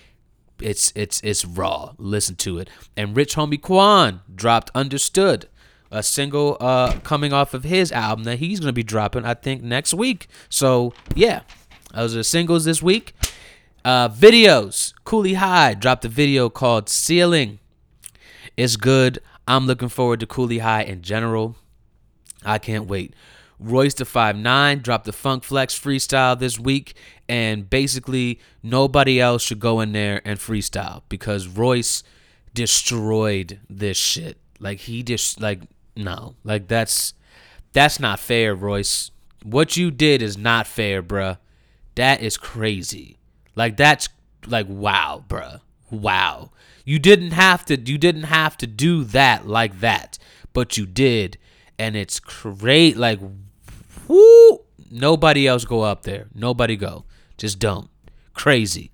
it's 0.61 0.92
it's 0.94 1.20
it's 1.22 1.44
raw. 1.44 1.92
Listen 1.98 2.36
to 2.36 2.58
it. 2.58 2.68
And 2.96 3.16
Rich 3.16 3.36
Homie 3.36 3.61
Quan 3.61 4.20
dropped 4.34 4.70
Understood, 4.74 5.48
a 5.90 6.02
single 6.02 6.56
uh 6.61 6.98
coming 7.00 7.32
off 7.32 7.54
of 7.54 7.64
his 7.64 7.90
album 7.92 8.24
that 8.24 8.38
he's 8.38 8.61
gonna 8.61 8.72
be 8.72 8.82
dropping, 8.82 9.24
I 9.24 9.34
think, 9.34 9.62
next 9.62 9.94
week. 9.94 10.28
So 10.48 10.92
yeah. 11.14 11.42
Those 11.92 12.14
are 12.14 12.18
the 12.18 12.24
singles 12.24 12.64
this 12.64 12.82
week. 12.82 13.14
Uh 13.84 14.08
videos. 14.08 14.94
Cooley 15.04 15.34
High 15.34 15.74
dropped 15.74 16.04
a 16.04 16.08
video 16.08 16.48
called 16.48 16.88
Ceiling. 16.88 17.58
It's 18.61 18.76
good. 18.76 19.20
I'm 19.48 19.66
looking 19.66 19.88
forward 19.88 20.20
to 20.20 20.26
Cooley 20.26 20.58
High 20.58 20.82
in 20.82 21.00
general. 21.00 21.56
I 22.44 22.58
can't 22.58 22.86
wait. 22.86 23.14
Royce 23.58 23.94
the 23.94 24.04
Five 24.04 24.36
Nine 24.36 24.80
dropped 24.80 25.06
the 25.06 25.14
Funk 25.14 25.44
Flex 25.44 25.78
freestyle 25.78 26.38
this 26.38 26.58
week, 26.58 26.92
and 27.26 27.70
basically 27.70 28.38
nobody 28.62 29.18
else 29.18 29.42
should 29.42 29.61
go 29.61 29.80
in 29.80 29.92
there 29.92 30.20
and 30.26 30.38
freestyle 30.38 31.00
because 31.08 31.48
Royce 31.48 32.02
destroyed 32.52 33.61
this 33.70 33.96
shit. 33.96 34.36
Like 34.58 34.80
he 34.80 35.02
just 35.02 35.40
like 35.40 35.61
no, 35.96 36.34
like 36.44 36.68
that's 36.68 37.14
that's 37.72 37.98
not 37.98 38.20
fair, 38.20 38.54
Royce. 38.54 39.11
What 39.42 39.78
you 39.78 39.90
did 39.90 40.20
is 40.20 40.36
not 40.36 40.66
fair, 40.66 41.02
bruh. 41.02 41.38
That 41.94 42.20
is 42.20 42.36
crazy. 42.36 43.16
Like 43.56 43.78
that's 43.78 44.11
like 44.46 44.66
wow, 44.68 45.24
bruh. 45.26 45.62
Wow. 45.90 46.50
You 46.84 46.98
didn't 46.98 47.32
have 47.32 47.64
to 47.66 47.78
you 47.78 47.98
didn't 47.98 48.24
have 48.24 48.56
to 48.58 48.66
do 48.66 49.04
that 49.04 49.46
like 49.46 49.80
that, 49.80 50.18
but 50.52 50.76
you 50.76 50.86
did 50.86 51.38
and 51.78 51.96
it's 51.96 52.20
great 52.20 52.96
like 52.96 53.20
Woo! 54.08 54.60
Nobody 54.90 55.46
else 55.46 55.64
go 55.64 55.82
up 55.82 56.02
there. 56.02 56.26
Nobody 56.34 56.76
go. 56.76 57.04
Just 57.38 57.60
don't. 57.60 57.88
Crazy. 58.34 58.90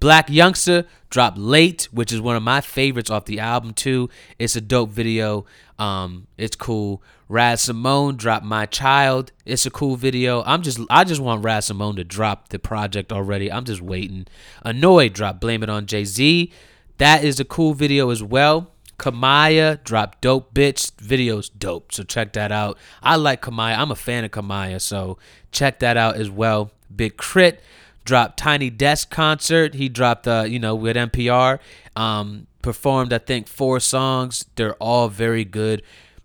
Black 0.00 0.28
Youngsta 0.28 0.86
dropped 1.10 1.38
late, 1.38 1.88
which 1.92 2.12
is 2.12 2.20
one 2.20 2.36
of 2.36 2.42
my 2.42 2.60
favorites 2.60 3.10
off 3.10 3.24
the 3.24 3.40
album 3.40 3.72
too. 3.72 4.10
It's 4.38 4.56
a 4.56 4.60
dope 4.60 4.90
video. 4.90 5.46
Um, 5.78 6.26
it's 6.36 6.56
cool. 6.56 7.02
Raz 7.28 7.62
Simone 7.62 8.16
dropped 8.16 8.44
My 8.44 8.66
Child. 8.66 9.32
It's 9.44 9.66
a 9.66 9.70
cool 9.70 9.96
video. 9.96 10.42
I'm 10.44 10.62
just 10.62 10.80
I 10.90 11.04
just 11.04 11.20
want 11.20 11.44
Raz 11.44 11.66
Simone 11.66 11.96
to 11.96 12.04
drop 12.04 12.48
the 12.48 12.58
project 12.58 13.12
already. 13.12 13.50
I'm 13.50 13.64
just 13.64 13.80
waiting. 13.80 14.26
Annoyed 14.62 15.12
dropped 15.12 15.40
Blame 15.40 15.62
It 15.62 15.68
on 15.70 15.86
Jay-Z. 15.86 16.52
That 16.98 17.24
is 17.24 17.40
a 17.40 17.44
cool 17.44 17.74
video 17.74 18.10
as 18.10 18.22
well. 18.22 18.72
Kamaiyah 18.98 19.84
dropped 19.84 20.20
Dope 20.20 20.52
Bitch. 20.52 20.90
Video's 21.00 21.48
dope, 21.48 21.92
so 21.92 22.02
check 22.02 22.32
that 22.32 22.50
out. 22.50 22.76
I 23.02 23.14
like 23.16 23.40
Kamaiyah. 23.40 23.78
I'm 23.78 23.92
a 23.92 23.96
fan 23.96 24.24
of 24.24 24.32
Kamaiyah, 24.32 24.80
so 24.80 25.18
check 25.52 25.78
that 25.78 25.96
out 25.96 26.16
as 26.16 26.28
well. 26.28 26.72
Big 26.94 27.16
K.R.I.T. 27.16 27.58
dropped 28.04 28.38
Tiny 28.38 28.70
Desk 28.70 29.08
concert. 29.08 29.74
He 29.74 29.88
dropped, 29.88 30.26
uh, 30.26 30.44
you 30.48 30.58
know, 30.58 30.74
with 30.74 30.96
NPR. 30.96 31.60
Um, 31.94 32.48
performed, 32.60 33.12
I 33.12 33.18
think, 33.18 33.46
four 33.46 33.78
songs. 33.78 34.44
They're 34.56 34.74
all 34.74 35.08
very 35.08 35.44
good. 35.44 35.82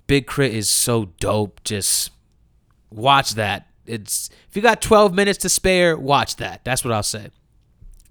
Big 0.07 0.25
K.R.I.T. 0.27 0.57
is 0.57 0.67
so 0.67 1.05
dope. 1.19 1.63
Just 1.63 2.09
watch 2.89 3.35
that. 3.35 3.67
It's 3.85 4.31
if 4.49 4.55
you 4.55 4.63
got 4.63 4.81
12 4.81 5.13
minutes 5.13 5.37
to 5.39 5.49
spare, 5.49 5.95
watch 5.95 6.37
that. 6.37 6.63
That's 6.63 6.83
what 6.83 6.93
I'll 6.93 7.03
say. 7.03 7.29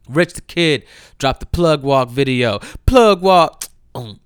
Rich 0.09 0.35
the 0.35 0.41
Kid 0.43 0.85
dropped 1.19 1.41
the 1.41 1.47
plug 1.47 1.83
walk 1.83 2.11
video. 2.11 2.59
Plug 2.87 3.23
walk. 3.23 3.65
Um. 3.95 4.21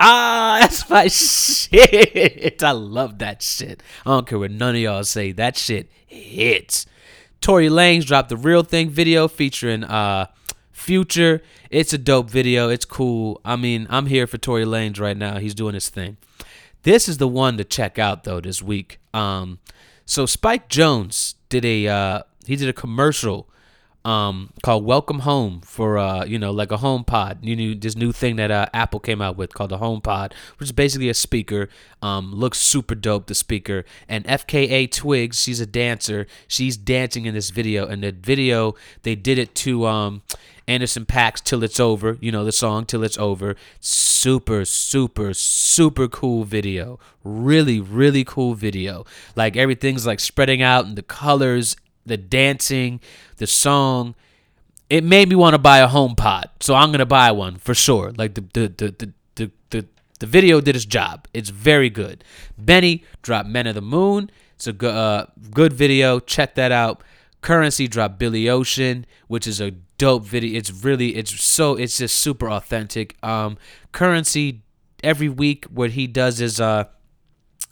Ah, 0.00 0.58
that's 0.60 0.88
my 0.88 1.08
shit. 1.08 2.62
I 2.62 2.70
love 2.72 3.18
that 3.18 3.42
shit. 3.42 3.82
I 4.06 4.10
don't 4.10 4.26
care 4.26 4.38
what 4.38 4.50
none 4.50 4.74
of 4.74 4.80
y'all 4.80 5.04
say. 5.04 5.32
That 5.32 5.56
shit 5.56 5.90
hits. 6.06 6.86
Tory 7.40 7.68
Lanez 7.68 8.06
dropped 8.06 8.30
the 8.30 8.36
real 8.36 8.62
thing 8.62 8.90
video 8.90 9.28
featuring 9.28 9.84
uh 9.84 10.26
Future. 10.78 11.42
It's 11.70 11.92
a 11.92 11.98
dope 11.98 12.30
video. 12.30 12.70
It's 12.70 12.84
cool. 12.84 13.40
I 13.44 13.56
mean, 13.56 13.88
I'm 13.90 14.06
here 14.06 14.26
for 14.26 14.38
Tory 14.38 14.64
Lanez 14.64 15.00
right 15.00 15.16
now. 15.16 15.38
He's 15.38 15.54
doing 15.54 15.74
his 15.74 15.88
thing. 15.88 16.16
This 16.84 17.08
is 17.08 17.18
the 17.18 17.28
one 17.28 17.58
to 17.58 17.64
check 17.64 17.98
out 17.98 18.24
though 18.24 18.40
this 18.40 18.62
week. 18.62 18.98
Um, 19.12 19.58
so 20.06 20.24
Spike 20.24 20.68
Jonze 20.68 21.34
did 21.48 21.64
a 21.64 21.88
uh, 21.88 22.22
he 22.46 22.56
did 22.56 22.68
a 22.68 22.72
commercial 22.72 23.50
um, 24.08 24.50
called 24.62 24.86
Welcome 24.86 25.20
Home 25.20 25.60
for 25.60 25.98
uh, 25.98 26.24
you 26.24 26.38
know 26.38 26.50
like 26.50 26.72
a 26.72 26.78
home 26.78 27.04
pod. 27.04 27.38
You 27.42 27.54
know 27.54 27.78
this 27.78 27.94
new 27.94 28.10
thing 28.10 28.36
that 28.36 28.50
uh, 28.50 28.66
Apple 28.72 29.00
came 29.00 29.20
out 29.20 29.36
with 29.36 29.52
called 29.52 29.70
the 29.70 29.76
Home 29.78 30.00
Pod, 30.00 30.34
which 30.56 30.68
is 30.68 30.72
basically 30.72 31.10
a 31.10 31.14
speaker. 31.14 31.68
Um, 32.00 32.32
looks 32.32 32.58
super 32.58 32.94
dope. 32.94 33.26
The 33.26 33.34
speaker 33.34 33.84
and 34.08 34.24
FKA 34.24 34.90
Twigs, 34.90 35.42
she's 35.42 35.60
a 35.60 35.66
dancer. 35.66 36.26
She's 36.46 36.78
dancing 36.78 37.26
in 37.26 37.34
this 37.34 37.50
video, 37.50 37.86
and 37.86 38.02
the 38.02 38.12
video 38.12 38.74
they 39.02 39.14
did 39.14 39.36
it 39.36 39.54
to 39.56 39.86
um, 39.86 40.22
Anderson 40.66 41.04
.Paak's 41.04 41.42
Till 41.42 41.62
It's 41.62 41.78
Over. 41.78 42.16
You 42.18 42.32
know 42.32 42.44
the 42.44 42.52
song 42.52 42.86
Till 42.86 43.04
It's 43.04 43.18
Over. 43.18 43.56
Super, 43.78 44.64
super, 44.64 45.34
super 45.34 46.08
cool 46.08 46.44
video. 46.44 46.98
Really, 47.24 47.78
really 47.78 48.24
cool 48.24 48.54
video. 48.54 49.04
Like 49.36 49.54
everything's 49.54 50.06
like 50.06 50.18
spreading 50.18 50.62
out 50.62 50.86
and 50.86 50.96
the 50.96 51.02
colors 51.02 51.76
the 52.08 52.16
dancing, 52.16 53.00
the 53.36 53.46
song. 53.46 54.14
It 54.90 55.04
made 55.04 55.28
me 55.28 55.36
want 55.36 55.54
to 55.54 55.58
buy 55.58 55.78
a 55.78 55.86
home 55.88 56.14
pod, 56.14 56.48
so 56.60 56.74
I'm 56.74 56.90
gonna 56.90 57.06
buy 57.06 57.30
one 57.30 57.56
for 57.56 57.74
sure. 57.74 58.12
Like 58.16 58.34
the 58.34 58.40
the 58.40 58.68
the 58.68 58.94
the 58.98 59.12
the, 59.34 59.52
the, 59.70 59.86
the 60.20 60.26
video 60.26 60.60
did 60.60 60.76
its 60.76 60.84
job. 60.84 61.28
It's 61.34 61.50
very 61.50 61.90
good. 61.90 62.24
Benny 62.56 63.04
dropped 63.22 63.48
Men 63.48 63.66
of 63.66 63.74
the 63.74 63.82
Moon. 63.82 64.30
It's 64.56 64.66
a 64.66 64.72
good 64.72 64.94
uh, 64.94 65.26
good 65.50 65.72
video. 65.72 66.20
Check 66.20 66.54
that 66.54 66.72
out. 66.72 67.02
Curren$y 67.42 67.86
dropped 67.86 68.18
Billy 68.18 68.48
Ocean, 68.48 69.06
which 69.28 69.46
is 69.46 69.60
a 69.60 69.72
dope 69.98 70.24
video. 70.24 70.58
It's 70.58 70.72
really 70.72 71.16
it's 71.16 71.42
so 71.44 71.74
it's 71.76 71.98
just 71.98 72.16
super 72.16 72.50
authentic. 72.50 73.16
Um, 73.22 73.58
Curren$y 73.92 74.60
every 75.04 75.28
week 75.28 75.64
what 75.66 75.90
he 75.90 76.06
does 76.08 76.40
is 76.40 76.60
uh 76.60 76.84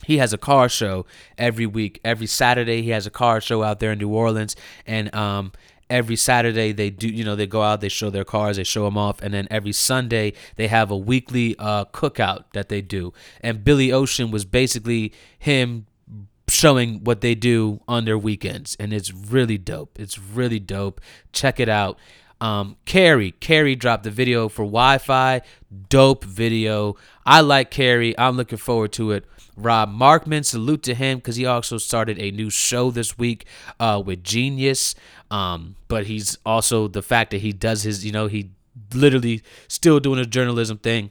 he 0.05 0.19
has 0.19 0.33
a 0.33 0.39
car 0.39 0.69
show 0.69 1.07
every 1.39 1.67
week. 1.67 2.01
Every 2.05 2.27
Saturday, 2.27 2.83
he 2.83 2.91
has 2.91 3.07
a 3.07 3.11
car 3.11 3.41
show 3.41 3.63
out 3.63 3.81
there 3.81 3.93
in 3.93 3.99
New 3.99 4.11
Orleans, 4.11 4.57
and 4.87 5.15
um, 5.15 5.53
every 5.89 6.17
Saturday 6.17 6.73
they 6.73 6.91
do, 6.91 7.09
you 7.09 7.25
know, 7.25 7.37
they 7.37 7.47
go 7.47 7.63
out, 7.63 7.81
they 7.81 7.89
show 7.89 8.11
their 8.11 8.25
cars, 8.25 8.57
they 8.57 8.65
show 8.65 8.85
them 8.85 8.99
off, 8.99 9.21
and 9.23 9.33
then 9.33 9.47
every 9.51 9.73
Sunday 9.73 10.33
they 10.57 10.69
have 10.69 10.91
a 10.91 10.97
weekly 10.97 11.57
uh, 11.59 11.85
cookout 11.87 12.45
that 12.53 12.69
they 12.69 12.81
do. 12.81 13.13
And 13.41 13.65
Billy 13.65 13.93
Ocean 13.93 14.31
was 14.31 14.45
basically 14.45 15.13
him 15.39 15.87
showing 16.49 17.03
what 17.03 17.21
they 17.21 17.35
do 17.35 17.81
on 17.89 18.05
their 18.05 18.19
weekends, 18.19 18.77
and 18.79 18.93
it's 18.93 19.13
really 19.13 19.59
dope. 19.59 19.99
It's 19.99 20.19
really 20.19 20.61
dope. 20.61 21.01
Check 21.33 21.61
it 21.61 21.69
out. 21.69 21.99
Um, 22.41 22.77
Carrie, 22.85 23.33
Carrie 23.33 23.77
dropped 23.77 24.05
the 24.05 24.11
video 24.11 24.49
for 24.49 24.63
Wi-Fi. 24.65 25.41
Dope 25.89 26.25
video. 26.25 26.97
I 27.25 27.41
like 27.41 27.71
Carrie. 27.71 28.17
I'm 28.19 28.37
looking 28.37 28.59
forward 28.59 28.93
to 28.93 29.13
it. 29.13 29.25
Rob 29.57 29.91
Markman, 29.91 30.45
salute 30.45 30.83
to 30.83 30.95
him 30.95 31.19
because 31.19 31.37
he 31.37 31.47
also 31.47 31.79
started 31.79 32.19
a 32.19 32.31
new 32.31 32.51
show 32.51 32.91
this 32.91 33.17
week 33.17 33.47
uh, 33.81 34.03
with 34.05 34.23
Genius. 34.23 34.95
Um, 35.31 35.77
but 35.89 36.07
he's 36.07 36.37
also 36.45 36.89
the 36.89 37.03
fact 37.03 37.31
that 37.31 37.39
he 37.39 37.53
does 37.53 37.83
his, 37.83 38.05
you 38.05 38.13
know, 38.13 38.27
he 38.27 38.51
literally 38.93 39.43
still 39.67 39.99
doing 39.99 40.19
his 40.19 40.27
journalism 40.27 40.77
thing, 40.77 41.11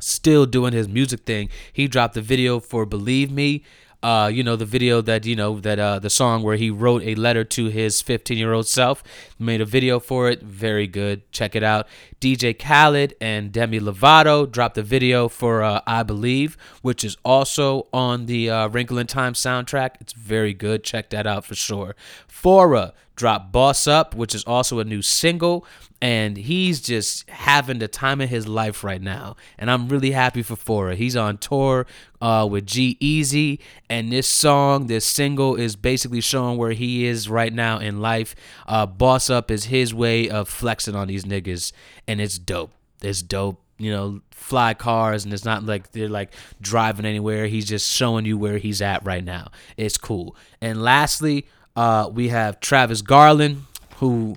still 0.00 0.46
doing 0.46 0.72
his 0.72 0.88
music 0.88 1.20
thing. 1.20 1.50
He 1.70 1.86
dropped 1.86 2.14
the 2.14 2.22
video 2.22 2.60
for 2.60 2.86
Believe 2.86 3.30
Me 3.30 3.62
uh, 4.04 4.28
you 4.28 4.42
know, 4.44 4.54
the 4.54 4.66
video 4.66 5.00
that, 5.00 5.24
you 5.24 5.34
know, 5.34 5.58
that 5.60 5.78
uh, 5.78 5.98
the 5.98 6.10
song 6.10 6.42
where 6.42 6.56
he 6.56 6.68
wrote 6.68 7.02
a 7.04 7.14
letter 7.14 7.42
to 7.42 7.68
his 7.68 8.02
15 8.02 8.36
year 8.36 8.52
old 8.52 8.66
self, 8.66 9.02
made 9.38 9.62
a 9.62 9.64
video 9.64 9.98
for 9.98 10.28
it. 10.28 10.42
Very 10.42 10.86
good. 10.86 11.22
Check 11.32 11.56
it 11.56 11.62
out. 11.62 11.88
DJ 12.20 12.58
Khaled 12.58 13.14
and 13.18 13.50
Demi 13.50 13.80
Lovato 13.80 14.50
dropped 14.50 14.76
a 14.76 14.82
video 14.82 15.26
for 15.28 15.62
uh, 15.62 15.80
I 15.86 16.02
Believe, 16.02 16.58
which 16.82 17.02
is 17.02 17.16
also 17.24 17.88
on 17.94 18.26
the 18.26 18.50
uh, 18.50 18.68
Wrinkle 18.68 18.98
in 18.98 19.06
Time 19.06 19.32
soundtrack. 19.32 19.92
It's 20.02 20.12
very 20.12 20.52
good. 20.52 20.84
Check 20.84 21.08
that 21.08 21.26
out 21.26 21.46
for 21.46 21.54
sure. 21.54 21.96
Phora 22.28 22.92
dropped 23.16 23.52
Boss 23.52 23.86
Up, 23.86 24.14
which 24.14 24.34
is 24.34 24.44
also 24.44 24.78
a 24.78 24.84
new 24.84 25.02
single. 25.02 25.66
And 26.02 26.36
he's 26.36 26.82
just 26.82 27.28
having 27.30 27.78
the 27.78 27.88
time 27.88 28.20
of 28.20 28.28
his 28.28 28.46
life 28.46 28.84
right 28.84 29.00
now. 29.00 29.36
And 29.58 29.70
I'm 29.70 29.88
really 29.88 30.10
happy 30.10 30.42
for 30.42 30.54
Phora. 30.54 30.96
He's 30.96 31.16
on 31.16 31.38
tour 31.38 31.86
uh, 32.20 32.46
with 32.50 32.66
G-Eazy. 32.66 33.58
And 33.88 34.12
this 34.12 34.28
song, 34.28 34.86
this 34.86 35.06
single, 35.06 35.54
is 35.56 35.76
basically 35.76 36.20
showing 36.20 36.58
where 36.58 36.72
he 36.72 37.06
is 37.06 37.30
right 37.30 37.52
now 37.52 37.78
in 37.78 38.02
life. 38.02 38.34
Uh, 38.66 38.84
Boss 38.84 39.30
Up 39.30 39.50
is 39.50 39.66
his 39.66 39.94
way 39.94 40.28
of 40.28 40.48
flexing 40.48 40.94
on 40.94 41.08
these 41.08 41.24
niggas. 41.24 41.72
And 42.06 42.20
it's 42.20 42.38
dope. 42.38 42.72
It's 43.00 43.22
dope 43.22 43.60
you 43.78 43.90
know, 43.90 44.20
fly 44.30 44.74
cars, 44.74 45.24
and 45.24 45.34
it's 45.34 45.44
not 45.44 45.64
like 45.64 45.90
they're 45.92 46.08
like 46.08 46.32
driving 46.60 47.04
anywhere. 47.04 47.46
He's 47.46 47.66
just 47.66 47.90
showing 47.90 48.24
you 48.24 48.38
where 48.38 48.58
he's 48.58 48.80
at 48.80 49.04
right 49.04 49.24
now. 49.24 49.50
It's 49.76 49.98
cool. 49.98 50.36
And 50.60 50.82
lastly, 50.82 51.46
uh, 51.76 52.10
we 52.12 52.28
have 52.28 52.60
Travis 52.60 53.02
Garland, 53.02 53.64
who, 53.96 54.36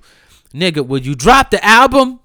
nigga, 0.53 0.85
would 0.85 1.05
you 1.05 1.15
drop 1.15 1.51
the 1.51 1.63
album? 1.63 2.19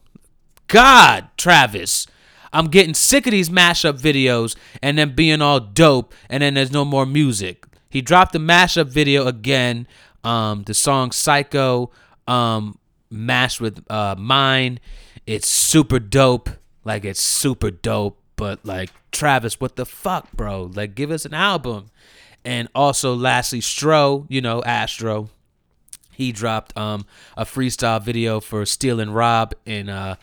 God, 0.68 1.28
Travis. 1.36 2.06
I'm 2.52 2.68
getting 2.68 2.94
sick 2.94 3.26
of 3.26 3.30
these 3.30 3.48
mashup 3.48 4.00
videos 4.00 4.56
and 4.82 4.98
then 4.98 5.14
being 5.14 5.40
all 5.40 5.60
dope, 5.60 6.12
and 6.28 6.42
then 6.42 6.54
there's 6.54 6.72
no 6.72 6.84
more 6.84 7.06
music. 7.06 7.66
He 7.88 8.00
dropped 8.00 8.32
the 8.32 8.38
mashup 8.38 8.88
video 8.88 9.26
again. 9.26 9.86
Um, 10.24 10.62
the 10.64 10.74
song 10.74 11.10
Psycho, 11.10 11.90
um, 12.26 12.78
mashed 13.10 13.60
with 13.60 13.84
uh, 13.90 14.14
Mine. 14.16 14.80
It's 15.26 15.48
super 15.48 15.98
dope. 15.98 16.48
Like 16.84 17.04
it's 17.04 17.20
super 17.20 17.70
dope, 17.70 18.18
but 18.36 18.64
like 18.64 18.90
Travis, 19.10 19.60
what 19.60 19.76
the 19.76 19.86
fuck, 19.86 20.32
bro? 20.32 20.70
Like 20.74 20.94
give 20.94 21.10
us 21.10 21.24
an 21.24 21.34
album. 21.34 21.90
And 22.44 22.68
also 22.74 23.14
lastly, 23.14 23.60
Stro, 23.60 24.26
you 24.28 24.40
know, 24.40 24.62
Astro. 24.62 25.30
He 26.10 26.30
dropped 26.30 26.76
um 26.76 27.06
a 27.36 27.44
freestyle 27.44 28.02
video 28.02 28.40
for 28.40 28.66
Stealing 28.66 29.10
Rob 29.10 29.54
and 29.66 29.88
uh 29.88 30.16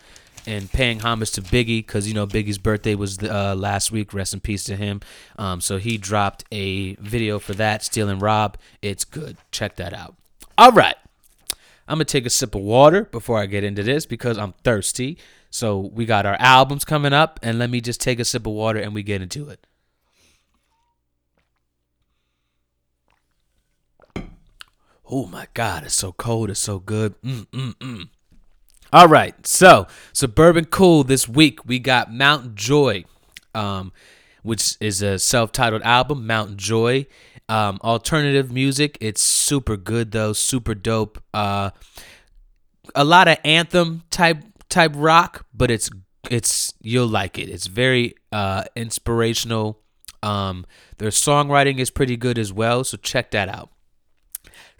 and 0.46 0.70
paying 0.72 1.00
homage 1.00 1.32
to 1.32 1.42
Biggie 1.42 1.86
because 1.86 2.08
you 2.08 2.14
know 2.14 2.26
Biggie's 2.26 2.58
birthday 2.58 2.94
was 2.94 3.18
uh, 3.22 3.54
last 3.54 3.92
week. 3.92 4.12
Rest 4.12 4.34
in 4.34 4.40
peace 4.40 4.64
to 4.64 4.76
him. 4.76 5.00
Um, 5.38 5.60
so 5.60 5.78
he 5.78 5.98
dropped 5.98 6.44
a 6.50 6.94
video 6.96 7.38
for 7.38 7.54
that, 7.54 7.82
Stealing 7.84 8.18
Rob. 8.18 8.56
It's 8.82 9.04
good. 9.04 9.36
Check 9.52 9.76
that 9.76 9.92
out. 9.92 10.16
All 10.56 10.72
right, 10.72 10.96
I'm 11.88 11.96
gonna 11.96 12.04
take 12.04 12.26
a 12.26 12.30
sip 12.30 12.54
of 12.54 12.62
water 12.62 13.04
before 13.04 13.38
I 13.38 13.46
get 13.46 13.64
into 13.64 13.82
this 13.82 14.06
because 14.06 14.38
I'm 14.38 14.52
thirsty. 14.64 15.18
So 15.50 15.78
we 15.78 16.06
got 16.06 16.26
our 16.26 16.36
albums 16.38 16.84
coming 16.84 17.12
up, 17.12 17.40
and 17.42 17.58
let 17.58 17.70
me 17.70 17.80
just 17.80 18.00
take 18.00 18.20
a 18.20 18.24
sip 18.24 18.46
of 18.46 18.52
water 18.52 18.78
and 18.78 18.94
we 18.94 19.02
get 19.02 19.22
into 19.22 19.48
it. 19.48 19.66
Oh 25.12 25.26
my 25.26 25.48
God, 25.54 25.82
it's 25.82 25.94
so 25.94 26.12
cold. 26.12 26.50
It's 26.50 26.60
so 26.60 26.78
good. 26.78 27.20
Mm, 27.22 27.46
mm, 27.48 27.74
mm. 27.74 28.08
All 28.92 29.08
right, 29.08 29.44
so 29.44 29.88
Suburban 30.12 30.66
Cool 30.66 31.02
this 31.02 31.28
week 31.28 31.66
we 31.66 31.80
got 31.80 32.12
Mount 32.12 32.54
Joy, 32.54 33.04
um, 33.52 33.92
which 34.44 34.76
is 34.80 35.02
a 35.02 35.18
self-titled 35.18 35.82
album. 35.82 36.28
Mount 36.28 36.56
Joy, 36.56 37.06
um, 37.48 37.80
alternative 37.82 38.52
music. 38.52 38.98
It's 39.00 39.20
super 39.20 39.76
good 39.76 40.12
though, 40.12 40.32
super 40.32 40.76
dope. 40.76 41.20
Uh, 41.34 41.70
a 42.94 43.02
lot 43.04 43.26
of 43.26 43.38
anthem 43.44 44.04
type 44.10 44.44
type 44.68 44.92
rock, 44.94 45.44
but 45.52 45.72
it's 45.72 45.90
it's 46.30 46.72
you'll 46.82 47.08
like 47.08 47.36
it. 47.36 47.48
It's 47.48 47.66
very 47.66 48.14
uh, 48.30 48.62
inspirational. 48.76 49.80
Um, 50.22 50.66
their 50.98 51.10
songwriting 51.10 51.78
is 51.78 51.90
pretty 51.90 52.16
good 52.16 52.38
as 52.38 52.52
well, 52.52 52.84
so 52.84 52.96
check 52.96 53.32
that 53.32 53.48
out. 53.48 53.70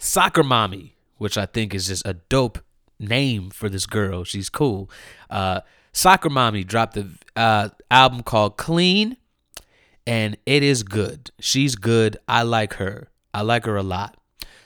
Soccer 0.03 0.41
Mommy, 0.41 0.95
which 1.19 1.37
I 1.37 1.45
think 1.45 1.75
is 1.75 1.85
just 1.85 2.03
a 2.07 2.15
dope 2.15 2.57
name 2.99 3.51
for 3.51 3.69
this 3.69 3.85
girl. 3.85 4.23
She's 4.23 4.49
cool. 4.49 4.89
Uh, 5.29 5.61
Soccer 5.93 6.29
Mommy 6.29 6.63
dropped 6.63 6.95
the 6.95 7.07
uh, 7.35 7.69
album 7.91 8.23
called 8.23 8.57
Clean, 8.57 9.15
and 10.07 10.37
it 10.47 10.63
is 10.63 10.81
good. 10.81 11.29
She's 11.39 11.75
good. 11.75 12.17
I 12.27 12.41
like 12.41 12.73
her. 12.73 13.09
I 13.31 13.43
like 13.43 13.65
her 13.65 13.77
a 13.77 13.83
lot. 13.83 14.17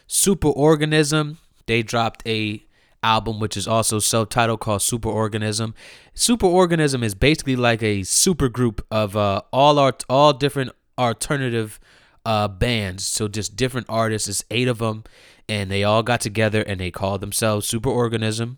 Superorganism, 0.07 1.35
they 1.65 1.83
dropped 1.83 2.25
a 2.25 2.63
album, 3.03 3.41
which 3.41 3.57
is 3.57 3.67
also 3.67 3.99
self-titled 3.99 4.61
called 4.61 4.79
Superorganism. 4.79 5.73
Superorganism 6.15 7.03
is 7.03 7.13
basically 7.13 7.57
like 7.57 7.83
a 7.83 8.03
super 8.03 8.47
group 8.47 8.85
of 8.89 9.17
uh, 9.17 9.41
all 9.51 9.79
art, 9.79 10.05
all 10.07 10.31
different 10.31 10.71
alternative 10.97 11.77
uh, 12.25 12.47
bands. 12.47 13.05
So 13.05 13.27
just 13.27 13.55
different 13.55 13.87
artists. 13.89 14.27
It's 14.27 14.43
eight 14.51 14.67
of 14.67 14.79
them, 14.79 15.03
and 15.47 15.69
they 15.69 15.83
all 15.83 16.03
got 16.03 16.21
together 16.21 16.61
and 16.61 16.79
they 16.79 16.91
called 16.91 17.21
themselves 17.21 17.71
Superorganism. 17.71 18.57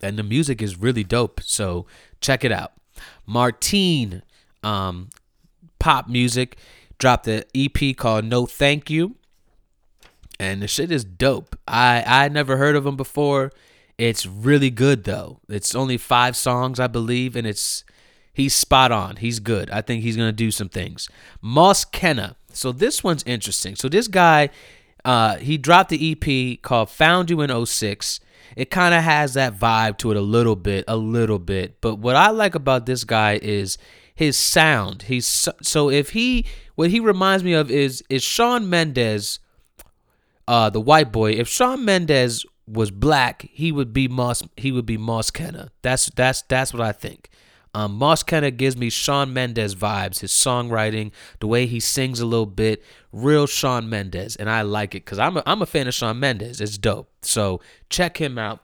And 0.00 0.18
the 0.18 0.22
music 0.22 0.60
is 0.60 0.78
really 0.78 1.04
dope. 1.04 1.40
So 1.42 1.86
check 2.20 2.44
it 2.44 2.52
out. 2.52 2.72
Martine, 3.26 4.22
um, 4.62 5.10
pop 5.78 6.08
music, 6.08 6.58
dropped 6.98 7.26
an 7.26 7.44
EP 7.54 7.96
called 7.96 8.24
No 8.24 8.46
Thank 8.46 8.90
You 8.90 9.16
and 10.38 10.62
the 10.62 10.68
shit 10.68 10.90
is 10.90 11.04
dope. 11.04 11.56
I 11.66 12.02
I 12.06 12.28
never 12.28 12.56
heard 12.56 12.76
of 12.76 12.86
him 12.86 12.96
before. 12.96 13.52
It's 13.98 14.26
really 14.26 14.70
good 14.70 15.04
though. 15.04 15.40
It's 15.48 15.74
only 15.74 15.96
five 15.96 16.36
songs, 16.36 16.80
I 16.80 16.86
believe, 16.86 17.36
and 17.36 17.46
it's 17.46 17.84
he's 18.32 18.54
spot 18.54 18.92
on. 18.92 19.16
He's 19.16 19.40
good. 19.40 19.70
I 19.70 19.80
think 19.80 20.02
he's 20.02 20.16
gonna 20.16 20.32
do 20.32 20.50
some 20.50 20.68
things. 20.68 21.08
Moss 21.40 21.84
Kena. 21.84 22.36
So 22.54 22.72
this 22.72 23.04
one's 23.04 23.22
interesting. 23.24 23.76
So 23.76 23.88
this 23.88 24.08
guy, 24.08 24.50
uh, 25.04 25.36
he 25.36 25.58
dropped 25.58 25.90
the 25.90 26.12
EP 26.12 26.62
called 26.62 26.90
"Found 26.90 27.30
You 27.30 27.40
in 27.40 27.66
06. 27.66 28.20
It 28.56 28.70
kind 28.70 28.94
of 28.94 29.02
has 29.02 29.34
that 29.34 29.58
vibe 29.58 29.98
to 29.98 30.10
it 30.10 30.16
a 30.16 30.20
little 30.20 30.56
bit, 30.56 30.84
a 30.86 30.96
little 30.96 31.38
bit. 31.38 31.80
But 31.80 31.96
what 31.96 32.14
I 32.14 32.30
like 32.30 32.54
about 32.54 32.86
this 32.86 33.04
guy 33.04 33.38
is 33.42 33.78
his 34.14 34.36
sound. 34.36 35.02
He's 35.02 35.26
so, 35.26 35.52
so 35.60 35.90
if 35.90 36.10
he 36.10 36.46
what 36.76 36.90
he 36.90 37.00
reminds 37.00 37.42
me 37.42 37.52
of 37.52 37.70
is 37.70 38.02
is 38.08 38.22
Shawn 38.22 38.70
Mendes 38.70 39.40
uh, 40.46 40.70
the 40.70 40.80
white 40.80 41.12
boy. 41.12 41.32
If 41.32 41.48
Shawn 41.48 41.84
Mendes 41.84 42.44
was 42.66 42.90
black, 42.90 43.48
he 43.52 43.72
would 43.72 43.92
be 43.92 44.08
Moss. 44.08 44.42
He 44.56 44.72
would 44.72 44.86
be 44.86 44.96
Moss 44.96 45.30
Kena. 45.30 45.70
That's 45.82 46.10
that's 46.10 46.42
that's 46.42 46.72
what 46.72 46.82
I 46.82 46.92
think. 46.92 47.30
Um, 47.74 47.94
Moss 47.94 48.22
Kena 48.22 48.56
gives 48.56 48.76
me 48.76 48.88
Shawn 48.88 49.32
Mendes 49.32 49.74
vibes. 49.74 50.20
His 50.20 50.30
songwriting, 50.30 51.10
the 51.40 51.48
way 51.48 51.66
he 51.66 51.80
sings 51.80 52.20
a 52.20 52.26
little 52.26 52.46
bit, 52.46 52.82
real 53.12 53.46
Shawn 53.46 53.88
Mendes, 53.88 54.36
and 54.36 54.48
I 54.48 54.62
like 54.62 54.94
it 54.94 55.04
because 55.04 55.18
I'm 55.18 55.36
a, 55.36 55.42
I'm 55.44 55.60
a 55.60 55.66
fan 55.66 55.88
of 55.88 55.94
Shawn 55.94 56.20
Mendes. 56.20 56.60
It's 56.60 56.78
dope. 56.78 57.10
So 57.22 57.60
check 57.90 58.18
him 58.18 58.38
out. 58.38 58.60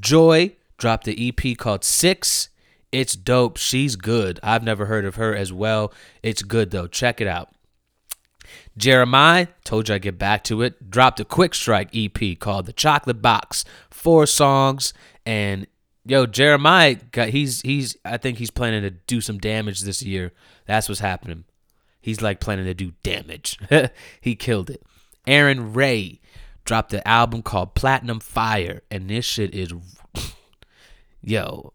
Joy 0.00 0.54
dropped 0.76 1.04
the 1.04 1.28
EP 1.28 1.56
called 1.56 1.82
Six. 1.84 2.50
It's 2.92 3.16
dope. 3.16 3.56
She's 3.56 3.96
good. 3.96 4.38
I've 4.42 4.62
never 4.62 4.86
heard 4.86 5.04
of 5.04 5.16
her 5.16 5.34
as 5.34 5.52
well. 5.52 5.92
It's 6.22 6.42
good 6.42 6.70
though. 6.70 6.86
Check 6.86 7.20
it 7.20 7.26
out. 7.26 7.48
Jeremiah, 8.76 9.48
told 9.64 9.88
you 9.88 9.94
I'd 9.94 10.02
get 10.02 10.18
back 10.18 10.44
to 10.44 10.62
it, 10.62 10.90
dropped 10.90 11.20
a 11.20 11.24
quick 11.24 11.54
strike 11.54 11.90
EP 11.94 12.38
called 12.38 12.66
The 12.66 12.72
Chocolate 12.72 13.22
Box. 13.22 13.64
Four 13.90 14.26
songs. 14.26 14.92
And 15.26 15.66
yo, 16.04 16.26
Jeremiah 16.26 16.96
he's 17.28 17.60
he's 17.62 17.96
I 18.04 18.16
think 18.16 18.38
he's 18.38 18.50
planning 18.50 18.82
to 18.82 18.90
do 18.90 19.20
some 19.20 19.38
damage 19.38 19.80
this 19.80 20.02
year. 20.02 20.32
That's 20.66 20.88
what's 20.88 21.00
happening. 21.00 21.44
He's 22.00 22.20
like 22.20 22.40
planning 22.40 22.66
to 22.66 22.74
do 22.74 22.92
damage. 23.02 23.58
he 24.20 24.36
killed 24.36 24.70
it. 24.70 24.82
Arin 25.26 25.74
Ray 25.74 26.20
dropped 26.64 26.92
an 26.92 27.02
album 27.04 27.42
called 27.42 27.74
Platinum 27.74 28.20
Fire, 28.20 28.82
and 28.90 29.08
this 29.08 29.24
shit 29.24 29.54
is 29.54 29.72
yo. 31.22 31.72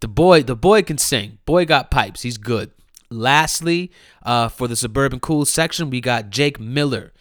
The 0.00 0.08
boy, 0.08 0.44
the 0.44 0.54
boy 0.54 0.82
can 0.82 0.96
sing. 0.96 1.38
Boy 1.44 1.64
got 1.64 1.90
pipes. 1.90 2.22
He's 2.22 2.38
good. 2.38 2.70
Lastly, 3.10 3.90
uh, 4.22 4.48
for 4.48 4.68
the 4.68 4.76
Suburban 4.76 5.18
Cool 5.18 5.44
section, 5.44 5.90
we 5.90 6.00
got 6.00 6.30
Jake 6.30 6.60
Miller. 6.60 7.12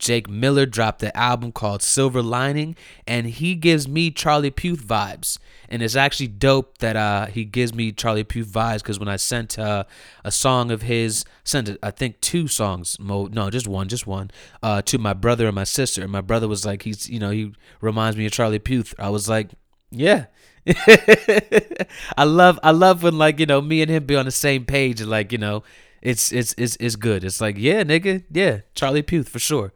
Jake 0.00 0.28
Miller 0.28 0.66
dropped 0.66 0.98
the 0.98 1.16
album 1.16 1.52
called 1.52 1.82
Silver 1.82 2.22
Lining, 2.22 2.74
and 3.06 3.26
he 3.26 3.54
gives 3.54 3.86
me 3.86 4.10
Charlie 4.10 4.50
Puth 4.50 4.82
vibes. 4.82 5.38
And 5.68 5.82
it's 5.82 5.94
actually 5.94 6.26
dope 6.26 6.78
that 6.78 6.96
uh, 6.96 7.26
he 7.26 7.44
gives 7.44 7.72
me 7.72 7.92
Charlie 7.92 8.24
Puth 8.24 8.48
vibes 8.48 8.78
because 8.78 8.98
when 8.98 9.08
I 9.08 9.16
sent 9.16 9.58
uh, 9.58 9.84
a 10.24 10.32
song 10.32 10.72
of 10.72 10.82
his, 10.82 11.24
sent 11.44 11.76
I 11.82 11.92
think 11.92 12.20
two 12.20 12.48
songs, 12.48 12.96
no, 12.98 13.28
just 13.50 13.68
one, 13.68 13.86
just 13.86 14.06
one, 14.06 14.30
uh, 14.62 14.82
to 14.82 14.98
my 14.98 15.12
brother 15.12 15.46
and 15.46 15.54
my 15.54 15.64
sister. 15.64 16.02
And 16.02 16.10
my 16.10 16.22
brother 16.22 16.48
was 16.48 16.66
like, 16.66 16.82
he's, 16.82 17.08
you 17.08 17.20
know, 17.20 17.30
he 17.30 17.52
reminds 17.80 18.16
me 18.16 18.26
of 18.26 18.32
Charlie 18.32 18.58
Puth. 18.58 18.94
I 18.98 19.10
was 19.10 19.28
like, 19.28 19.50
yeah, 19.92 20.26
I 22.16 22.24
love 22.24 22.58
I 22.62 22.70
love 22.70 23.02
when 23.02 23.18
like 23.18 23.40
you 23.40 23.46
know 23.46 23.60
me 23.60 23.82
and 23.82 23.90
him 23.90 24.04
be 24.04 24.14
on 24.14 24.26
the 24.26 24.30
same 24.30 24.64
page 24.64 25.00
and 25.00 25.10
like 25.10 25.32
you 25.32 25.38
know 25.38 25.62
it's 26.02 26.32
it's 26.32 26.54
it's 26.56 26.76
it's 26.78 26.96
good. 26.96 27.24
It's 27.24 27.40
like 27.40 27.56
yeah, 27.58 27.82
nigga, 27.82 28.24
yeah, 28.30 28.60
Charlie 28.74 29.02
Puth 29.02 29.28
for 29.28 29.38
sure. 29.38 29.72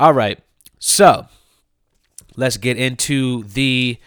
All 0.00 0.12
right, 0.12 0.38
so 0.78 1.26
let's 2.36 2.56
get 2.56 2.76
into 2.76 3.42
the 3.44 3.98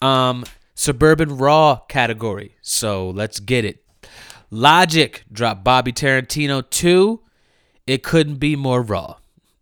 um 0.00 0.44
suburban 0.74 1.36
raw 1.38 1.80
category. 1.88 2.56
So 2.62 3.10
let's 3.10 3.40
get 3.40 3.64
it. 3.64 3.84
Logic 4.50 5.24
dropped 5.32 5.64
Bobby 5.64 5.92
Tarantino 5.92 6.68
two. 6.70 7.20
It 7.86 8.04
couldn't 8.04 8.36
be 8.36 8.54
more 8.54 8.80
raw. 8.80 9.16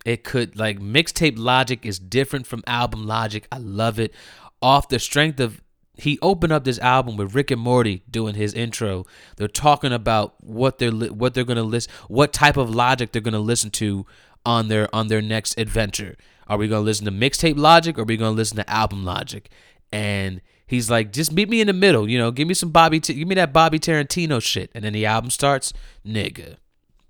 It 0.04 0.24
could 0.24 0.58
like 0.58 0.78
mixtape 0.78 1.38
logic 1.38 1.86
is 1.86 1.98
different 1.98 2.46
from 2.46 2.62
album 2.66 3.06
logic. 3.06 3.48
I 3.50 3.58
love 3.58 3.98
it. 3.98 4.12
Off 4.60 4.88
the 4.88 4.98
strength 4.98 5.40
of 5.40 5.62
he 5.94 6.18
opened 6.22 6.52
up 6.52 6.64
this 6.64 6.78
album 6.78 7.16
with 7.16 7.34
Rick 7.34 7.50
and 7.50 7.60
Morty 7.60 8.02
doing 8.08 8.34
his 8.34 8.54
intro. 8.54 9.04
They're 9.36 9.48
talking 9.48 9.92
about 9.92 10.34
what 10.44 10.78
they're 10.78 10.92
what 10.92 11.34
they're 11.34 11.44
gonna 11.44 11.62
listen, 11.62 11.92
what 12.06 12.32
type 12.32 12.56
of 12.56 12.70
logic 12.74 13.12
they're 13.12 13.22
gonna 13.22 13.38
listen 13.40 13.70
to 13.72 14.06
on 14.44 14.68
their 14.68 14.94
on 14.94 15.08
their 15.08 15.22
next 15.22 15.58
adventure. 15.58 16.16
Are 16.48 16.56
we 16.56 16.68
gonna 16.68 16.80
listen 16.80 17.04
to 17.04 17.10
mixtape 17.10 17.58
logic 17.58 17.98
or 17.98 18.02
are 18.02 18.04
we 18.04 18.16
gonna 18.16 18.36
listen 18.36 18.56
to 18.56 18.70
album 18.70 19.04
logic? 19.04 19.50
And 19.92 20.40
he's 20.66 20.90
like, 20.90 21.12
just 21.12 21.32
meet 21.32 21.48
me 21.48 21.60
in 21.60 21.66
the 21.66 21.72
middle. 21.72 22.08
You 22.08 22.18
know, 22.18 22.30
give 22.30 22.48
me 22.48 22.54
some 22.54 22.70
Bobby, 22.70 23.00
T- 23.00 23.14
give 23.14 23.28
me 23.28 23.34
that 23.34 23.52
Bobby 23.52 23.78
Tarantino 23.78 24.40
shit. 24.42 24.70
And 24.74 24.84
then 24.84 24.92
the 24.92 25.06
album 25.06 25.30
starts, 25.30 25.72
nigga, 26.06 26.56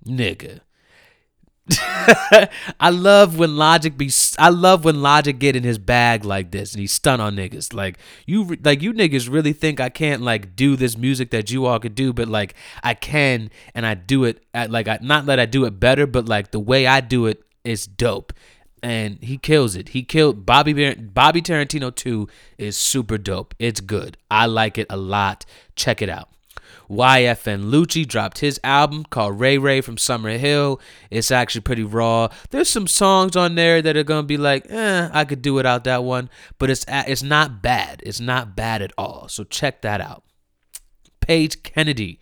nigga. 0.06 0.60
I 2.80 2.90
love 2.90 3.38
when 3.38 3.56
Logic 3.56 3.96
be. 3.96 4.10
I 4.38 4.48
love 4.48 4.84
when 4.84 5.02
Logic 5.02 5.38
get 5.38 5.56
in 5.56 5.64
his 5.64 5.78
bag 5.78 6.24
like 6.24 6.50
this 6.50 6.72
and 6.72 6.80
he 6.80 6.86
stun 6.86 7.20
on 7.20 7.36
niggas. 7.36 7.74
Like 7.74 7.98
you, 8.26 8.56
like 8.64 8.80
you 8.80 8.92
niggas 8.92 9.30
really 9.30 9.52
think 9.52 9.80
I 9.80 9.88
can't 9.90 10.22
like 10.22 10.56
do 10.56 10.76
this 10.76 10.96
music 10.96 11.30
that 11.30 11.50
you 11.50 11.66
all 11.66 11.78
could 11.78 11.94
do, 11.94 12.12
but 12.12 12.28
like 12.28 12.54
I 12.82 12.94
can 12.94 13.50
and 13.74 13.84
I 13.84 13.94
do 13.94 14.24
it 14.24 14.42
at 14.54 14.70
like 14.70 14.88
I 14.88 14.98
not 15.02 15.26
that 15.26 15.38
I 15.38 15.46
do 15.46 15.64
it 15.66 15.78
better, 15.78 16.06
but 16.06 16.26
like 16.26 16.50
the 16.52 16.60
way 16.60 16.86
I 16.86 17.00
do 17.00 17.26
it 17.26 17.42
is 17.64 17.86
dope. 17.86 18.32
And 18.82 19.18
he 19.22 19.36
kills 19.38 19.74
it. 19.74 19.90
He 19.90 20.04
killed 20.04 20.46
Bobby 20.46 20.94
Bobby 20.94 21.42
Tarantino 21.42 21.94
2 21.94 22.28
is 22.58 22.76
super 22.76 23.18
dope. 23.18 23.54
It's 23.58 23.80
good. 23.80 24.16
I 24.30 24.46
like 24.46 24.78
it 24.78 24.86
a 24.88 24.96
lot. 24.96 25.44
Check 25.74 26.00
it 26.00 26.08
out. 26.08 26.28
YFN 26.90 27.70
Lucci 27.70 28.06
dropped 28.06 28.38
his 28.38 28.58
album 28.64 29.04
called 29.04 29.38
Ray 29.38 29.58
Ray 29.58 29.80
from 29.80 29.98
Summer 29.98 30.30
Hill. 30.30 30.80
It's 31.10 31.30
actually 31.30 31.60
pretty 31.60 31.84
raw. 31.84 32.28
There's 32.50 32.68
some 32.68 32.86
songs 32.86 33.36
on 33.36 33.54
there 33.54 33.82
that 33.82 33.96
are 33.96 34.04
gonna 34.04 34.22
be 34.22 34.36
like, 34.36 34.66
eh, 34.70 35.08
I 35.12 35.24
could 35.24 35.42
do 35.42 35.54
without 35.54 35.84
that 35.84 36.04
one, 36.04 36.30
but 36.58 36.70
it's 36.70 36.84
it's 36.88 37.22
not 37.22 37.62
bad. 37.62 38.02
It's 38.06 38.20
not 38.20 38.56
bad 38.56 38.82
at 38.82 38.92
all. 38.96 39.28
So 39.28 39.44
check 39.44 39.82
that 39.82 40.00
out. 40.00 40.24
Page 41.20 41.62
Kennedy, 41.62 42.20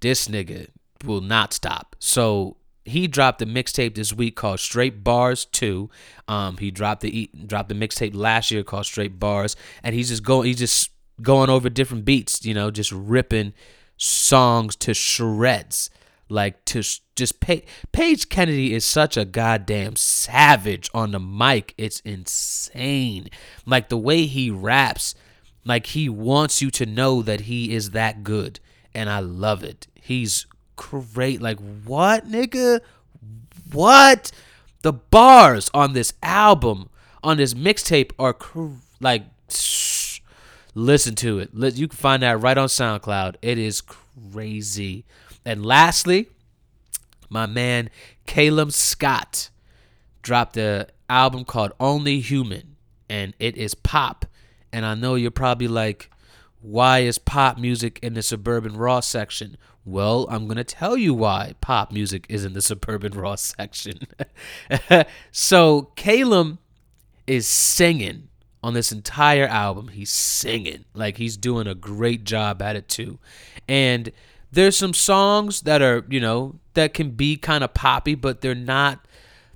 this 0.00 0.28
nigga 0.28 0.68
will 1.04 1.20
not 1.20 1.52
stop. 1.52 1.94
So 1.98 2.56
he 2.84 3.06
dropped 3.06 3.40
a 3.42 3.46
mixtape 3.46 3.94
this 3.94 4.12
week 4.12 4.36
called 4.36 4.58
Straight 4.58 5.04
Bars 5.04 5.44
2. 5.44 5.88
Um, 6.26 6.56
he 6.56 6.70
dropped 6.70 7.02
the 7.02 7.30
dropped 7.46 7.68
the 7.68 7.74
mixtape 7.74 8.14
last 8.14 8.50
year 8.50 8.62
called 8.62 8.86
Straight 8.86 9.20
Bars, 9.20 9.56
and 9.82 9.94
he's 9.94 10.08
just 10.08 10.24
going 10.24 10.46
he's 10.46 10.58
just 10.58 10.90
going 11.22 11.50
over 11.50 11.68
different 11.68 12.04
beats, 12.04 12.44
you 12.44 12.54
know, 12.54 12.70
just 12.70 12.90
ripping 12.92 13.52
songs 14.00 14.74
to 14.76 14.94
shreds. 14.94 15.90
Like 16.28 16.64
to 16.66 16.82
just 17.16 17.40
pay 17.40 17.64
Page 17.92 18.28
Kennedy 18.28 18.72
is 18.72 18.84
such 18.84 19.16
a 19.16 19.24
goddamn 19.24 19.96
savage 19.96 20.88
on 20.94 21.10
the 21.10 21.20
mic. 21.20 21.74
It's 21.76 22.00
insane. 22.00 23.28
Like 23.66 23.88
the 23.88 23.98
way 23.98 24.26
he 24.26 24.50
raps, 24.50 25.14
like 25.64 25.86
he 25.86 26.08
wants 26.08 26.62
you 26.62 26.70
to 26.70 26.86
know 26.86 27.20
that 27.22 27.42
he 27.42 27.74
is 27.74 27.90
that 27.90 28.22
good. 28.22 28.60
And 28.94 29.10
I 29.10 29.20
love 29.20 29.62
it. 29.64 29.88
He's 29.94 30.46
great. 30.76 31.42
Like, 31.42 31.58
what, 31.84 32.28
nigga? 32.28 32.80
What? 33.72 34.32
The 34.82 34.92
bars 34.92 35.70
on 35.74 35.92
this 35.92 36.14
album, 36.22 36.90
on 37.22 37.36
this 37.36 37.54
mixtape, 37.54 38.12
are 38.18 38.32
cr- 38.32 38.68
like 39.00 39.24
Listen 40.74 41.14
to 41.16 41.38
it. 41.38 41.50
You 41.52 41.88
can 41.88 41.96
find 41.96 42.22
that 42.22 42.40
right 42.40 42.56
on 42.56 42.68
SoundCloud. 42.68 43.36
It 43.42 43.58
is 43.58 43.80
crazy. 43.80 45.04
And 45.44 45.64
lastly, 45.64 46.28
my 47.28 47.46
man 47.46 47.90
Caleb 48.26 48.72
Scott 48.72 49.50
dropped 50.22 50.56
an 50.56 50.86
album 51.08 51.44
called 51.44 51.72
Only 51.80 52.20
Human, 52.20 52.76
and 53.08 53.34
it 53.38 53.56
is 53.56 53.74
pop. 53.74 54.26
And 54.72 54.86
I 54.86 54.94
know 54.94 55.16
you're 55.16 55.30
probably 55.30 55.68
like, 55.68 56.10
why 56.60 57.00
is 57.00 57.18
pop 57.18 57.58
music 57.58 57.98
in 58.02 58.14
the 58.14 58.22
Suburban 58.22 58.76
Raw 58.76 59.00
section? 59.00 59.56
Well, 59.84 60.26
I'm 60.30 60.46
going 60.46 60.58
to 60.58 60.64
tell 60.64 60.96
you 60.96 61.14
why 61.14 61.54
pop 61.60 61.90
music 61.90 62.26
is 62.28 62.44
in 62.44 62.52
the 62.52 62.62
Suburban 62.62 63.12
Raw 63.12 63.34
section. 63.34 64.00
so, 65.32 65.90
Caleb 65.96 66.58
is 67.26 67.46
singing 67.46 68.28
on 68.62 68.74
this 68.74 68.92
entire 68.92 69.46
album. 69.46 69.88
He's 69.88 70.10
singing. 70.10 70.84
Like 70.94 71.16
he's 71.16 71.36
doing 71.36 71.66
a 71.66 71.74
great 71.74 72.24
job 72.24 72.62
at 72.62 72.76
it 72.76 72.88
too. 72.88 73.18
And 73.68 74.12
there's 74.52 74.76
some 74.76 74.94
songs 74.94 75.62
that 75.62 75.82
are, 75.82 76.04
you 76.08 76.20
know, 76.20 76.56
that 76.74 76.94
can 76.94 77.10
be 77.12 77.36
kind 77.36 77.64
of 77.64 77.74
poppy, 77.74 78.14
but 78.14 78.40
they're 78.40 78.54
not 78.54 79.06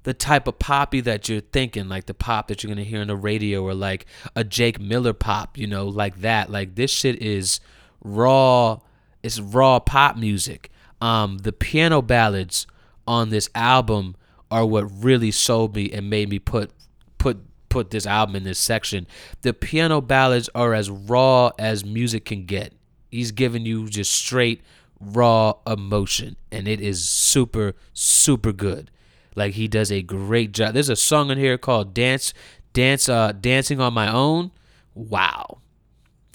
the 0.04 0.14
type 0.14 0.46
of 0.46 0.58
poppy 0.58 1.00
that 1.00 1.28
you're 1.28 1.40
thinking, 1.40 1.88
like 1.88 2.06
the 2.06 2.14
pop 2.14 2.48
that 2.48 2.62
you're 2.62 2.68
gonna 2.68 2.84
hear 2.84 3.00
on 3.00 3.08
the 3.08 3.16
radio 3.16 3.62
or 3.62 3.74
like 3.74 4.06
a 4.36 4.44
Jake 4.44 4.78
Miller 4.78 5.14
pop, 5.14 5.58
you 5.58 5.66
know, 5.66 5.86
like 5.86 6.20
that. 6.20 6.50
Like 6.50 6.74
this 6.74 6.90
shit 6.90 7.20
is 7.22 7.60
raw, 8.02 8.78
it's 9.22 9.40
raw 9.40 9.80
pop 9.80 10.16
music. 10.16 10.70
Um, 11.00 11.38
the 11.38 11.52
piano 11.52 12.02
ballads 12.02 12.66
on 13.06 13.30
this 13.30 13.48
album 13.54 14.16
are 14.50 14.64
what 14.64 14.82
really 14.82 15.30
sold 15.30 15.74
me 15.74 15.90
and 15.90 16.08
made 16.08 16.28
me 16.28 16.38
put 16.38 16.70
put 17.18 17.38
put 17.74 17.90
this 17.90 18.06
album 18.06 18.36
in 18.36 18.44
this 18.44 18.60
section. 18.60 19.04
The 19.42 19.52
piano 19.52 20.00
ballads 20.00 20.48
are 20.54 20.74
as 20.74 20.88
raw 20.88 21.50
as 21.58 21.84
music 21.84 22.24
can 22.24 22.46
get. 22.46 22.72
He's 23.10 23.32
giving 23.32 23.66
you 23.66 23.88
just 23.88 24.12
straight 24.12 24.62
raw 25.00 25.54
emotion 25.66 26.36
and 26.52 26.68
it 26.68 26.80
is 26.80 27.04
super 27.04 27.74
super 27.92 28.52
good. 28.52 28.92
Like 29.34 29.54
he 29.54 29.66
does 29.66 29.90
a 29.90 30.02
great 30.02 30.52
job. 30.52 30.74
There's 30.74 30.88
a 30.88 30.94
song 30.94 31.32
in 31.32 31.38
here 31.38 31.58
called 31.58 31.92
Dance 31.92 32.32
Dance 32.72 33.08
uh 33.08 33.32
Dancing 33.32 33.80
on 33.80 33.92
My 33.92 34.10
Own. 34.10 34.52
Wow. 34.94 35.58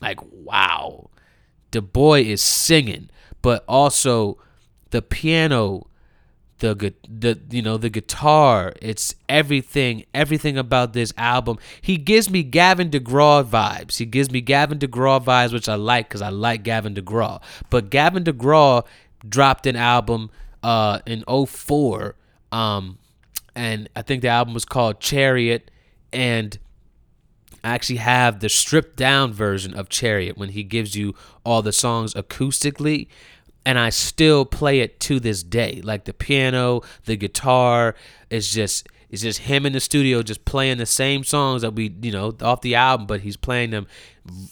Like 0.02 0.20
wow. 0.22 1.10
The 1.72 1.82
boy 1.82 2.24
is 2.24 2.42
singing, 2.42 3.10
but 3.42 3.64
also 3.66 4.38
the 4.90 5.02
piano 5.02 5.88
the 6.60 6.94
the 7.08 7.40
you 7.50 7.62
know 7.62 7.78
the 7.78 7.90
guitar. 7.90 8.74
It's 8.82 9.16
everything 9.28 10.06
everything 10.14 10.58
about 10.58 10.94
this 10.94 11.14
album. 11.18 11.58
He 11.82 11.98
gives 11.98 12.30
me 12.30 12.44
Gavin 12.44 12.90
DeGraw 12.90 13.44
vibes. 13.46 13.98
He 13.98 14.06
gives 14.06 14.32
me 14.32 14.42
Gavin 14.42 14.80
DeGraw 14.80 15.24
vibes 15.24 15.54
which 15.54 15.68
I 15.68 15.76
like 15.76 16.10
cuz 16.10 16.22
I 16.22 16.30
like 16.30 16.64
Gavin 16.64 16.94
DeGraw. 16.94 17.42
But 17.70 17.90
Gavin 17.90 18.24
DeGraw 18.24 18.86
dropped 19.28 19.66
an 19.66 19.76
album 19.76 20.30
uh 20.62 21.00
in 21.06 21.24
04 21.26 22.16
um 22.52 22.98
and 23.56 23.90
I 23.96 24.02
think 24.04 24.22
the 24.22 24.30
album 24.30 24.54
was 24.54 24.66
called 24.66 25.00
Chariot. 25.00 25.70
And 26.14 26.58
I 27.64 27.72
actually 27.72 27.98
have 27.98 28.40
the 28.40 28.50
stripped 28.50 28.96
down 28.96 29.34
version 29.34 29.74
of 29.74 29.90
Chariot 29.90 30.38
when 30.38 30.50
he 30.50 30.64
gives 30.64 30.96
you 30.96 31.14
all 31.44 31.62
the 31.62 31.74
songs 31.74 32.14
acoustically 32.14 33.08
and 33.66 33.78
I 33.78 33.90
still 33.90 34.46
play 34.46 34.80
it 34.80 35.00
to 35.02 35.20
this 35.20 35.44
day. 35.44 35.82
Like 35.84 36.06
the 36.06 36.14
piano, 36.14 36.82
the 37.06 37.16
guitar 37.16 37.96
is 38.30 38.52
just 38.52 38.88
it's 39.10 39.24
just 39.24 39.40
him 39.40 39.66
in 39.66 39.74
the 39.74 39.80
studio 39.80 40.22
just 40.22 40.46
playing 40.46 40.78
the 40.78 40.86
same 40.86 41.24
songs 41.24 41.64
that 41.64 41.74
we, 41.74 41.96
you 42.02 42.12
know, 42.12 42.36
off 42.42 42.62
the 42.62 42.76
album, 42.76 43.08
but 43.08 43.22
he's 43.22 43.38
playing 43.38 43.72
them 43.72 43.88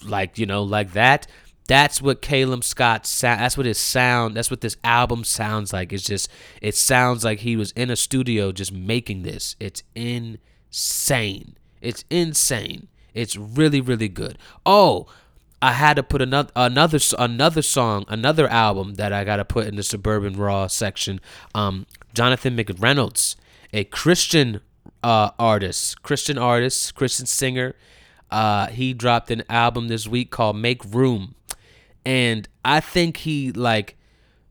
like, 0.04 0.40
you 0.40 0.46
know, 0.46 0.64
like 0.64 0.94
that. 0.94 1.28
That's 1.68 2.02
what 2.02 2.22
Caleb 2.22 2.64
Scott 2.64 3.06
sound. 3.06 3.42
That's 3.42 3.58
what 3.58 3.66
his 3.66 3.78
sound. 3.78 4.36
That's 4.36 4.50
what 4.50 4.62
this 4.62 4.78
album 4.84 5.26
sounds 5.26 5.74
like. 5.74 5.92
It's 5.92 6.06
just. 6.06 6.30
It 6.62 6.76
sounds 6.76 7.26
like 7.26 7.40
he 7.40 7.58
was 7.58 7.72
in 7.72 7.92
a 7.92 7.98
studio 7.98 8.54
just 8.54 8.72
making 8.72 9.24
this. 9.24 9.58
It's 9.60 9.84
insane. 9.94 11.58
It's 11.82 12.06
insane. 12.10 12.88
It's 13.14 13.36
really 13.36 13.82
really 13.82 14.08
good. 14.08 14.38
Oh, 14.66 15.08
I 15.62 15.74
had 15.74 15.96
to 15.96 16.04
put 16.04 16.22
another 16.22 16.52
another 16.56 17.00
another 17.18 17.62
song, 17.62 18.06
another 18.08 18.48
album 18.48 18.96
that 18.96 19.12
I 19.12 19.24
got 19.24 19.38
to 19.38 19.46
put 19.46 19.68
in 19.68 19.76
the 19.76 19.84
Suburban 19.84 20.38
Raw 20.38 20.68
section. 20.68 21.20
Um, 21.56 21.88
Jonathan 22.14 22.56
McReynolds, 22.56 23.36
a 23.74 23.84
Christian 23.86 24.62
uh, 25.04 25.32
artist, 25.40 26.04
Christian 26.04 26.38
artist, 26.38 26.94
Christian 26.96 27.26
singer. 27.26 27.76
Uh, 28.30 28.68
he 28.68 28.94
dropped 28.94 29.32
an 29.32 29.44
album 29.50 29.88
this 29.88 30.08
week 30.08 30.30
called 30.30 30.58
Make 30.58 30.84
Room, 30.86 31.34
and 32.06 32.48
I 32.64 32.80
think 32.80 33.18
he 33.18 33.52
like 33.52 33.98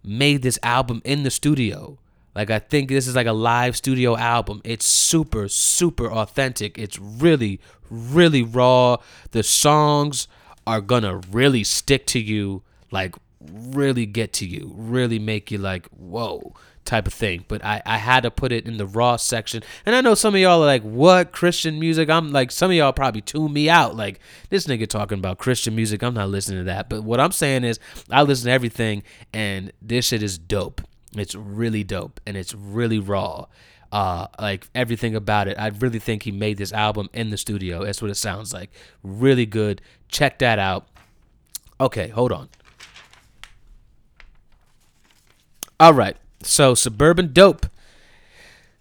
made 0.02 0.42
this 0.42 0.58
album 0.62 1.02
in 1.04 1.22
the 1.22 1.30
studio. 1.30 1.98
Like 2.34 2.50
I 2.50 2.58
think 2.58 2.88
this 2.88 3.06
is 3.06 3.14
like 3.14 3.26
a 3.28 3.32
live 3.32 3.76
studio 3.76 4.16
album. 4.16 4.60
It's 4.64 4.86
super 4.86 5.46
super 5.46 6.10
authentic. 6.10 6.78
It's 6.78 6.98
really 6.98 7.60
really 7.90 8.42
raw. 8.42 8.96
The 9.30 9.44
songs 9.44 10.26
are 10.66 10.80
gonna 10.80 11.20
really 11.30 11.64
stick 11.64 12.06
to 12.08 12.18
you, 12.18 12.62
like 12.90 13.14
really 13.40 14.06
get 14.06 14.32
to 14.34 14.46
you, 14.46 14.72
really 14.76 15.18
make 15.18 15.50
you 15.50 15.58
like, 15.58 15.86
whoa, 15.88 16.54
type 16.86 17.06
of 17.06 17.12
thing. 17.12 17.44
But 17.48 17.64
I, 17.64 17.82
I 17.84 17.98
had 17.98 18.22
to 18.22 18.30
put 18.30 18.52
it 18.52 18.66
in 18.66 18.78
the 18.78 18.86
raw 18.86 19.16
section. 19.16 19.62
And 19.84 19.94
I 19.94 20.00
know 20.00 20.14
some 20.14 20.34
of 20.34 20.40
y'all 20.40 20.62
are 20.62 20.66
like, 20.66 20.82
what 20.82 21.32
Christian 21.32 21.78
music? 21.78 22.08
I'm 22.08 22.32
like, 22.32 22.50
some 22.50 22.70
of 22.70 22.76
y'all 22.76 22.92
probably 22.92 23.20
tune 23.20 23.52
me 23.52 23.68
out. 23.68 23.96
Like, 23.96 24.20
this 24.48 24.66
nigga 24.66 24.88
talking 24.88 25.18
about 25.18 25.38
Christian 25.38 25.74
music. 25.76 26.02
I'm 26.02 26.14
not 26.14 26.30
listening 26.30 26.60
to 26.60 26.64
that. 26.64 26.88
But 26.88 27.02
what 27.02 27.20
I'm 27.20 27.32
saying 27.32 27.64
is, 27.64 27.78
I 28.10 28.22
listen 28.22 28.46
to 28.46 28.52
everything, 28.52 29.02
and 29.32 29.72
this 29.82 30.06
shit 30.06 30.22
is 30.22 30.38
dope. 30.38 30.80
It's 31.14 31.34
really 31.34 31.84
dope, 31.84 32.20
and 32.26 32.36
it's 32.36 32.54
really 32.54 32.98
raw. 32.98 33.46
Uh, 33.96 34.26
like 34.38 34.68
everything 34.74 35.14
about 35.16 35.48
it. 35.48 35.58
I 35.58 35.68
really 35.68 35.98
think 35.98 36.24
he 36.24 36.30
made 36.30 36.58
this 36.58 36.70
album 36.70 37.08
in 37.14 37.30
the 37.30 37.38
studio. 37.38 37.82
That's 37.82 38.02
what 38.02 38.10
it 38.10 38.16
sounds 38.16 38.52
like. 38.52 38.70
Really 39.02 39.46
good. 39.46 39.80
Check 40.08 40.38
that 40.40 40.58
out. 40.58 40.86
Okay, 41.80 42.08
hold 42.08 42.30
on. 42.30 42.50
All 45.80 45.94
right. 45.94 46.18
So 46.42 46.74
Suburban 46.74 47.32
Dope. 47.32 47.64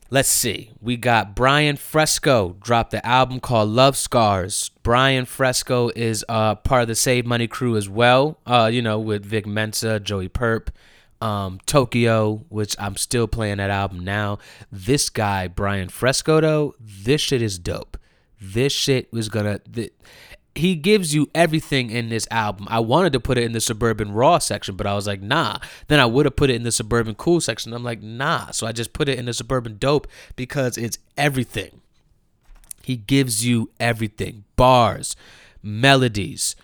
Let's 0.09 0.27
see. 0.27 0.71
We 0.81 0.97
got 0.97 1.33
Brian 1.33 1.77
Fresco 1.77 2.57
dropped 2.61 2.91
the 2.91 3.05
album 3.07 3.39
called 3.39 3.69
Love 3.69 3.95
Scars. 3.95 4.69
Brian 4.83 5.23
Fresco 5.23 5.91
is 5.95 6.25
uh, 6.27 6.55
part 6.55 6.81
of 6.81 6.87
the 6.89 6.95
Save 6.95 7.25
Money 7.25 7.47
crew 7.47 7.77
as 7.77 7.87
well. 7.87 8.37
Uh, 8.45 8.69
you 8.69 8.81
know, 8.81 8.99
with 8.99 9.23
Vic 9.23 9.47
Mensa, 9.47 9.97
Joey 9.97 10.27
Purp, 10.27 10.71
um, 11.21 11.59
Tokyo, 11.65 12.45
which 12.49 12.75
I'm 12.79 12.95
still 12.97 13.27
playing 13.27 13.57
that 13.57 13.69
album 13.69 14.03
now. 14.03 14.39
This 14.71 15.09
guy, 15.09 15.47
Brian 15.47 15.89
Fresco, 15.89 16.41
though, 16.41 16.75
this 16.79 17.21
shit 17.21 17.41
is 17.41 17.57
dope. 17.57 17.97
This 18.39 18.73
shit 18.73 19.11
was 19.11 19.29
gonna. 19.29 19.59
Th- 19.59 19.93
he 20.55 20.75
gives 20.75 21.13
you 21.13 21.29
everything 21.35 21.89
in 21.89 22.07
this 22.07 22.27
album. 22.31 22.65
I 22.69 22.79
wanted 22.79 23.11
to 23.13 23.19
put 23.19 23.37
it 23.37 23.43
in 23.43 23.51
the 23.51 23.59
suburban 23.59 24.13
raw 24.13 24.37
section, 24.37 24.77
but 24.77 24.87
I 24.87 24.93
was 24.93 25.05
like, 25.05 25.21
nah. 25.21 25.59
Then 25.87 25.99
I 25.99 26.05
would 26.05 26.25
have 26.25 26.37
put 26.37 26.49
it 26.49 26.55
in 26.55 26.63
the 26.63 26.71
suburban 26.71 27.15
cool 27.15 27.41
section. 27.41 27.73
I'm 27.73 27.83
like, 27.83 28.01
nah. 28.01 28.51
So 28.51 28.65
I 28.65 28.71
just 28.71 28.93
put 28.93 29.09
it 29.09 29.19
in 29.19 29.25
the 29.25 29.33
suburban 29.33 29.77
dope 29.77 30.07
because 30.37 30.77
it's 30.77 30.97
everything. 31.17 31.81
He 32.81 32.95
gives 32.95 33.45
you 33.45 33.71
everything 33.79 34.45
bars, 34.55 35.15
melodies, 35.61 36.55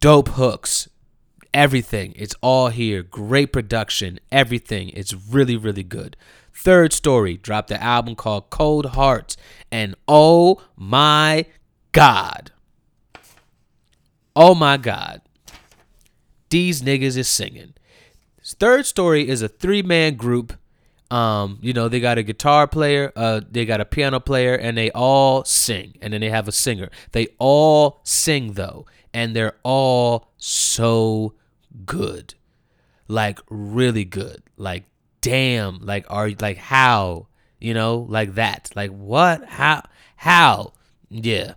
dope 0.00 0.28
hooks, 0.28 0.88
everything. 1.54 2.12
It's 2.16 2.34
all 2.42 2.68
here. 2.68 3.02
Great 3.02 3.52
production, 3.52 4.18
everything. 4.30 4.90
It's 4.90 5.14
really, 5.14 5.56
really 5.56 5.84
good. 5.84 6.16
Third 6.52 6.92
Story 6.92 7.36
dropped 7.36 7.68
the 7.68 7.82
album 7.82 8.16
called 8.16 8.50
Cold 8.50 8.86
Hearts, 8.86 9.36
and 9.72 9.94
oh 10.06 10.60
my 10.76 11.46
God. 11.92 12.52
Oh 14.36 14.54
my 14.54 14.76
God. 14.76 15.22
These 16.50 16.82
niggas 16.82 17.16
is 17.16 17.28
singing. 17.28 17.74
Third 18.44 18.86
Story 18.86 19.28
is 19.28 19.40
a 19.40 19.48
three 19.48 19.82
man 19.82 20.16
group. 20.16 20.54
Um, 21.10 21.58
you 21.60 21.72
know, 21.72 21.88
they 21.88 22.00
got 22.00 22.18
a 22.18 22.22
guitar 22.22 22.66
player, 22.66 23.12
uh, 23.14 23.40
they 23.48 23.64
got 23.64 23.80
a 23.80 23.84
piano 23.84 24.18
player, 24.18 24.54
and 24.54 24.76
they 24.76 24.90
all 24.90 25.44
sing. 25.44 25.96
And 26.00 26.12
then 26.12 26.20
they 26.20 26.30
have 26.30 26.48
a 26.48 26.52
singer. 26.52 26.90
They 27.12 27.28
all 27.38 28.00
sing 28.04 28.54
though, 28.54 28.86
and 29.12 29.36
they're 29.36 29.56
all 29.62 30.32
so 30.38 31.34
good. 31.84 32.34
Like 33.08 33.40
really 33.48 34.04
good. 34.04 34.42
Like 34.56 34.84
damn, 35.20 35.78
like 35.80 36.04
are 36.10 36.30
like 36.40 36.58
how, 36.58 37.28
you 37.58 37.74
know, 37.74 38.06
like 38.08 38.34
that. 38.34 38.70
Like 38.74 38.90
what? 38.90 39.44
How 39.44 39.82
how? 40.16 40.72
Yeah. 41.10 41.54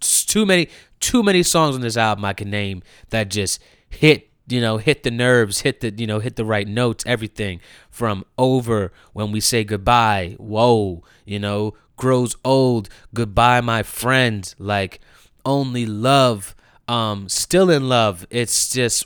Too 0.00 0.46
many 0.46 0.68
too 1.00 1.22
many 1.22 1.42
songs 1.42 1.74
on 1.74 1.80
this 1.80 1.96
album 1.96 2.24
I 2.24 2.32
can 2.32 2.50
name 2.50 2.82
that 3.10 3.30
just 3.30 3.60
hit 3.88 4.28
you 4.48 4.60
know 4.60 4.78
hit 4.78 5.02
the 5.02 5.10
nerves 5.10 5.60
hit 5.60 5.80
the 5.80 5.90
you 5.90 6.06
know 6.06 6.18
hit 6.20 6.36
the 6.36 6.44
right 6.44 6.66
notes 6.66 7.04
everything 7.06 7.60
from 7.90 8.24
over 8.36 8.92
when 9.12 9.30
we 9.30 9.40
say 9.40 9.62
goodbye 9.62 10.34
whoa 10.38 11.02
you 11.24 11.38
know 11.38 11.74
grows 11.96 12.34
old 12.44 12.88
goodbye 13.14 13.60
my 13.60 13.82
friend 13.82 14.54
like 14.58 15.00
only 15.44 15.84
love 15.84 16.54
um 16.86 17.28
still 17.28 17.70
in 17.70 17.88
love 17.88 18.26
it's 18.30 18.70
just 18.70 19.04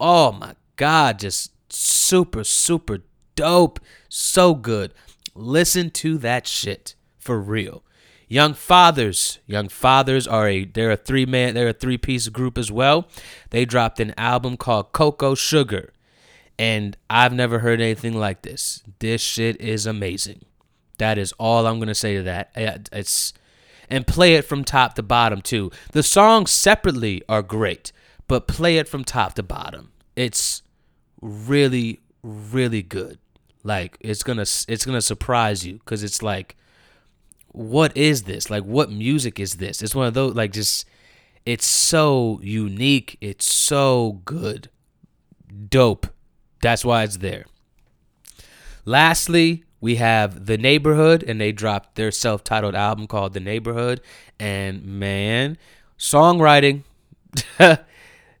oh 0.00 0.32
my 0.32 0.54
god 0.76 1.18
just 1.18 1.52
super 1.72 2.44
super 2.44 2.98
dope 3.34 3.80
so 4.08 4.54
good 4.54 4.92
listen 5.34 5.90
to 5.90 6.18
that 6.18 6.46
shit 6.46 6.94
for 7.18 7.40
real 7.40 7.82
Young 8.28 8.54
Fathers, 8.54 9.38
Young 9.46 9.68
Fathers 9.68 10.26
are 10.26 10.48
a 10.48 10.64
they're 10.64 10.90
a 10.90 10.96
three 10.96 11.26
man 11.26 11.54
they're 11.54 11.68
a 11.68 11.72
three 11.72 11.98
piece 11.98 12.28
group 12.28 12.58
as 12.58 12.72
well. 12.72 13.08
They 13.50 13.64
dropped 13.64 14.00
an 14.00 14.14
album 14.18 14.56
called 14.56 14.92
Cocoa 14.92 15.36
Sugar, 15.36 15.92
and 16.58 16.96
I've 17.08 17.32
never 17.32 17.60
heard 17.60 17.80
anything 17.80 18.14
like 18.18 18.42
this. 18.42 18.82
This 18.98 19.20
shit 19.20 19.60
is 19.60 19.86
amazing. 19.86 20.44
That 20.98 21.18
is 21.18 21.32
all 21.38 21.66
I'm 21.66 21.78
gonna 21.78 21.94
say 21.94 22.16
to 22.16 22.22
that. 22.24 22.50
Uh, 22.56 22.78
it's 22.90 23.32
and 23.88 24.04
play 24.04 24.34
it 24.34 24.44
from 24.44 24.64
top 24.64 24.94
to 24.94 25.04
bottom 25.04 25.40
too. 25.40 25.70
The 25.92 26.02
songs 26.02 26.50
separately 26.50 27.22
are 27.28 27.42
great, 27.42 27.92
but 28.28 28.46
play 28.46 28.78
it 28.78 28.88
from 28.88 29.04
top 29.04 29.34
to 29.34 29.42
bottom. 29.42 29.92
It's 30.14 30.62
really 31.20 32.00
really 32.22 32.82
good. 32.82 33.18
Like 33.62 33.96
it's 34.00 34.22
gonna 34.22 34.42
it's 34.42 34.84
gonna 34.84 35.02
surprise 35.02 35.66
you 35.66 35.74
because 35.74 36.02
it's 36.02 36.22
like 36.22 36.56
what 37.56 37.96
is 37.96 38.24
this? 38.24 38.50
Like, 38.50 38.64
what 38.64 38.92
music 38.92 39.40
is 39.40 39.54
this? 39.54 39.80
It's 39.80 39.94
one 39.94 40.06
of 40.06 40.12
those, 40.12 40.34
like, 40.34 40.52
just, 40.52 40.86
it's 41.46 41.64
so 41.64 42.38
unique. 42.42 43.16
It's 43.22 43.50
so 43.50 44.20
good. 44.26 44.68
Dope. 45.70 46.06
That's 46.60 46.84
why 46.84 47.02
it's 47.02 47.16
there. 47.16 47.46
Lastly, 48.84 49.64
we 49.80 49.96
have 49.96 50.44
The 50.44 50.58
Neighborhood, 50.58 51.24
and 51.26 51.40
they 51.40 51.50
dropped 51.50 51.94
their 51.94 52.10
self 52.10 52.44
titled 52.44 52.74
album 52.74 53.06
called 53.06 53.32
The 53.32 53.40
Neighborhood. 53.40 54.02
And 54.38 54.84
man, 54.84 55.56
songwriting. 55.98 56.82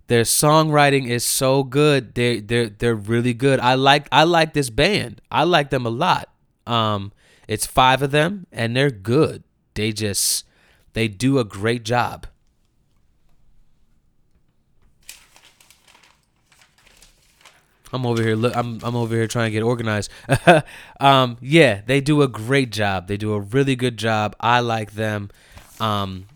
their 0.08 0.22
songwriting 0.22 1.08
is 1.08 1.24
so 1.24 1.62
good. 1.62 2.14
They 2.14 2.40
they're 2.40 2.68
they're 2.68 2.94
really 2.94 3.34
good. 3.34 3.60
I 3.60 3.74
like 3.74 4.08
I 4.12 4.24
like 4.24 4.52
this 4.52 4.70
band. 4.70 5.20
I 5.30 5.44
like 5.44 5.70
them 5.70 5.86
a 5.86 5.90
lot. 5.90 6.28
Um 6.66 7.12
it's 7.48 7.66
five 7.66 8.02
of 8.02 8.10
them, 8.10 8.46
and 8.50 8.76
they're 8.76 8.90
good. 8.90 9.44
They 9.74 9.92
just 9.92 10.44
they 10.94 11.08
do 11.08 11.38
a 11.38 11.44
great 11.44 11.84
job. 11.84 12.26
I'm 17.92 18.04
over 18.04 18.22
here. 18.22 18.34
Look, 18.34 18.56
I'm 18.56 18.80
I'm 18.82 18.96
over 18.96 19.14
here 19.14 19.26
trying 19.26 19.46
to 19.46 19.50
get 19.52 19.62
organized. 19.62 20.10
um, 21.00 21.36
yeah, 21.40 21.82
they 21.86 22.00
do 22.00 22.22
a 22.22 22.28
great 22.28 22.70
job. 22.70 23.06
They 23.06 23.16
do 23.16 23.32
a 23.32 23.40
really 23.40 23.76
good 23.76 23.96
job. 23.96 24.34
I 24.40 24.60
like 24.60 24.92
them. 24.92 25.30
Um, 25.78 26.26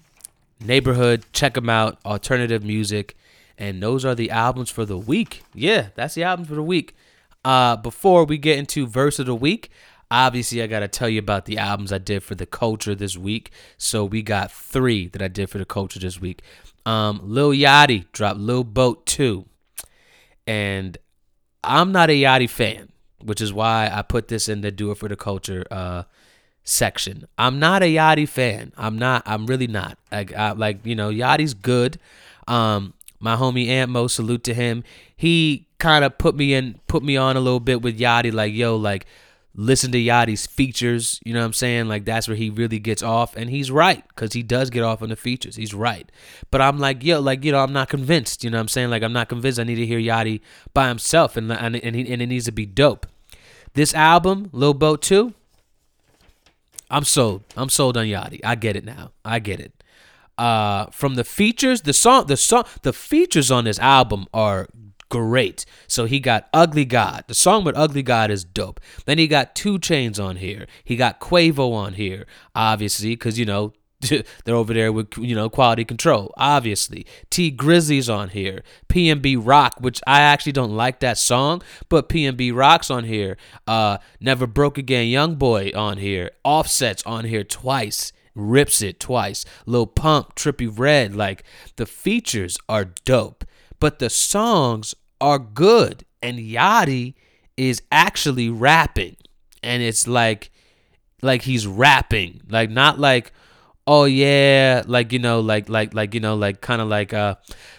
neighborhood, 0.61 1.25
check 1.33 1.55
them 1.55 1.69
out. 1.69 1.99
Alternative 2.05 2.63
music, 2.63 3.17
and 3.61 3.81
those 3.81 4.05
are 4.05 4.17
the 4.17 4.31
albums 4.31 4.71
for 4.71 4.85
the 4.85 4.99
week. 4.99 5.45
Yeah, 5.55 5.91
that's 5.95 6.15
the 6.15 6.25
albums 6.25 6.49
for 6.49 6.57
the 6.57 6.63
week. 6.63 6.97
Uh, 7.45 7.77
before 7.77 8.25
we 8.25 8.39
get 8.39 8.59
into 8.59 8.87
verse 8.87 9.19
of 9.19 9.27
the 9.27 9.35
week, 9.35 9.71
Obviously, 10.11 10.61
I 10.61 10.67
got 10.67 10.81
to 10.81 10.89
tell 10.89 11.09
you 11.09 11.21
about 11.21 11.45
the 11.45 11.59
albums 11.59 11.93
I 11.93 11.99
did 11.99 12.25
for 12.25 12.35
the 12.35 12.47
culture 12.47 12.97
this 12.97 13.17
week. 13.17 13.53
So 13.79 14.05
we 14.05 14.23
got 14.23 14.51
three 14.51 15.07
that 15.09 15.23
I 15.23 15.29
did 15.29 15.49
for 15.51 15.59
the 15.59 15.65
culture 15.65 16.01
this 16.01 16.21
week. 16.21 16.43
Um, 16.85 17.21
Lil 17.23 17.51
Yachty 17.51 18.11
dropped 18.11 18.41
Lil 18.41 18.65
Boat 18.65 19.07
2. 19.07 19.47
And 20.49 20.99
I'm 21.63 21.93
not 21.93 22.11
a 22.11 22.21
Yachty 22.21 22.51
fan, 22.51 22.89
which 23.23 23.41
is 23.41 23.53
why 23.53 23.89
I 23.93 24.03
put 24.03 24.27
this 24.27 24.49
in 24.49 24.63
the 24.63 24.73
Do 24.73 24.91
It 24.91 24.99
for 24.99 25.07
the 25.09 25.15
Culture 25.15 25.65
uh, 25.71 26.03
section. 26.65 27.29
I'm 27.39 27.61
not 27.61 27.85
a 27.85 27.95
Yachty 27.95 28.29
fan. 28.29 28.73
I'm 28.77 28.99
not. 28.99 29.23
I'm 29.27 29.47
really 29.47 29.69
not. 29.69 29.97
Like, 30.11 30.35
I, 30.35 30.53
like 30.53 30.85
you 30.85 30.97
know, 30.97 31.11
Yachty's 31.11 31.55
good. 31.55 32.01
Um, 32.49 32.95
my 33.21 33.37
homie 33.37 33.69
Ant 33.69 33.91
Mo, 33.91 34.07
salute 34.09 34.43
to 34.45 34.55
him. 34.55 34.83
He 35.15 35.69
kind 35.79 36.05
of 36.05 36.19
put 36.19 36.35
me 36.35 36.55
in, 36.55 36.81
put 36.89 37.03
me 37.03 37.17
on 37.17 37.37
a 37.37 37.41
little 37.41 37.61
bit 37.61 37.83
with 37.83 37.99
Yachty. 37.99 38.33
Like, 38.33 38.53
yo, 38.53 38.77
like 38.77 39.07
listen 39.55 39.93
to 39.93 39.99
Yachty's 39.99 40.47
features. 40.47 41.21
You 41.25 41.35
know 41.35 41.41
what 41.41 41.47
I'm 41.47 41.53
saying? 41.53 41.89
Like 41.89 42.05
that's 42.05 42.29
where 42.29 42.37
he 42.37 42.51
really 42.51 42.79
gets 42.79 43.03
off, 43.03 43.37
and 43.37 43.51
he's 43.51 43.71
right 43.71 44.03
because 44.09 44.33
he 44.33 44.43
does 44.43 44.71
get 44.71 44.83
off 44.83 45.03
on 45.03 45.11
the 45.11 45.17
features. 45.17 45.57
He's 45.57 45.75
right, 45.75 46.11
but 46.51 46.61
I'm 46.61 46.79
like, 46.79 47.03
yo, 47.05 47.21
like 47.21 47.45
you 47.45 47.53
know, 47.53 47.61
I'm 47.61 47.73
not 47.73 47.89
convinced. 47.89 48.45
You 48.45 48.51
know 48.51 48.59
what 48.59 48.63
I'm 48.63 48.69
saying? 48.69 48.91
Like 48.91 49.03
I'm 49.03 49.13
not 49.13 49.29
convinced. 49.29 49.61
I 49.61 49.65
need 49.65 49.77
to 49.77 49.87
hear 49.87 50.01
Yachty 50.01 50.41
by 50.75 50.89
himself, 50.89 51.37
and 51.37 51.53
and 51.53 51.77
and, 51.77 51.97
he, 51.97 52.13
and 52.13 52.23
it 52.23 52.27
needs 52.27 52.47
to 52.47 52.53
be 52.53 52.67
dope. 52.67 53.07
This 53.75 53.95
album, 53.95 54.51
Lil 54.53 54.75
Boat 54.75 55.03
Two. 55.03 55.35
I'm 56.93 57.05
sold. 57.05 57.45
I'm 57.57 57.69
sold 57.69 57.97
on 57.97 58.07
Yachty. 58.07 58.41
I 58.43 58.57
get 58.57 58.75
it 58.75 58.85
now. 58.85 59.13
I 59.25 59.39
get 59.39 59.61
it. 59.61 59.80
Uh, 60.41 60.87
from 60.91 61.17
the 61.17 61.25
features, 61.25 61.83
the 61.83 61.93
song, 61.93 62.25
the 62.27 62.37
song, 62.37 62.65
the 62.81 62.95
features 62.95 63.51
on 63.51 63.65
this 63.65 63.79
album 63.79 64.27
are 64.33 64.69
great. 65.11 65.67
So 65.87 66.07
he 66.07 66.19
got 66.19 66.49
Ugly 66.55 66.87
God. 66.87 67.25
The 67.27 67.35
song 67.35 67.65
with 67.65 67.77
Ugly 67.77 68.03
God 68.05 68.31
is 68.31 68.43
dope. 68.43 68.81
Then 69.05 69.19
he 69.19 69.29
got 69.29 69.55
2 69.55 69.79
Chainz 69.79 70.19
on 70.19 70.37
here. 70.37 70.67
He 70.83 70.97
got 70.97 71.21
Quavo 71.21 71.75
on 71.75 71.93
here, 71.93 72.27
obviously, 72.55 73.11
because, 73.11 73.39
you 73.39 73.45
know, 73.45 73.75
they're 74.45 74.55
over 74.55 74.73
there 74.73 74.91
with 74.91 75.19
you 75.19 75.35
know 75.35 75.51
quality 75.51 75.85
control 75.85 76.33
obviously 76.39 77.05
t 77.29 77.53
Grizzley's 77.53 78.09
on 78.09 78.31
here 78.31 78.63
pnb 78.89 79.39
rock 79.39 79.75
which 79.79 80.01
i 80.07 80.23
actually 80.23 80.53
don't 80.53 80.75
like 80.75 81.01
that 81.01 81.19
song 81.19 81.61
but 81.91 82.09
pnb 82.09 82.57
rock's 82.57 82.91
on 82.91 83.05
here 83.05 83.37
uh 83.67 83.99
never 84.19 84.47
broke 84.47 84.79
again 84.79 85.07
young 85.07 85.35
boy 85.35 85.71
on 85.75 85.99
here 85.99 86.31
offsets 86.45 87.03
on 87.05 87.27
here 87.27 87.45
twice 87.45 88.11
rips 88.35 88.81
it 88.83 89.01
twice 89.01 89.45
lil 89.67 89.87
pump 89.87 90.35
Trippie 90.35 90.71
Redd, 90.77 91.15
like 91.15 91.45
the 91.77 91.87
features 91.87 92.59
are 92.69 92.87
dope 93.05 93.45
but 93.79 93.99
the 93.99 94.11
songs 94.11 94.95
are 95.21 95.39
good 95.39 96.05
and 96.23 96.39
Yachty 96.39 97.15
is 97.57 97.83
actually 97.91 98.49
rapping 98.49 99.17
and 99.63 99.83
it's 99.83 100.07
like 100.07 100.51
like 101.23 101.43
he's 101.43 101.67
rapping, 101.67 102.41
like 102.49 102.71
not 102.71 102.99
like 102.99 103.33
oh 103.87 104.05
yeah, 104.05 104.83
like 104.87 105.13
you 105.13 105.19
know, 105.19 105.41
like 105.41 105.69
like 105.69 105.95
like 105.95 106.15
you 106.15 106.21
know, 106.21 106.37
like 106.37 106.61
kind 106.61 106.81
of 106.81 106.89
like 106.89 107.13
uh 107.13 107.35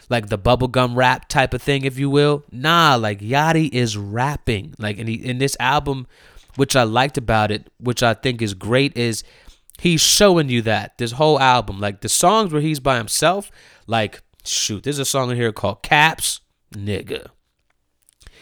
like 0.10 0.28
the 0.28 0.38
bubblegum 0.38 0.95
rap 0.95 1.28
type 1.28 1.53
of 1.53 1.61
thing, 1.61 1.86
if 1.86 1.98
you 1.98 2.10
will. 2.10 2.44
Nah, 2.52 2.95
like 2.95 3.19
Yachty 3.19 3.69
is 3.72 3.98
rapping. 3.98 4.73
Like 4.78 4.99
and 4.99 5.07
he 5.07 5.15
in 5.15 5.38
this 5.38 5.57
album, 5.60 6.07
which 6.56 6.76
I 6.76 6.84
liked 6.84 7.18
about 7.18 7.52
it, 7.52 7.72
which 7.80 8.03
I 8.03 8.14
think 8.14 8.41
is 8.41 8.53
great, 8.53 8.95
is 8.98 9.23
he's 9.81 10.01
showing 10.01 10.47
you 10.47 10.61
that 10.61 10.97
this 10.97 11.13
whole 11.13 11.39
album, 11.39 11.79
like 11.79 12.01
the 12.01 12.09
songs 12.09 12.53
where 12.53 12.61
he's 12.61 12.79
by 12.79 12.97
himself, 12.97 13.49
like 13.87 14.21
shoot, 14.45 14.83
there's 14.83 14.99
a 14.99 15.05
song 15.05 15.31
in 15.31 15.37
here 15.37 15.51
called 15.51 15.81
Caps, 15.81 16.39
nigga. 16.71 17.27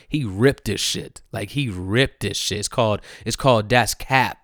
He 0.08 0.24
ripped 0.24 0.66
this 0.66 0.82
shit. 0.82 1.22
Like 1.32 1.52
he 1.52 1.70
ripped 1.70 2.22
this 2.22 2.38
shit. 2.38 2.60
It's 2.60 2.68
called 2.68 3.02
it's 3.26 3.36
called 3.36 3.70
That's 3.70 3.94
Cap 3.94 4.40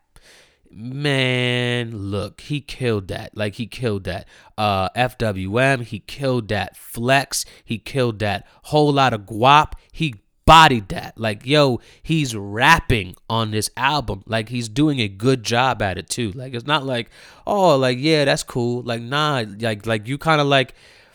man, 0.76 2.11
look, 2.11 2.41
he 2.41 2.59
killed 2.59 3.07
that. 3.07 3.35
Like 3.35 3.55
he 3.55 3.65
killed 3.65 4.03
that. 4.03 4.27
Uh 4.57 4.89
FWM, 4.89 5.84
he 5.84 5.99
killed 5.99 6.49
that. 6.49 6.76
Flex, 6.76 7.45
he 7.63 7.77
killed 7.77 8.19
that. 8.19 8.45
Whole 8.63 8.91
lot 8.91 9.13
of 9.13 9.22
guap, 9.22 9.73
he 9.91 10.15
bodied 10.45 10.89
that. 10.89 11.17
Like, 11.17 11.45
yo, 11.45 11.80
he's 12.01 12.35
rapping 12.35 13.15
on 13.30 13.51
this 13.51 13.69
album. 13.76 14.23
Like 14.26 14.49
he's 14.49 14.69
doing 14.69 14.99
a 14.99 15.07
good 15.07 15.43
job 15.43 15.81
at 15.81 15.97
it 15.97 16.09
too. 16.09 16.31
Like 16.31 16.53
it's 16.53 16.67
not 16.67 16.85
like, 16.85 17.09
oh, 17.45 17.77
like, 17.77 17.97
yeah, 17.99 18.26
that's 18.26 18.43
cool. 18.43 18.81
Like, 18.84 19.01
nah, 19.01 19.43
like 19.59 19.85
like 19.85 20.07
you 20.07 20.17
kind 20.17 20.41
of 20.41 20.47
like 20.47 20.73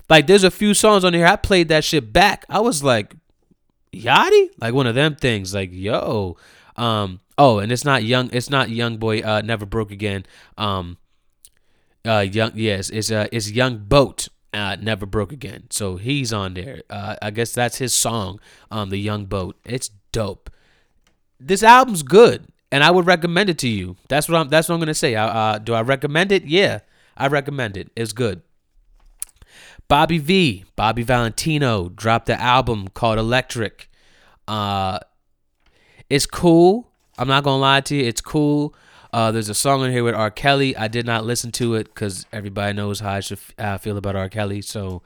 like 0.09 0.27
there's 0.27 0.45
a 0.45 0.51
few 0.51 0.75
songs 0.75 1.05
on 1.05 1.15
here. 1.15 1.27
I 1.27 1.37
played 1.37 1.69
that 1.69 1.85
shit 1.85 2.13
back. 2.13 2.45
I 2.49 2.61
was 2.61 2.83
like, 2.83 3.15
Yachty? 3.93 4.51
Like 4.59 4.75
one 4.75 4.87
of 4.87 4.95
them 4.95 5.17
things. 5.17 5.55
Like, 5.55 5.71
yo. 5.73 6.37
Um, 6.77 7.21
Oh, 7.41 7.59
and 7.59 7.73
it's 7.73 7.87
not 7.87 8.05
young. 8.05 8.29
It's 8.35 8.51
not 8.51 8.69
young 8.69 8.99
boy. 8.99 9.21
Uh, 9.23 9.41
never 9.43 9.65
broke 9.65 9.91
again. 9.91 10.27
Um, 10.59 10.99
uh, 12.05 12.27
young. 12.31 12.53
Yes, 12.55 12.91
it's 12.91 13.11
uh, 13.11 13.29
it's 13.33 13.51
young 13.51 13.79
boat. 13.79 14.29
Uh, 14.53 14.77
never 14.81 15.07
broke 15.07 15.33
again. 15.33 15.65
So 15.71 15.97
he's 15.97 16.33
on 16.33 16.55
there. 16.55 16.83
Uh, 16.91 17.17
I 17.23 17.31
guess 17.31 17.53
that's 17.53 17.79
his 17.79 17.95
song. 17.95 18.41
Um, 18.71 18.91
the 18.91 18.99
young 18.99 19.27
boat. 19.27 19.57
It's 19.65 19.91
dope. 20.13 20.51
This 21.39 21.63
album's 21.63 22.03
good, 22.03 22.47
and 22.73 22.83
I 22.83 22.91
would 22.91 23.07
recommend 23.07 23.49
it 23.49 23.59
to 23.59 23.69
you. 23.69 23.97
That's 24.09 24.29
what 24.29 24.37
I'm. 24.37 24.49
That's 24.49 24.69
what 24.69 24.75
I'm 24.75 24.81
gonna 24.81 24.95
say. 24.95 25.15
Uh, 25.15 25.59
do 25.59 25.73
I 25.73 25.83
recommend 25.83 26.33
it? 26.33 26.45
Yeah, 26.45 26.81
I 27.17 27.29
recommend 27.29 27.77
it. 27.77 27.91
It's 27.97 28.13
good. 28.13 28.43
Bobby 29.89 30.19
V, 30.19 30.65
Bobby 30.77 31.03
Valentino 31.03 31.89
dropped 31.89 32.27
the 32.27 32.41
album 32.41 32.89
called 32.89 33.19
Electric. 33.19 33.91
Uh, 34.47 35.01
it's 36.09 36.27
cool. 36.27 36.93
I'm 37.19 37.27
not 37.27 37.43
gonna 37.43 37.61
lie 37.61 37.81
to 37.83 37.97
you, 37.97 38.05
it's 38.05 38.21
cool. 38.21 38.75
Uh, 39.13 39.33
there's 39.33 39.49
a 39.49 39.55
song 39.55 39.85
in 39.85 39.91
here 39.91 40.05
with 40.05 40.15
R. 40.15 40.31
Kelly. 40.31 40.77
I 40.77 40.89
did 40.89 41.05
not 41.05 41.25
listen 41.25 41.51
to 41.53 41.75
it 41.75 41.85
because 41.85 42.27
everybody 42.33 42.73
knows 42.75 43.01
how 43.01 43.13
I 43.15 43.21
should 43.21 43.41
how 43.59 43.75
I 43.75 43.79
feel 43.79 43.97
about 43.97 44.17
R. 44.17 44.29
Kelly. 44.29 44.63
So 44.63 45.03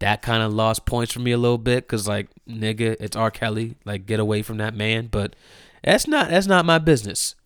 that 0.00 0.22
kind 0.22 0.42
of 0.42 0.52
lost 0.52 0.86
points 0.86 1.12
for 1.12 1.20
me 1.20 1.32
a 1.32 1.38
little 1.38 1.58
bit 1.58 1.84
because 1.84 2.08
like 2.08 2.28
nigga, 2.48 2.96
it's 2.98 3.16
R. 3.16 3.30
Kelly. 3.30 3.76
Like 3.84 4.06
get 4.06 4.18
away 4.18 4.42
from 4.42 4.58
that 4.58 4.74
man. 4.74 5.06
But 5.06 5.36
that's 5.84 6.08
not 6.08 6.30
that's 6.30 6.46
not 6.46 6.64
my 6.64 6.78
business. 6.78 7.36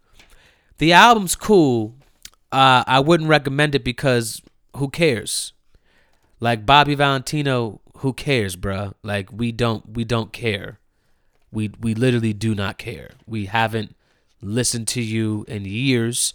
The 0.79 0.93
album's 0.93 1.37
cool. 1.37 1.95
Uh, 2.51 2.85
I 2.87 3.01
wouldn't 3.01 3.29
recommend 3.29 3.75
it 3.75 3.85
because 3.85 4.41
who 4.77 4.89
cares? 4.89 5.53
Like 6.41 6.65
Bobby 6.65 6.95
Valentino, 6.95 7.81
who 7.99 8.15
cares, 8.15 8.57
bruh? 8.57 8.95
Like 9.03 9.31
we 9.31 9.53
don't 9.53 9.91
we 9.91 10.05
don't 10.05 10.33
care. 10.33 10.79
We 11.53 11.71
we 11.81 11.95
literally 11.95 12.33
do 12.33 12.55
not 12.55 12.79
care. 12.79 13.11
We 13.27 13.47
haven't 13.47 13.95
listened 14.41 14.89
to 14.89 15.03
you 15.03 15.45
in 15.49 15.65
years. 15.65 16.35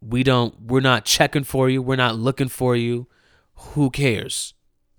We 0.00 0.22
don't 0.22 0.60
we're 0.62 0.80
not 0.80 1.04
checking 1.04 1.44
for 1.44 1.68
you. 1.68 1.82
We're 1.82 1.96
not 1.96 2.16
looking 2.16 2.48
for 2.48 2.76
you. 2.76 3.06
Who 3.54 3.90
cares? 3.90 4.54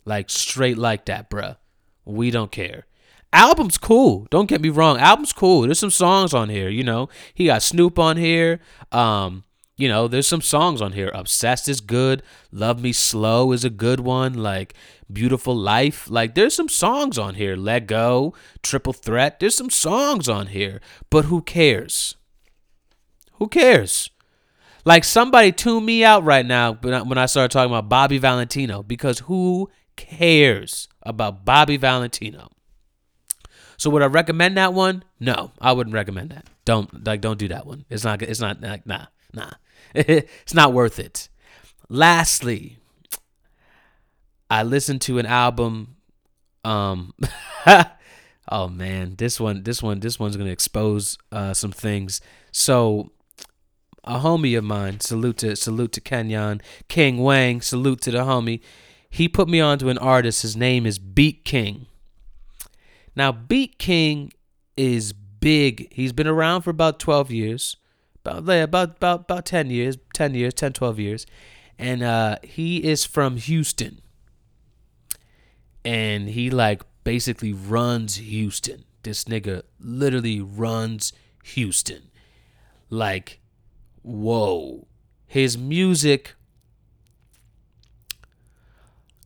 Like 0.06 0.30
straight 0.30 0.78
like 0.78 1.06
that, 1.06 1.30
bruh. 1.30 1.58
We 2.06 2.32
don't 2.32 2.52
care. 2.52 2.86
Album's 3.34 3.78
cool. 3.78 4.26
Don't 4.30 4.48
get 4.48 4.62
me 4.62 4.70
wrong. 4.70 4.98
Album's 4.98 5.34
cool. 5.34 5.62
There's 5.62 5.80
some 5.80 5.92
songs 5.92 6.34
on 6.34 6.50
here, 6.50 6.70
you 6.70 6.84
know. 6.84 7.10
He 7.34 7.46
got 7.46 7.62
Snoop 7.62 8.00
on 8.00 8.16
here. 8.18 8.62
Um, 8.92 9.44
you 9.76 9.88
know, 9.88 10.08
there's 10.08 10.28
some 10.28 10.42
songs 10.42 10.82
on 10.82 10.94
here. 10.94 11.12
Obsessed 11.14 11.70
is 11.70 11.82
good. 11.82 12.24
Love 12.52 12.82
Me 12.82 12.92
Slow 12.92 13.52
is 13.52 13.64
a 13.64 13.70
good 13.70 14.00
one. 14.00 14.34
Like 14.34 14.74
Beautiful 15.12 15.56
Life. 15.56 16.10
Like 16.10 16.34
there's 16.36 16.56
some 16.56 16.70
songs 16.70 17.18
on 17.20 17.36
here. 17.36 17.56
Let 17.56 17.86
Go, 17.86 18.34
Triple 18.64 18.94
Threat. 18.94 19.40
There's 19.40 19.56
some 19.56 19.70
songs 19.70 20.28
on 20.28 20.48
here. 20.48 20.82
But 21.10 21.26
who 21.26 21.42
cares? 21.42 22.16
Who 23.38 23.48
cares? 23.48 24.10
Like 24.86 25.04
somebody 25.04 25.52
tune 25.52 25.84
me 25.84 26.04
out 26.04 26.24
right 26.24 26.46
now 26.46 26.74
when 26.74 27.18
I 27.18 27.26
start 27.26 27.52
talking 27.52 27.72
about 27.72 27.90
Bobby 27.90 28.18
Valentino 28.20 28.84
because 28.84 29.20
who 29.20 29.70
cares 29.98 30.88
about 31.04 31.44
Bobby 31.44 31.76
Valentino? 31.76 32.52
So 33.76 33.90
would 33.90 34.02
I 34.02 34.06
recommend 34.08 34.58
that 34.58 34.74
one? 34.74 35.04
No, 35.20 35.52
I 35.60 35.74
wouldn't 35.74 35.94
recommend 35.94 36.32
that. 36.32 36.46
Don't 36.66 37.06
like 37.06 37.22
don't 37.22 37.38
do 37.38 37.48
that 37.50 37.66
one. 37.66 37.86
It's 37.90 38.04
not 38.04 38.22
it's 38.22 38.40
not 38.40 38.62
like 38.62 38.86
nah, 38.86 39.08
nah. 39.34 39.52
it's 39.94 40.54
not 40.54 40.74
worth 40.74 41.00
it. 41.00 41.30
Lastly, 41.90 42.78
I 44.50 44.64
listened 44.64 45.02
to 45.02 45.20
an 45.20 45.26
album 45.26 45.98
um 46.64 47.14
oh 48.50 48.68
man, 48.68 49.16
this 49.18 49.40
one 49.40 49.64
this 49.64 49.84
one 49.84 50.00
this 50.00 50.20
one's 50.20 50.38
going 50.38 50.48
to 50.48 50.54
expose 50.54 51.18
uh 51.32 51.54
some 51.54 51.72
things. 51.72 52.22
So 52.52 53.12
a 54.08 54.20
homie 54.20 54.58
of 54.58 54.64
mine, 54.64 55.00
salute 55.02 55.38
to 55.38 55.56
salute 55.56 55.92
to 55.94 56.02
Kenyon, 56.02 56.62
King 56.88 57.18
Wang, 57.18 57.62
salute 57.62 58.02
to 58.02 58.12
the 58.12 58.20
homie. 58.20 58.62
He 59.10 59.28
put 59.28 59.48
me 59.48 59.60
onto 59.60 59.90
an 59.90 59.98
artist. 59.98 60.42
His 60.42 60.56
name 60.56 60.86
is 60.86 60.98
Beat 60.98 61.46
King. 61.46 61.88
Now, 63.16 63.32
Beat 63.32 63.78
King 63.80 64.32
is 64.76 65.14
big. 65.14 65.92
He's 65.92 66.14
been 66.14 66.28
around 66.28 66.62
for 66.62 66.70
about 66.70 67.00
12 67.00 67.32
years. 67.32 67.78
About 68.26 68.50
about 68.50 68.98
about 68.98 69.22
about 69.22 69.46
10 69.46 69.70
years, 69.70 69.98
10 70.14 70.34
years, 70.34 70.54
10 70.54 70.74
12 70.74 71.00
years. 71.00 71.26
And 71.80 72.04
uh 72.04 72.38
he 72.44 72.84
is 72.84 73.06
from 73.06 73.38
Houston. 73.38 74.02
And 75.86 76.30
he 76.30 76.50
like 76.50 76.82
basically 77.04 77.54
runs 77.54 78.16
Houston. 78.16 78.84
This 79.04 79.24
nigga 79.26 79.64
literally 79.80 80.42
runs 80.42 81.14
Houston. 81.44 82.12
Like 82.90 83.40
whoa. 84.08 84.88
His 85.26 85.58
music, 85.58 86.36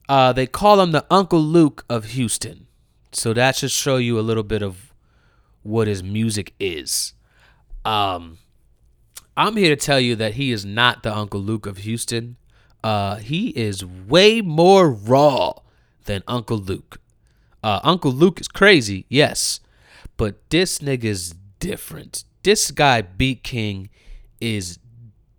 uh, 0.09 0.33
they 0.33 0.47
call 0.47 0.81
him 0.81 0.91
the 0.91 1.05
Uncle 1.09 1.39
Luke 1.39 1.85
of 1.89 2.05
Houston. 2.05 2.67
So 3.11 3.33
that 3.33 3.55
should 3.55 3.71
show 3.71 3.97
you 3.97 4.19
a 4.19 4.21
little 4.21 4.43
bit 4.43 4.61
of 4.63 4.93
what 5.63 5.87
his 5.87 6.01
music 6.01 6.53
is. 6.59 7.13
Um, 7.85 8.37
I'm 9.37 9.55
here 9.55 9.75
to 9.75 9.75
tell 9.75 9.99
you 9.99 10.15
that 10.15 10.33
he 10.33 10.51
is 10.51 10.65
not 10.65 11.03
the 11.03 11.15
Uncle 11.15 11.39
Luke 11.39 11.65
of 11.65 11.77
Houston. 11.77 12.37
Uh, 12.83 13.17
he 13.17 13.49
is 13.49 13.85
way 13.85 14.41
more 14.41 14.89
raw 14.89 15.53
than 16.05 16.23
Uncle 16.27 16.57
Luke. 16.57 16.99
Uh, 17.63 17.79
Uncle 17.83 18.11
Luke 18.11 18.41
is 18.41 18.47
crazy, 18.47 19.05
yes, 19.07 19.59
but 20.17 20.49
this 20.49 20.79
nigga's 20.79 21.35
different. 21.59 22.23
This 22.43 22.71
guy, 22.71 23.03
Beat 23.03 23.43
King, 23.43 23.89
is 24.41 24.79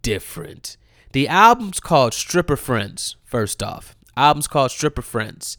different. 0.00 0.76
The 1.12 1.28
album's 1.28 1.80
called 1.80 2.14
Stripper 2.14 2.56
Friends, 2.56 3.16
first 3.24 3.62
off. 3.62 3.96
Album's 4.16 4.48
called 4.48 4.70
Stripper 4.70 5.02
Friends. 5.02 5.58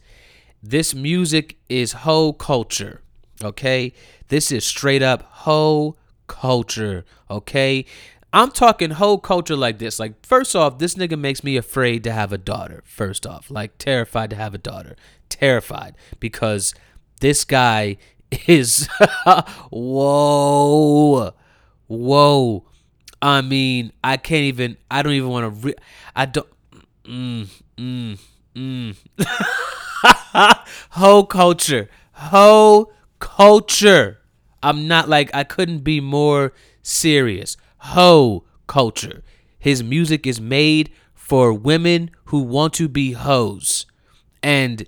This 0.61 0.95
music 0.95 1.57
is 1.70 1.91
whole 1.91 2.34
culture, 2.34 3.02
okay? 3.44 3.94
This 4.30 4.52
is 4.52 4.65
straight 4.65 5.03
up 5.03 5.24
whole 5.24 5.98
culture, 6.28 7.06
okay? 7.30 7.86
I'm 8.32 8.49
talking 8.49 8.90
whole 8.91 9.20
culture 9.20 9.56
like 9.56 9.78
this. 9.78 9.99
Like, 9.99 10.26
first 10.26 10.56
off, 10.56 10.80
this 10.80 10.95
nigga 10.95 11.20
makes 11.20 11.44
me 11.44 11.56
afraid 11.56 12.03
to 12.06 12.11
have 12.11 12.34
a 12.34 12.38
daughter, 12.38 12.82
first 12.86 13.28
off. 13.28 13.52
Like, 13.52 13.78
terrified 13.78 14.32
to 14.32 14.36
have 14.36 14.56
a 14.56 14.57
daughter. 14.57 14.95
Terrified. 15.30 15.95
Because 16.20 16.74
this 17.22 17.45
guy 17.45 17.98
is. 18.48 18.88
whoa. 19.70 21.34
Whoa. 21.88 22.65
I 23.24 23.41
mean, 23.41 23.94
I 24.04 24.18
can't 24.18 24.44
even. 24.44 24.78
I 24.91 25.02
don't 25.02 25.14
even 25.14 25.30
want 25.30 25.45
to. 25.62 25.68
Re- 25.68 25.76
I 26.16 26.26
don't. 26.26 26.48
Mm, 27.06 27.48
mm, 27.78 28.20
mm. 28.56 28.95
whole 30.91 31.26
culture, 31.26 31.90
whole 32.14 32.91
culture. 33.20 34.20
I'm 34.62 34.88
not 34.88 35.10
like 35.10 35.30
I 35.34 35.44
couldn't 35.44 35.80
be 35.80 36.02
more 36.02 36.54
serious. 36.82 37.58
Whole 37.78 38.45
culture. 38.68 39.24
His 39.60 39.84
music 39.84 40.28
is 40.28 40.41
made 40.41 40.91
for 41.14 41.54
women 41.54 42.12
who 42.26 42.40
want 42.41 42.74
to 42.76 42.90
be 42.90 43.14
hoes 43.14 43.86
and 44.44 44.86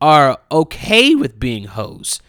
are 0.00 0.38
okay 0.52 1.14
with 1.14 1.40
being 1.40 1.64
hoes 1.64 2.20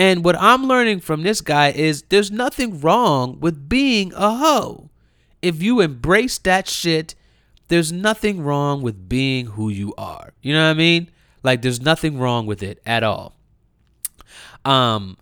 And 0.00 0.24
what 0.24 0.34
I'm 0.40 0.64
learning 0.64 1.00
from 1.00 1.24
this 1.24 1.42
guy 1.42 1.72
is 1.72 2.04
there's 2.08 2.30
nothing 2.30 2.80
wrong 2.80 3.38
with 3.38 3.68
being 3.68 4.14
a 4.16 4.34
hoe. 4.34 4.88
If 5.42 5.62
you 5.62 5.80
embrace 5.80 6.38
that 6.38 6.70
shit, 6.70 7.14
there's 7.68 7.92
nothing 7.92 8.40
wrong 8.40 8.80
with 8.80 9.10
being 9.10 9.44
who 9.44 9.68
you 9.68 9.92
are. 9.98 10.32
You 10.40 10.54
know 10.54 10.64
what 10.64 10.70
I 10.70 10.72
mean? 10.72 11.10
Like 11.42 11.60
there's 11.60 11.82
nothing 11.82 12.18
wrong 12.18 12.46
with 12.46 12.62
it 12.62 12.80
at 12.86 13.02
all. 13.02 13.36
Um 14.64 15.18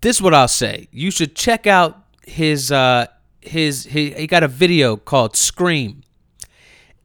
this 0.00 0.16
is 0.16 0.22
what 0.22 0.34
I'll 0.34 0.48
say. 0.48 0.88
You 0.90 1.12
should 1.12 1.36
check 1.36 1.68
out 1.68 1.96
his 2.26 2.72
uh 2.72 3.06
his 3.40 3.84
he, 3.84 4.10
he 4.10 4.26
got 4.26 4.42
a 4.42 4.48
video 4.48 4.96
called 4.96 5.36
Scream. 5.36 6.02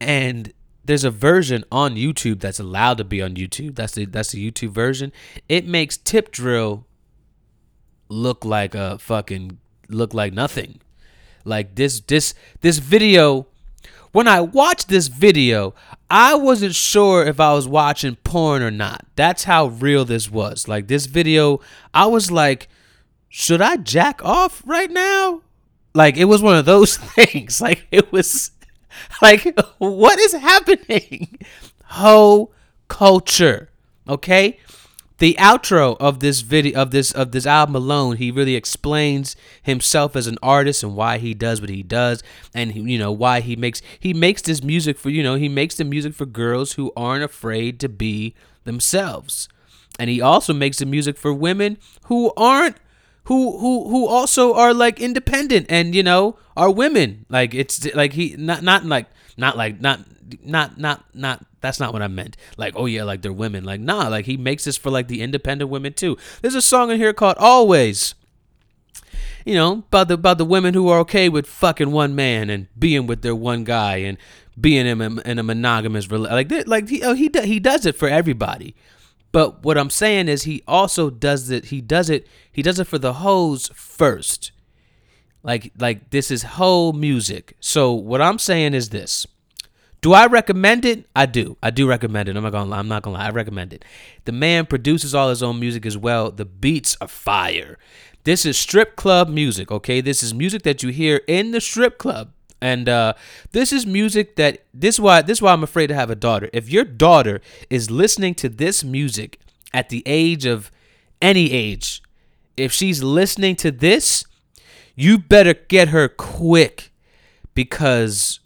And 0.02 0.52
there's 0.86 1.04
a 1.04 1.12
version 1.12 1.64
on 1.72 1.96
YouTube 1.96 2.40
that's 2.40 2.60
allowed 2.60 2.98
to 2.98 3.04
be 3.04 3.22
on 3.22 3.36
YouTube. 3.36 3.76
That's 3.76 3.94
the 3.94 4.06
that's 4.06 4.32
the 4.32 4.52
YouTube 4.52 4.70
version. 4.70 5.12
It 5.50 5.68
makes 5.68 5.98
Tip 5.98 6.32
Drill 6.32 6.86
look 8.10 8.46
like 8.46 8.76
a 8.76 8.98
fucking 9.00 9.60
look 9.90 10.14
like 10.14 10.34
nothing. 10.34 10.80
Like 11.44 11.76
this 11.76 12.00
this 12.02 12.34
this 12.62 12.80
video 12.80 13.48
when 14.16 14.30
I 14.30 14.40
watched 14.40 14.88
this 14.88 15.10
video, 15.10 15.74
I 16.10 16.36
wasn't 16.36 16.74
sure 16.74 17.26
if 17.26 17.42
I 17.42 17.54
was 17.54 17.68
watching 17.68 18.16
porn 18.24 18.64
or 18.64 18.72
not. 18.72 19.06
That's 19.18 19.44
how 19.44 19.66
real 19.66 20.06
this 20.06 20.32
was. 20.32 20.70
Like 20.70 20.88
this 20.88 21.06
video, 21.06 21.60
I 21.94 22.06
was 22.06 22.32
like, 22.32 22.70
should 23.28 23.62
I 23.62 23.76
jack 23.76 24.24
off 24.24 24.64
right 24.66 24.90
now? 24.90 25.42
Like 25.94 26.16
it 26.16 26.26
was 26.26 26.42
one 26.42 26.56
of 26.56 26.66
those 26.66 26.96
things. 27.16 27.60
Like 27.60 27.88
it 27.92 28.14
was 28.14 28.52
like 29.22 29.58
what 29.78 30.20
is 30.20 30.34
happening? 30.34 31.40
Ho 31.86 32.52
culture. 32.88 33.70
Okay? 34.08 34.60
The 35.18 35.36
outro 35.40 35.96
of 36.02 36.20
this 36.20 36.42
video 36.42 36.82
of 36.82 36.92
this 36.92 37.14
of 37.14 37.32
this 37.32 37.46
album 37.46 37.76
alone, 37.76 38.18
he 38.18 38.32
really 38.32 38.56
explains 38.56 39.38
himself 39.64 40.14
as 40.16 40.28
an 40.28 40.38
artist 40.44 40.84
and 40.84 40.96
why 40.96 41.20
he 41.20 41.34
does 41.34 41.62
what 41.62 41.70
he 41.70 41.84
does 41.84 42.22
and 42.54 42.76
you 42.76 42.98
know 42.98 43.14
why 43.14 43.40
he 43.40 43.56
makes 43.56 43.82
he 43.98 44.14
makes 44.14 44.42
this 44.42 44.62
music 44.62 44.98
for 44.98 45.10
you 45.10 45.24
know, 45.24 45.36
he 45.36 45.48
makes 45.48 45.76
the 45.76 45.86
music 45.86 46.14
for 46.14 46.26
girls 46.26 46.74
who 46.74 46.92
aren't 46.98 47.24
afraid 47.24 47.80
to 47.80 47.90
be 47.90 48.36
themselves. 48.66 49.48
And 49.98 50.10
he 50.10 50.20
also 50.20 50.54
makes 50.54 50.80
the 50.80 50.86
music 50.86 51.18
for 51.18 51.34
women 51.34 51.78
who 52.04 52.34
aren't 52.36 52.76
who 53.26 53.58
who 53.58 53.90
who 53.90 54.08
also 54.08 54.54
are 54.54 54.74
like 54.74 55.00
independent 55.00 55.66
and 55.70 55.94
you 55.94 56.04
know 56.04 56.38
are 56.56 56.72
women 56.72 57.26
like 57.30 57.54
it's 57.54 57.94
like 57.94 58.14
he 58.14 58.36
not 58.38 58.64
not 58.64 58.86
like 58.86 59.08
not 59.38 59.58
like 59.58 59.80
not 59.82 60.00
not 60.44 60.78
not 60.78 61.04
not 61.14 61.46
that's 61.66 61.80
not 61.80 61.94
what 61.94 62.04
I 62.04 62.08
meant. 62.08 62.38
Like, 62.58 62.74
oh 62.76 62.86
yeah, 62.86 63.04
like 63.04 63.24
they're 63.24 63.34
women. 63.34 63.64
Like, 63.64 63.82
nah, 63.82 64.08
like 64.08 64.26
he 64.26 64.38
makes 64.38 64.66
this 64.66 64.78
for 64.78 64.92
like 64.92 65.08
the 65.08 65.22
independent 65.22 65.72
women 65.72 65.94
too. 65.94 66.18
There's 66.42 66.56
a 66.56 66.62
song 66.62 66.92
in 66.92 66.98
here 66.98 67.14
called 67.14 67.38
Always. 67.40 68.14
You 69.46 69.56
know, 69.56 69.72
about 69.74 70.08
the 70.08 70.14
about 70.16 70.38
the 70.38 70.46
women 70.46 70.74
who 70.74 70.90
are 70.90 71.00
okay 71.00 71.28
with 71.30 71.48
fucking 71.48 71.92
one 71.92 72.16
man 72.16 72.50
and 72.50 72.68
being 72.78 73.08
with 73.08 73.22
their 73.22 73.36
one 73.36 73.64
guy 73.64 73.98
and 73.98 74.18
being 74.60 74.88
in 74.88 75.02
a, 75.02 75.22
in 75.22 75.40
a 75.40 75.44
monogamous 75.44 76.10
like 76.10 76.52
like 76.68 76.88
he 76.88 77.04
oh, 77.04 77.14
he 77.14 77.30
he 77.44 77.60
does 77.60 77.86
it 77.86 77.96
for 77.96 78.08
everybody. 78.08 78.76
But 79.36 79.66
what 79.66 79.78
I'm 79.78 79.90
saying 79.90 80.30
is 80.30 80.44
he 80.44 80.64
also 80.66 81.10
does 81.10 81.50
it 81.50 81.66
he 81.66 81.82
does 81.82 82.10
it 82.10 82.26
he 82.50 82.62
does 82.62 82.80
it 82.80 82.88
for 82.88 82.98
the 82.98 83.16
hoes 83.16 83.70
first. 83.76 84.54
Like 85.44 85.74
like 85.78 86.12
this 86.12 86.32
is 86.32 86.44
whole 86.44 86.94
music. 86.94 87.58
So 87.60 87.92
what 87.92 88.22
I'm 88.22 88.40
saying 88.40 88.74
is 88.74 88.92
this. 88.92 89.28
Do 90.00 90.14
I 90.14 90.28
recommend 90.28 90.86
it? 90.86 91.10
I 91.14 91.26
do. 91.26 91.58
I 91.62 91.70
do 91.70 91.86
recommend 91.86 92.30
it. 92.30 92.38
I'm 92.38 92.44
not 92.44 92.54
gonna 92.54 92.70
lie. 92.70 92.80
I'm 92.80 92.88
not 92.88 93.04
gonna 93.04 93.18
lie. 93.18 93.26
I 93.26 93.32
recommend 93.32 93.74
it. 93.74 93.84
The 94.24 94.32
man 94.32 94.68
produces 94.68 95.14
all 95.14 95.28
his 95.28 95.44
own 95.44 95.60
music 95.60 95.86
as 95.86 95.98
well. 95.98 96.32
The 96.32 96.46
beats 96.46 96.96
are 97.02 97.08
fire. 97.10 97.78
This 98.24 98.46
is 98.46 98.58
strip 98.58 98.96
club 98.96 99.28
music, 99.28 99.70
okay? 99.70 100.00
This 100.00 100.24
is 100.24 100.34
music 100.34 100.64
that 100.64 100.82
you 100.82 100.92
hear 100.92 101.18
in 101.28 101.52
the 101.52 101.60
strip 101.60 101.98
club. 101.98 102.32
And 102.62 102.90
uh, 102.90 103.14
this 103.52 103.72
is 103.72 103.86
music 103.86 104.36
that 104.38 104.64
this 104.74 105.00
why 105.00 105.22
this 105.22 105.42
why 105.42 105.54
I'm 105.54 105.64
afraid 105.64 105.88
to 105.88 105.96
have 105.96 106.10
a 106.10 106.16
daughter. 106.16 106.50
If 106.54 106.70
your 106.70 106.84
daughter 106.84 107.42
is 107.70 107.92
listening 107.92 108.36
to 108.36 108.50
this 108.50 108.84
music 108.84 109.40
at 109.74 109.90
the 109.90 110.04
age 110.06 110.46
of 110.46 110.72
any 111.22 111.52
age, 111.52 112.02
if 112.58 112.72
she's 112.72 113.04
listening 113.04 113.56
to 113.58 113.72
this, 113.72 114.26
you 114.96 115.18
better 115.18 115.54
get 115.54 115.90
her 115.90 116.08
quick 116.08 116.92
because 117.54 118.40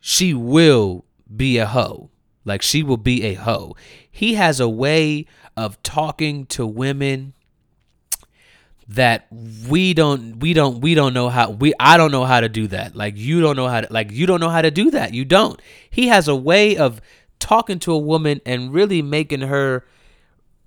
she 0.00 0.34
will 0.34 1.04
be 1.34 1.58
a 1.58 1.66
hoe. 1.66 2.10
Like 2.44 2.62
she 2.62 2.82
will 2.82 2.96
be 2.96 3.24
a 3.24 3.34
hoe. 3.34 3.76
He 4.10 4.34
has 4.34 4.60
a 4.60 4.68
way 4.68 5.26
of 5.56 5.82
talking 5.82 6.46
to 6.46 6.66
women 6.66 7.34
that 8.88 9.26
we 9.68 9.94
don't 9.94 10.38
we 10.38 10.52
don't 10.52 10.80
we 10.80 10.94
don't 10.94 11.12
know 11.12 11.28
how 11.28 11.50
we 11.50 11.74
I 11.80 11.96
don't 11.96 12.12
know 12.12 12.24
how 12.24 12.40
to 12.40 12.48
do 12.48 12.68
that. 12.68 12.94
Like 12.94 13.16
you 13.16 13.40
don't 13.40 13.56
know 13.56 13.68
how 13.68 13.80
to 13.80 13.92
like 13.92 14.12
you 14.12 14.26
don't 14.26 14.40
know 14.40 14.48
how 14.48 14.62
to 14.62 14.70
do 14.70 14.90
that. 14.92 15.12
You 15.12 15.24
don't. 15.24 15.60
He 15.90 16.08
has 16.08 16.28
a 16.28 16.36
way 16.36 16.76
of 16.76 17.00
talking 17.38 17.78
to 17.80 17.92
a 17.92 17.98
woman 17.98 18.40
and 18.46 18.72
really 18.72 19.02
making 19.02 19.42
her 19.42 19.84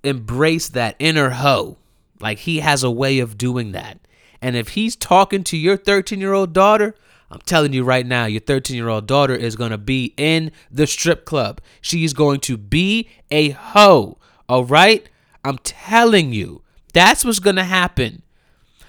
embrace 0.04 0.68
that 0.70 0.96
inner 0.98 1.30
hoe. 1.30 1.78
Like 2.20 2.38
he 2.40 2.60
has 2.60 2.82
a 2.82 2.90
way 2.90 3.18
of 3.18 3.38
doing 3.38 3.72
that. 3.72 3.98
And 4.42 4.56
if 4.56 4.68
he's 4.68 4.96
talking 4.96 5.44
to 5.44 5.56
your 5.56 5.76
13-year-old 5.76 6.52
daughter, 6.54 6.94
I'm 7.30 7.40
telling 7.40 7.72
you 7.72 7.84
right 7.84 8.06
now, 8.06 8.24
your 8.24 8.40
13 8.40 8.76
year 8.76 8.88
old 8.88 9.06
daughter 9.06 9.34
is 9.34 9.54
going 9.54 9.70
to 9.70 9.78
be 9.78 10.14
in 10.16 10.50
the 10.70 10.86
strip 10.86 11.24
club. 11.24 11.60
She's 11.80 12.12
going 12.12 12.40
to 12.40 12.56
be 12.56 13.08
a 13.30 13.50
hoe. 13.50 14.18
All 14.48 14.64
right? 14.64 15.08
I'm 15.44 15.58
telling 15.58 16.32
you. 16.32 16.62
That's 16.92 17.24
what's 17.24 17.38
going 17.38 17.56
to 17.56 17.64
happen. 17.64 18.22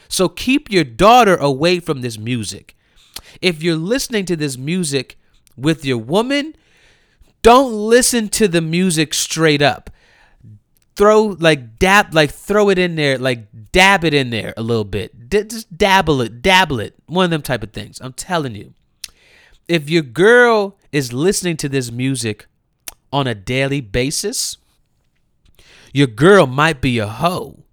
So 0.07 0.27
keep 0.27 0.69
your 0.69 0.83
daughter 0.83 1.35
away 1.35 1.79
from 1.79 2.01
this 2.01 2.17
music. 2.17 2.75
If 3.41 3.63
you're 3.63 3.75
listening 3.75 4.25
to 4.25 4.35
this 4.35 4.57
music 4.57 5.17
with 5.55 5.85
your 5.85 5.97
woman, 5.97 6.55
don't 7.41 7.73
listen 7.73 8.29
to 8.29 8.47
the 8.47 8.61
music 8.61 9.13
straight 9.13 9.61
up. 9.61 9.89
Throw 10.95 11.37
like 11.39 11.79
dab 11.79 12.13
like 12.13 12.31
throw 12.31 12.69
it 12.69 12.77
in 12.77 12.95
there, 12.95 13.17
like 13.17 13.71
dab 13.71 14.03
it 14.03 14.13
in 14.13 14.29
there 14.29 14.53
a 14.57 14.61
little 14.61 14.83
bit. 14.83 15.29
D- 15.29 15.45
just 15.45 15.75
dabble 15.75 16.21
it, 16.21 16.41
dabble 16.41 16.79
it. 16.79 16.95
One 17.07 17.25
of 17.25 17.31
them 17.31 17.41
type 17.41 17.63
of 17.63 17.71
things. 17.71 17.99
I'm 18.01 18.13
telling 18.13 18.55
you. 18.55 18.73
If 19.67 19.89
your 19.89 20.03
girl 20.03 20.77
is 20.91 21.13
listening 21.13 21.55
to 21.57 21.69
this 21.69 21.91
music 21.91 22.45
on 23.13 23.25
a 23.25 23.33
daily 23.33 23.79
basis, 23.79 24.57
your 25.93 26.07
girl 26.07 26.45
might 26.45 26.81
be 26.81 26.99
a 26.99 27.07
hoe. 27.07 27.63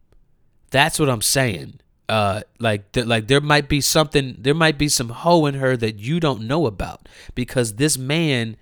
That's 0.70 0.99
what 0.99 1.09
I'm 1.09 1.23
saying. 1.23 1.81
Uh, 2.09 2.43
like, 2.59 2.90
th- 2.93 3.07
like 3.07 3.28
there 3.28 3.40
might 3.40 3.69
be 3.69 3.81
something, 3.81 4.36
there 4.39 4.55
might 4.55 4.78
be 4.78 4.89
some 4.89 5.11
hoe 5.11 5.47
in 5.47 5.55
her 5.55 5.77
that 5.77 5.99
you 5.99 6.20
don't 6.20 6.47
know 6.47 6.66
about 6.66 7.09
because 7.35 7.74
this 7.74 7.99
man, 7.99 8.57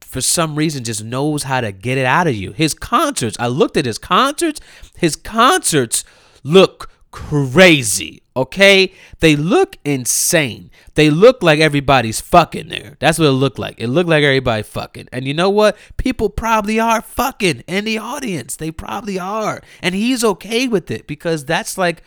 for 0.00 0.20
some 0.20 0.56
reason, 0.56 0.82
just 0.82 1.04
knows 1.04 1.42
how 1.42 1.60
to 1.60 1.72
get 1.72 1.98
it 1.98 2.06
out 2.06 2.26
of 2.26 2.34
you. 2.34 2.52
His 2.52 2.72
concerts, 2.72 3.36
I 3.38 3.48
looked 3.48 3.76
at 3.76 3.84
his 3.84 3.98
concerts. 3.98 4.60
His 4.96 5.14
concerts 5.14 6.04
look 6.42 6.90
crazy. 7.10 8.23
Okay, 8.36 8.92
they 9.20 9.36
look 9.36 9.76
insane. 9.84 10.70
They 10.94 11.08
look 11.08 11.40
like 11.40 11.60
everybody's 11.60 12.20
fucking 12.20 12.68
there. 12.68 12.96
That's 12.98 13.18
what 13.18 13.28
it 13.28 13.32
looked 13.32 13.60
like. 13.60 13.76
It 13.78 13.86
looked 13.86 14.10
like 14.10 14.24
everybody 14.24 14.64
fucking. 14.64 15.08
And 15.12 15.24
you 15.24 15.34
know 15.34 15.50
what? 15.50 15.76
People 15.98 16.30
probably 16.30 16.80
are 16.80 17.00
fucking 17.00 17.62
in 17.68 17.84
the 17.84 17.98
audience. 17.98 18.56
They 18.56 18.72
probably 18.72 19.20
are. 19.20 19.62
And 19.80 19.94
he's 19.94 20.24
okay 20.24 20.66
with 20.66 20.90
it 20.90 21.06
because 21.06 21.44
that's 21.44 21.78
like 21.78 22.02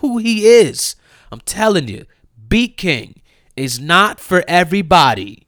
who 0.00 0.18
he 0.18 0.46
is. 0.46 0.96
I'm 1.32 1.40
telling 1.40 1.88
you, 1.88 2.04
BeatKing 2.48 3.16
is 3.56 3.80
not 3.80 4.20
for 4.20 4.44
everybody. 4.46 5.46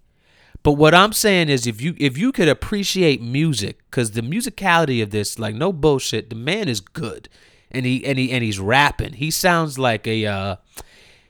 But 0.62 0.72
what 0.72 0.94
I'm 0.94 1.12
saying 1.12 1.50
is 1.50 1.66
if 1.66 1.82
you 1.82 1.94
if 1.98 2.16
you 2.16 2.32
could 2.32 2.48
appreciate 2.48 3.20
music 3.20 3.90
cuz 3.90 4.12
the 4.12 4.22
musicality 4.22 5.02
of 5.02 5.10
this 5.10 5.38
like 5.38 5.56
no 5.56 5.72
bullshit, 5.72 6.30
the 6.30 6.36
man 6.36 6.68
is 6.68 6.80
good 6.80 7.28
and 7.72 7.84
he 7.84 8.04
and 8.04 8.18
he 8.18 8.30
and 8.30 8.44
he's 8.44 8.60
rapping. 8.60 9.14
He 9.14 9.30
sounds 9.30 9.78
like 9.78 10.06
a 10.06 10.26
uh, 10.26 10.56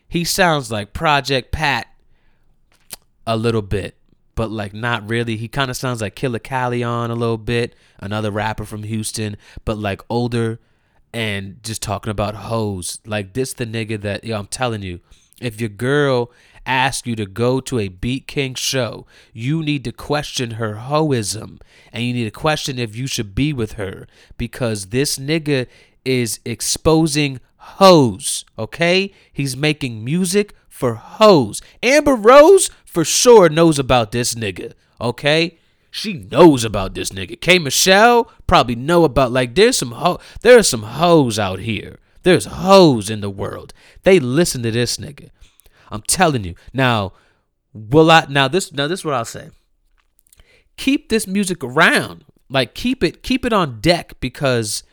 he 0.08 0.24
sounds 0.24 0.70
like 0.70 0.92
Project 0.92 1.52
Pat 1.52 1.86
a 3.26 3.36
little 3.36 3.62
bit, 3.62 3.96
but 4.34 4.50
like 4.50 4.74
not 4.74 5.08
really. 5.08 5.36
He 5.36 5.48
kind 5.48 5.70
of 5.70 5.76
sounds 5.76 6.02
like 6.02 6.14
Killa 6.16 6.40
Kyleon 6.40 7.10
a 7.10 7.14
little 7.14 7.38
bit, 7.38 7.74
another 7.98 8.30
rapper 8.30 8.64
from 8.64 8.82
Houston, 8.82 9.36
but 9.64 9.78
like 9.78 10.02
older 10.10 10.58
and 11.14 11.62
just 11.62 11.80
talking 11.80 12.10
about 12.10 12.34
hoes. 12.34 12.98
Like 13.06 13.32
this 13.32 13.54
the 13.54 13.66
nigga 13.66 14.00
that 14.02 14.24
I'm 14.24 14.46
telling 14.48 14.82
you, 14.82 15.00
if 15.40 15.60
your 15.60 15.70
girl 15.70 16.32
asks 16.64 17.06
you 17.06 17.16
to 17.16 17.26
go 17.26 17.60
to 17.60 17.78
a 17.78 17.88
BeatKing 17.88 18.56
show, 18.56 19.06
you 19.32 19.62
need 19.62 19.84
to 19.84 19.92
question 19.92 20.52
her 20.52 20.74
hoism 20.74 21.60
and 21.92 22.04
you 22.04 22.12
need 22.12 22.24
to 22.24 22.30
question 22.30 22.78
if 22.78 22.94
you 22.94 23.06
should 23.06 23.34
be 23.34 23.52
with 23.52 23.72
her 23.72 24.06
because 24.36 24.86
this 24.86 25.18
nigga 25.18 25.66
is 26.04 26.40
exposing 26.44 27.40
hoes, 27.56 28.44
okay? 28.58 29.12
He's 29.32 29.56
making 29.56 30.04
music 30.04 30.54
for 30.68 30.94
hoes. 30.94 31.62
Amber 31.82 32.14
Rose 32.14 32.70
for 32.84 33.04
sure 33.04 33.48
knows 33.48 33.78
about 33.78 34.12
this 34.12 34.34
nigga, 34.34 34.72
okay? 35.00 35.58
she 35.92 36.14
knows 36.14 36.64
about 36.64 36.94
this 36.94 37.10
nigga. 37.10 37.38
K 37.38 37.58
Michelle 37.58 38.32
probably 38.46 38.74
know 38.74 39.04
about 39.04 39.30
like 39.30 39.54
there's 39.54 39.76
some 39.76 39.92
ho 39.92 40.18
there 40.40 40.58
are 40.58 40.62
some 40.62 40.82
hoes 40.82 41.38
out 41.38 41.60
here. 41.60 41.98
There's 42.22 42.46
hoes 42.46 43.10
in 43.10 43.20
the 43.20 43.30
world. 43.30 43.74
They 44.02 44.18
listen 44.18 44.62
to 44.62 44.70
this 44.70 44.96
nigga. 44.96 45.28
I'm 45.90 46.02
telling 46.02 46.44
you. 46.44 46.54
Now, 46.72 47.12
will 47.74 48.10
I 48.10 48.26
now 48.28 48.48
this 48.48 48.72
now 48.72 48.88
this 48.88 49.00
is 49.00 49.04
what 49.04 49.14
I'll 49.14 49.26
say. 49.26 49.50
Keep 50.78 51.10
this 51.10 51.26
music 51.26 51.62
around. 51.62 52.24
Like 52.48 52.74
keep 52.74 53.04
it 53.04 53.22
keep 53.22 53.44
it 53.44 53.52
on 53.52 53.80
deck 53.80 54.14
because 54.18 54.84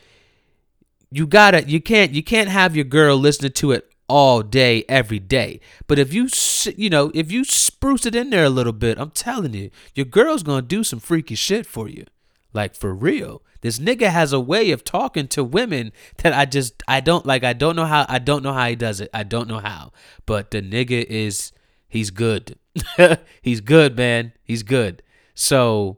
you 1.11 1.25
gotta 1.27 1.67
you 1.67 1.81
can't 1.81 2.11
you 2.11 2.23
can't 2.23 2.49
have 2.49 2.75
your 2.75 2.85
girl 2.85 3.17
listening 3.17 3.51
to 3.53 3.71
it 3.71 3.91
all 4.07 4.41
day 4.41 4.83
every 4.87 5.19
day. 5.19 5.59
But 5.87 5.99
if 5.99 6.13
you 6.13 6.27
you 6.75 6.89
know 6.89 7.11
if 7.13 7.31
you 7.31 7.43
spruce 7.43 8.05
it 8.05 8.15
in 8.15 8.29
there 8.29 8.43
a 8.43 8.49
little 8.49 8.73
bit 8.73 8.99
i'm 8.99 9.11
telling 9.11 9.53
you 9.53 9.69
your 9.95 10.05
girl's 10.05 10.43
gonna 10.43 10.61
do 10.61 10.83
some 10.83 10.99
freaky 10.99 11.35
shit 11.35 11.65
for 11.65 11.87
you. 11.87 12.05
Like 12.53 12.75
for 12.75 12.93
real. 12.93 13.43
This 13.61 13.77
nigga 13.77 14.09
has 14.09 14.31
a 14.31 14.39
way 14.39 14.71
of 14.71 14.83
talking 14.83 15.27
to 15.29 15.43
women 15.43 15.91
that 16.17 16.33
i 16.33 16.45
just 16.45 16.81
i 16.87 16.99
don't 16.99 17.25
like 17.25 17.43
i 17.43 17.53
don't 17.53 17.75
know 17.75 17.85
how 17.85 18.05
i 18.09 18.19
don't 18.19 18.43
know 18.43 18.53
how 18.53 18.67
he 18.67 18.75
does 18.75 19.01
it. 19.01 19.09
I 19.13 19.23
don't 19.23 19.47
know 19.47 19.59
how. 19.59 19.91
But 20.25 20.51
the 20.51 20.61
nigga 20.61 21.03
is 21.05 21.51
he's 21.87 22.11
good. 22.11 22.57
He's 23.41 23.59
good 23.59 23.97
man. 23.97 24.31
He's 24.43 24.63
good. 24.63 25.01
So 25.33 25.97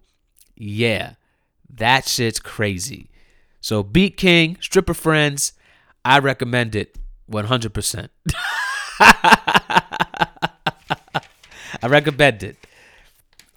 yeah 0.56 1.16
that 1.70 2.08
shit's 2.08 2.40
crazy 2.40 3.11
so 3.62 3.82
beat 3.82 4.18
king 4.18 4.58
stripper 4.60 4.94
friends 4.94 5.54
i 6.04 6.20
recommend 6.20 6.76
it 6.76 6.98
100%. 7.32 8.10
I 11.84 11.88
recommend 11.88 12.44
it. 12.44 12.58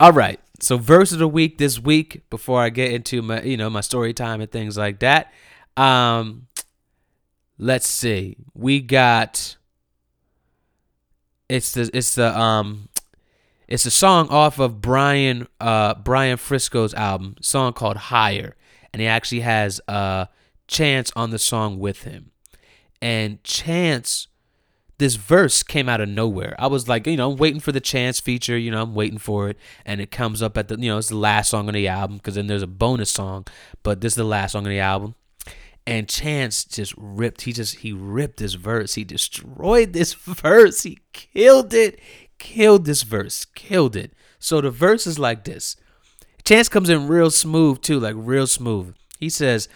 All 0.01 0.13
right. 0.13 0.41
So 0.61 0.79
verse 0.79 1.13
of 1.13 1.19
the 1.19 1.29
week 1.29 1.59
this 1.59 1.79
week 1.81 2.23
before 2.31 2.63
I 2.63 2.71
get 2.71 2.93
into 2.93 3.21
my 3.21 3.43
you 3.43 3.57
know 3.57 3.69
my 3.69 3.81
story 3.81 4.15
time 4.15 4.41
and 4.41 4.51
things 4.51 4.79
like 4.79 5.01
that. 5.01 5.33
Um 5.77 6.47
let's 7.59 7.89
see. 7.89 8.37
We 8.55 8.81
got 8.81 9.57
it's 11.49 11.73
the 11.73 11.91
it's 11.93 12.15
the 12.15 12.39
um 12.39 12.89
it's 13.67 13.85
a 13.85 13.91
song 13.91 14.29
off 14.29 14.59
of 14.59 14.81
Brian 14.81 15.49
uh 15.61 15.95
Brian 15.95 16.39
Fresco's 16.39 16.95
album, 16.95 17.37
song 17.43 17.73
called 17.73 17.97
Higher, 17.97 18.57
and 18.95 19.03
he 19.03 19.09
actually 19.09 19.41
has 19.41 19.81
uh 19.89 20.27
Chance 20.67 21.13
on 21.15 21.29
the 21.29 21.39
song 21.39 21.79
with 21.79 22.05
him 22.05 22.31
and 23.03 23.43
Chance 23.45 24.29
this 24.99 25.17
verse 25.17 25.65
came 25.65 25.89
out 25.89 26.01
of 26.01 26.09
nowhere. 26.09 26.55
I 26.57 26.69
was 26.69 26.89
like, 26.89 27.07
you 27.07 27.17
know, 27.17 27.33
I'm 27.33 27.37
waiting 27.37 27.61
for 27.61 27.73
the 27.73 27.81
Chance 27.81 28.21
feature, 28.21 28.57
you 28.57 28.71
know, 28.71 28.83
I'm 28.83 28.95
waiting 28.95 29.19
for 29.19 29.49
it, 29.49 29.59
and 29.85 30.01
it 30.01 30.13
comes 30.13 30.41
up 30.41 30.57
at 30.57 30.69
the, 30.69 30.79
you 30.79 30.89
know, 30.89 30.99
it's 30.99 31.09
the 31.09 31.17
last 31.17 31.51
song 31.51 31.67
on 31.67 31.75
the 31.75 31.89
album 31.89 32.19
because 32.19 32.37
then 32.37 32.47
there's 32.47 32.63
a 32.63 32.69
bonus 32.69 33.11
song, 33.11 33.45
but 33.83 34.01
this 34.01 34.13
is 34.13 34.17
the 34.17 34.25
last 34.25 34.53
song 34.53 34.65
on 34.65 34.71
the 34.71 34.79
album. 34.79 35.17
And 35.87 36.09
Chance 36.09 36.65
just 36.65 36.95
ripped, 36.97 37.43
he 37.43 37.53
just, 37.53 37.79
he 37.79 37.93
ripped 37.93 38.39
this 38.39 38.55
verse. 38.55 38.95
He 38.95 39.05
destroyed 39.05 39.93
this 39.93 40.15
verse. 40.15 40.85
He 40.85 41.01
killed 41.13 41.75
it, 41.75 42.01
killed 42.39 42.87
this 42.87 43.03
verse, 43.03 43.45
killed 43.45 43.97
it. 43.97 44.15
So 44.39 44.61
the 44.61 44.71
verse 44.71 45.07
is 45.07 45.19
like 45.19 45.45
this. 45.45 45.77
Chance 46.45 46.69
comes 46.69 46.91
in 46.91 47.09
real 47.09 47.31
smooth 47.31 47.81
too, 47.81 47.99
like 47.99 48.15
real 48.17 48.47
smooth. 48.47 48.95
He 49.19 49.31
says, 49.31 49.69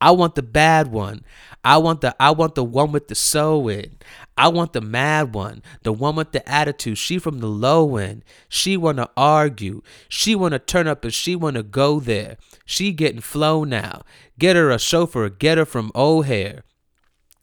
I 0.00 0.10
want 0.12 0.34
the 0.34 0.42
bad 0.42 0.88
one. 0.88 1.24
I 1.62 1.76
want 1.76 2.00
the 2.00 2.16
I 2.18 2.30
want 2.30 2.54
the 2.54 2.64
one 2.64 2.90
with 2.90 3.08
the 3.08 3.14
soul 3.14 3.68
in. 3.68 3.98
I 4.36 4.48
want 4.48 4.72
the 4.72 4.80
mad 4.80 5.34
one, 5.34 5.62
the 5.82 5.92
one 5.92 6.16
with 6.16 6.32
the 6.32 6.46
attitude. 6.48 6.96
She 6.96 7.18
from 7.18 7.40
the 7.40 7.46
low 7.46 7.96
end. 7.96 8.24
She 8.48 8.76
wanna 8.78 9.08
argue. 9.16 9.82
She 10.08 10.34
wanna 10.34 10.58
turn 10.58 10.88
up 10.88 11.04
and 11.04 11.12
she 11.12 11.36
wanna 11.36 11.62
go 11.62 12.00
there. 12.00 12.38
She 12.64 12.92
getting 12.92 13.20
flow 13.20 13.64
now. 13.64 14.02
Get 14.38 14.56
her 14.56 14.70
a 14.70 14.78
chauffeur. 14.78 15.28
Get 15.28 15.58
her 15.58 15.66
from 15.66 15.92
O'Hare. 15.94 16.64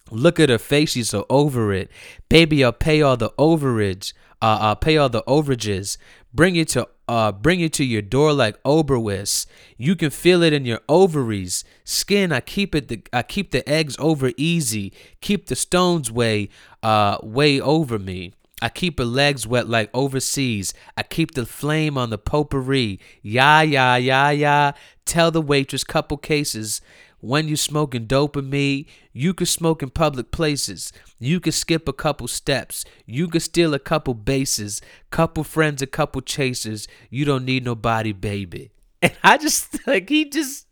Look 0.09 0.39
at 0.39 0.49
her 0.49 0.57
face, 0.57 0.91
she's 0.91 1.09
so 1.09 1.25
over 1.29 1.73
it. 1.73 1.91
Baby, 2.29 2.63
I'll 2.63 2.71
pay 2.71 3.01
all 3.01 3.17
the 3.17 3.31
overage. 3.31 4.13
Uh, 4.41 4.57
I'll 4.61 4.75
pay 4.75 4.97
all 4.97 5.09
the 5.09 5.23
overages. 5.23 5.97
Bring 6.33 6.55
it 6.55 6.69
to 6.69 6.87
uh, 7.07 7.31
bring 7.31 7.61
it 7.61 7.73
to 7.73 7.85
your 7.85 8.01
door 8.01 8.33
like 8.33 8.61
Oberweis. 8.63 9.45
You 9.77 9.95
can 9.95 10.09
feel 10.09 10.43
it 10.43 10.53
in 10.53 10.65
your 10.65 10.81
ovaries. 10.89 11.63
Skin, 11.83 12.31
I 12.31 12.41
keep 12.41 12.75
it. 12.75 12.87
The, 12.87 13.01
I 13.13 13.23
keep 13.23 13.51
the 13.51 13.67
eggs 13.67 13.95
over 13.99 14.31
easy. 14.37 14.93
Keep 15.21 15.47
the 15.47 15.55
stones 15.55 16.11
way, 16.11 16.49
uh, 16.83 17.17
way 17.23 17.59
over 17.61 17.97
me. 17.97 18.33
I 18.61 18.69
keep 18.69 18.97
her 18.97 19.05
legs 19.05 19.45
wet 19.45 19.69
like 19.69 19.89
overseas. 19.93 20.73
I 20.95 21.03
keep 21.03 21.35
the 21.35 21.45
flame 21.45 21.97
on 21.97 22.09
the 22.09 22.17
potpourri. 22.17 22.99
Yeah, 23.21 23.61
yeah, 23.61 23.97
yeah, 23.97 24.31
yeah. 24.31 24.71
Tell 25.05 25.29
the 25.29 25.41
waitress 25.41 25.83
couple 25.83 26.17
cases. 26.17 26.81
When 27.19 27.47
you 27.47 27.55
smoking 27.55 28.07
me, 28.43 28.85
you 29.11 29.33
could 29.33 29.47
smoke 29.47 29.81
in 29.81 29.89
public 29.89 30.31
places. 30.31 30.93
You 31.17 31.39
could 31.39 31.55
skip 31.55 31.87
a 31.87 31.93
couple 31.93 32.27
steps. 32.27 32.85
You 33.05 33.27
could 33.27 33.41
steal 33.41 33.73
a 33.73 33.79
couple 33.79 34.13
bases. 34.13 34.81
Couple 35.09 35.43
friends, 35.43 35.81
a 35.81 35.87
couple 35.87 36.21
chasers. 36.21 36.87
You 37.09 37.25
don't 37.25 37.45
need 37.45 37.65
nobody, 37.65 38.11
baby. 38.13 38.71
And 38.99 39.15
I 39.23 39.37
just 39.37 39.85
like 39.85 40.09
he 40.09 40.27
just 40.27 40.65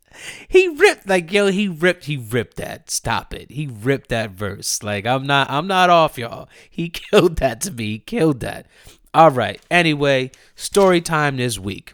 he 0.47 0.67
ripped 0.67 1.07
like 1.07 1.31
yo 1.31 1.47
he 1.47 1.67
ripped 1.67 2.05
he 2.05 2.17
ripped 2.17 2.57
that 2.57 2.89
stop 2.89 3.34
it 3.34 3.51
he 3.51 3.67
ripped 3.67 4.09
that 4.09 4.31
verse 4.31 4.81
like 4.81 5.05
i'm 5.05 5.27
not 5.27 5.49
i'm 5.49 5.67
not 5.67 5.89
off 5.89 6.17
y'all 6.17 6.47
he 6.69 6.89
killed 7.11 7.38
that 7.38 7.61
to 7.61 7.72
me 7.72 7.85
he 7.85 7.99
killed 7.99 8.39
that 8.39 8.65
all 9.13 9.30
right 9.30 9.61
anyway 9.69 10.31
story 10.55 11.01
time 11.01 11.38
this 11.38 11.59
week 11.59 11.93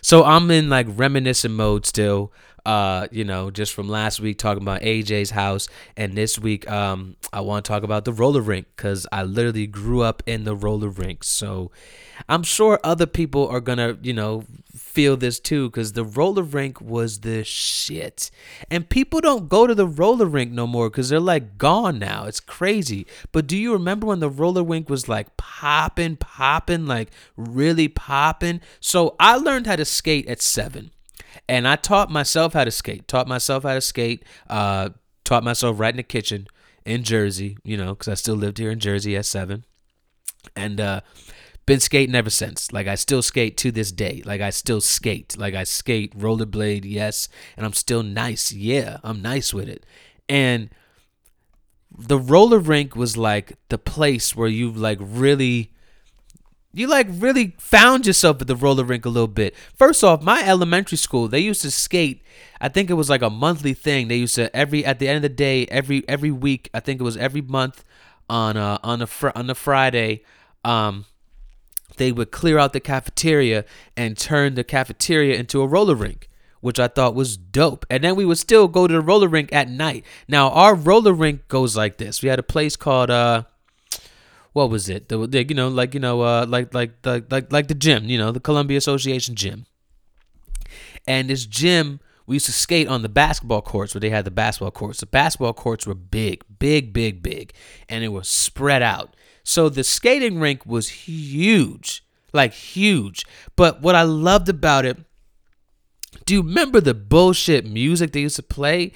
so 0.00 0.24
i'm 0.24 0.50
in 0.50 0.68
like 0.68 0.86
reminiscent 0.88 1.54
mode 1.54 1.84
still 1.86 2.32
uh, 2.66 3.06
you 3.12 3.22
know, 3.22 3.48
just 3.48 3.72
from 3.72 3.88
last 3.88 4.18
week 4.18 4.38
talking 4.38 4.62
about 4.62 4.80
AJ's 4.82 5.30
house, 5.30 5.68
and 5.96 6.14
this 6.14 6.36
week, 6.36 6.68
um, 6.68 7.14
I 7.32 7.40
want 7.40 7.64
to 7.64 7.68
talk 7.68 7.84
about 7.84 8.04
the 8.04 8.12
roller 8.12 8.40
rink 8.40 8.66
because 8.74 9.06
I 9.12 9.22
literally 9.22 9.68
grew 9.68 10.02
up 10.02 10.20
in 10.26 10.42
the 10.42 10.56
roller 10.56 10.88
rink. 10.88 11.22
So 11.22 11.70
I'm 12.28 12.42
sure 12.42 12.80
other 12.82 13.06
people 13.06 13.46
are 13.46 13.60
gonna, 13.60 13.96
you 14.02 14.12
know, 14.12 14.42
feel 14.74 15.16
this 15.16 15.38
too 15.38 15.70
because 15.70 15.92
the 15.92 16.04
roller 16.04 16.42
rink 16.42 16.80
was 16.80 17.20
the 17.20 17.44
shit, 17.44 18.32
and 18.68 18.88
people 18.88 19.20
don't 19.20 19.48
go 19.48 19.68
to 19.68 19.74
the 19.74 19.86
roller 19.86 20.26
rink 20.26 20.50
no 20.50 20.66
more 20.66 20.90
because 20.90 21.08
they're 21.08 21.20
like 21.20 21.58
gone 21.58 22.00
now. 22.00 22.24
It's 22.24 22.40
crazy. 22.40 23.06
But 23.30 23.46
do 23.46 23.56
you 23.56 23.74
remember 23.74 24.08
when 24.08 24.18
the 24.18 24.28
roller 24.28 24.64
rink 24.64 24.90
was 24.90 25.08
like 25.08 25.36
popping, 25.36 26.16
popping, 26.16 26.86
like 26.86 27.12
really 27.36 27.86
popping? 27.86 28.60
So 28.80 29.14
I 29.20 29.36
learned 29.36 29.68
how 29.68 29.76
to 29.76 29.84
skate 29.84 30.26
at 30.26 30.42
seven 30.42 30.90
and 31.48 31.66
I 31.66 31.76
taught 31.76 32.10
myself 32.10 32.52
how 32.54 32.64
to 32.64 32.70
skate. 32.70 33.06
Taught 33.08 33.28
myself 33.28 33.62
how 33.62 33.74
to 33.74 33.80
skate. 33.80 34.24
Uh, 34.48 34.90
taught 35.24 35.44
myself 35.44 35.78
right 35.78 35.92
in 35.92 35.96
the 35.96 36.02
kitchen 36.02 36.46
in 36.84 37.02
Jersey. 37.02 37.58
You 37.62 37.76
know, 37.76 37.94
because 37.94 38.08
I 38.08 38.14
still 38.14 38.34
lived 38.34 38.58
here 38.58 38.70
in 38.70 38.80
Jersey 38.80 39.16
at 39.16 39.26
seven, 39.26 39.64
and 40.54 40.80
uh, 40.80 41.00
been 41.66 41.80
skating 41.80 42.14
ever 42.14 42.30
since. 42.30 42.72
Like 42.72 42.86
I 42.86 42.94
still 42.94 43.22
skate 43.22 43.56
to 43.58 43.70
this 43.70 43.92
day. 43.92 44.22
Like 44.24 44.40
I 44.40 44.50
still 44.50 44.80
skate. 44.80 45.36
Like 45.38 45.54
I 45.54 45.64
skate 45.64 46.16
rollerblade, 46.18 46.84
yes, 46.84 47.28
and 47.56 47.66
I'm 47.66 47.74
still 47.74 48.02
nice. 48.02 48.52
Yeah, 48.52 48.98
I'm 49.02 49.20
nice 49.22 49.52
with 49.52 49.68
it. 49.68 49.84
And 50.28 50.70
the 51.96 52.18
roller 52.18 52.58
rink 52.58 52.94
was 52.96 53.16
like 53.16 53.56
the 53.68 53.78
place 53.78 54.34
where 54.34 54.48
you 54.48 54.70
like 54.70 54.98
really 55.00 55.72
you 56.76 56.86
like 56.86 57.06
really 57.10 57.54
found 57.58 58.06
yourself 58.06 58.40
at 58.40 58.46
the 58.46 58.56
roller 58.56 58.84
rink 58.84 59.06
a 59.06 59.08
little 59.08 59.28
bit. 59.28 59.54
First 59.74 60.04
off, 60.04 60.22
my 60.22 60.42
elementary 60.46 60.98
school, 60.98 61.26
they 61.26 61.40
used 61.40 61.62
to 61.62 61.70
skate. 61.70 62.22
I 62.60 62.68
think 62.68 62.90
it 62.90 62.94
was 62.94 63.08
like 63.08 63.22
a 63.22 63.30
monthly 63.30 63.74
thing. 63.74 64.08
They 64.08 64.16
used 64.16 64.34
to 64.34 64.54
every 64.54 64.84
at 64.84 64.98
the 64.98 65.08
end 65.08 65.16
of 65.16 65.22
the 65.22 65.28
day, 65.30 65.66
every 65.66 66.06
every 66.08 66.30
week. 66.30 66.68
I 66.74 66.80
think 66.80 67.00
it 67.00 67.04
was 67.04 67.16
every 67.16 67.40
month 67.40 67.82
on 68.28 68.56
uh 68.56 68.78
on 68.82 69.02
a 69.02 69.06
fr- 69.06 69.30
on 69.34 69.48
a 69.48 69.54
Friday. 69.54 70.22
Um, 70.64 71.06
they 71.96 72.12
would 72.12 72.30
clear 72.30 72.58
out 72.58 72.72
the 72.72 72.80
cafeteria 72.80 73.64
and 73.96 74.18
turn 74.18 74.54
the 74.54 74.64
cafeteria 74.64 75.36
into 75.36 75.62
a 75.62 75.66
roller 75.66 75.94
rink 75.94 76.28
which 76.60 76.80
I 76.80 76.88
thought 76.88 77.14
was 77.14 77.36
dope. 77.36 77.86
And 77.88 78.02
then 78.02 78.16
we 78.16 78.24
would 78.24 78.38
still 78.38 78.66
go 78.66 78.88
to 78.88 78.94
the 78.94 79.00
roller 79.00 79.28
rink 79.28 79.52
at 79.52 79.68
night. 79.68 80.04
Now 80.26 80.50
our 80.50 80.74
roller 80.74 81.12
rink 81.12 81.46
goes 81.46 81.76
like 81.76 81.98
this. 81.98 82.22
We 82.22 82.28
had 82.28 82.40
a 82.40 82.42
place 82.42 82.74
called 82.74 83.08
uh 83.08 83.44
what 84.56 84.70
was 84.70 84.88
it? 84.88 85.10
The, 85.10 85.26
the 85.26 85.46
you 85.46 85.54
know 85.54 85.68
like 85.68 85.92
you 85.92 86.00
know 86.00 86.22
uh 86.22 86.46
like 86.48 86.72
like 86.72 86.92
like 87.04 87.30
like 87.30 87.52
like 87.52 87.68
the 87.68 87.74
gym, 87.74 88.06
you 88.06 88.16
know, 88.16 88.32
the 88.32 88.40
Columbia 88.40 88.78
Association 88.78 89.34
gym. 89.34 89.66
And 91.06 91.28
this 91.28 91.44
gym 91.44 92.00
we 92.26 92.36
used 92.36 92.46
to 92.46 92.52
skate 92.52 92.88
on 92.88 93.02
the 93.02 93.10
basketball 93.10 93.60
courts 93.60 93.94
where 93.94 94.00
they 94.00 94.08
had 94.08 94.24
the 94.24 94.30
basketball 94.30 94.70
courts. 94.70 95.00
The 95.00 95.06
basketball 95.06 95.52
courts 95.52 95.86
were 95.86 95.94
big, 95.94 96.42
big, 96.58 96.94
big, 96.94 97.22
big, 97.22 97.52
and 97.86 98.02
it 98.02 98.08
was 98.08 98.30
spread 98.30 98.82
out. 98.82 99.14
So 99.44 99.68
the 99.68 99.84
skating 99.84 100.40
rink 100.40 100.64
was 100.64 100.88
huge, 100.88 102.02
like 102.32 102.54
huge. 102.54 103.26
But 103.56 103.82
what 103.82 103.94
I 103.94 104.02
loved 104.04 104.48
about 104.48 104.86
it, 104.86 104.96
do 106.24 106.32
you 106.32 106.40
remember 106.40 106.80
the 106.80 106.94
bullshit 106.94 107.66
music 107.66 108.12
they 108.12 108.20
used 108.20 108.36
to 108.36 108.42
play? 108.42 108.92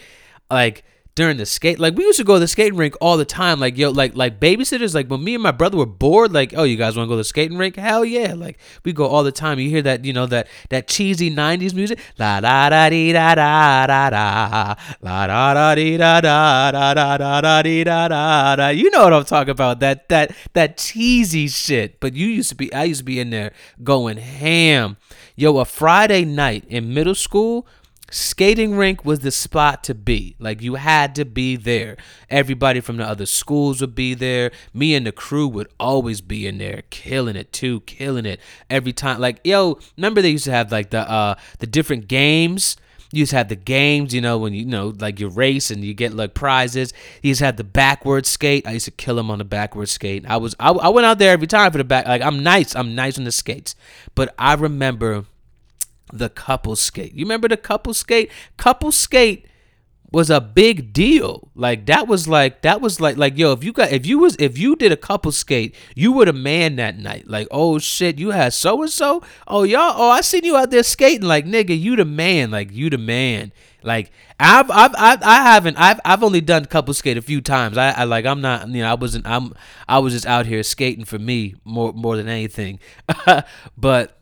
Like 0.50 0.84
during 1.20 1.36
the 1.36 1.44
skate. 1.44 1.78
Like 1.78 1.96
we 1.96 2.04
used 2.04 2.18
to 2.18 2.24
go 2.24 2.34
to 2.34 2.40
the 2.40 2.48
skating 2.48 2.78
rink 2.78 2.94
all 2.98 3.18
the 3.18 3.26
time. 3.26 3.60
Like 3.60 3.76
yo, 3.76 3.90
like 3.90 4.16
like 4.16 4.40
babysitters. 4.40 4.94
Like 4.94 5.08
when 5.08 5.22
me 5.22 5.34
and 5.34 5.42
my 5.42 5.50
brother 5.50 5.76
were 5.76 5.84
bored. 5.84 6.32
Like 6.32 6.54
oh, 6.56 6.62
you 6.62 6.78
guys 6.78 6.96
want 6.96 7.08
to 7.08 7.08
go 7.08 7.12
to 7.12 7.18
the 7.18 7.24
skating 7.24 7.58
rink? 7.58 7.76
Hell 7.76 8.06
yeah! 8.06 8.32
Like 8.32 8.58
we 8.84 8.94
go 8.94 9.06
all 9.06 9.22
the 9.22 9.30
time. 9.30 9.58
You 9.58 9.68
hear 9.68 9.82
that 9.82 10.06
you 10.06 10.14
know 10.14 10.24
that 10.26 10.48
that 10.70 10.88
cheesy 10.88 11.30
'90s 11.30 11.74
music. 11.74 11.98
La 12.18 12.40
da 12.40 12.70
da 12.70 12.88
dee 12.88 13.12
da 13.12 13.34
da 13.34 13.86
da 13.86 14.08
da. 14.08 14.74
La 15.02 15.26
da 15.26 15.52
da 15.52 15.74
dee 15.74 15.98
da 15.98 16.22
da 16.22 16.70
da 16.70 16.94
da 16.94 17.18
da 17.18 17.40
da 17.42 17.62
dee 17.62 17.84
da 17.84 18.08
da 18.08 18.56
da. 18.56 18.68
You 18.68 18.90
know 18.90 19.04
what 19.04 19.12
I'm 19.12 19.24
talking 19.24 19.50
about? 19.50 19.80
That 19.80 20.08
that 20.08 20.34
that 20.54 20.78
cheesy 20.78 21.48
shit. 21.48 22.00
But 22.00 22.14
you 22.14 22.28
used 22.28 22.48
to 22.48 22.54
be. 22.54 22.72
I 22.72 22.84
used 22.84 23.00
to 23.00 23.04
be 23.04 23.20
in 23.20 23.28
there 23.28 23.52
going 23.84 24.16
ham. 24.16 24.96
Yo, 25.36 25.58
a 25.58 25.66
Friday 25.66 26.24
night 26.24 26.64
in 26.68 26.94
middle 26.94 27.14
school 27.14 27.66
skating 28.10 28.76
rink 28.76 29.04
was 29.04 29.20
the 29.20 29.30
spot 29.30 29.82
to 29.84 29.94
be. 29.94 30.36
Like 30.38 30.60
you 30.60 30.74
had 30.74 31.14
to 31.14 31.24
be 31.24 31.56
there. 31.56 31.96
Everybody 32.28 32.80
from 32.80 32.98
the 32.98 33.04
other 33.04 33.26
schools 33.26 33.80
would 33.80 33.94
be 33.94 34.14
there. 34.14 34.50
Me 34.74 34.94
and 34.94 35.06
the 35.06 35.12
crew 35.12 35.48
would 35.48 35.68
always 35.78 36.20
be 36.20 36.46
in 36.46 36.58
there, 36.58 36.82
killing 36.90 37.36
it 37.36 37.52
too, 37.52 37.80
killing 37.80 38.26
it 38.26 38.40
every 38.68 38.92
time. 38.92 39.20
Like 39.20 39.40
yo, 39.44 39.78
remember 39.96 40.20
they 40.20 40.30
used 40.30 40.44
to 40.44 40.50
have 40.50 40.70
like 40.70 40.90
the 40.90 41.08
uh 41.10 41.36
the 41.58 41.66
different 41.66 42.08
games. 42.08 42.76
You 43.12 43.20
used 43.20 43.30
to 43.30 43.38
have 43.38 43.48
the 43.48 43.56
games, 43.56 44.14
you 44.14 44.20
know, 44.20 44.38
when 44.38 44.54
you, 44.54 44.60
you 44.60 44.66
know, 44.66 44.94
like 45.00 45.18
you 45.18 45.28
race 45.28 45.72
and 45.72 45.82
you 45.82 45.94
get 45.94 46.14
like 46.14 46.32
prizes. 46.32 46.92
You 47.22 47.32
just 47.32 47.40
had 47.40 47.56
the 47.56 47.64
backward 47.64 48.24
skate. 48.24 48.68
I 48.68 48.72
used 48.72 48.84
to 48.84 48.92
kill 48.92 49.18
him 49.18 49.32
on 49.32 49.38
the 49.38 49.44
backward 49.44 49.88
skate. 49.88 50.24
I 50.28 50.36
was, 50.36 50.54
I, 50.60 50.70
I 50.70 50.90
went 50.90 51.06
out 51.06 51.18
there 51.18 51.32
every 51.32 51.48
time 51.48 51.72
for 51.72 51.78
the 51.78 51.84
back. 51.84 52.06
Like 52.06 52.22
I'm 52.22 52.44
nice, 52.44 52.76
I'm 52.76 52.94
nice 52.94 53.18
on 53.18 53.24
the 53.24 53.32
skates. 53.32 53.74
But 54.14 54.32
I 54.38 54.54
remember 54.54 55.24
the 56.12 56.28
couple 56.28 56.76
skate. 56.76 57.14
You 57.14 57.24
remember 57.24 57.48
the 57.48 57.56
couple 57.56 57.94
skate? 57.94 58.30
Couple 58.56 58.92
skate 58.92 59.46
was 60.12 60.30
a 60.30 60.40
big 60.40 60.92
deal. 60.92 61.48
Like 61.54 61.86
that 61.86 62.08
was 62.08 62.26
like 62.26 62.62
that 62.62 62.80
was 62.80 63.00
like 63.00 63.16
like 63.16 63.38
yo, 63.38 63.52
if 63.52 63.62
you 63.62 63.72
got 63.72 63.92
if 63.92 64.06
you 64.06 64.18
was 64.18 64.36
if 64.38 64.58
you 64.58 64.76
did 64.76 64.92
a 64.92 64.96
couple 64.96 65.32
skate, 65.32 65.74
you 65.94 66.12
were 66.12 66.24
the 66.24 66.32
man 66.32 66.76
that 66.76 66.98
night. 66.98 67.28
Like, 67.28 67.48
oh 67.50 67.78
shit, 67.78 68.18
you 68.18 68.30
had 68.30 68.52
so 68.52 68.82
and 68.82 68.90
so. 68.90 69.22
Oh 69.46 69.62
y'all, 69.62 69.94
oh 69.96 70.10
I 70.10 70.20
seen 70.20 70.44
you 70.44 70.56
out 70.56 70.70
there 70.70 70.82
skating. 70.82 71.26
Like 71.28 71.46
nigga, 71.46 71.78
you 71.78 71.96
the 71.96 72.04
man. 72.04 72.50
Like 72.50 72.72
you 72.72 72.90
the 72.90 72.98
man. 72.98 73.52
Like 73.82 74.10
I've 74.38 74.70
I've, 74.70 74.94
I've 74.96 75.22
I 75.22 75.42
haven't 75.42 75.76
I've 75.78 76.00
I've 76.04 76.22
only 76.22 76.40
done 76.40 76.64
couple 76.66 76.92
skate 76.92 77.16
a 77.16 77.22
few 77.22 77.40
times. 77.40 77.78
I, 77.78 77.90
I 77.90 78.04
like 78.04 78.26
I'm 78.26 78.40
not 78.40 78.68
you 78.68 78.82
know 78.82 78.90
I 78.90 78.94
wasn't 78.94 79.26
I'm 79.26 79.54
I 79.88 80.00
was 80.00 80.12
just 80.12 80.26
out 80.26 80.46
here 80.46 80.62
skating 80.62 81.04
for 81.04 81.18
me 81.18 81.54
more 81.64 81.92
more 81.92 82.16
than 82.16 82.28
anything. 82.28 82.80
but 83.76 84.19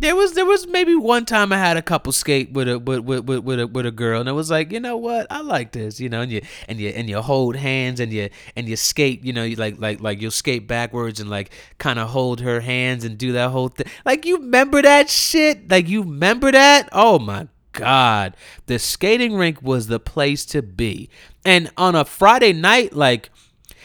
there 0.00 0.16
was 0.16 0.32
there 0.32 0.46
was 0.46 0.66
maybe 0.66 0.94
one 0.94 1.26
time 1.26 1.52
I 1.52 1.58
had 1.58 1.76
a 1.76 1.82
couple 1.82 2.12
skate 2.12 2.52
with 2.52 2.68
a 2.68 2.78
with 2.78 3.00
with 3.00 3.24
with, 3.24 3.44
with 3.44 3.60
a 3.60 3.66
with 3.66 3.86
a 3.86 3.90
girl 3.90 4.20
and 4.20 4.28
it 4.28 4.32
was 4.32 4.50
like 4.50 4.72
you 4.72 4.80
know 4.80 4.96
what? 4.96 5.26
I 5.30 5.40
like 5.42 5.72
this 5.72 6.00
you 6.00 6.08
know 6.08 6.22
and 6.22 6.32
you 6.32 6.40
and 6.68 6.78
you 6.78 6.88
and 6.88 7.08
you 7.08 7.20
hold 7.20 7.56
hands 7.56 8.00
and 8.00 8.12
you 8.12 8.30
and 8.56 8.68
you 8.68 8.76
skate 8.76 9.22
you 9.24 9.32
know 9.32 9.44
you 9.44 9.56
like 9.56 9.78
like 9.78 10.00
like 10.00 10.20
you'll 10.20 10.30
skate 10.30 10.66
backwards 10.66 11.20
and 11.20 11.28
like 11.28 11.50
kind 11.78 11.98
of 11.98 12.08
hold 12.08 12.40
her 12.40 12.60
hands 12.60 13.04
and 13.04 13.18
do 13.18 13.32
that 13.32 13.50
whole 13.50 13.68
thing 13.68 13.86
like 14.04 14.24
you 14.24 14.38
remember 14.38 14.80
that 14.82 15.10
shit? 15.10 15.70
Like 15.70 15.88
you 15.88 16.02
remember 16.02 16.50
that? 16.50 16.88
Oh 16.92 17.18
my 17.18 17.48
god. 17.72 18.36
The 18.66 18.78
skating 18.78 19.36
rink 19.36 19.62
was 19.62 19.86
the 19.86 20.00
place 20.00 20.46
to 20.46 20.62
be. 20.62 21.10
And 21.44 21.70
on 21.76 21.94
a 21.94 22.06
Friday 22.06 22.54
night 22.54 22.94
like 22.94 23.30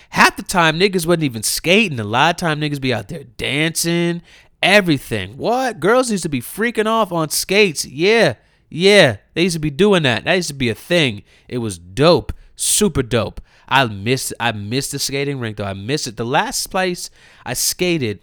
half 0.09 0.37
the 0.37 0.43
time 0.43 0.79
niggas 0.79 1.05
wasn't 1.05 1.23
even 1.23 1.43
skating. 1.43 1.99
A 1.99 2.05
lot 2.05 2.35
of 2.35 2.37
time 2.37 2.61
niggas 2.61 2.79
be 2.79 2.93
out 2.93 3.09
there 3.09 3.25
dancing 3.25 4.21
everything. 4.65 5.37
What? 5.37 5.79
Girls 5.79 6.11
used 6.11 6.23
to 6.23 6.29
be 6.29 6.41
freaking 6.41 6.87
off 6.87 7.11
on 7.11 7.29
skates. 7.29 7.85
Yeah, 7.85 8.33
yeah. 8.67 9.17
They 9.35 9.43
used 9.43 9.53
to 9.53 9.59
be 9.59 9.69
doing 9.69 10.03
that. 10.03 10.25
That 10.25 10.33
used 10.33 10.49
to 10.49 10.55
be 10.55 10.69
a 10.69 10.75
thing. 10.75 11.23
It 11.47 11.59
was 11.59 11.77
dope. 11.77 12.33
Super 12.55 13.03
dope. 13.03 13.39
I 13.69 13.85
missed 13.85 14.33
I 14.39 14.51
missed 14.51 14.91
the 14.91 14.99
skating 14.99 15.39
rink 15.39 15.57
though. 15.57 15.65
I 15.65 15.73
missed 15.73 16.07
it. 16.07 16.17
The 16.17 16.25
last 16.25 16.67
place 16.67 17.09
I 17.45 17.53
skated 17.53 18.21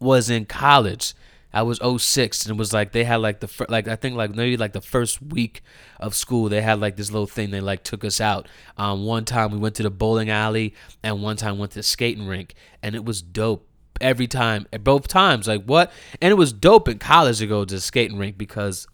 was 0.00 0.28
in 0.28 0.46
college. 0.46 1.14
I 1.52 1.62
was 1.62 1.80
06 1.80 2.44
and 2.44 2.56
it 2.56 2.58
was 2.58 2.72
like 2.74 2.92
they 2.92 3.04
had 3.04 3.16
like 3.16 3.40
the 3.40 3.48
fir- 3.48 3.66
like 3.68 3.88
I 3.88 3.96
think 3.96 4.14
like 4.16 4.34
maybe 4.34 4.56
like 4.56 4.72
the 4.72 4.80
first 4.80 5.22
week 5.22 5.62
of 5.98 6.14
school 6.14 6.48
they 6.48 6.60
had 6.60 6.80
like 6.80 6.96
this 6.96 7.10
little 7.10 7.26
thing 7.26 7.50
they 7.50 7.60
like 7.60 7.82
took 7.82 8.04
us 8.04 8.20
out. 8.20 8.46
Um 8.76 9.04
one 9.04 9.24
time 9.24 9.52
we 9.52 9.58
went 9.58 9.74
to 9.76 9.82
the 9.82 9.90
bowling 9.90 10.28
alley 10.28 10.74
and 11.02 11.22
one 11.22 11.36
time 11.36 11.58
went 11.58 11.72
to 11.72 11.78
the 11.78 11.82
skating 11.82 12.26
rink 12.26 12.54
and 12.82 12.94
it 12.94 13.04
was 13.04 13.22
dope 13.22 13.66
every 14.00 14.26
time, 14.26 14.66
at 14.72 14.84
both 14.84 15.08
times. 15.08 15.48
Like 15.48 15.64
what? 15.64 15.92
And 16.20 16.30
it 16.30 16.34
was 16.34 16.52
dope 16.52 16.88
in 16.88 16.98
college 16.98 17.38
to 17.38 17.46
go 17.46 17.64
to 17.64 17.74
the 17.74 17.80
skating 17.80 18.18
rink 18.18 18.38
because 18.38 18.86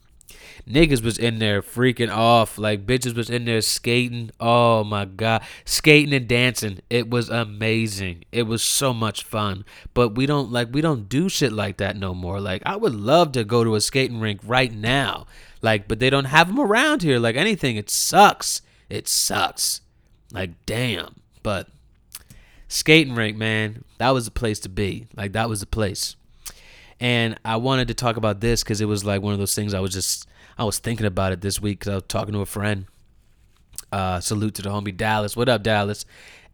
niggas 0.68 1.02
was 1.02 1.18
in 1.18 1.38
there 1.38 1.62
freaking 1.62 2.10
off. 2.10 2.58
Like 2.58 2.86
bitches 2.86 3.16
was 3.16 3.30
in 3.30 3.44
there 3.44 3.60
skating. 3.60 4.30
Oh 4.40 4.84
my 4.84 5.04
god, 5.04 5.42
skating 5.64 6.14
and 6.14 6.28
dancing. 6.28 6.80
It 6.90 7.10
was 7.10 7.28
amazing. 7.28 8.24
It 8.32 8.44
was 8.44 8.62
so 8.62 8.92
much 8.92 9.24
fun. 9.24 9.64
But 9.94 10.10
we 10.10 10.26
don't 10.26 10.50
like 10.50 10.68
we 10.72 10.80
don't 10.80 11.08
do 11.08 11.28
shit 11.28 11.52
like 11.52 11.78
that 11.78 11.96
no 11.96 12.14
more. 12.14 12.40
Like 12.40 12.62
I 12.64 12.76
would 12.76 12.94
love 12.94 13.32
to 13.32 13.44
go 13.44 13.64
to 13.64 13.74
a 13.74 13.80
skating 13.80 14.20
rink 14.20 14.40
right 14.44 14.72
now. 14.72 15.26
Like, 15.60 15.86
but 15.86 16.00
they 16.00 16.10
don't 16.10 16.24
have 16.26 16.48
them 16.48 16.58
around 16.58 17.02
here. 17.02 17.18
Like 17.18 17.36
anything, 17.36 17.76
it 17.76 17.88
sucks. 17.88 18.62
It 18.88 19.08
sucks. 19.08 19.80
Like 20.32 20.50
damn. 20.66 21.16
But 21.42 21.68
skating 22.68 23.14
rink, 23.14 23.36
man, 23.36 23.84
that 24.02 24.10
was 24.10 24.24
the 24.24 24.32
place 24.32 24.58
to 24.58 24.68
be. 24.68 25.06
Like 25.16 25.32
that 25.34 25.48
was 25.48 25.60
the 25.60 25.66
place. 25.66 26.16
And 26.98 27.38
I 27.44 27.54
wanted 27.54 27.86
to 27.86 27.94
talk 27.94 28.16
about 28.16 28.40
this 28.40 28.64
because 28.64 28.80
it 28.80 28.86
was 28.86 29.04
like 29.04 29.22
one 29.22 29.32
of 29.32 29.38
those 29.38 29.54
things 29.54 29.74
I 29.74 29.78
was 29.78 29.92
just 29.92 30.26
I 30.58 30.64
was 30.64 30.80
thinking 30.80 31.06
about 31.06 31.30
it 31.30 31.40
this 31.40 31.62
week 31.62 31.78
because 31.78 31.92
I 31.92 31.94
was 31.94 32.04
talking 32.08 32.34
to 32.34 32.40
a 32.40 32.46
friend. 32.46 32.86
Uh, 33.92 34.18
salute 34.18 34.56
to 34.56 34.62
the 34.62 34.70
homie 34.70 34.96
Dallas. 34.96 35.36
What 35.36 35.48
up, 35.48 35.62
Dallas? 35.62 36.04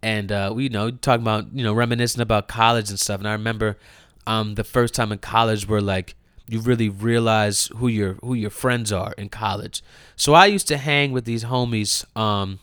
And 0.03 0.31
uh, 0.31 0.53
we 0.55 0.65
you 0.65 0.69
know 0.69 0.91
talking 0.91 1.23
about 1.23 1.51
you 1.55 1.65
know 1.65 1.73
reminiscing 1.73 2.21
about 2.21 2.49
college 2.49 2.91
and 2.91 3.01
stuff. 3.01 3.19
And 3.19 3.27
I 3.27 3.33
remember 3.33 3.79
um, 4.27 4.55
the 4.57 4.65
first 4.65 4.93
time 4.93 5.11
in 5.11 5.17
college 5.19 5.67
where 5.67 5.81
like 5.81 6.17
you 6.51 6.61
really 6.61 6.91
realize 6.91 7.71
who 7.77 7.89
your 7.89 8.15
who 8.21 8.35
your 8.35 8.51
friends 8.51 8.93
are 8.93 9.15
in 9.17 9.31
college. 9.31 9.83
So 10.17 10.35
I 10.35 10.45
used 10.47 10.69
to 10.69 10.77
hang 10.77 11.13
with 11.13 11.25
these 11.25 11.45
homies. 11.45 12.05
Um, 12.15 12.59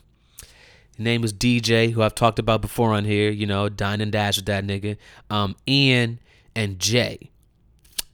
his 0.96 1.04
name 1.04 1.20
was 1.20 1.32
DJ, 1.32 1.92
who 1.92 2.02
I've 2.02 2.14
talked 2.14 2.38
about 2.38 2.62
before 2.62 2.92
on 2.92 3.04
here. 3.04 3.30
You 3.30 3.46
know, 3.46 3.68
dine 3.68 4.00
and 4.00 4.10
dash 4.10 4.36
with 4.36 4.46
that 4.46 4.64
nigga. 4.64 4.96
Um, 5.28 5.56
Ian 5.68 6.20
and 6.54 6.78
Jay, 6.78 7.30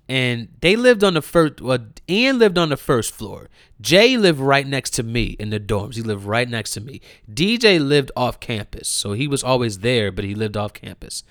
and 0.08 0.48
they 0.60 0.74
lived 0.74 1.04
on 1.04 1.14
the 1.14 1.22
first. 1.22 1.60
Well, 1.60 1.78
Ian 2.08 2.38
lived 2.38 2.58
on 2.58 2.70
the 2.70 2.76
first 2.76 3.14
floor. 3.14 3.48
Jay 3.80 4.16
lived 4.16 4.40
right 4.40 4.66
next 4.66 4.90
to 4.90 5.02
me 5.02 5.36
in 5.38 5.50
the 5.50 5.60
dorms. 5.60 5.94
He 5.94 6.02
lived 6.02 6.24
right 6.24 6.48
next 6.48 6.72
to 6.72 6.80
me. 6.80 7.00
DJ 7.32 7.80
lived 7.80 8.10
off 8.16 8.40
campus, 8.40 8.88
so 8.88 9.12
he 9.12 9.28
was 9.28 9.44
always 9.44 9.78
there, 9.78 10.10
but 10.10 10.24
he 10.24 10.34
lived 10.34 10.56
off 10.56 10.72
campus. 10.72 11.22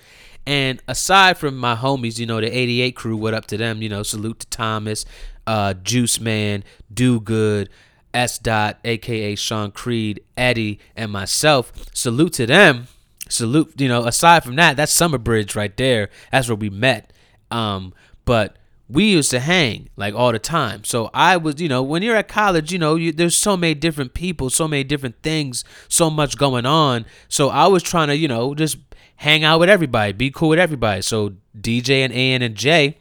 And 0.46 0.82
aside 0.88 1.38
from 1.38 1.56
my 1.56 1.76
homies, 1.76 2.18
you 2.18 2.26
know, 2.26 2.40
the 2.40 2.50
88 2.50 2.96
crew, 2.96 3.16
what 3.16 3.34
up 3.34 3.46
to 3.46 3.56
them? 3.56 3.82
You 3.82 3.88
know, 3.88 4.02
salute 4.02 4.40
to 4.40 4.46
Thomas, 4.48 5.04
uh, 5.46 5.74
Juice 5.74 6.18
Man, 6.18 6.64
Do 6.92 7.20
Good. 7.20 7.68
S. 8.14 8.38
Dot, 8.38 8.78
aka 8.84 9.34
Sean 9.34 9.70
Creed, 9.70 10.22
Eddie, 10.36 10.78
and 10.96 11.10
myself. 11.10 11.72
Salute 11.94 12.34
to 12.34 12.46
them. 12.46 12.88
Salute, 13.28 13.80
you 13.80 13.88
know, 13.88 14.04
aside 14.04 14.44
from 14.44 14.56
that, 14.56 14.76
that's 14.76 14.92
Summer 14.92 15.18
Bridge 15.18 15.56
right 15.56 15.74
there. 15.76 16.10
That's 16.30 16.48
where 16.48 16.56
we 16.56 16.68
met. 16.68 17.12
Um, 17.50 17.94
but 18.24 18.56
we 18.88 19.04
used 19.04 19.30
to 19.30 19.40
hang 19.40 19.88
like 19.96 20.14
all 20.14 20.32
the 20.32 20.38
time. 20.38 20.84
So 20.84 21.10
I 21.14 21.38
was, 21.38 21.60
you 21.60 21.68
know, 21.68 21.82
when 21.82 22.02
you're 22.02 22.16
at 22.16 22.28
college, 22.28 22.72
you 22.72 22.78
know, 22.78 22.96
you, 22.96 23.10
there's 23.10 23.34
so 23.34 23.56
many 23.56 23.74
different 23.74 24.12
people, 24.12 24.50
so 24.50 24.68
many 24.68 24.84
different 24.84 25.22
things, 25.22 25.64
so 25.88 26.10
much 26.10 26.36
going 26.36 26.66
on. 26.66 27.06
So 27.28 27.48
I 27.48 27.68
was 27.68 27.82
trying 27.82 28.08
to, 28.08 28.16
you 28.16 28.28
know, 28.28 28.54
just 28.54 28.76
hang 29.16 29.44
out 29.44 29.60
with 29.60 29.70
everybody, 29.70 30.12
be 30.12 30.30
cool 30.30 30.50
with 30.50 30.58
everybody. 30.58 31.00
So 31.00 31.34
DJ 31.58 32.04
and 32.04 32.12
Ian 32.12 32.42
and 32.42 32.54
Jay, 32.54 32.98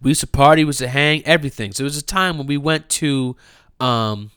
we 0.00 0.10
used 0.10 0.20
to 0.20 0.28
party, 0.28 0.62
we 0.62 0.68
used 0.68 0.78
to 0.78 0.88
hang, 0.88 1.24
everything. 1.26 1.72
So 1.72 1.82
it 1.82 1.84
was 1.84 1.96
a 1.98 2.02
time 2.02 2.38
when 2.38 2.46
we 2.46 2.56
went 2.56 2.88
to 2.90 3.36
um 3.80 4.30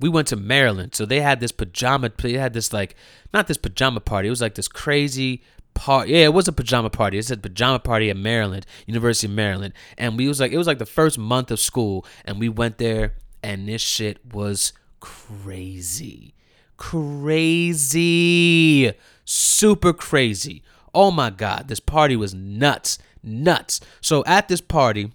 we 0.00 0.08
went 0.08 0.28
to 0.28 0.36
Maryland. 0.36 0.94
So 0.94 1.04
they 1.04 1.20
had 1.20 1.40
this 1.40 1.52
pajama 1.52 2.12
they 2.18 2.34
had 2.34 2.52
this 2.52 2.72
like 2.72 2.94
not 3.32 3.46
this 3.46 3.56
pajama 3.56 4.00
party. 4.00 4.28
It 4.28 4.30
was 4.30 4.40
like 4.40 4.54
this 4.54 4.68
crazy 4.68 5.42
party. 5.74 6.12
Yeah, 6.12 6.24
it 6.24 6.34
was 6.34 6.48
a 6.48 6.52
pajama 6.52 6.90
party. 6.90 7.18
It 7.18 7.24
said 7.24 7.42
pajama 7.42 7.78
party 7.80 8.10
at 8.10 8.16
Maryland, 8.16 8.66
University 8.86 9.26
of 9.26 9.32
Maryland. 9.32 9.74
And 9.96 10.16
we 10.16 10.28
was 10.28 10.40
like 10.40 10.52
it 10.52 10.58
was 10.58 10.66
like 10.66 10.78
the 10.78 10.86
first 10.86 11.18
month 11.18 11.50
of 11.50 11.60
school 11.60 12.06
and 12.24 12.38
we 12.38 12.48
went 12.48 12.78
there 12.78 13.14
and 13.42 13.68
this 13.68 13.82
shit 13.82 14.24
was 14.32 14.72
crazy. 15.00 16.34
Crazy. 16.76 18.12
Super 19.24 19.92
crazy. 19.92 20.62
Oh 20.94 21.10
my 21.10 21.30
god, 21.30 21.68
this 21.68 21.80
party 21.80 22.16
was 22.16 22.34
nuts. 22.34 22.98
Nuts. 23.22 23.80
So 24.00 24.24
at 24.26 24.48
this 24.48 24.60
party 24.60 25.12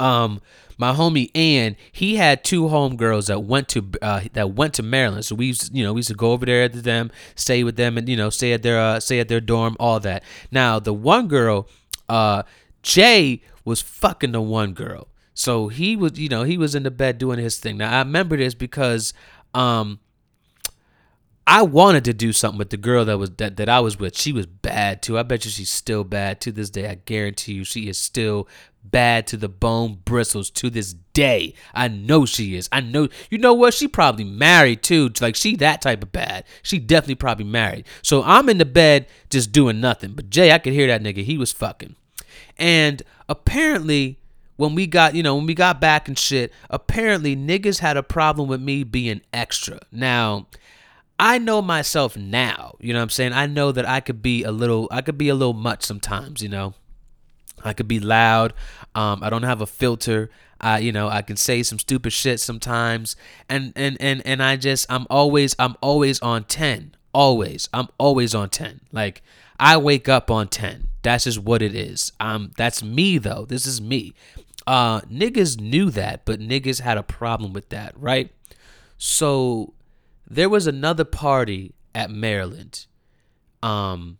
um 0.00 0.40
my 0.78 0.92
homie 0.92 1.30
Ann, 1.34 1.76
he 1.92 2.16
had 2.16 2.44
two 2.44 2.64
homegirls 2.64 3.26
that 3.28 3.44
went 3.44 3.68
to 3.70 3.90
uh, 4.02 4.22
that 4.32 4.52
went 4.52 4.74
to 4.74 4.82
Maryland. 4.82 5.24
So 5.24 5.34
we 5.34 5.46
used, 5.46 5.74
you 5.74 5.84
know, 5.84 5.92
we 5.92 5.98
used 5.98 6.08
to 6.08 6.14
go 6.14 6.32
over 6.32 6.46
there 6.46 6.68
to 6.68 6.80
them, 6.80 7.10
stay 7.34 7.64
with 7.64 7.76
them, 7.76 7.96
and 7.98 8.08
you 8.08 8.16
know, 8.16 8.30
stay 8.30 8.52
at 8.52 8.62
their 8.62 8.78
uh, 8.78 9.00
stay 9.00 9.20
at 9.20 9.28
their 9.28 9.40
dorm, 9.40 9.76
all 9.78 10.00
that. 10.00 10.22
Now 10.50 10.78
the 10.78 10.92
one 10.94 11.28
girl, 11.28 11.68
uh, 12.08 12.42
Jay 12.82 13.42
was 13.64 13.80
fucking 13.80 14.32
the 14.32 14.40
one 14.40 14.72
girl. 14.72 15.08
So 15.34 15.68
he 15.68 15.96
was, 15.96 16.18
you 16.18 16.28
know, 16.28 16.44
he 16.44 16.56
was 16.56 16.74
in 16.74 16.84
the 16.84 16.90
bed 16.90 17.18
doing 17.18 17.38
his 17.38 17.58
thing. 17.58 17.78
Now 17.78 17.92
I 17.92 17.98
remember 17.98 18.36
this 18.36 18.54
because 18.54 19.12
um 19.52 20.00
I 21.46 21.62
wanted 21.62 22.04
to 22.06 22.14
do 22.14 22.32
something 22.32 22.58
with 22.58 22.70
the 22.70 22.78
girl 22.78 23.04
that 23.04 23.18
was 23.18 23.30
that, 23.32 23.56
that 23.58 23.68
I 23.68 23.80
was 23.80 23.98
with. 23.98 24.16
She 24.16 24.32
was 24.32 24.46
bad 24.46 25.02
too. 25.02 25.18
I 25.18 25.22
bet 25.22 25.44
you 25.44 25.50
she's 25.50 25.70
still 25.70 26.02
bad 26.04 26.40
to 26.42 26.52
this 26.52 26.70
day. 26.70 26.88
I 26.88 26.94
guarantee 26.94 27.54
you 27.54 27.64
she 27.64 27.88
is 27.88 27.98
still 27.98 28.48
bad 28.84 29.26
to 29.28 29.36
the 29.36 29.48
bone 29.48 29.98
bristles 30.04 30.50
to 30.50 30.70
this 30.70 30.94
day. 31.12 31.54
I 31.74 31.88
know 31.88 32.26
she 32.26 32.56
is. 32.56 32.68
I 32.70 32.80
know 32.80 33.08
you 33.30 33.38
know 33.38 33.54
what? 33.54 33.74
She 33.74 33.88
probably 33.88 34.24
married 34.24 34.82
too. 34.82 35.10
Like 35.20 35.36
she 35.36 35.56
that 35.56 35.82
type 35.82 36.02
of 36.02 36.12
bad. 36.12 36.44
She 36.62 36.78
definitely 36.78 37.16
probably 37.16 37.46
married. 37.46 37.86
So 38.02 38.22
I'm 38.22 38.48
in 38.48 38.58
the 38.58 38.64
bed 38.64 39.06
just 39.30 39.52
doing 39.52 39.80
nothing. 39.80 40.12
But 40.12 40.30
Jay, 40.30 40.52
I 40.52 40.58
could 40.58 40.72
hear 40.72 40.86
that 40.86 41.02
nigga. 41.02 41.24
He 41.24 41.38
was 41.38 41.52
fucking. 41.52 41.96
And 42.56 43.02
apparently 43.28 44.18
when 44.56 44.74
we 44.74 44.86
got, 44.86 45.14
you 45.14 45.22
know, 45.22 45.36
when 45.36 45.46
we 45.46 45.54
got 45.54 45.80
back 45.80 46.08
and 46.08 46.18
shit, 46.18 46.52
apparently 46.70 47.34
niggas 47.34 47.80
had 47.80 47.96
a 47.96 48.02
problem 48.02 48.48
with 48.48 48.60
me 48.60 48.84
being 48.84 49.20
extra. 49.32 49.80
Now, 49.90 50.46
I 51.18 51.38
know 51.38 51.62
myself 51.62 52.16
now, 52.16 52.76
you 52.80 52.92
know 52.92 52.98
what 52.98 53.04
I'm 53.04 53.10
saying? 53.10 53.32
I 53.32 53.46
know 53.46 53.72
that 53.72 53.88
I 53.88 54.00
could 54.00 54.22
be 54.22 54.42
a 54.42 54.50
little 54.50 54.88
I 54.90 55.00
could 55.00 55.18
be 55.18 55.28
a 55.28 55.34
little 55.34 55.54
much 55.54 55.84
sometimes, 55.84 56.42
you 56.42 56.48
know. 56.48 56.74
I 57.64 57.72
could 57.72 57.88
be 57.88 58.00
loud. 58.00 58.52
Um, 58.94 59.22
I 59.22 59.30
don't 59.30 59.42
have 59.42 59.60
a 59.60 59.66
filter. 59.66 60.30
I, 60.60 60.78
you 60.78 60.92
know, 60.92 61.08
I 61.08 61.22
can 61.22 61.36
say 61.36 61.62
some 61.62 61.78
stupid 61.78 62.12
shit 62.12 62.40
sometimes. 62.40 63.16
And 63.48 63.72
and 63.76 63.96
and 64.00 64.24
and 64.26 64.42
I 64.42 64.56
just 64.56 64.86
I'm 64.90 65.06
always 65.10 65.54
I'm 65.58 65.76
always 65.80 66.20
on 66.20 66.44
10. 66.44 66.94
Always. 67.12 67.68
I'm 67.72 67.88
always 67.98 68.34
on 68.34 68.50
10. 68.50 68.80
Like 68.92 69.22
I 69.58 69.76
wake 69.76 70.08
up 70.08 70.30
on 70.30 70.48
10. 70.48 70.88
That's 71.02 71.24
just 71.24 71.38
what 71.38 71.62
it 71.62 71.74
is. 71.74 72.12
Um 72.20 72.52
that's 72.56 72.82
me 72.82 73.18
though. 73.18 73.44
This 73.46 73.66
is 73.66 73.80
me. 73.80 74.14
Uh 74.66 75.00
niggas 75.02 75.60
knew 75.60 75.90
that, 75.90 76.24
but 76.24 76.40
niggas 76.40 76.80
had 76.80 76.96
a 76.96 77.02
problem 77.02 77.52
with 77.52 77.68
that, 77.70 77.92
right? 77.96 78.30
So 78.96 79.74
there 80.28 80.48
was 80.48 80.66
another 80.66 81.04
party 81.04 81.74
at 81.94 82.10
Maryland. 82.10 82.86
Um, 83.62 84.18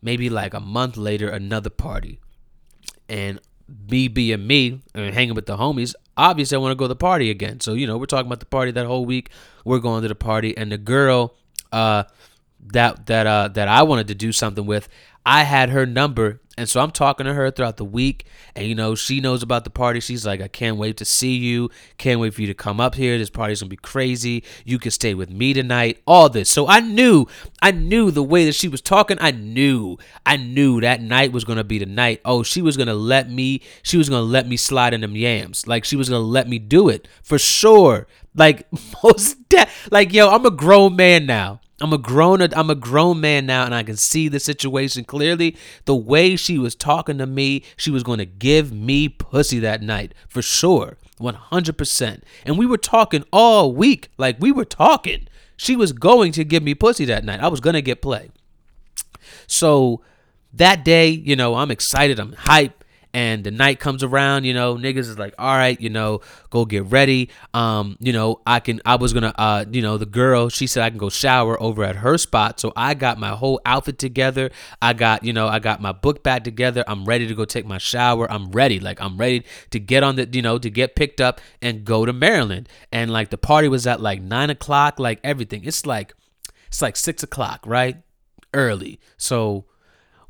maybe 0.00 0.30
like 0.30 0.54
a 0.54 0.60
month 0.60 0.96
later, 0.96 1.28
another 1.28 1.70
party, 1.70 2.20
and 3.08 3.40
me 3.90 4.08
being 4.08 4.46
me 4.46 4.80
and 4.94 5.14
hanging 5.14 5.34
with 5.34 5.46
the 5.46 5.56
homies. 5.56 5.94
Obviously, 6.16 6.56
I 6.56 6.58
want 6.58 6.72
to 6.72 6.76
go 6.76 6.84
to 6.84 6.88
the 6.88 6.96
party 6.96 7.30
again. 7.30 7.60
So 7.60 7.74
you 7.74 7.86
know, 7.86 7.96
we're 7.98 8.06
talking 8.06 8.26
about 8.26 8.40
the 8.40 8.46
party 8.46 8.70
that 8.72 8.86
whole 8.86 9.04
week. 9.04 9.30
We're 9.64 9.78
going 9.78 10.02
to 10.02 10.08
the 10.08 10.14
party, 10.14 10.56
and 10.56 10.72
the 10.72 10.78
girl, 10.78 11.34
uh, 11.72 12.04
that 12.72 13.06
that 13.06 13.26
uh 13.26 13.48
that 13.48 13.68
I 13.68 13.82
wanted 13.82 14.08
to 14.08 14.14
do 14.14 14.32
something 14.32 14.66
with, 14.66 14.88
I 15.28 15.44
had 15.44 15.68
her 15.68 15.84
number 15.84 16.40
and 16.58 16.68
so 16.68 16.80
I'm 16.80 16.90
talking 16.90 17.24
to 17.24 17.34
her 17.34 17.52
throughout 17.52 17.76
the 17.76 17.84
week, 17.84 18.26
and 18.56 18.66
you 18.66 18.74
know, 18.74 18.96
she 18.96 19.20
knows 19.20 19.44
about 19.44 19.62
the 19.62 19.70
party. 19.70 20.00
She's 20.00 20.26
like, 20.26 20.40
I 20.40 20.48
can't 20.48 20.76
wait 20.76 20.96
to 20.96 21.04
see 21.04 21.36
you. 21.36 21.70
Can't 21.98 22.18
wait 22.18 22.34
for 22.34 22.40
you 22.40 22.48
to 22.48 22.54
come 22.54 22.80
up 22.80 22.96
here. 22.96 23.16
This 23.16 23.30
party's 23.30 23.60
gonna 23.60 23.70
be 23.70 23.76
crazy. 23.76 24.42
You 24.64 24.80
can 24.80 24.90
stay 24.90 25.14
with 25.14 25.30
me 25.30 25.54
tonight. 25.54 26.02
All 26.04 26.28
this. 26.28 26.50
So 26.50 26.66
I 26.66 26.80
knew, 26.80 27.26
I 27.62 27.70
knew 27.70 28.10
the 28.10 28.24
way 28.24 28.44
that 28.44 28.56
she 28.56 28.66
was 28.66 28.80
talking, 28.80 29.18
I 29.20 29.30
knew, 29.30 29.98
I 30.26 30.36
knew 30.36 30.80
that 30.80 31.00
night 31.00 31.30
was 31.30 31.44
gonna 31.44 31.62
be 31.62 31.78
the 31.78 31.86
night. 31.86 32.20
Oh, 32.24 32.42
she 32.42 32.60
was 32.60 32.76
gonna 32.76 32.94
let 32.94 33.30
me, 33.30 33.62
she 33.84 33.96
was 33.96 34.08
gonna 34.08 34.22
let 34.22 34.48
me 34.48 34.56
slide 34.56 34.94
in 34.94 35.02
them 35.02 35.14
yams. 35.14 35.68
Like 35.68 35.84
she 35.84 35.94
was 35.94 36.08
gonna 36.08 36.24
let 36.24 36.48
me 36.48 36.58
do 36.58 36.88
it 36.88 37.06
for 37.22 37.38
sure. 37.38 38.08
Like 38.34 38.66
most 39.04 39.48
de- 39.48 39.68
like 39.92 40.12
yo, 40.12 40.28
I'm 40.28 40.44
a 40.44 40.50
grown 40.50 40.96
man 40.96 41.24
now. 41.24 41.60
I'm 41.80 41.92
a 41.92 41.98
grown 41.98 42.42
I'm 42.42 42.70
a 42.70 42.74
grown 42.74 43.20
man 43.20 43.46
now 43.46 43.64
and 43.64 43.74
I 43.74 43.82
can 43.82 43.96
see 43.96 44.28
the 44.28 44.40
situation 44.40 45.04
clearly. 45.04 45.56
The 45.84 45.94
way 45.94 46.34
she 46.36 46.58
was 46.58 46.74
talking 46.74 47.18
to 47.18 47.26
me, 47.26 47.62
she 47.76 47.90
was 47.90 48.02
going 48.02 48.18
to 48.18 48.26
give 48.26 48.72
me 48.72 49.08
pussy 49.08 49.58
that 49.60 49.82
night 49.82 50.12
for 50.28 50.42
sure. 50.42 50.96
100%. 51.20 52.22
And 52.44 52.58
we 52.58 52.66
were 52.66 52.78
talking 52.78 53.24
all 53.32 53.72
week. 53.72 54.08
Like 54.18 54.36
we 54.40 54.52
were 54.52 54.64
talking. 54.64 55.28
She 55.56 55.76
was 55.76 55.92
going 55.92 56.32
to 56.32 56.44
give 56.44 56.62
me 56.62 56.74
pussy 56.74 57.04
that 57.06 57.24
night. 57.24 57.40
I 57.40 57.48
was 57.48 57.60
going 57.60 57.74
to 57.74 57.82
get 57.82 58.02
play. 58.02 58.30
So 59.46 60.02
that 60.52 60.84
day, 60.84 61.08
you 61.08 61.36
know, 61.36 61.56
I'm 61.56 61.70
excited. 61.70 62.18
I'm 62.18 62.32
hyped 62.32 62.72
and 63.18 63.42
the 63.42 63.50
night 63.50 63.80
comes 63.80 64.04
around, 64.04 64.44
you 64.44 64.54
know, 64.54 64.76
niggas 64.76 64.98
is 64.98 65.18
like, 65.18 65.34
all 65.40 65.56
right, 65.56 65.80
you 65.80 65.90
know, 65.90 66.20
go 66.50 66.64
get 66.64 66.84
ready. 66.84 67.30
Um, 67.52 67.96
you 67.98 68.12
know, 68.12 68.40
I 68.46 68.60
can 68.60 68.80
I 68.86 68.94
was 68.94 69.12
gonna 69.12 69.34
uh, 69.36 69.64
you 69.68 69.82
know, 69.82 69.98
the 69.98 70.06
girl, 70.06 70.50
she 70.50 70.68
said 70.68 70.84
I 70.84 70.90
can 70.90 70.98
go 70.98 71.08
shower 71.08 71.60
over 71.60 71.82
at 71.82 71.96
her 71.96 72.16
spot. 72.16 72.60
So 72.60 72.72
I 72.76 72.94
got 72.94 73.18
my 73.18 73.30
whole 73.30 73.60
outfit 73.66 73.98
together. 73.98 74.52
I 74.80 74.92
got, 74.92 75.24
you 75.24 75.32
know, 75.32 75.48
I 75.48 75.58
got 75.58 75.82
my 75.82 75.90
book 75.90 76.22
bag 76.22 76.44
together. 76.44 76.84
I'm 76.86 77.04
ready 77.06 77.26
to 77.26 77.34
go 77.34 77.44
take 77.44 77.66
my 77.66 77.78
shower. 77.78 78.30
I'm 78.30 78.52
ready. 78.52 78.78
Like 78.78 79.00
I'm 79.00 79.16
ready 79.16 79.44
to 79.70 79.80
get 79.80 80.04
on 80.04 80.14
the, 80.14 80.28
you 80.30 80.40
know, 80.40 80.56
to 80.56 80.70
get 80.70 80.94
picked 80.94 81.20
up 81.20 81.40
and 81.60 81.84
go 81.84 82.06
to 82.06 82.12
Maryland. 82.12 82.68
And 82.92 83.10
like 83.10 83.30
the 83.30 83.38
party 83.38 83.66
was 83.66 83.84
at 83.88 84.00
like 84.00 84.22
nine 84.22 84.48
o'clock, 84.48 85.00
like 85.00 85.18
everything. 85.24 85.64
It's 85.64 85.84
like 85.84 86.14
it's 86.68 86.80
like 86.80 86.94
six 86.94 87.24
o'clock, 87.24 87.64
right? 87.66 87.96
Early. 88.54 89.00
So 89.16 89.64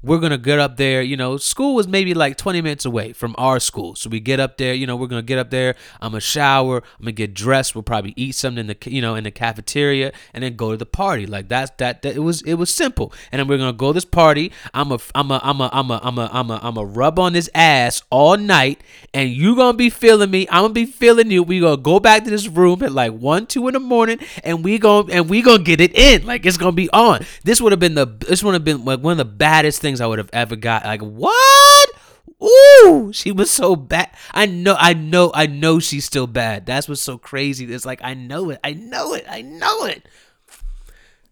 we're 0.03 0.19
gonna 0.19 0.39
get 0.39 0.59
up 0.59 0.77
there. 0.77 1.03
You 1.03 1.16
know, 1.16 1.37
school 1.37 1.75
was 1.75 1.89
maybe 1.89 2.15
like 2.15 2.37
20 2.37 2.61
minutes 2.61 2.85
away 2.85 3.12
from 3.12 3.35
our 3.37 3.59
school, 3.59 3.95
so 3.95 4.09
we 4.09 4.20
get 4.20 4.39
up 4.39 4.57
there. 4.57 4.73
You 4.73 4.87
know, 4.87 4.97
we're 4.97 5.09
gonna 5.09 5.23
get 5.23 5.39
up 5.39 5.51
there. 5.51 5.75
I'm 6.01 6.12
gonna 6.12 6.20
shower. 6.20 6.77
I'm 6.99 7.05
gonna 7.05 7.12
get 7.12 7.35
dressed. 7.35 7.75
We'll 7.75 7.83
probably 7.83 8.15
eat 8.16 8.35
something 8.35 8.61
in 8.61 8.66
the 8.69 8.91
you 8.91 9.01
know 9.01 9.16
in 9.16 9.25
the 9.25 9.31
cafeteria, 9.31 10.12
and 10.33 10.45
then 10.45 10.57
go 10.57 10.70
to 10.70 10.77
the 10.77 10.87
party. 10.87 11.27
Like 11.27 11.49
that's 11.49 11.73
that. 11.79 12.03
that 12.03 12.15
it 12.15 12.20
was 12.20 12.43
it 12.43 12.55
was 12.55 12.73
simple. 12.73 13.12
And 13.33 13.41
then 13.41 13.49
we're 13.49 13.59
gonna 13.59 13.73
go 13.73 13.89
to 13.89 13.95
this 13.95 14.05
party. 14.05 14.53
I'm 14.73 14.93
a 14.93 14.99
I'm 15.15 15.31
a 15.31 15.41
I'm 15.43 15.61
a 15.61 15.70
I'm 15.73 15.91
a 15.91 16.01
I'm 16.03 16.19
a 16.19 16.31
I'm 16.33 16.51
a 16.51 16.61
I'm 16.62 16.77
a 16.77 16.85
rub 16.85 17.19
on 17.19 17.33
this 17.33 17.51
ass 17.55 18.03
all 18.11 18.37
night, 18.37 18.83
and 19.12 19.31
you 19.31 19.57
gonna 19.57 19.77
be 19.77 19.91
feeling 19.91 20.31
me. 20.31 20.47
I'm 20.51 20.62
gonna 20.62 20.75
be 20.75 20.87
feeling 20.87 21.31
you. 21.31 21.43
We 21.43 21.61
gonna 21.61 21.77
go 21.77 21.99
back 21.99 22.25
to 22.25 22.31
this 22.31 22.47
room 22.47 22.83
at 22.85 22.93
like 22.93 23.12
one 23.12 23.47
two 23.47 23.66
in 23.66 23.75
the 23.75 23.81
morning, 23.81 24.20
and 24.45 24.65
we 24.65 24.79
gonna 24.79 25.12
and 25.12 25.29
we 25.29 25.43
gonna 25.43 25.62
get 25.62 25.81
it 25.81 25.97
in. 25.99 26.25
Like 26.25 26.47
it's 26.47 26.57
gonna 26.57 26.73
be 26.73 26.89
on. 26.91 27.25
This 27.43 27.61
would 27.61 27.73
have 27.73 27.81
been 27.81 27.95
the 27.95 28.07
this 28.07 28.45
would 28.45 28.55
have 28.55 28.65
been 28.65 28.85
like 28.85 29.01
one 29.01 29.12
of 29.12 29.19
the 29.19 29.25
baddest 29.25 29.81
things 29.81 29.88
things 29.89 30.01
I 30.01 30.06
would 30.06 30.19
have 30.19 30.31
ever 30.32 30.56
got. 30.56 30.85
Like 30.85 31.01
what? 31.01 31.90
Ooh, 32.43 33.10
she 33.12 33.32
was 33.32 33.51
so 33.51 33.74
bad. 33.74 34.10
I 34.32 34.47
know, 34.47 34.77
I 34.78 34.93
know, 34.94 35.32
I 35.35 35.47
know 35.47 35.81
she's 35.81 36.05
still 36.05 36.27
bad. 36.27 36.66
That's 36.66 36.89
what's 36.89 37.01
so 37.01 37.19
crazy. 37.19 37.65
It's 37.73 37.86
like 37.86 38.01
I 38.02 38.15
know 38.15 38.51
it, 38.51 38.60
I 38.62 38.74
know 38.74 39.15
it, 39.15 39.24
I 39.28 39.43
know 39.43 39.85
it. 39.86 40.06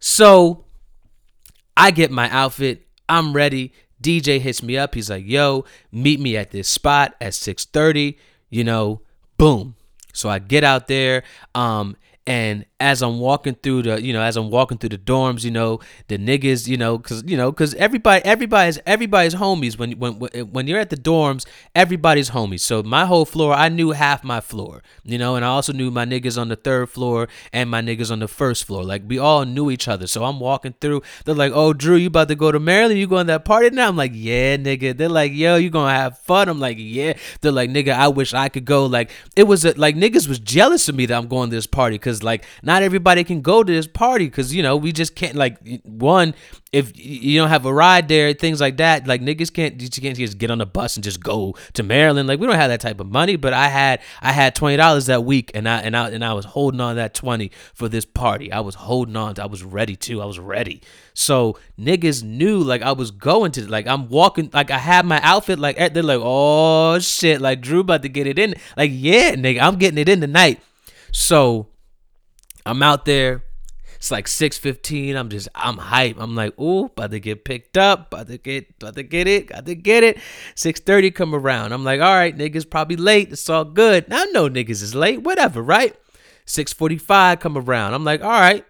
So 0.00 0.64
I 1.76 1.90
get 1.90 2.10
my 2.10 2.30
outfit. 2.30 2.86
I'm 3.08 3.32
ready. 3.34 3.72
DJ 4.02 4.40
hits 4.40 4.62
me 4.62 4.76
up. 4.76 4.94
He's 4.94 5.10
like, 5.10 5.26
"Yo, 5.26 5.64
meet 5.92 6.20
me 6.20 6.36
at 6.36 6.50
this 6.50 6.68
spot 6.68 7.14
at 7.20 7.34
6:30." 7.34 8.18
You 8.50 8.64
know, 8.64 9.02
boom. 9.36 9.76
So 10.12 10.28
I 10.28 10.38
get 10.38 10.64
out 10.64 10.88
there. 10.88 11.22
Um, 11.54 11.96
and 12.26 12.64
as 12.78 13.00
I'm 13.02 13.18
walking 13.18 13.54
through 13.54 13.82
the, 13.82 14.02
you 14.02 14.12
know, 14.12 14.20
as 14.20 14.36
I'm 14.36 14.50
walking 14.50 14.76
through 14.76 14.90
the 14.90 14.98
dorms, 14.98 15.44
you 15.44 15.50
know, 15.50 15.80
the 16.08 16.18
niggas, 16.18 16.68
you 16.68 16.76
know, 16.76 16.98
cause 16.98 17.24
you 17.26 17.36
know, 17.36 17.50
cause 17.50 17.74
everybody, 17.74 18.22
everybody's, 18.24 18.78
everybody's 18.84 19.34
homies. 19.34 19.78
When 19.78 19.92
when 19.92 20.14
when 20.14 20.66
you're 20.66 20.78
at 20.78 20.90
the 20.90 20.96
dorms, 20.96 21.46
everybody's 21.74 22.30
homies. 22.30 22.60
So 22.60 22.82
my 22.82 23.06
whole 23.06 23.24
floor, 23.24 23.54
I 23.54 23.70
knew 23.70 23.92
half 23.92 24.22
my 24.22 24.40
floor, 24.40 24.82
you 25.04 25.16
know, 25.16 25.36
and 25.36 25.44
I 25.44 25.48
also 25.48 25.72
knew 25.72 25.90
my 25.90 26.04
niggas 26.04 26.38
on 26.38 26.48
the 26.48 26.56
third 26.56 26.90
floor 26.90 27.28
and 27.50 27.70
my 27.70 27.80
niggas 27.80 28.10
on 28.10 28.18
the 28.18 28.28
first 28.28 28.64
floor. 28.64 28.84
Like 28.84 29.02
we 29.06 29.18
all 29.18 29.46
knew 29.46 29.70
each 29.70 29.88
other. 29.88 30.06
So 30.06 30.24
I'm 30.24 30.38
walking 30.38 30.74
through. 30.78 31.02
They're 31.24 31.34
like, 31.34 31.52
"Oh, 31.54 31.72
Drew, 31.72 31.96
you 31.96 32.08
about 32.08 32.28
to 32.28 32.34
go 32.34 32.52
to 32.52 32.60
Maryland? 32.60 33.00
You 33.00 33.06
going 33.06 33.26
to 33.26 33.32
that 33.32 33.46
party 33.46 33.70
now?" 33.70 33.88
I'm 33.88 33.96
like, 33.96 34.12
"Yeah, 34.14 34.58
nigga." 34.58 34.94
They're 34.94 35.08
like, 35.08 35.32
"Yo, 35.32 35.56
you 35.56 35.70
gonna 35.70 35.94
have 35.94 36.18
fun?" 36.18 36.48
I'm 36.50 36.60
like, 36.60 36.76
"Yeah." 36.78 37.14
They're 37.40 37.52
like, 37.52 37.70
"Nigga, 37.70 37.94
I 37.94 38.08
wish 38.08 38.34
I 38.34 38.50
could 38.50 38.66
go." 38.66 38.84
Like 38.84 39.10
it 39.34 39.44
was 39.44 39.64
a, 39.64 39.72
like 39.72 39.96
niggas 39.96 40.28
was 40.28 40.38
jealous 40.38 40.90
of 40.90 40.94
me 40.94 41.06
that 41.06 41.16
I'm 41.16 41.28
going 41.28 41.48
to 41.48 41.56
this 41.56 41.66
party, 41.66 41.98
cause 41.98 42.22
like 42.22 42.44
not 42.66 42.82
everybody 42.82 43.22
can 43.22 43.40
go 43.42 43.62
to 43.62 43.72
this 43.72 43.86
party 43.86 44.26
because 44.26 44.52
you 44.52 44.62
know 44.62 44.76
we 44.76 44.90
just 44.90 45.14
can't 45.14 45.36
like 45.36 45.56
one 45.84 46.34
if 46.72 46.92
you 46.98 47.38
don't 47.38 47.48
have 47.48 47.64
a 47.64 47.72
ride 47.72 48.08
there 48.08 48.32
things 48.32 48.60
like 48.60 48.76
that 48.78 49.06
like 49.06 49.22
niggas 49.22 49.52
can't 49.52 49.80
you 49.80 49.88
can't 49.88 50.16
just 50.16 50.36
get 50.36 50.50
on 50.50 50.58
the 50.58 50.66
bus 50.66 50.96
and 50.96 51.04
just 51.04 51.22
go 51.22 51.54
to 51.74 51.82
Maryland. 51.84 52.28
Like 52.28 52.40
we 52.40 52.46
don't 52.46 52.56
have 52.56 52.70
that 52.70 52.80
type 52.80 52.98
of 52.98 53.06
money 53.06 53.36
but 53.36 53.52
I 53.52 53.68
had 53.68 54.00
I 54.20 54.32
had 54.32 54.56
twenty 54.56 54.76
dollars 54.76 55.06
that 55.06 55.24
week 55.24 55.52
and 55.54 55.68
I 55.68 55.78
and 55.78 55.96
I 55.96 56.10
and 56.10 56.24
I 56.24 56.32
was 56.34 56.44
holding 56.44 56.80
on 56.80 56.96
that 56.96 57.14
twenty 57.14 57.52
for 57.72 57.88
this 57.88 58.04
party. 58.04 58.50
I 58.50 58.60
was 58.60 58.74
holding 58.74 59.14
on 59.14 59.36
to, 59.36 59.44
I 59.44 59.46
was 59.46 59.62
ready 59.62 59.94
to 59.96 60.20
I 60.20 60.24
was 60.24 60.40
ready. 60.40 60.82
So 61.14 61.58
niggas 61.78 62.24
knew 62.24 62.58
like 62.58 62.82
I 62.82 62.92
was 62.92 63.12
going 63.12 63.52
to 63.52 63.70
like 63.70 63.86
I'm 63.86 64.08
walking 64.08 64.50
like 64.52 64.72
I 64.72 64.78
had 64.78 65.06
my 65.06 65.20
outfit 65.22 65.60
like 65.60 65.76
they're 65.76 66.02
like 66.02 66.20
oh 66.20 66.98
shit 66.98 67.40
like 67.40 67.60
Drew 67.60 67.80
about 67.80 68.02
to 68.02 68.08
get 68.08 68.26
it 68.26 68.40
in. 68.40 68.56
Like 68.76 68.90
yeah 68.92 69.36
nigga 69.36 69.60
I'm 69.60 69.76
getting 69.76 69.98
it 69.98 70.08
in 70.08 70.20
tonight. 70.20 70.60
So 71.12 71.68
I'm 72.66 72.82
out 72.82 73.04
there. 73.04 73.44
It's 73.94 74.10
like 74.10 74.26
6:15. 74.26 75.16
I'm 75.16 75.30
just 75.30 75.48
I'm 75.54 75.78
hype. 75.78 76.16
I'm 76.18 76.34
like, 76.34 76.58
ooh, 76.60 76.86
about 76.86 77.12
to 77.12 77.20
get 77.20 77.44
picked 77.44 77.78
up, 77.78 78.12
about 78.12 78.26
to 78.26 78.38
get 78.38 78.74
about 78.80 78.96
to 78.96 79.02
get 79.02 79.26
it, 79.26 79.46
got 79.46 79.66
to 79.66 79.74
get 79.74 80.04
it. 80.04 80.18
6:30 80.54 81.14
come 81.14 81.34
around. 81.34 81.72
I'm 81.72 81.84
like, 81.84 82.00
all 82.00 82.14
right, 82.14 82.36
niggas 82.36 82.68
probably 82.68 82.96
late. 82.96 83.32
It's 83.32 83.48
all 83.48 83.64
good. 83.64 84.08
Now 84.08 84.22
I 84.22 84.24
know 84.26 84.48
niggas 84.48 84.82
is 84.82 84.94
late, 84.94 85.22
whatever, 85.22 85.62
right? 85.62 85.96
6:45 86.46 87.40
come 87.40 87.56
around. 87.56 87.94
I'm 87.94 88.04
like, 88.04 88.22
all 88.22 88.30
right. 88.30 88.64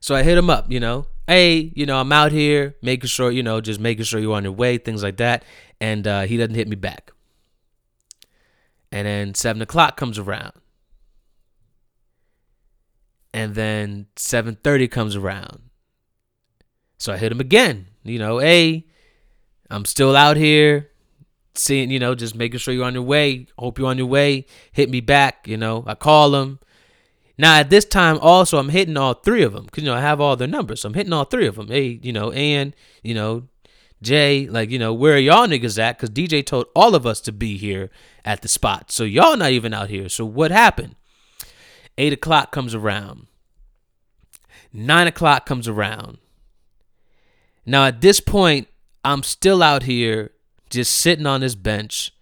So 0.00 0.14
I 0.14 0.22
hit 0.22 0.38
him 0.38 0.48
up, 0.48 0.70
you 0.70 0.78
know. 0.78 1.06
Hey, 1.26 1.72
you 1.74 1.84
know, 1.84 1.98
I'm 1.98 2.12
out 2.12 2.32
here 2.32 2.76
making 2.80 3.08
sure, 3.08 3.30
you 3.30 3.42
know, 3.42 3.60
just 3.60 3.80
making 3.80 4.04
sure 4.04 4.20
you're 4.20 4.34
on 4.34 4.44
your 4.44 4.52
way, 4.52 4.78
things 4.78 5.02
like 5.02 5.16
that. 5.18 5.44
And 5.80 6.06
uh, 6.06 6.22
he 6.22 6.36
doesn't 6.36 6.54
hit 6.54 6.68
me 6.68 6.76
back. 6.76 7.12
And 8.90 9.06
then 9.06 9.34
seven 9.34 9.60
o'clock 9.60 9.96
comes 9.96 10.18
around. 10.18 10.52
And 13.32 13.54
then 13.54 14.06
7:30 14.16 14.88
comes 14.90 15.16
around. 15.16 15.60
So 16.98 17.12
I 17.12 17.16
hit 17.16 17.32
him 17.32 17.40
again. 17.40 17.86
You 18.04 18.18
know, 18.18 18.38
hey, 18.38 18.86
I'm 19.70 19.84
still 19.84 20.16
out 20.16 20.36
here 20.36 20.90
seeing, 21.54 21.90
you 21.90 21.98
know, 21.98 22.14
just 22.14 22.34
making 22.34 22.58
sure 22.58 22.72
you're 22.72 22.84
on 22.84 22.94
your 22.94 23.02
way. 23.02 23.46
Hope 23.58 23.78
you're 23.78 23.88
on 23.88 23.98
your 23.98 24.06
way. 24.06 24.46
Hit 24.72 24.90
me 24.90 25.00
back, 25.00 25.46
you 25.46 25.56
know. 25.56 25.84
I 25.86 25.94
call 25.94 26.34
him. 26.34 26.58
Now 27.36 27.56
at 27.60 27.70
this 27.70 27.84
time 27.84 28.18
also 28.20 28.58
I'm 28.58 28.70
hitting 28.70 28.96
all 28.96 29.14
three 29.14 29.42
of 29.42 29.52
them 29.52 29.66
because 29.66 29.84
you 29.84 29.88
know 29.88 29.96
I 29.96 30.00
have 30.00 30.20
all 30.20 30.36
their 30.36 30.48
numbers. 30.48 30.80
So 30.80 30.88
I'm 30.88 30.94
hitting 30.94 31.12
all 31.12 31.24
three 31.24 31.46
of 31.46 31.54
them. 31.54 31.68
Hey, 31.68 32.00
you 32.02 32.12
know, 32.12 32.32
and 32.32 32.74
you 33.02 33.14
know, 33.14 33.44
Jay, 34.02 34.48
like 34.48 34.70
you 34.70 34.78
know, 34.78 34.92
where 34.92 35.14
are 35.14 35.18
y'all 35.18 35.46
niggas 35.46 35.78
at? 35.78 35.96
Because 35.96 36.10
DJ 36.10 36.44
told 36.44 36.66
all 36.74 36.94
of 36.96 37.06
us 37.06 37.20
to 37.22 37.32
be 37.32 37.56
here 37.56 37.90
at 38.24 38.42
the 38.42 38.48
spot. 38.48 38.90
So 38.90 39.04
y'all 39.04 39.36
not 39.36 39.52
even 39.52 39.72
out 39.72 39.88
here. 39.88 40.08
So 40.08 40.24
what 40.24 40.50
happened? 40.50 40.96
Eight 41.98 42.12
o'clock 42.12 42.52
comes 42.52 42.74
around. 42.74 43.26
Nine 44.72 45.06
o'clock 45.06 45.44
comes 45.44 45.68
around. 45.68 46.18
Now 47.66 47.84
at 47.84 48.00
this 48.00 48.20
point, 48.20 48.68
I'm 49.04 49.22
still 49.22 49.62
out 49.62 49.82
here 49.82 50.30
just 50.70 50.92
sitting 50.92 51.26
on 51.26 51.40
this 51.40 51.54
bench 51.54 52.12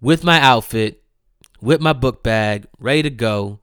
with 0.00 0.22
my 0.22 0.40
outfit, 0.40 1.02
with 1.60 1.80
my 1.80 1.92
book 1.92 2.22
bag, 2.22 2.66
ready 2.78 3.02
to 3.02 3.10
go 3.10 3.60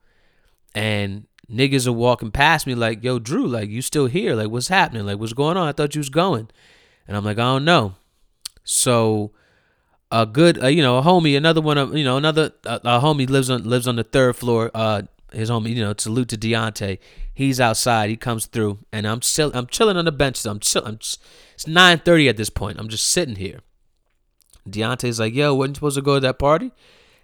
and 0.74 1.26
niggas 1.50 1.86
are 1.86 1.92
walking 1.92 2.30
past 2.30 2.66
me 2.66 2.74
like, 2.74 3.02
"Yo, 3.02 3.18
Drew, 3.18 3.46
like 3.46 3.70
you 3.70 3.80
still 3.80 4.06
here? 4.06 4.34
Like 4.34 4.50
what's 4.50 4.68
happening? 4.68 5.06
Like 5.06 5.18
what's 5.18 5.32
going 5.32 5.56
on? 5.56 5.68
I 5.68 5.72
thought 5.72 5.94
you 5.94 6.00
was 6.00 6.10
going." 6.10 6.48
And 7.08 7.16
I'm 7.16 7.24
like, 7.24 7.38
"I 7.38 7.44
don't 7.44 7.64
know." 7.64 7.94
So 8.64 9.32
a 10.10 10.26
good, 10.26 10.62
uh, 10.62 10.66
you 10.66 10.82
know, 10.82 10.98
a 10.98 11.02
homie, 11.02 11.36
another 11.36 11.60
one 11.60 11.78
of, 11.78 11.96
you 11.96 12.04
know, 12.04 12.16
another 12.16 12.52
uh, 12.64 12.80
a 12.84 13.00
homie 13.00 13.28
lives 13.28 13.48
on 13.48 13.64
lives 13.64 13.88
on 13.88 13.96
the 13.96 14.04
third 14.04 14.36
floor. 14.36 14.70
Uh, 14.74 15.02
his 15.32 15.50
homie, 15.50 15.74
you 15.74 15.82
know, 15.82 15.94
salute 15.96 16.28
to 16.28 16.36
Deontay. 16.36 16.98
He's 17.32 17.60
outside. 17.60 18.10
He 18.10 18.16
comes 18.16 18.46
through, 18.46 18.78
and 18.92 19.06
I'm 19.06 19.22
still 19.22 19.50
I'm 19.54 19.66
chilling 19.66 19.96
on 19.96 20.04
the 20.04 20.12
bench. 20.12 20.44
I'm 20.46 20.60
chill. 20.60 20.84
I'm, 20.84 20.94
it's 20.94 21.18
9:30 21.66 22.28
at 22.28 22.36
this 22.36 22.50
point. 22.50 22.78
I'm 22.78 22.88
just 22.88 23.06
sitting 23.06 23.36
here. 23.36 23.60
Deontay's 24.68 25.20
like, 25.20 25.34
"Yo, 25.34 25.54
wasn't 25.54 25.76
supposed 25.76 25.96
to 25.96 26.02
go 26.02 26.14
to 26.14 26.20
that 26.20 26.38
party 26.38 26.72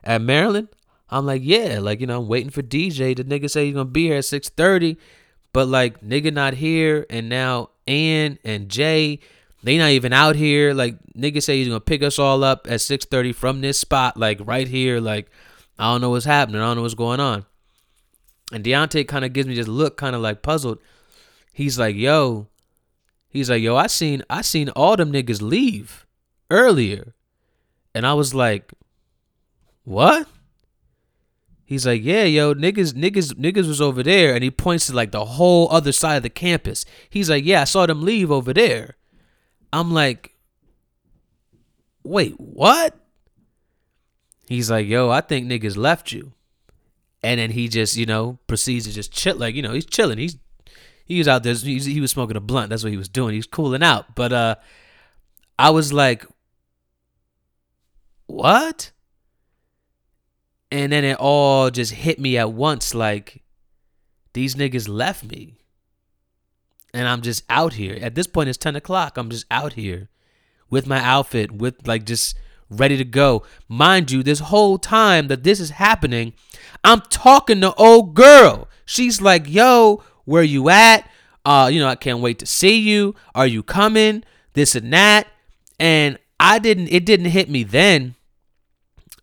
at 0.05 0.21
Maryland?" 0.21 0.69
I'm 1.13 1.27
like, 1.27 1.43
yeah, 1.45 1.79
like, 1.79 2.01
you 2.01 2.07
know, 2.07 2.23
I'm 2.23 2.27
waiting 2.29 2.49
for 2.49 2.63
DJ. 2.63 3.15
The 3.15 3.25
nigga 3.25 3.51
say 3.51 3.67
he's 3.67 3.75
gonna 3.75 3.85
be 3.85 4.07
here 4.07 4.17
at 4.17 4.25
6:30, 4.25 4.97
but 5.53 5.69
like 5.69 6.01
nigga 6.01 6.33
not 6.33 6.55
here, 6.55 7.07
and 7.11 7.29
now 7.29 7.71
Ann 7.87 8.39
and 8.45 8.69
Jay, 8.69 9.21
they 9.63 9.77
not 9.77 9.91
even 9.91 10.13
out 10.13 10.37
here. 10.37 10.73
Like 10.73 10.97
nigga 11.17 11.43
say 11.43 11.59
he's 11.59 11.69
gonna 11.69 11.81
pick 11.81 12.03
us 12.03 12.19
all 12.19 12.43
up 12.43 12.67
at 12.69 12.81
6:30 12.81 13.35
from 13.35 13.61
this 13.61 13.79
spot, 13.79 14.17
like 14.17 14.41
right 14.45 14.67
here. 14.67 15.01
Like, 15.01 15.31
I 15.79 15.93
don't 15.93 16.01
know 16.01 16.11
what's 16.11 16.25
happening. 16.25 16.63
I 16.63 16.65
don't 16.65 16.77
know 16.77 16.83
what's 16.83 16.95
going 16.95 17.21
on. 17.21 17.45
And 18.53 18.63
Deontay 18.63 19.09
kind 19.09 19.25
of 19.25 19.33
gives 19.33 19.49
me 19.49 19.55
this 19.55 19.67
look, 19.67 19.97
kind 19.97 20.15
of 20.15 20.21
like 20.21 20.43
puzzled. 20.43 20.79
He's 21.53 21.79
like, 21.79 21.97
yo, 21.97 22.49
he's 23.29 23.51
like, 23.51 23.63
yo, 23.63 23.77
I 23.77 23.87
seen 23.87 24.23
I 24.29 24.43
seen 24.43 24.69
all 24.71 24.97
them 24.97 25.13
niggas 25.13 25.41
leave 25.41 26.07
earlier. 26.51 27.15
And 27.95 28.07
I 28.07 28.15
was 28.15 28.35
like, 28.35 28.73
what? 29.85 30.29
He's 31.65 31.87
like, 31.87 32.03
yeah, 32.05 32.25
yo, 32.25 32.55
niggas, 32.55 32.93
niggas, 32.93 33.33
niggas 33.35 33.67
was 33.67 33.81
over 33.81 34.03
there, 34.03 34.35
and 34.35 34.45
he 34.45 34.51
points 34.51 34.89
to 34.89 34.95
like 34.95 35.11
the 35.11 35.25
whole 35.25 35.71
other 35.71 35.93
side 35.93 36.17
of 36.17 36.23
the 36.23 36.29
campus. 36.29 36.85
He's 37.09 37.31
like, 37.31 37.47
yeah, 37.47 37.63
I 37.63 37.65
saw 37.65 37.87
them 37.87 38.03
leave 38.03 38.31
over 38.31 38.53
there. 38.53 38.97
I'm 39.73 39.91
like, 39.91 40.35
wait, 42.03 42.35
what? 42.39 42.95
He's 44.49 44.71
like, 44.71 44.87
yo, 44.87 45.09
I 45.09 45.23
think 45.23 45.47
niggas 45.47 45.79
left 45.79 46.13
you. 46.13 46.33
And 47.23 47.39
then 47.39 47.51
he 47.51 47.69
just, 47.69 47.97
you 47.97 48.07
know, 48.07 48.39
proceeds 48.47 48.87
to 48.87 48.93
just 48.93 49.13
chill, 49.13 49.37
like, 49.37 49.55
you 49.55 49.63
know, 49.63 49.73
he's 49.73 49.87
chilling. 49.87 50.19
He's 50.19 50.37
he 51.05 51.19
was 51.19 51.29
out 51.29 51.43
there. 51.43 51.55
He 51.55 52.01
was 52.01 52.11
smoking 52.11 52.37
a 52.37 52.41
blunt. 52.41 52.71
That's 52.71 52.83
what 52.83 52.91
he 52.91 52.97
was 52.97 53.09
doing. 53.09 53.35
He's 53.35 53.47
cooling 53.47 53.83
out. 53.83 54.15
But 54.15 54.33
uh, 54.33 54.55
I 55.59 55.71
was 55.71 55.93
like, 55.93 56.27
what? 58.27 58.93
And 60.71 60.91
then 60.91 61.05
it 61.05 61.19
all 61.19 61.71
just 61.71 61.93
hit 61.93 62.19
me 62.19 62.39
at 62.39 62.53
once 62.53 62.95
like 62.95 63.43
these 64.33 64.55
niggas 64.55 64.89
left 64.89 65.25
me. 65.25 65.59
And 66.95 67.07
I'm 67.07 67.23
just 67.23 67.45
out 67.49 67.75
here. 67.75 67.99
At 68.01 68.15
this 68.15 68.27
point, 68.27 68.49
it's 68.49 68.59
10 68.59 68.77
o'clock. 68.77 69.17
I'm 69.17 69.31
just 69.31 69.47
out 69.51 69.75
here 69.75 70.09
with 70.71 70.87
my 70.87 70.99
outfit, 70.99 71.53
with 71.53 71.87
like 71.87 72.05
just 72.05 72.37
ready 72.77 72.97
to 72.97 73.05
go. 73.05 73.45
Mind 73.69 74.11
you, 74.11 74.23
this 74.23 74.41
whole 74.41 74.79
time 74.79 75.29
that 75.29 75.43
this 75.43 75.61
is 75.61 75.71
happening, 75.71 76.33
I'm 76.85 77.01
talking 77.03 77.61
to 77.61 77.75
old 77.75 78.15
girl. 78.15 78.69
She's 78.85 79.21
like, 79.21 79.49
yo, 79.49 80.03
where 80.25 80.43
you 80.43 80.69
at? 80.69 81.09
Uh, 81.45 81.69
you 81.73 81.81
know, 81.81 81.89
I 81.89 81.97
can't 81.97 82.21
wait 82.21 82.39
to 82.41 82.47
see 82.47 82.79
you. 82.79 83.15
Are 83.35 83.47
you 83.47 83.63
coming? 83.63 84.25
This 84.55 84.75
and 84.75 84.93
that. 84.93 85.27
And 85.79 86.19
I 86.39 86.59
didn't, 86.59 86.89
it 86.89 87.05
didn't 87.05 87.27
hit 87.27 87.49
me 87.49 87.63
then 87.65 88.15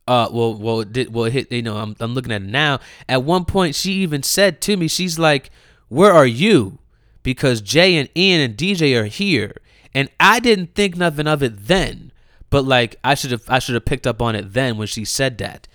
uh 0.09 0.27
well 0.31 0.55
well 0.55 0.81
it 0.81 0.91
did 0.91 1.13
well 1.13 1.25
it 1.25 1.33
hit 1.33 1.51
you 1.51 1.61
know 1.61 1.77
I'm 1.77 1.95
I'm 1.99 2.15
looking 2.15 2.31
at 2.31 2.41
it 2.41 2.47
now. 2.47 2.79
At 3.07 3.23
one 3.23 3.45
point 3.45 3.75
she 3.75 3.91
even 3.93 4.23
said 4.23 4.59
to 4.61 4.75
me, 4.75 4.87
she's 4.87 5.19
like, 5.19 5.51
Where 5.87 6.11
are 6.11 6.25
you? 6.25 6.79
Because 7.21 7.61
Jay 7.61 7.95
and 7.95 8.09
Ian 8.17 8.41
and 8.41 8.57
DJ 8.57 8.99
are 8.99 9.05
here. 9.05 9.55
And 9.93 10.09
I 10.19 10.39
didn't 10.39 10.73
think 10.73 10.97
nothing 10.97 11.27
of 11.27 11.43
it 11.43 11.67
then. 11.67 12.08
But 12.49 12.65
like 12.65 12.95
I 13.03 13.15
should 13.15 13.31
have 13.31 13.43
I 13.47 13.59
should 13.59 13.75
have 13.75 13.85
picked 13.85 14.07
up 14.07 14.21
on 14.21 14.35
it 14.35 14.53
then 14.53 14.77
when 14.77 14.87
she 14.87 15.05
said 15.05 15.37
that. 15.39 15.67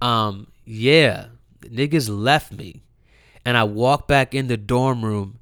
Um, 0.00 0.48
yeah. 0.64 1.26
Niggas 1.62 2.08
left 2.10 2.52
me. 2.52 2.82
And 3.44 3.56
I 3.56 3.64
walked 3.64 4.08
back 4.08 4.34
in 4.34 4.46
the 4.48 4.56
dorm 4.56 5.04
room 5.04 5.38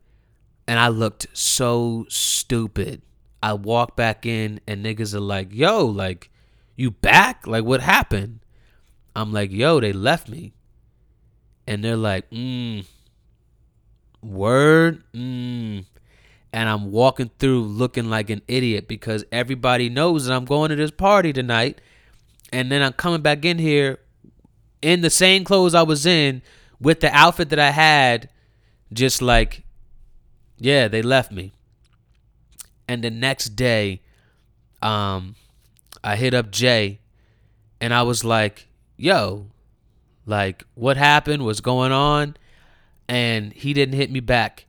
and 0.68 0.78
I 0.78 0.88
looked 0.88 1.26
so 1.32 2.06
stupid. 2.08 3.02
I 3.42 3.52
walked 3.54 3.96
back 3.96 4.26
in 4.26 4.60
and 4.66 4.84
niggas 4.84 5.14
are 5.14 5.20
like, 5.20 5.48
yo, 5.52 5.84
like 5.84 6.30
you 6.76 6.90
back? 6.90 7.46
Like, 7.46 7.64
what 7.64 7.80
happened? 7.80 8.40
I'm 9.14 9.32
like, 9.32 9.50
yo, 9.50 9.80
they 9.80 9.92
left 9.92 10.28
me. 10.28 10.52
And 11.66 11.82
they're 11.82 11.96
like, 11.96 12.30
mm, 12.30 12.86
word, 14.22 15.02
mm. 15.12 15.84
And 16.56 16.70
I'm 16.70 16.90
walking 16.90 17.30
through 17.38 17.64
looking 17.64 18.08
like 18.08 18.30
an 18.30 18.40
idiot 18.48 18.88
because 18.88 19.26
everybody 19.30 19.90
knows 19.90 20.24
that 20.24 20.34
I'm 20.34 20.46
going 20.46 20.70
to 20.70 20.76
this 20.76 20.90
party 20.90 21.34
tonight. 21.34 21.82
And 22.50 22.72
then 22.72 22.80
I'm 22.80 22.94
coming 22.94 23.20
back 23.20 23.44
in 23.44 23.58
here 23.58 23.98
in 24.80 25.02
the 25.02 25.10
same 25.10 25.44
clothes 25.44 25.74
I 25.74 25.82
was 25.82 26.06
in 26.06 26.40
with 26.80 27.00
the 27.00 27.14
outfit 27.14 27.50
that 27.50 27.58
I 27.58 27.72
had, 27.72 28.30
just 28.90 29.20
like, 29.20 29.64
yeah, 30.56 30.88
they 30.88 31.02
left 31.02 31.30
me. 31.30 31.52
And 32.88 33.04
the 33.04 33.10
next 33.10 33.50
day, 33.50 34.00
um, 34.80 35.34
I 36.02 36.16
hit 36.16 36.32
up 36.32 36.50
Jay 36.50 37.00
and 37.82 37.92
I 37.92 38.02
was 38.02 38.24
like, 38.24 38.68
yo, 38.96 39.48
like 40.24 40.64
what 40.74 40.96
happened? 40.96 41.44
What's 41.44 41.60
going 41.60 41.92
on? 41.92 42.34
And 43.08 43.52
he 43.52 43.74
didn't 43.74 43.96
hit 43.96 44.10
me 44.10 44.20
back. 44.20 44.65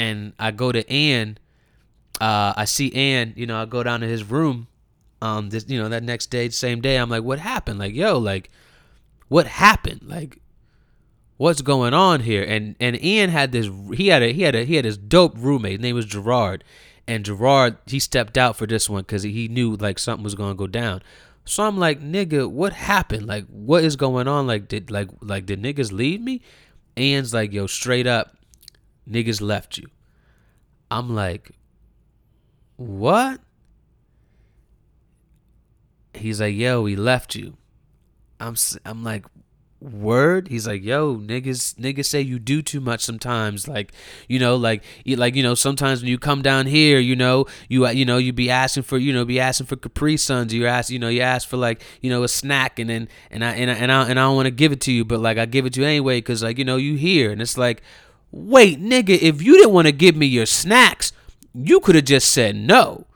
And 0.00 0.32
I 0.38 0.50
go 0.50 0.72
to 0.72 0.90
Ann. 0.90 1.36
Uh, 2.22 2.54
I 2.56 2.64
see 2.64 2.90
Ann, 2.94 3.34
you 3.36 3.46
know, 3.46 3.60
I 3.60 3.66
go 3.66 3.82
down 3.82 4.00
to 4.00 4.08
his 4.08 4.24
room. 4.24 4.66
Um, 5.20 5.50
this, 5.50 5.66
you 5.68 5.78
know, 5.78 5.90
that 5.90 6.02
next 6.02 6.28
day, 6.28 6.48
same 6.48 6.80
day, 6.80 6.96
I'm 6.96 7.10
like, 7.10 7.22
what 7.22 7.38
happened? 7.38 7.78
Like, 7.78 7.94
yo, 7.94 8.16
like, 8.18 8.50
what 9.28 9.46
happened? 9.46 10.00
Like, 10.06 10.38
what's 11.36 11.60
going 11.60 11.92
on 11.92 12.20
here? 12.20 12.42
And 12.42 12.76
and 12.80 13.02
Ian 13.04 13.28
had 13.28 13.52
this, 13.52 13.68
he 13.92 14.08
had 14.08 14.22
a, 14.22 14.32
he 14.32 14.40
had 14.42 14.54
a, 14.54 14.64
he 14.64 14.76
had 14.76 14.86
his 14.86 14.96
dope 14.96 15.34
roommate. 15.36 15.72
His 15.72 15.80
name 15.80 15.96
was 15.96 16.06
Gerard, 16.06 16.64
and 17.06 17.22
Gerard 17.22 17.76
he 17.86 17.98
stepped 17.98 18.38
out 18.38 18.56
for 18.56 18.66
this 18.66 18.88
one 18.88 19.02
because 19.02 19.22
he 19.22 19.48
knew 19.48 19.76
like 19.76 19.98
something 19.98 20.24
was 20.24 20.34
gonna 20.34 20.54
go 20.54 20.66
down. 20.66 21.02
So 21.44 21.64
I'm 21.64 21.76
like, 21.76 22.00
nigga, 22.00 22.50
what 22.50 22.72
happened? 22.72 23.26
Like, 23.26 23.44
what 23.48 23.84
is 23.84 23.96
going 23.96 24.28
on? 24.28 24.46
Like, 24.46 24.66
did 24.66 24.90
like 24.90 25.10
like 25.20 25.44
did 25.44 25.62
niggas 25.62 25.92
leave 25.92 26.22
me? 26.22 26.40
Ann's 26.96 27.34
like, 27.34 27.52
yo, 27.52 27.66
straight 27.66 28.06
up, 28.06 28.36
niggas 29.08 29.40
left 29.40 29.78
you. 29.78 29.88
I'm 30.90 31.14
like, 31.14 31.52
what? 32.76 33.40
He's 36.14 36.40
like, 36.40 36.54
yo, 36.54 36.82
we 36.82 36.96
left 36.96 37.34
you. 37.34 37.56
I'm 38.40 38.56
I'm 38.84 39.04
like, 39.04 39.26
word 39.80 40.48
he's 40.48 40.66
like 40.66 40.84
yo 40.84 41.16
niggas 41.16 41.74
niggas 41.76 42.04
say 42.04 42.20
you 42.20 42.38
do 42.38 42.60
too 42.60 42.80
much 42.80 43.02
sometimes 43.02 43.66
like 43.66 43.92
you 44.28 44.38
know 44.38 44.54
like 44.54 44.84
like 45.06 45.34
you 45.34 45.42
know 45.42 45.54
sometimes 45.54 46.02
when 46.02 46.10
you 46.10 46.18
come 46.18 46.42
down 46.42 46.66
here 46.66 46.98
you 46.98 47.16
know 47.16 47.46
you 47.68 47.86
uh, 47.86 47.90
you 47.90 48.04
know 48.04 48.18
you 48.18 48.30
be 48.30 48.50
asking 48.50 48.82
for 48.82 48.98
you 48.98 49.10
know 49.10 49.24
be 49.24 49.40
asking 49.40 49.66
for 49.66 49.76
capri 49.76 50.18
suns 50.18 50.52
you 50.52 50.66
ask 50.66 50.90
you 50.90 50.98
know 50.98 51.08
you 51.08 51.22
ask 51.22 51.48
for 51.48 51.56
like 51.56 51.82
you 52.02 52.10
know 52.10 52.22
a 52.22 52.28
snack 52.28 52.78
and 52.78 52.90
then 52.90 53.08
and 53.30 53.42
i 53.42 53.52
and 53.52 53.70
i 53.70 53.74
and 53.74 53.90
i, 53.90 54.02
and 54.10 54.20
I 54.20 54.22
don't 54.24 54.36
want 54.36 54.46
to 54.46 54.50
give 54.50 54.70
it 54.70 54.82
to 54.82 54.92
you 54.92 55.02
but 55.02 55.18
like 55.18 55.38
i 55.38 55.46
give 55.46 55.64
it 55.64 55.72
to 55.74 55.80
you 55.80 55.86
anyway 55.86 56.18
because 56.18 56.42
like 56.42 56.58
you 56.58 56.64
know 56.64 56.76
you 56.76 56.96
here 56.96 57.30
and 57.30 57.40
it's 57.40 57.56
like 57.56 57.80
wait 58.32 58.80
nigga 58.80 59.10
if 59.10 59.42
you 59.42 59.56
didn't 59.56 59.72
want 59.72 59.86
to 59.86 59.92
give 59.92 60.16
me 60.16 60.26
your 60.26 60.46
snacks 60.46 61.12
you 61.54 61.80
could 61.80 61.94
have 61.94 62.04
just 62.04 62.30
said 62.30 62.54
no 62.54 63.06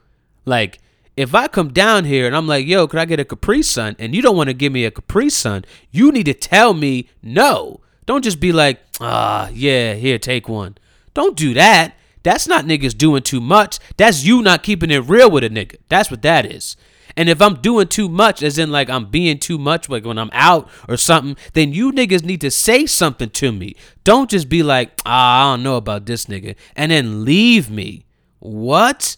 like 0.45 0.81
if 1.17 1.35
I 1.35 1.49
come 1.49 1.73
down 1.73 2.05
here 2.05 2.27
and 2.27 2.37
I'm 2.37 2.47
like, 2.47 2.67
yo, 2.67 2.89
could 2.89 2.99
I 2.99 3.05
get 3.05 3.21
a 3.21 3.25
Capri 3.25 3.63
Sun? 3.63 3.97
And 3.99 4.15
you 4.15 4.23
don't 4.23 4.37
want 4.37 4.49
to 4.49 4.55
give 4.55 4.73
me 4.73 4.85
a 4.85 4.91
Capri 4.91 5.31
Sun, 5.31 5.65
you 5.91 6.11
need 6.11 6.25
to 6.25 6.35
tell 6.35 6.75
me 6.75 7.09
no. 7.23 7.81
Don't 8.07 8.25
just 8.25 8.41
be 8.41 8.53
like, 8.53 8.81
ah, 9.01 9.49
yeah, 9.53 9.95
here, 9.95 10.19
take 10.19 10.49
one. 10.49 10.77
Don't 11.15 11.37
do 11.37 11.55
that. 11.55 11.95
That's 12.23 12.49
not 12.49 12.65
niggas 12.65 12.97
doing 12.97 13.23
too 13.23 13.41
much. 13.41 13.79
That's 13.97 14.25
you 14.25 14.43
not 14.43 14.63
keeping 14.63 14.91
it 14.91 15.05
real 15.09 15.31
with 15.31 15.45
a 15.45 15.51
nigga. 15.51 15.77
That's 15.89 16.11
what 16.11 16.23
that 16.23 16.47
is. 16.47 16.77
And 17.17 17.29
if 17.29 17.41
I'm 17.41 17.61
doing 17.61 17.89
too 17.89 18.09
much, 18.09 18.43
as 18.43 18.59
in 18.59 18.71
like 18.71 18.91
I'm 18.91 19.07
being 19.07 19.39
too 19.39 19.59
much, 19.59 19.89
like 19.89 20.05
when 20.05 20.19
I'm 20.19 20.31
out 20.33 20.69
or 20.89 20.97
something, 20.97 21.37
then 21.53 21.73
you 21.73 21.93
niggas 21.93 22.25
need 22.25 22.41
to 22.41 22.51
say 22.51 22.87
something 22.87 23.31
to 23.31 23.53
me. 23.53 23.77
Don't 24.03 24.31
just 24.31 24.49
be 24.49 24.63
like, 24.63 25.01
ah, 25.07 25.43
I 25.43 25.53
don't 25.53 25.63
know 25.63 25.77
about 25.77 26.07
this 26.07 26.27
nigga, 26.27 26.57
and 26.75 26.91
then 26.91 27.25
leave 27.25 27.71
me. 27.71 28.05
What? 28.41 29.17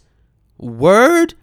Word? 0.58 1.34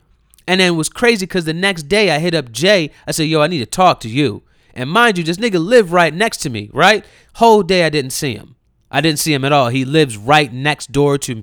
And 0.48 0.60
then 0.60 0.74
it 0.74 0.76
was 0.76 0.90
crazy 0.90 1.26
because 1.26 1.46
the 1.46 1.54
next 1.54 1.84
day 1.84 2.12
I 2.12 2.20
hit 2.20 2.36
up 2.36 2.52
Jay. 2.52 2.92
I 3.08 3.12
said, 3.12 3.24
yo, 3.24 3.42
I 3.42 3.48
need 3.48 3.60
to 3.60 3.66
talk 3.66 4.00
to 4.02 4.10
you. 4.10 4.44
And 4.74 4.90
mind 4.90 5.18
you, 5.18 5.24
this 5.24 5.38
nigga 5.38 5.64
lived 5.64 5.92
right 5.92 6.14
next 6.14 6.38
to 6.38 6.50
me, 6.50 6.70
right? 6.74 7.06
Whole 7.36 7.64
day 7.64 7.86
I 7.86 7.90
didn't 7.90 8.12
see 8.12 8.36
him. 8.36 8.56
I 8.92 9.02
didn't 9.02 9.20
see 9.20 9.34
him 9.34 9.46
at 9.46 9.52
all. 9.52 9.70
He 9.70 9.86
lives 9.86 10.18
right 10.18 10.52
next 10.52 10.92
door 10.92 11.18
to. 11.20 11.42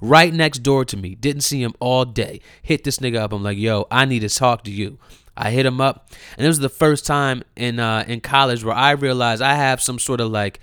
Right 0.00 0.32
next 0.32 0.58
door 0.58 0.84
to 0.86 0.96
me. 0.96 1.14
Didn't 1.14 1.42
see 1.42 1.62
him 1.62 1.74
all 1.80 2.04
day. 2.04 2.40
Hit 2.62 2.84
this 2.84 2.98
nigga 2.98 3.18
up. 3.18 3.32
I'm 3.32 3.42
like, 3.42 3.58
yo, 3.58 3.86
I 3.90 4.04
need 4.04 4.20
to 4.20 4.28
talk 4.28 4.64
to 4.64 4.70
you. 4.70 4.98
I 5.36 5.52
hit 5.52 5.64
him 5.64 5.80
up, 5.80 6.10
and 6.36 6.44
it 6.44 6.48
was 6.48 6.58
the 6.58 6.68
first 6.68 7.06
time 7.06 7.42
in 7.56 7.80
uh, 7.80 8.04
in 8.06 8.20
college 8.20 8.62
where 8.62 8.74
I 8.74 8.90
realized 8.90 9.40
I 9.40 9.54
have 9.54 9.80
some 9.80 9.98
sort 9.98 10.20
of 10.20 10.30
like 10.30 10.60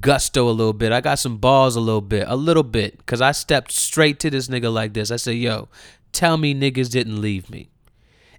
gusto 0.00 0.48
a 0.48 0.52
little 0.52 0.72
bit. 0.72 0.92
I 0.92 1.00
got 1.00 1.18
some 1.18 1.38
balls 1.38 1.74
a 1.74 1.80
little 1.80 2.00
bit, 2.00 2.26
a 2.28 2.36
little 2.36 2.62
bit, 2.62 2.98
because 2.98 3.20
I 3.20 3.32
stepped 3.32 3.72
straight 3.72 4.20
to 4.20 4.30
this 4.30 4.46
nigga 4.46 4.72
like 4.72 4.92
this. 4.92 5.10
I 5.10 5.16
said, 5.16 5.36
yo, 5.36 5.68
tell 6.12 6.36
me 6.36 6.54
niggas 6.54 6.90
didn't 6.90 7.20
leave 7.20 7.50
me. 7.50 7.70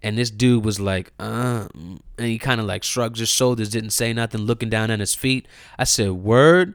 And 0.02 0.18
this 0.18 0.32
dude 0.32 0.64
was 0.64 0.80
like, 0.80 1.12
uh, 1.20 1.68
and 1.74 2.00
he 2.18 2.40
kind 2.40 2.62
of 2.62 2.68
like 2.68 2.84
shrugged 2.84 3.18
his 3.18 3.30
shoulders, 3.30 3.70
didn't 3.70 3.90
say 3.90 4.14
nothing, 4.14 4.42
looking 4.42 4.70
down 4.70 4.92
at 4.92 5.00
his 5.00 5.14
feet. 5.14 5.46
I 5.78 5.84
said, 5.84 6.12
word? 6.12 6.74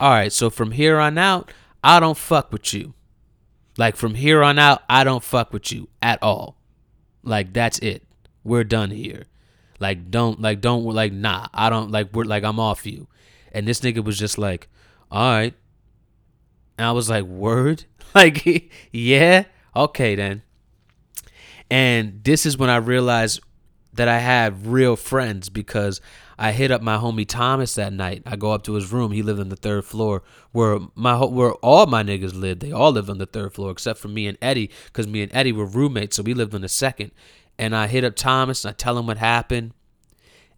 All 0.00 0.10
right, 0.10 0.32
so 0.32 0.48
from 0.48 0.70
here 0.70 0.98
on 0.98 1.18
out, 1.18 1.52
I 1.82 2.00
don't 2.00 2.16
fuck 2.16 2.52
with 2.52 2.72
you. 2.72 2.94
Like 3.76 3.96
from 3.96 4.14
here 4.14 4.42
on 4.42 4.58
out, 4.58 4.82
I 4.88 5.04
don't 5.04 5.22
fuck 5.22 5.52
with 5.52 5.70
you 5.72 5.88
at 6.02 6.22
all. 6.22 6.56
Like 7.22 7.52
that's 7.52 7.78
it. 7.78 8.04
We're 8.44 8.64
done 8.64 8.90
here. 8.90 9.24
Like 9.78 10.10
don't 10.10 10.40
like 10.40 10.60
don't 10.60 10.84
like 10.84 11.12
nah. 11.12 11.46
I 11.54 11.70
don't 11.70 11.90
like 11.90 12.12
we're 12.12 12.24
like 12.24 12.44
I'm 12.44 12.58
off 12.58 12.86
you. 12.86 13.06
And 13.52 13.66
this 13.66 13.80
nigga 13.80 14.02
was 14.04 14.18
just 14.18 14.38
like, 14.38 14.68
all 15.10 15.30
right. 15.30 15.54
And 16.76 16.86
I 16.86 16.92
was 16.92 17.10
like, 17.10 17.24
word? 17.24 17.84
Like, 18.14 18.72
yeah, 18.90 19.44
okay 19.76 20.14
then. 20.14 20.42
And 21.70 22.24
this 22.24 22.46
is 22.46 22.56
when 22.56 22.70
I 22.70 22.76
realized 22.76 23.40
that 23.92 24.08
I 24.08 24.18
have 24.18 24.66
real 24.66 24.96
friends 24.96 25.48
because 25.48 26.00
I 26.38 26.52
hit 26.52 26.70
up 26.70 26.82
my 26.82 26.96
homie 26.96 27.26
Thomas 27.26 27.74
that 27.74 27.92
night. 27.92 28.22
I 28.24 28.36
go 28.36 28.52
up 28.52 28.62
to 28.64 28.74
his 28.74 28.92
room. 28.92 29.12
He 29.12 29.22
lived 29.22 29.40
on 29.40 29.48
the 29.48 29.56
third 29.56 29.84
floor 29.84 30.22
where 30.52 30.78
my 30.94 31.16
where 31.24 31.52
all 31.54 31.86
my 31.86 32.02
niggas 32.02 32.38
lived. 32.38 32.60
They 32.60 32.70
all 32.70 32.92
lived 32.92 33.10
on 33.10 33.18
the 33.18 33.26
third 33.26 33.54
floor 33.54 33.70
except 33.70 33.98
for 33.98 34.08
me 34.08 34.26
and 34.26 34.38
Eddie 34.40 34.70
because 34.86 35.08
me 35.08 35.22
and 35.22 35.34
Eddie 35.34 35.52
were 35.52 35.66
roommates, 35.66 36.16
so 36.16 36.22
we 36.22 36.34
lived 36.34 36.54
on 36.54 36.60
the 36.60 36.68
second. 36.68 37.10
And 37.58 37.74
I 37.74 37.88
hit 37.88 38.04
up 38.04 38.14
Thomas 38.14 38.64
and 38.64 38.70
I 38.70 38.74
tell 38.74 38.96
him 38.96 39.06
what 39.06 39.16
happened. 39.18 39.72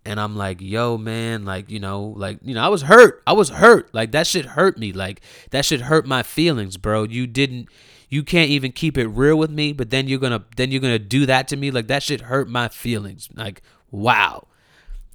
And 0.05 0.19
I'm 0.19 0.35
like, 0.35 0.61
yo, 0.61 0.97
man, 0.97 1.45
like, 1.45 1.71
you 1.71 1.79
know, 1.79 2.15
like, 2.17 2.39
you 2.43 2.55
know, 2.55 2.63
I 2.63 2.69
was 2.69 2.83
hurt. 2.83 3.23
I 3.27 3.35
was 3.35 3.51
hurt. 3.51 3.93
Like, 3.95 4.13
that 4.13 4.27
shit 4.27 4.47
hurt 4.47 4.79
me. 4.79 4.93
Like, 4.93 5.21
that 5.51 5.67
shit 5.67 5.83
hurt 5.83 6.07
my 6.07 6.23
feelings, 6.23 6.79
bro. 6.79 7.03
You 7.03 7.27
didn't, 7.27 7.69
you 8.11 8.25
can't 8.25 8.51
even 8.51 8.73
keep 8.73 8.99
it 8.99 9.07
real 9.07 9.37
with 9.37 9.51
me, 9.51 9.73
but 9.73 9.91
then 9.91 10.09
you're 10.09 10.19
gonna, 10.19 10.45
then 10.57 10.71
you're 10.71 10.81
gonna 10.81 10.99
do 10.99 11.25
that 11.27 11.49
to 11.49 11.57
me. 11.57 11.71
Like, 11.71 11.87
that 11.87 12.03
shit 12.03 12.23
hurt 12.23 12.49
my 12.49 12.69
feelings. 12.69 13.29
Like, 13.35 13.63
wow. 13.91 14.49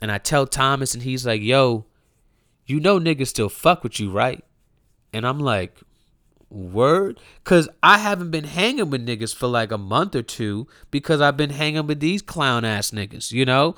And 0.01 0.11
I 0.11 0.17
tell 0.17 0.47
Thomas, 0.47 0.93
and 0.93 1.03
he's 1.03 1.25
like, 1.25 1.41
yo, 1.41 1.85
you 2.65 2.79
know, 2.79 2.99
niggas 2.99 3.27
still 3.27 3.49
fuck 3.49 3.83
with 3.83 3.99
you, 3.99 4.09
right? 4.09 4.43
And 5.13 5.27
I'm 5.27 5.39
like, 5.39 5.77
word? 6.49 7.19
Because 7.43 7.67
I 7.83 7.97
haven't 7.97 8.31
been 8.31 8.45
hanging 8.45 8.89
with 8.89 9.05
niggas 9.05 9.35
for 9.35 9.47
like 9.47 9.71
a 9.71 9.77
month 9.77 10.15
or 10.15 10.21
two 10.21 10.67
because 10.89 11.21
I've 11.21 11.37
been 11.37 11.49
hanging 11.51 11.87
with 11.87 11.99
these 11.99 12.21
clown 12.21 12.65
ass 12.65 12.91
niggas, 12.91 13.31
you 13.31 13.45
know? 13.45 13.75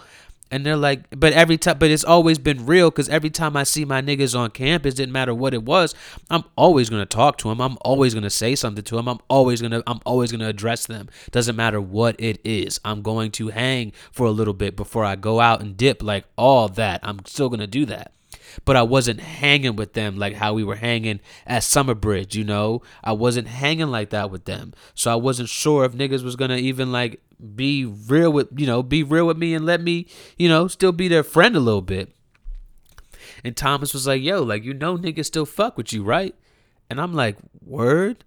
And 0.49 0.65
they're 0.65 0.77
like, 0.77 1.07
but 1.11 1.33
every 1.33 1.57
time, 1.57 1.77
but 1.77 1.91
it's 1.91 2.03
always 2.03 2.37
been 2.37 2.65
real 2.65 2.89
because 2.89 3.09
every 3.09 3.29
time 3.29 3.57
I 3.57 3.63
see 3.63 3.85
my 3.85 4.01
niggas 4.01 4.37
on 4.37 4.51
campus, 4.51 4.93
didn't 4.93 5.11
matter 5.11 5.33
what 5.33 5.53
it 5.53 5.63
was, 5.63 5.93
I'm 6.29 6.43
always 6.55 6.89
gonna 6.89 7.05
talk 7.05 7.37
to 7.39 7.49
them. 7.49 7.61
I'm 7.61 7.77
always 7.81 8.13
gonna 8.13 8.29
say 8.29 8.55
something 8.55 8.83
to 8.83 8.95
them. 8.95 9.07
I'm 9.07 9.19
always 9.29 9.61
gonna, 9.61 9.83
I'm 9.85 9.99
always 10.05 10.31
gonna 10.31 10.47
address 10.47 10.87
them. 10.87 11.09
Doesn't 11.31 11.55
matter 11.55 11.81
what 11.81 12.15
it 12.19 12.39
is. 12.43 12.79
I'm 12.85 13.01
going 13.01 13.31
to 13.31 13.49
hang 13.49 13.91
for 14.11 14.25
a 14.25 14.31
little 14.31 14.53
bit 14.53 14.75
before 14.75 15.03
I 15.03 15.15
go 15.15 15.39
out 15.39 15.61
and 15.61 15.75
dip. 15.75 16.01
Like 16.01 16.25
all 16.37 16.69
that, 16.69 17.01
I'm 17.03 17.25
still 17.25 17.49
gonna 17.49 17.67
do 17.67 17.85
that 17.85 18.13
but 18.65 18.75
I 18.75 18.83
wasn't 18.83 19.19
hanging 19.19 19.75
with 19.75 19.93
them 19.93 20.17
like 20.17 20.35
how 20.35 20.53
we 20.53 20.63
were 20.63 20.75
hanging 20.75 21.19
at 21.45 21.63
Summer 21.63 21.93
Bridge, 21.93 22.35
you 22.35 22.43
know? 22.43 22.81
I 23.03 23.13
wasn't 23.13 23.47
hanging 23.47 23.87
like 23.87 24.09
that 24.11 24.31
with 24.31 24.45
them. 24.45 24.73
So 24.93 25.11
I 25.11 25.15
wasn't 25.15 25.49
sure 25.49 25.85
if 25.85 25.93
niggas 25.93 26.23
was 26.23 26.35
gonna 26.35 26.57
even 26.57 26.91
like 26.91 27.21
be 27.55 27.85
real 27.85 28.31
with, 28.31 28.47
you 28.55 28.65
know, 28.65 28.83
be 28.83 29.03
real 29.03 29.27
with 29.27 29.37
me 29.37 29.53
and 29.53 29.65
let 29.65 29.81
me, 29.81 30.07
you 30.37 30.49
know, 30.49 30.67
still 30.67 30.91
be 30.91 31.07
their 31.07 31.23
friend 31.23 31.55
a 31.55 31.59
little 31.59 31.81
bit. 31.81 32.13
And 33.43 33.55
Thomas 33.55 33.93
was 33.93 34.07
like, 34.07 34.21
yo, 34.21 34.41
like, 34.41 34.63
you 34.63 34.73
know, 34.73 34.97
niggas 34.97 35.25
still 35.25 35.45
fuck 35.45 35.77
with 35.77 35.93
you, 35.93 36.03
right? 36.03 36.35
And 36.89 36.99
I'm 36.99 37.13
like, 37.13 37.37
word? 37.63 38.23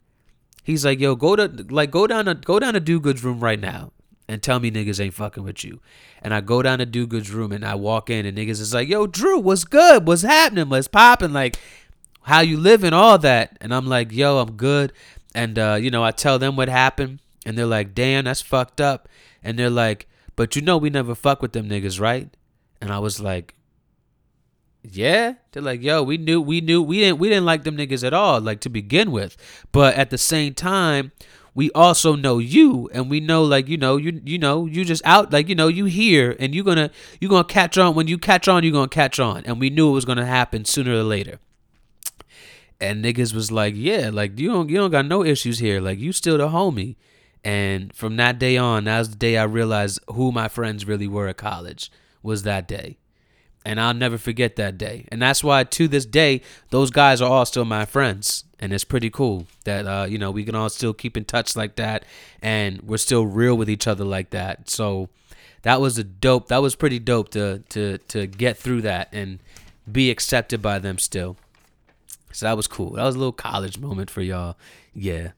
He's 0.63 0.85
like, 0.85 1.01
yo, 1.01 1.17
go 1.17 1.35
to, 1.35 1.67
like, 1.71 1.91
go 1.91 2.07
down 2.07 2.27
to, 2.27 2.35
go 2.35 2.59
down 2.59 2.75
to 2.75 2.81
Do 2.81 3.01
Good's 3.01 3.25
room 3.25 3.41
right 3.41 3.59
now 3.59 3.93
and 4.31 4.41
tell 4.41 4.61
me 4.61 4.71
niggas 4.71 5.01
ain't 5.01 5.15
fucking 5.15 5.43
with 5.43 5.65
you. 5.65 5.81
And 6.23 6.33
I 6.33 6.41
go 6.41 6.63
down 6.63 6.79
to 6.79 6.87
Do 6.87 7.05
Good's 7.05 7.33
room 7.33 7.51
and 7.51 7.65
I 7.65 7.75
walk 7.75 8.09
in 8.11 8.25
and 8.25 8.39
niggas 8.39 8.61
is 8.61 8.73
like, 8.73 8.89
yo, 8.89 9.09
Drew, 9.09 9.41
what's 9.41 9.65
good? 9.65 10.07
What's 10.07 10.23
happening? 10.23 10.69
What's 10.69 10.87
popping? 10.87 11.33
Like, 11.33 11.59
how 12.23 12.39
you 12.39 12.57
living? 12.57 12.93
All 12.93 13.19
that. 13.19 13.59
And 13.61 13.75
I'm 13.75 13.89
like, 13.89 14.13
yo, 14.13 14.39
I'm 14.39 14.53
good. 14.53 14.93
And, 15.35 15.59
uh, 15.59 15.79
you 15.81 15.91
know, 15.91 16.05
I 16.05 16.13
tell 16.13 16.39
them 16.39 16.55
what 16.55 16.69
happened. 16.69 17.19
And 17.45 17.59
they're 17.59 17.67
like, 17.67 17.93
damn, 17.93 18.27
that's 18.27 18.41
fucked 18.41 18.81
up. 18.81 19.09
And 19.43 19.59
they're 19.59 19.69
like, 19.69 20.07
but 20.37 20.55
you 20.55 20.63
know, 20.63 20.77
we 20.77 20.91
never 20.91 21.17
fuck 21.17 21.43
with 21.43 21.53
them 21.53 21.69
niggas, 21.69 22.01
right? 22.01 22.29
And 22.81 22.93
I 22.93 23.01
was 23.01 23.19
like, 23.19 23.57
yeah. 24.85 25.35
They're 25.51 25.61
like, 25.61 25.83
yo, 25.83 26.05
we 26.05 26.19
knew, 26.19 26.41
we 26.41 26.61
knew, 26.61 26.81
we 26.81 27.01
didn't, 27.01 27.19
we 27.19 27.29
didn't 27.29 27.47
like 27.47 27.65
them 27.65 27.77
niggas 27.77 28.07
at 28.07 28.15
all, 28.15 28.41
like 28.41 28.61
to 28.61 28.69
begin 28.69 29.11
with. 29.11 29.37
But 29.73 29.97
at 29.97 30.11
the 30.11 30.19
same 30.19 30.55
time, 30.55 31.11
we 31.55 31.71
also 31.73 32.15
know 32.15 32.39
you 32.39 32.89
and 32.93 33.11
we 33.11 33.21
know 33.21 33.43
like 33.43 33.69
you 33.69 33.77
know 33.77 33.97
you 33.97 34.21
you 34.25 34.39
know 34.39 34.67
you 34.67 34.85
just 34.85 35.03
out 35.05 35.33
like 35.33 35.49
you 35.49 35.55
know 35.55 35.69
you 35.69 35.87
here 35.87 36.37
and 36.39 36.55
you're 36.55 36.65
gonna 36.65 36.91
you're 37.21 37.31
gonna 37.31 37.45
catch 37.45 37.77
on. 37.79 37.95
When 37.95 38.09
you 38.09 38.19
catch 38.19 38.49
on 38.49 38.63
you're 38.63 38.73
gonna 38.73 38.89
catch 38.89 39.19
on. 39.19 39.45
And 39.45 39.61
we 39.61 39.71
knew 39.71 39.89
it 39.91 39.93
was 39.93 40.05
gonna 40.05 40.27
happen 40.27 40.65
sooner 40.65 40.93
or 40.93 41.03
later. 41.03 41.39
And 42.81 43.05
niggas 43.05 43.35
was 43.35 43.51
like 43.51 43.75
yeah 43.77 44.11
like 44.13 44.39
you 44.39 44.49
don't 44.49 44.69
you 44.69 44.77
don't 44.77 44.91
got 44.91 45.07
no 45.07 45.25
issues 45.25 45.59
here. 45.59 45.81
Like 45.81 45.99
you 45.99 46.13
still 46.13 46.39
the 46.39 46.49
homie. 46.49 46.97
And 47.43 47.95
from 47.95 48.17
that 48.17 48.39
day 48.39 48.57
on 48.57 48.85
that 48.85 48.99
was 48.99 49.11
the 49.11 49.17
day 49.17 49.39
i 49.39 49.45
realized 49.45 49.99
who 50.09 50.31
my 50.31 50.47
friends 50.47 50.87
really 50.87 51.09
were 51.09 51.27
at 51.27 51.39
college 51.39 51.91
was 52.23 52.43
that 52.43 52.69
day 52.69 52.99
and 53.65 53.81
I'll 53.81 53.95
never 53.95 54.19
forget 54.19 54.57
that 54.57 54.79
day. 54.79 55.07
And 55.09 55.21
that's 55.21 55.45
why 55.45 55.65
to 55.65 55.89
this 55.89 56.07
day, 56.07 56.43
those 56.71 56.91
guys 56.91 57.21
are 57.21 57.31
all 57.31 57.45
still 57.45 57.65
my 57.65 57.85
friends. 57.85 58.45
And 58.59 58.73
it's 58.73 58.85
pretty 58.85 59.11
cool 59.11 59.47
that 59.65 59.87
uh, 59.87 60.07
you 60.09 60.19
know, 60.19 60.31
we 60.31 60.45
can 60.45 60.55
all 60.55 60.69
still 60.69 60.93
keep 60.93 61.17
in 61.17 61.25
touch 61.25 61.57
like 61.57 61.77
that 61.77 62.05
and 62.43 62.83
we're 62.83 62.99
still 62.99 63.27
real 63.27 63.57
with 63.57 63.71
each 63.71 63.87
other 63.87 64.05
like 64.05 64.31
that. 64.31 64.69
So 64.69 65.09
that 65.63 65.81
was 65.81 65.99
a 65.99 66.05
dope 66.05 66.49
that 66.49 66.59
was 66.59 66.75
pretty 66.75 66.99
dope 66.99 67.31
to 67.31 67.63
to 67.71 67.99
to 67.99 68.27
get 68.27 68.57
through 68.57 68.83
that 68.83 69.09
and 69.13 69.39
be 69.91 70.11
accepted 70.11 70.63
by 70.63 70.79
them 70.79 70.99
still. 70.99 71.37
So 72.33 72.47
that 72.47 72.57
was 72.57 72.67
cool. 72.67 72.93
That 72.93 73.05
was 73.05 73.17
a 73.17 73.19
little 73.19 73.33
college 73.33 73.79
moment 73.79 74.11
for 74.11 74.23
y'all. 74.23 74.57
Yeah. 74.95 75.33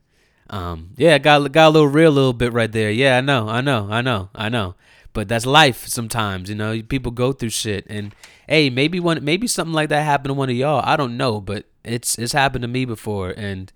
Um, 0.51 0.90
yeah, 0.97 1.19
got 1.19 1.51
got 1.53 1.69
a 1.69 1.70
little 1.70 1.89
real 1.89 2.11
little 2.11 2.32
bit 2.32 2.53
right 2.53 2.70
there. 2.70 2.90
Yeah, 2.90 3.19
I 3.19 3.20
know, 3.20 3.49
I 3.49 3.62
know, 3.62 3.89
I 3.90 4.03
know, 4.03 4.28
I 4.35 4.49
know 4.49 4.74
but 5.13 5.29
that's 5.29 5.47
life 5.47 5.87
sometimes 5.87 6.49
you 6.49 6.55
know? 6.55 6.81
People 6.83 7.13
go 7.13 7.33
through 7.33 7.51
shit 7.51 7.87
and 7.89 8.15
hey 8.49 8.71
maybe 8.71 9.01
one 9.01 9.25
maybe 9.25 9.47
something 9.47 9.75
like 9.75 9.89
that 9.91 10.03
happened 10.03 10.31
to 10.31 10.35
one 10.35 10.51
of 10.51 10.57
y'all. 10.57 10.83
I 10.85 10.97
don't 10.97 11.17
know 11.17 11.41
but 11.41 11.67
it's 11.85 12.19
it's 12.19 12.33
happened 12.33 12.63
to 12.63 12.69
me 12.69 12.85
before 12.85 13.35
and 13.37 13.73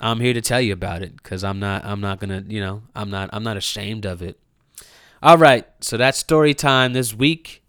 i'm 0.00 0.20
here 0.20 0.34
to 0.34 0.40
tell 0.40 0.60
you 0.60 0.72
about 0.72 1.02
it 1.02 1.16
because 1.16 1.44
i'm 1.44 1.58
not 1.58 1.84
i'm 1.84 2.00
not 2.00 2.18
gonna 2.20 2.44
you 2.48 2.60
know 2.60 2.82
i'm 2.94 3.10
not 3.10 3.30
i'm 3.32 3.42
not 3.42 3.56
ashamed 3.56 4.04
of 4.04 4.22
it. 4.22 4.38
All 5.22 5.38
right 5.38 5.66
so 5.80 5.96
that's 5.96 6.18
story 6.18 6.54
time 6.54 6.92
this 6.92 7.14
week. 7.14 7.62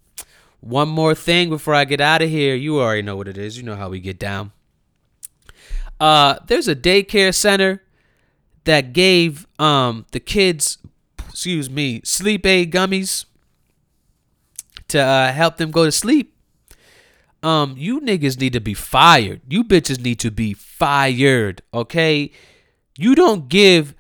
One 0.60 0.90
more 0.90 1.16
thing 1.16 1.50
before 1.50 1.74
i 1.74 1.86
get 1.86 2.02
out 2.02 2.22
of 2.22 2.30
here. 2.30 2.56
You 2.56 2.80
already 2.80 3.02
know 3.04 3.16
what 3.16 3.28
it 3.28 3.38
is. 3.38 3.58
You 3.58 3.64
know 3.64 3.76
how 3.76 3.90
we 3.90 4.00
get 4.00 4.20
down. 4.20 4.52
Uh 6.00 6.38
there's 6.48 6.68
a 6.68 6.76
daycare 6.76 7.34
center 7.34 7.84
that 8.66 8.94
gave 8.94 9.48
um 9.60 10.06
the 10.12 10.20
kids 10.20 10.78
excuse 11.38 11.70
me, 11.70 12.02
sleep 12.04 12.48
aid 12.48 12.72
gummies 12.72 13.26
to 14.88 15.00
uh, 15.00 15.32
help 15.32 15.58
them 15.58 15.70
go 15.70 15.86
to 15.86 15.92
sleep. 15.92 16.36
Um, 17.44 17.76
you 17.78 18.02
niggas 18.02 18.40
need 18.40 18.54
to 18.54 18.60
be 18.60 18.74
fired. 18.74 19.42
You 19.48 19.64
bitches 19.64 20.02
need 20.02 20.20
to 20.22 20.32
be 20.32 20.56
fired. 20.56 21.62
Okay, 21.72 22.32
you 22.98 23.14
don't 23.14 23.50
give 23.50 23.94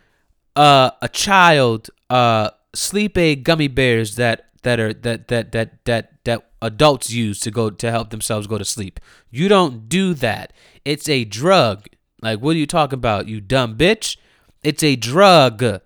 uh, 0.56 0.90
a 1.00 1.08
child 1.08 1.92
uh 2.10 2.50
sleep 2.74 3.16
aid 3.20 3.44
gummy 3.44 3.68
bears 3.68 4.16
that 4.16 4.48
that 4.64 4.80
are 4.80 4.92
that 4.92 5.28
that 5.28 5.52
that 5.52 5.86
that 5.86 6.24
that 6.24 6.50
adults 6.64 7.12
use 7.12 7.40
to 7.42 7.52
go 7.52 7.70
to 7.70 7.92
help 7.92 8.10
themselves 8.10 8.48
go 8.48 8.58
to 8.58 8.66
sleep. 8.66 9.00
You 9.30 9.48
don't 9.48 9.88
do 9.88 10.16
that. 10.16 10.54
It's 10.84 11.08
a 11.08 11.24
drug. 11.24 11.86
Like 12.20 12.40
what 12.40 12.56
are 12.56 12.60
you 12.60 12.66
talking 12.66 12.98
about, 12.98 13.28
you 13.28 13.42
dumb 13.42 13.78
bitch? 13.78 14.18
It's 14.64 14.82
a 14.82 14.96
drug. 14.96 15.82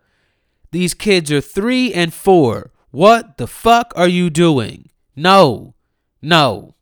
These 0.71 0.93
kids 0.93 1.31
are 1.31 1.41
3 1.41 1.93
and 1.93 2.13
4. 2.13 2.71
What 2.91 3.37
the 3.37 3.47
fuck 3.47 3.93
are 3.95 4.07
you 4.07 4.29
doing? 4.29 4.89
No. 5.15 5.75
No. 6.21 6.75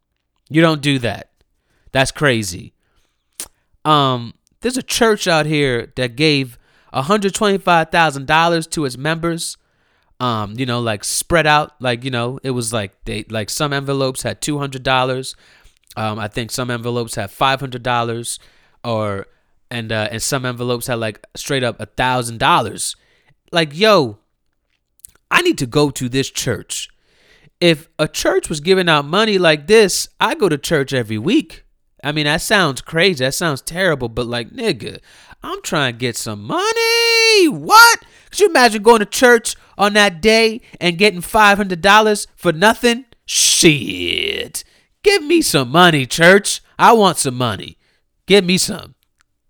You 0.49 0.61
don't 0.61 0.81
do 0.81 0.99
that. 0.99 1.31
That's 1.91 2.11
crazy. 2.11 2.73
Um 3.85 4.33
there's 4.61 4.77
a 4.77 4.83
church 4.83 5.27
out 5.27 5.45
here 5.45 5.93
that 5.95 6.17
gave 6.17 6.57
$125,000 6.93 8.69
to 8.71 8.85
its 8.85 8.97
members 8.97 9.57
um 10.19 10.53
you 10.57 10.65
know 10.65 10.81
like 10.81 11.03
spread 11.03 11.47
out 11.47 11.81
like 11.81 12.03
you 12.03 12.11
know 12.11 12.39
it 12.43 12.51
was 12.51 12.73
like 12.73 12.93
they 13.05 13.23
like 13.29 13.49
some 13.49 13.71
envelopes 13.71 14.23
had 14.23 14.41
$200 14.41 15.35
um 15.95 16.19
i 16.19 16.27
think 16.27 16.51
some 16.51 16.69
envelopes 16.69 17.15
had 17.15 17.29
$500 17.29 18.39
or 18.83 19.27
and 19.71 19.91
uh 19.91 20.09
and 20.11 20.21
some 20.21 20.45
envelopes 20.45 20.87
had 20.87 20.99
like 20.99 21.25
straight 21.35 21.63
up 21.63 21.79
a 21.79 21.85
thousand 21.85 22.39
dollars 22.39 22.95
like 23.51 23.75
yo 23.75 24.17
i 25.31 25.41
need 25.41 25.57
to 25.57 25.65
go 25.65 25.89
to 25.89 26.09
this 26.09 26.29
church 26.29 26.89
if 27.59 27.89
a 27.99 28.07
church 28.07 28.49
was 28.49 28.59
giving 28.59 28.89
out 28.89 29.05
money 29.05 29.37
like 29.37 29.67
this 29.67 30.09
i 30.19 30.35
go 30.35 30.49
to 30.49 30.57
church 30.57 30.93
every 30.93 31.17
week 31.17 31.63
i 32.03 32.11
mean 32.11 32.25
that 32.25 32.41
sounds 32.41 32.81
crazy 32.81 33.23
that 33.23 33.33
sounds 33.33 33.61
terrible 33.61 34.09
but 34.09 34.25
like 34.25 34.49
nigga 34.51 34.99
i'm 35.43 35.61
trying 35.61 35.93
to 35.93 35.97
get 35.97 36.15
some 36.15 36.43
money 36.43 37.47
what 37.47 38.03
could 38.29 38.39
you 38.39 38.47
imagine 38.47 38.83
going 38.83 38.99
to 38.99 39.05
church 39.05 39.55
on 39.77 39.93
that 39.93 40.21
day 40.21 40.61
and 40.79 40.97
getting 40.97 41.21
$500 41.21 42.27
for 42.35 42.51
nothing? 42.51 43.05
Shit. 43.25 44.63
Give 45.03 45.23
me 45.23 45.41
some 45.41 45.69
money, 45.69 46.05
church. 46.05 46.61
I 46.77 46.93
want 46.93 47.17
some 47.17 47.35
money. 47.35 47.77
Give 48.27 48.45
me 48.45 48.57
some. 48.57 48.95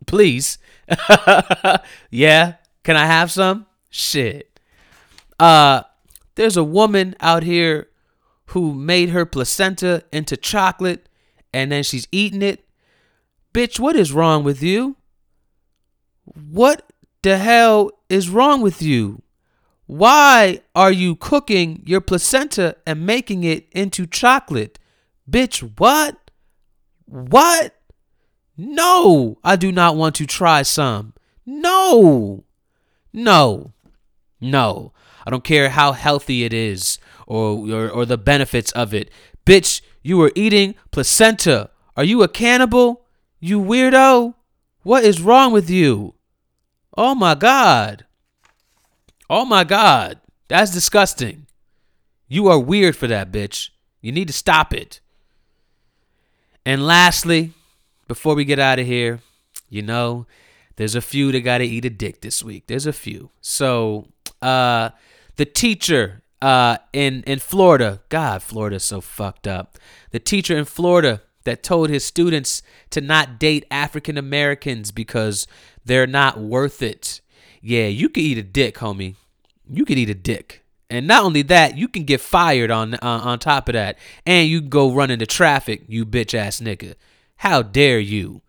Please. 0.06 0.58
yeah. 2.10 2.54
Can 2.84 2.96
I 2.96 3.06
have 3.06 3.32
some? 3.32 3.66
Shit. 3.90 4.60
Uh 5.40 5.84
there's 6.36 6.58
a 6.58 6.64
woman 6.64 7.16
out 7.20 7.44
here 7.44 7.90
who 8.48 8.74
made 8.74 9.10
her 9.10 9.26
placenta 9.26 10.04
into 10.12 10.38
chocolate 10.38 11.10
and 11.54 11.72
then 11.72 11.84
she's 11.84 12.08
eating 12.12 12.42
it. 12.42 12.66
Bitch, 13.54 13.80
what 13.80 13.96
is 13.96 14.14
wrong 14.14 14.44
with 14.44 14.62
you? 14.62 14.96
What 16.24 16.92
the 17.22 17.38
hell 17.38 17.92
is 18.10 18.30
wrong 18.30 18.62
with 18.62 18.82
you? 18.82 19.22
Why 19.86 20.62
are 20.76 20.92
you 20.92 21.16
cooking 21.16 21.82
your 21.86 22.00
placenta 22.00 22.76
and 22.86 23.06
making 23.06 23.44
it 23.44 23.68
into 23.72 24.06
chocolate? 24.06 24.78
Bitch, 25.30 25.68
what? 25.80 26.32
What? 27.06 27.76
No, 28.56 29.40
I 29.44 29.56
do 29.56 29.72
not 29.72 29.96
want 29.96 30.16
to 30.16 30.28
try 30.28 30.62
some. 30.62 31.14
No. 31.46 32.44
No. 33.12 33.74
No. 34.42 34.94
I 35.26 35.30
don't 35.30 35.44
care 35.44 35.70
how 35.70 35.92
healthy 35.92 36.44
it 36.44 36.54
is 36.54 36.98
or, 37.28 37.58
or, 37.72 37.90
or 37.90 38.06
the 38.06 38.18
benefits 38.18 38.72
of 38.72 38.94
it. 38.94 39.10
Bitch, 39.46 39.82
you 40.02 40.22
are 40.22 40.32
eating 40.36 40.76
placenta. 40.92 41.70
Are 41.96 42.04
you 42.04 42.24
a 42.24 42.28
cannibal? 42.28 43.06
You 43.40 43.60
weirdo? 43.60 44.34
What 44.84 45.04
is 45.04 45.22
wrong 45.22 45.52
with 45.52 45.70
you? 45.70 46.16
Oh 46.98 47.16
my 47.16 47.36
God. 47.36 48.06
Oh 49.30 49.46
my 49.46 49.64
God. 49.64 50.20
That's 50.48 50.72
disgusting. 50.72 51.46
You 52.28 52.48
are 52.48 52.60
weird 52.60 52.96
for 52.96 53.08
that, 53.08 53.32
bitch. 53.32 53.70
You 54.02 54.12
need 54.12 54.28
to 54.28 54.34
stop 54.34 54.74
it. 54.74 55.00
And 56.66 56.86
lastly, 56.86 57.54
before 58.08 58.36
we 58.36 58.46
get 58.46 58.60
out 58.60 58.80
of 58.80 58.86
here, 58.86 59.22
you 59.70 59.82
know, 59.82 60.26
there's 60.76 60.96
a 60.96 61.02
few 61.02 61.32
that 61.32 61.42
got 61.42 61.60
to 61.60 61.66
eat 61.66 61.86
a 61.86 61.90
dick 61.90 62.22
this 62.22 62.44
week. 62.44 62.68
There's 62.68 62.86
a 62.86 62.94
few. 62.94 63.32
So, 63.42 64.08
uh, 64.42 64.90
the 65.36 65.46
teacher 65.46 66.22
uh, 66.42 66.78
in 66.94 67.24
in 67.24 67.40
Florida, 67.40 68.02
God, 68.10 68.42
Florida's 68.42 68.84
so 68.84 69.02
fucked 69.02 69.48
up. 69.48 69.78
The 70.12 70.20
teacher 70.20 70.58
in 70.58 70.66
Florida 70.66 71.22
that 71.44 71.64
told 71.64 71.90
his 71.90 72.06
students 72.06 72.62
to 72.92 73.02
not 73.02 73.40
date 73.40 73.66
African 73.72 74.18
Americans 74.18 74.92
because 74.92 75.48
they're 75.86 76.08
not 76.08 76.40
worth 76.40 76.82
it. 76.82 77.22
Yeah, 77.62 77.88
you 77.88 78.10
could 78.10 78.24
eat 78.24 78.38
a 78.38 78.44
dick, 78.44 78.76
homie. 78.76 79.16
You 79.70 79.86
could 79.86 79.98
eat 79.98 80.10
a 80.10 80.16
dick. 80.16 80.64
And 80.90 81.06
not 81.08 81.24
only 81.24 81.44
that, 81.44 81.78
you 81.78 81.88
can 81.88 82.04
get 82.04 82.20
fired 82.20 82.72
on 82.72 82.96
uh, 82.96 83.00
on 83.02 83.40
top 83.40 83.70
of 83.70 83.74
that, 83.74 83.98
and 84.26 84.50
you 84.50 84.62
go 84.62 84.92
run 84.92 85.12
into 85.12 85.26
traffic, 85.26 85.84
you 85.88 86.06
bitch 86.06 86.34
ass 86.34 86.60
nigga. 86.60 86.96
How 87.38 87.62
dare 87.62 88.00
you? 88.00 88.42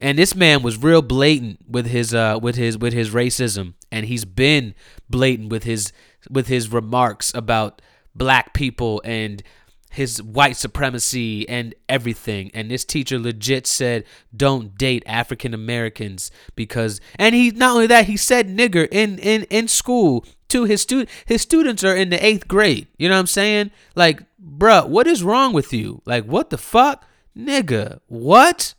And 0.00 0.18
this 0.18 0.34
man 0.34 0.62
was 0.62 0.82
real 0.82 1.02
blatant 1.02 1.60
with 1.68 1.86
his 1.86 2.14
uh 2.14 2.38
with 2.40 2.56
his 2.56 2.76
with 2.76 2.92
his 2.92 3.10
racism, 3.10 3.74
and 3.90 4.06
he's 4.06 4.24
been 4.24 4.74
blatant 5.08 5.50
with 5.50 5.64
his 5.64 5.92
with 6.30 6.48
his 6.48 6.70
remarks 6.72 7.32
about 7.34 7.80
black 8.14 8.52
people 8.52 9.00
and 9.04 9.42
his 9.90 10.22
white 10.22 10.56
supremacy 10.56 11.48
and 11.48 11.74
everything. 11.88 12.50
And 12.52 12.70
this 12.70 12.84
teacher 12.84 13.18
legit 13.18 13.66
said, 13.66 14.04
"Don't 14.36 14.76
date 14.76 15.02
African 15.06 15.54
Americans 15.54 16.30
because." 16.54 17.00
And 17.18 17.34
he 17.34 17.50
not 17.50 17.74
only 17.74 17.86
that, 17.86 18.04
he 18.06 18.16
said 18.18 18.48
"nigger" 18.48 18.86
in 18.90 19.18
in 19.18 19.44
in 19.44 19.68
school 19.68 20.26
to 20.48 20.64
his 20.64 20.82
student. 20.82 21.08
His 21.24 21.40
students 21.40 21.82
are 21.82 21.96
in 21.96 22.10
the 22.10 22.24
eighth 22.24 22.46
grade. 22.46 22.88
You 22.98 23.08
know 23.08 23.14
what 23.14 23.20
I'm 23.20 23.26
saying? 23.26 23.70
Like, 23.94 24.22
bruh, 24.38 24.86
what 24.86 25.06
is 25.06 25.22
wrong 25.22 25.54
with 25.54 25.72
you? 25.72 26.02
Like, 26.04 26.24
what 26.24 26.50
the 26.50 26.58
fuck, 26.58 27.04
nigga? 27.36 28.00
What? 28.08 28.74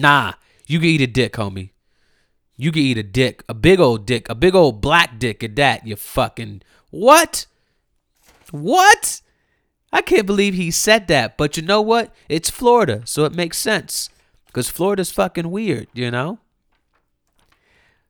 Nah, 0.00 0.34
you 0.66 0.78
can 0.80 0.88
eat 0.88 1.00
a 1.00 1.06
dick, 1.06 1.34
homie. 1.34 1.70
You 2.56 2.70
can 2.70 2.82
eat 2.82 2.98
a 2.98 3.02
dick, 3.02 3.44
a 3.48 3.54
big 3.54 3.80
old 3.80 4.06
dick, 4.06 4.28
a 4.28 4.34
big 4.34 4.54
old 4.54 4.80
black 4.80 5.18
dick 5.18 5.42
at 5.42 5.56
that. 5.56 5.86
You 5.86 5.96
fucking 5.96 6.62
what? 6.90 7.46
What? 8.50 9.20
I 9.92 10.02
can't 10.02 10.26
believe 10.26 10.54
he 10.54 10.70
said 10.70 11.08
that. 11.08 11.36
But 11.36 11.56
you 11.56 11.62
know 11.62 11.80
what? 11.80 12.12
It's 12.28 12.50
Florida, 12.50 13.02
so 13.04 13.24
it 13.24 13.34
makes 13.34 13.58
sense. 13.58 14.10
Because 14.46 14.68
Florida's 14.68 15.10
fucking 15.10 15.50
weird, 15.50 15.88
you 15.94 16.10
know? 16.10 16.38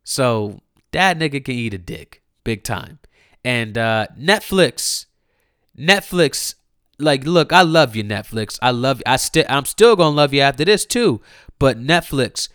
So 0.02 0.60
that 0.92 1.18
nigga 1.18 1.44
can 1.44 1.54
eat 1.54 1.74
a 1.74 1.78
dick. 1.78 2.22
Big 2.44 2.62
time. 2.62 2.98
And 3.44 3.78
uh 3.78 4.08
Netflix. 4.18 5.06
Netflix, 5.78 6.54
like, 6.98 7.24
look, 7.24 7.52
I 7.52 7.62
love 7.62 7.96
you, 7.96 8.04
Netflix. 8.04 8.58
I 8.62 8.70
love 8.70 8.98
you. 8.98 9.04
I 9.06 9.16
still 9.16 9.44
I'm 9.48 9.64
still 9.64 9.96
gonna 9.96 10.14
love 10.14 10.34
you 10.34 10.40
after 10.40 10.64
this 10.64 10.84
too. 10.84 11.20
But 11.58 11.78
Netflix, 11.78 12.48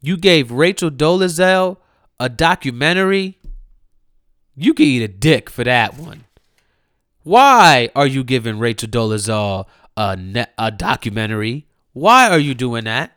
you 0.00 0.16
gave 0.16 0.50
Rachel 0.50 0.90
Dolezal 0.90 1.78
a 2.20 2.28
documentary. 2.28 3.38
You 4.54 4.74
could 4.74 4.86
eat 4.86 5.02
a 5.02 5.08
dick 5.08 5.50
for 5.50 5.64
that 5.64 5.98
one. 5.98 6.24
Why 7.22 7.90
are 7.96 8.06
you 8.06 8.22
giving 8.22 8.58
Rachel 8.58 8.88
Dolezal 8.88 9.66
a 9.96 10.16
net, 10.16 10.52
a 10.58 10.70
documentary? 10.70 11.66
Why 11.92 12.28
are 12.28 12.38
you 12.38 12.54
doing 12.54 12.84
that? 12.84 13.12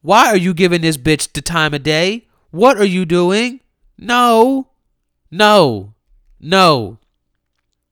Why 0.00 0.26
are 0.26 0.36
you 0.36 0.52
giving 0.52 0.80
this 0.80 0.96
bitch 0.96 1.32
the 1.32 1.40
time 1.40 1.72
of 1.72 1.84
day? 1.84 2.26
What 2.50 2.76
are 2.78 2.84
you 2.84 3.04
doing? 3.04 3.60
No. 3.96 4.68
No. 5.30 5.94
No. 6.40 6.98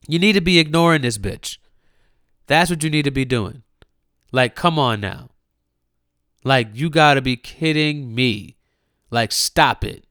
You 0.08 0.18
need 0.18 0.32
to 0.32 0.40
be 0.40 0.58
ignoring 0.58 1.02
this 1.02 1.18
bitch. 1.18 1.58
That's 2.48 2.68
what 2.68 2.82
you 2.82 2.90
need 2.90 3.04
to 3.04 3.12
be 3.12 3.24
doing. 3.24 3.62
Like, 4.32 4.56
come 4.56 4.78
on 4.78 5.00
now. 5.00 5.30
Like, 6.44 6.68
you 6.74 6.90
gotta 6.90 7.20
be 7.20 7.36
kidding 7.36 8.14
me. 8.14 8.56
Like, 9.10 9.32
stop 9.32 9.84
it. 9.84 10.04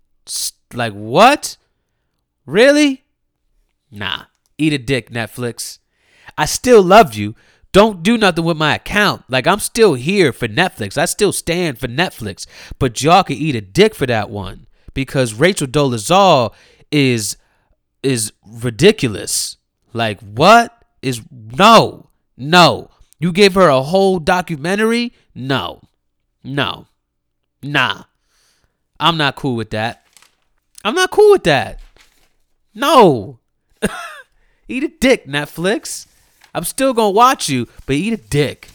Like, 0.73 0.93
what? 0.93 1.57
Really? 2.45 3.03
Nah. 3.91 4.25
Eat 4.57 4.73
a 4.73 4.77
dick, 4.77 5.09
Netflix. 5.09 5.79
I 6.37 6.45
still 6.45 6.83
love 6.83 7.15
you. 7.15 7.35
Don't 7.71 8.01
do 8.01 8.17
nothing 8.17 8.45
with 8.45 8.57
my 8.57 8.75
account. 8.75 9.23
Like 9.29 9.45
I'm 9.45 9.59
still 9.59 9.93
here 9.93 10.33
for 10.33 10.47
Netflix. 10.47 10.97
I 10.97 11.05
still 11.05 11.31
stand 11.31 11.77
for 11.77 11.87
Netflix. 11.87 12.47
But 12.79 13.01
y'all 13.01 13.23
can 13.23 13.37
eat 13.37 13.55
a 13.55 13.61
dick 13.61 13.93
for 13.93 14.07
that 14.07 14.29
one 14.29 14.67
because 14.93 15.33
Rachel 15.33 15.67
Dolezal 15.67 16.53
is 16.91 17.37
is 18.01 18.33
ridiculous. 18.45 19.57
Like 19.93 20.19
what 20.21 20.83
is 21.01 21.21
no 21.31 22.09
no? 22.35 22.89
You 23.19 23.31
gave 23.31 23.53
her 23.53 23.67
a 23.67 23.83
whole 23.83 24.17
documentary? 24.17 25.13
No, 25.35 25.81
no, 26.43 26.87
nah. 27.61 28.03
I'm 28.99 29.17
not 29.17 29.35
cool 29.35 29.55
with 29.55 29.69
that. 29.69 30.05
I'm 30.83 30.95
not 30.95 31.11
cool 31.11 31.31
with 31.31 31.43
that. 31.43 31.79
No. 32.75 33.39
Eat 34.67 34.83
a 34.83 34.87
dick, 34.87 35.25
Netflix. 35.25 36.05
I'm 36.53 36.63
still 36.63 36.93
gonna 36.93 37.11
watch 37.11 37.49
you, 37.49 37.67
but 37.85 37.95
eat 37.95 38.13
a 38.13 38.17
dick. 38.17 38.69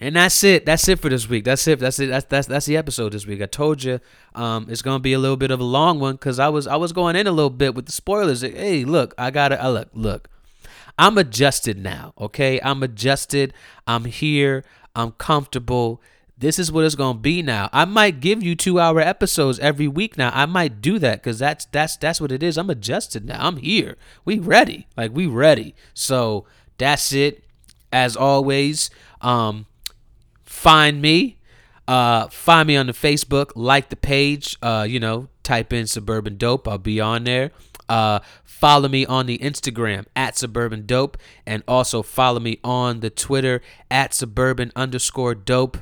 And 0.00 0.16
that's 0.16 0.42
it. 0.42 0.66
That's 0.66 0.88
it 0.88 0.98
for 0.98 1.08
this 1.08 1.28
week. 1.28 1.44
That's 1.44 1.66
it. 1.68 1.78
That's 1.78 1.98
it. 2.00 2.06
That's 2.06 2.26
that's 2.26 2.46
that's 2.46 2.66
the 2.66 2.76
episode 2.76 3.12
this 3.12 3.26
week. 3.26 3.40
I 3.40 3.46
told 3.46 3.82
you, 3.82 4.00
um, 4.34 4.66
it's 4.68 4.82
gonna 4.82 4.98
be 4.98 5.12
a 5.12 5.18
little 5.18 5.36
bit 5.36 5.50
of 5.50 5.60
a 5.60 5.64
long 5.64 6.00
one 6.00 6.14
because 6.14 6.38
I 6.38 6.48
was 6.48 6.66
I 6.66 6.76
was 6.76 6.92
going 6.92 7.16
in 7.16 7.26
a 7.26 7.32
little 7.32 7.50
bit 7.50 7.74
with 7.74 7.86
the 7.86 7.92
spoilers. 7.92 8.42
Hey, 8.42 8.84
look, 8.84 9.14
I 9.16 9.30
gotta 9.30 9.62
I 9.62 9.68
look 9.68 9.88
look. 9.94 10.28
I'm 10.98 11.16
adjusted 11.18 11.78
now. 11.78 12.12
Okay, 12.18 12.60
I'm 12.62 12.82
adjusted. 12.82 13.54
I'm 13.86 14.04
here. 14.04 14.64
I'm 14.94 15.12
comfortable. 15.12 16.00
This 16.36 16.58
is 16.58 16.70
what 16.70 16.84
it's 16.84 16.94
gonna 16.94 17.18
be 17.18 17.42
now. 17.42 17.68
I 17.72 17.84
might 17.84 18.20
give 18.20 18.42
you 18.42 18.54
two 18.54 18.80
hour 18.80 19.00
episodes 19.00 19.58
every 19.60 19.88
week 19.88 20.18
now. 20.18 20.30
I 20.34 20.46
might 20.46 20.80
do 20.80 20.98
that 20.98 21.22
because 21.22 21.38
that's 21.38 21.64
that's 21.66 21.96
that's 21.96 22.20
what 22.20 22.32
it 22.32 22.42
is. 22.42 22.58
I'm 22.58 22.70
adjusted 22.70 23.24
now. 23.24 23.46
I'm 23.46 23.56
here. 23.56 23.96
We 24.24 24.38
ready. 24.38 24.86
Like 24.96 25.12
we 25.14 25.26
ready. 25.26 25.74
So 25.94 26.44
that's 26.78 27.12
it. 27.12 27.44
As 27.92 28.16
always, 28.16 28.90
um, 29.20 29.66
find 30.42 31.00
me. 31.00 31.38
Uh, 31.86 32.28
find 32.28 32.66
me 32.66 32.76
on 32.76 32.86
the 32.86 32.92
Facebook, 32.92 33.52
like 33.54 33.90
the 33.90 33.96
page. 33.96 34.56
Uh, 34.62 34.86
you 34.88 34.98
know, 34.98 35.28
type 35.42 35.72
in 35.72 35.86
Suburban 35.86 36.36
Dope. 36.36 36.66
I'll 36.66 36.78
be 36.78 37.00
on 37.00 37.24
there. 37.24 37.52
Uh, 37.88 38.20
follow 38.44 38.88
me 38.88 39.04
on 39.06 39.26
the 39.26 39.38
Instagram 39.38 40.06
at 40.16 40.38
Suburban 40.38 40.86
Dope, 40.86 41.18
and 41.46 41.62
also 41.68 42.02
follow 42.02 42.40
me 42.40 42.58
on 42.64 43.00
the 43.00 43.10
Twitter 43.10 43.60
at 43.90 44.14
Suburban 44.14 44.72
underscore 44.74 45.34
Dope. 45.34 45.78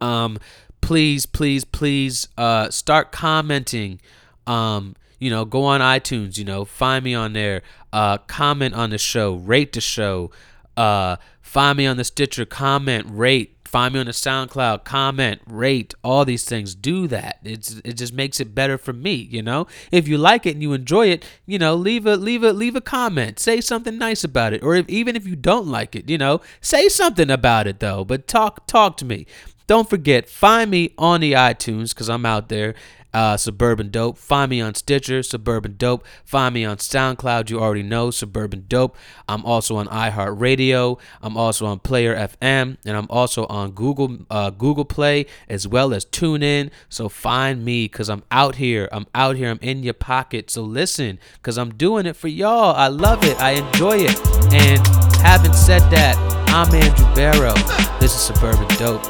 Um, 0.00 0.38
please, 0.80 1.26
please, 1.26 1.64
please, 1.64 2.28
uh, 2.36 2.70
start 2.70 3.12
commenting. 3.12 4.00
Um, 4.46 4.96
you 5.18 5.30
know, 5.30 5.44
go 5.44 5.64
on 5.64 5.80
iTunes. 5.80 6.38
You 6.38 6.44
know, 6.44 6.64
find 6.64 7.04
me 7.04 7.14
on 7.14 7.32
there. 7.32 7.62
Uh, 7.92 8.18
comment 8.18 8.74
on 8.74 8.90
the 8.90 8.98
show. 8.98 9.34
Rate 9.34 9.72
the 9.72 9.80
show. 9.80 10.30
Uh, 10.76 11.16
find 11.42 11.76
me 11.76 11.86
on 11.86 11.96
the 11.96 12.04
Stitcher. 12.04 12.44
Comment, 12.44 13.06
rate. 13.08 13.59
Find 13.70 13.94
me 13.94 14.00
on 14.00 14.06
the 14.06 14.12
SoundCloud, 14.12 14.82
comment, 14.82 15.42
rate, 15.46 15.94
all 16.02 16.24
these 16.24 16.44
things. 16.44 16.74
Do 16.74 17.06
that. 17.06 17.38
It's 17.44 17.80
it 17.84 17.92
just 17.92 18.12
makes 18.12 18.40
it 18.40 18.52
better 18.52 18.76
for 18.76 18.92
me, 18.92 19.14
you 19.14 19.42
know? 19.42 19.68
If 19.92 20.08
you 20.08 20.18
like 20.18 20.44
it 20.44 20.54
and 20.54 20.62
you 20.62 20.72
enjoy 20.72 21.06
it, 21.06 21.24
you 21.46 21.56
know, 21.56 21.76
leave 21.76 22.04
a 22.04 22.16
leave 22.16 22.42
a 22.42 22.52
leave 22.52 22.74
a 22.74 22.80
comment. 22.80 23.38
Say 23.38 23.60
something 23.60 23.96
nice 23.96 24.24
about 24.24 24.54
it. 24.54 24.64
Or 24.64 24.74
if, 24.74 24.88
even 24.88 25.14
if 25.14 25.24
you 25.24 25.36
don't 25.36 25.68
like 25.68 25.94
it, 25.94 26.10
you 26.10 26.18
know, 26.18 26.40
say 26.60 26.88
something 26.88 27.30
about 27.30 27.68
it 27.68 27.78
though. 27.78 28.04
But 28.04 28.26
talk 28.26 28.66
talk 28.66 28.96
to 28.96 29.04
me. 29.04 29.24
Don't 29.68 29.88
forget, 29.88 30.28
find 30.28 30.68
me 30.68 30.92
on 30.98 31.20
the 31.20 31.34
iTunes 31.34 31.90
because 31.90 32.10
I'm 32.10 32.26
out 32.26 32.48
there 32.48 32.74
uh, 33.12 33.36
Suburban 33.36 33.90
Dope. 33.90 34.18
Find 34.18 34.50
me 34.50 34.60
on 34.60 34.74
Stitcher, 34.74 35.22
Suburban 35.22 35.76
Dope. 35.76 36.04
Find 36.24 36.54
me 36.54 36.64
on 36.64 36.76
SoundCloud, 36.78 37.50
you 37.50 37.60
already 37.60 37.82
know, 37.82 38.10
Suburban 38.10 38.64
Dope. 38.68 38.96
I'm 39.28 39.44
also 39.44 39.76
on 39.76 39.86
iHeartRadio. 39.88 40.98
I'm 41.22 41.36
also 41.36 41.66
on 41.66 41.80
Player 41.80 42.14
FM, 42.14 42.76
and 42.84 42.96
I'm 42.96 43.06
also 43.10 43.46
on 43.46 43.72
Google 43.72 44.18
uh, 44.30 44.50
Google 44.50 44.84
Play 44.84 45.26
as 45.48 45.66
well 45.66 45.92
as 45.94 46.04
TuneIn. 46.04 46.70
So 46.88 47.08
find 47.08 47.64
me 47.64 47.84
because 47.84 48.08
I'm 48.08 48.22
out 48.30 48.56
here. 48.56 48.88
I'm 48.92 49.06
out 49.14 49.36
here. 49.36 49.50
I'm 49.50 49.58
in 49.62 49.82
your 49.82 49.94
pocket. 49.94 50.50
So 50.50 50.62
listen, 50.62 51.18
because 51.34 51.58
I'm 51.58 51.74
doing 51.74 52.06
it 52.06 52.16
for 52.16 52.28
y'all. 52.28 52.74
I 52.74 52.88
love 52.88 53.24
it. 53.24 53.40
I 53.40 53.52
enjoy 53.52 53.98
it. 53.98 54.18
And 54.52 54.86
having 55.18 55.52
said 55.52 55.80
that, 55.90 56.16
I'm 56.48 56.74
Andrew 56.74 57.14
Barrow. 57.14 57.54
This 58.00 58.14
is 58.14 58.20
Suburban 58.20 58.66
Dope. 58.76 59.02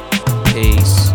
Peace. 0.53 1.11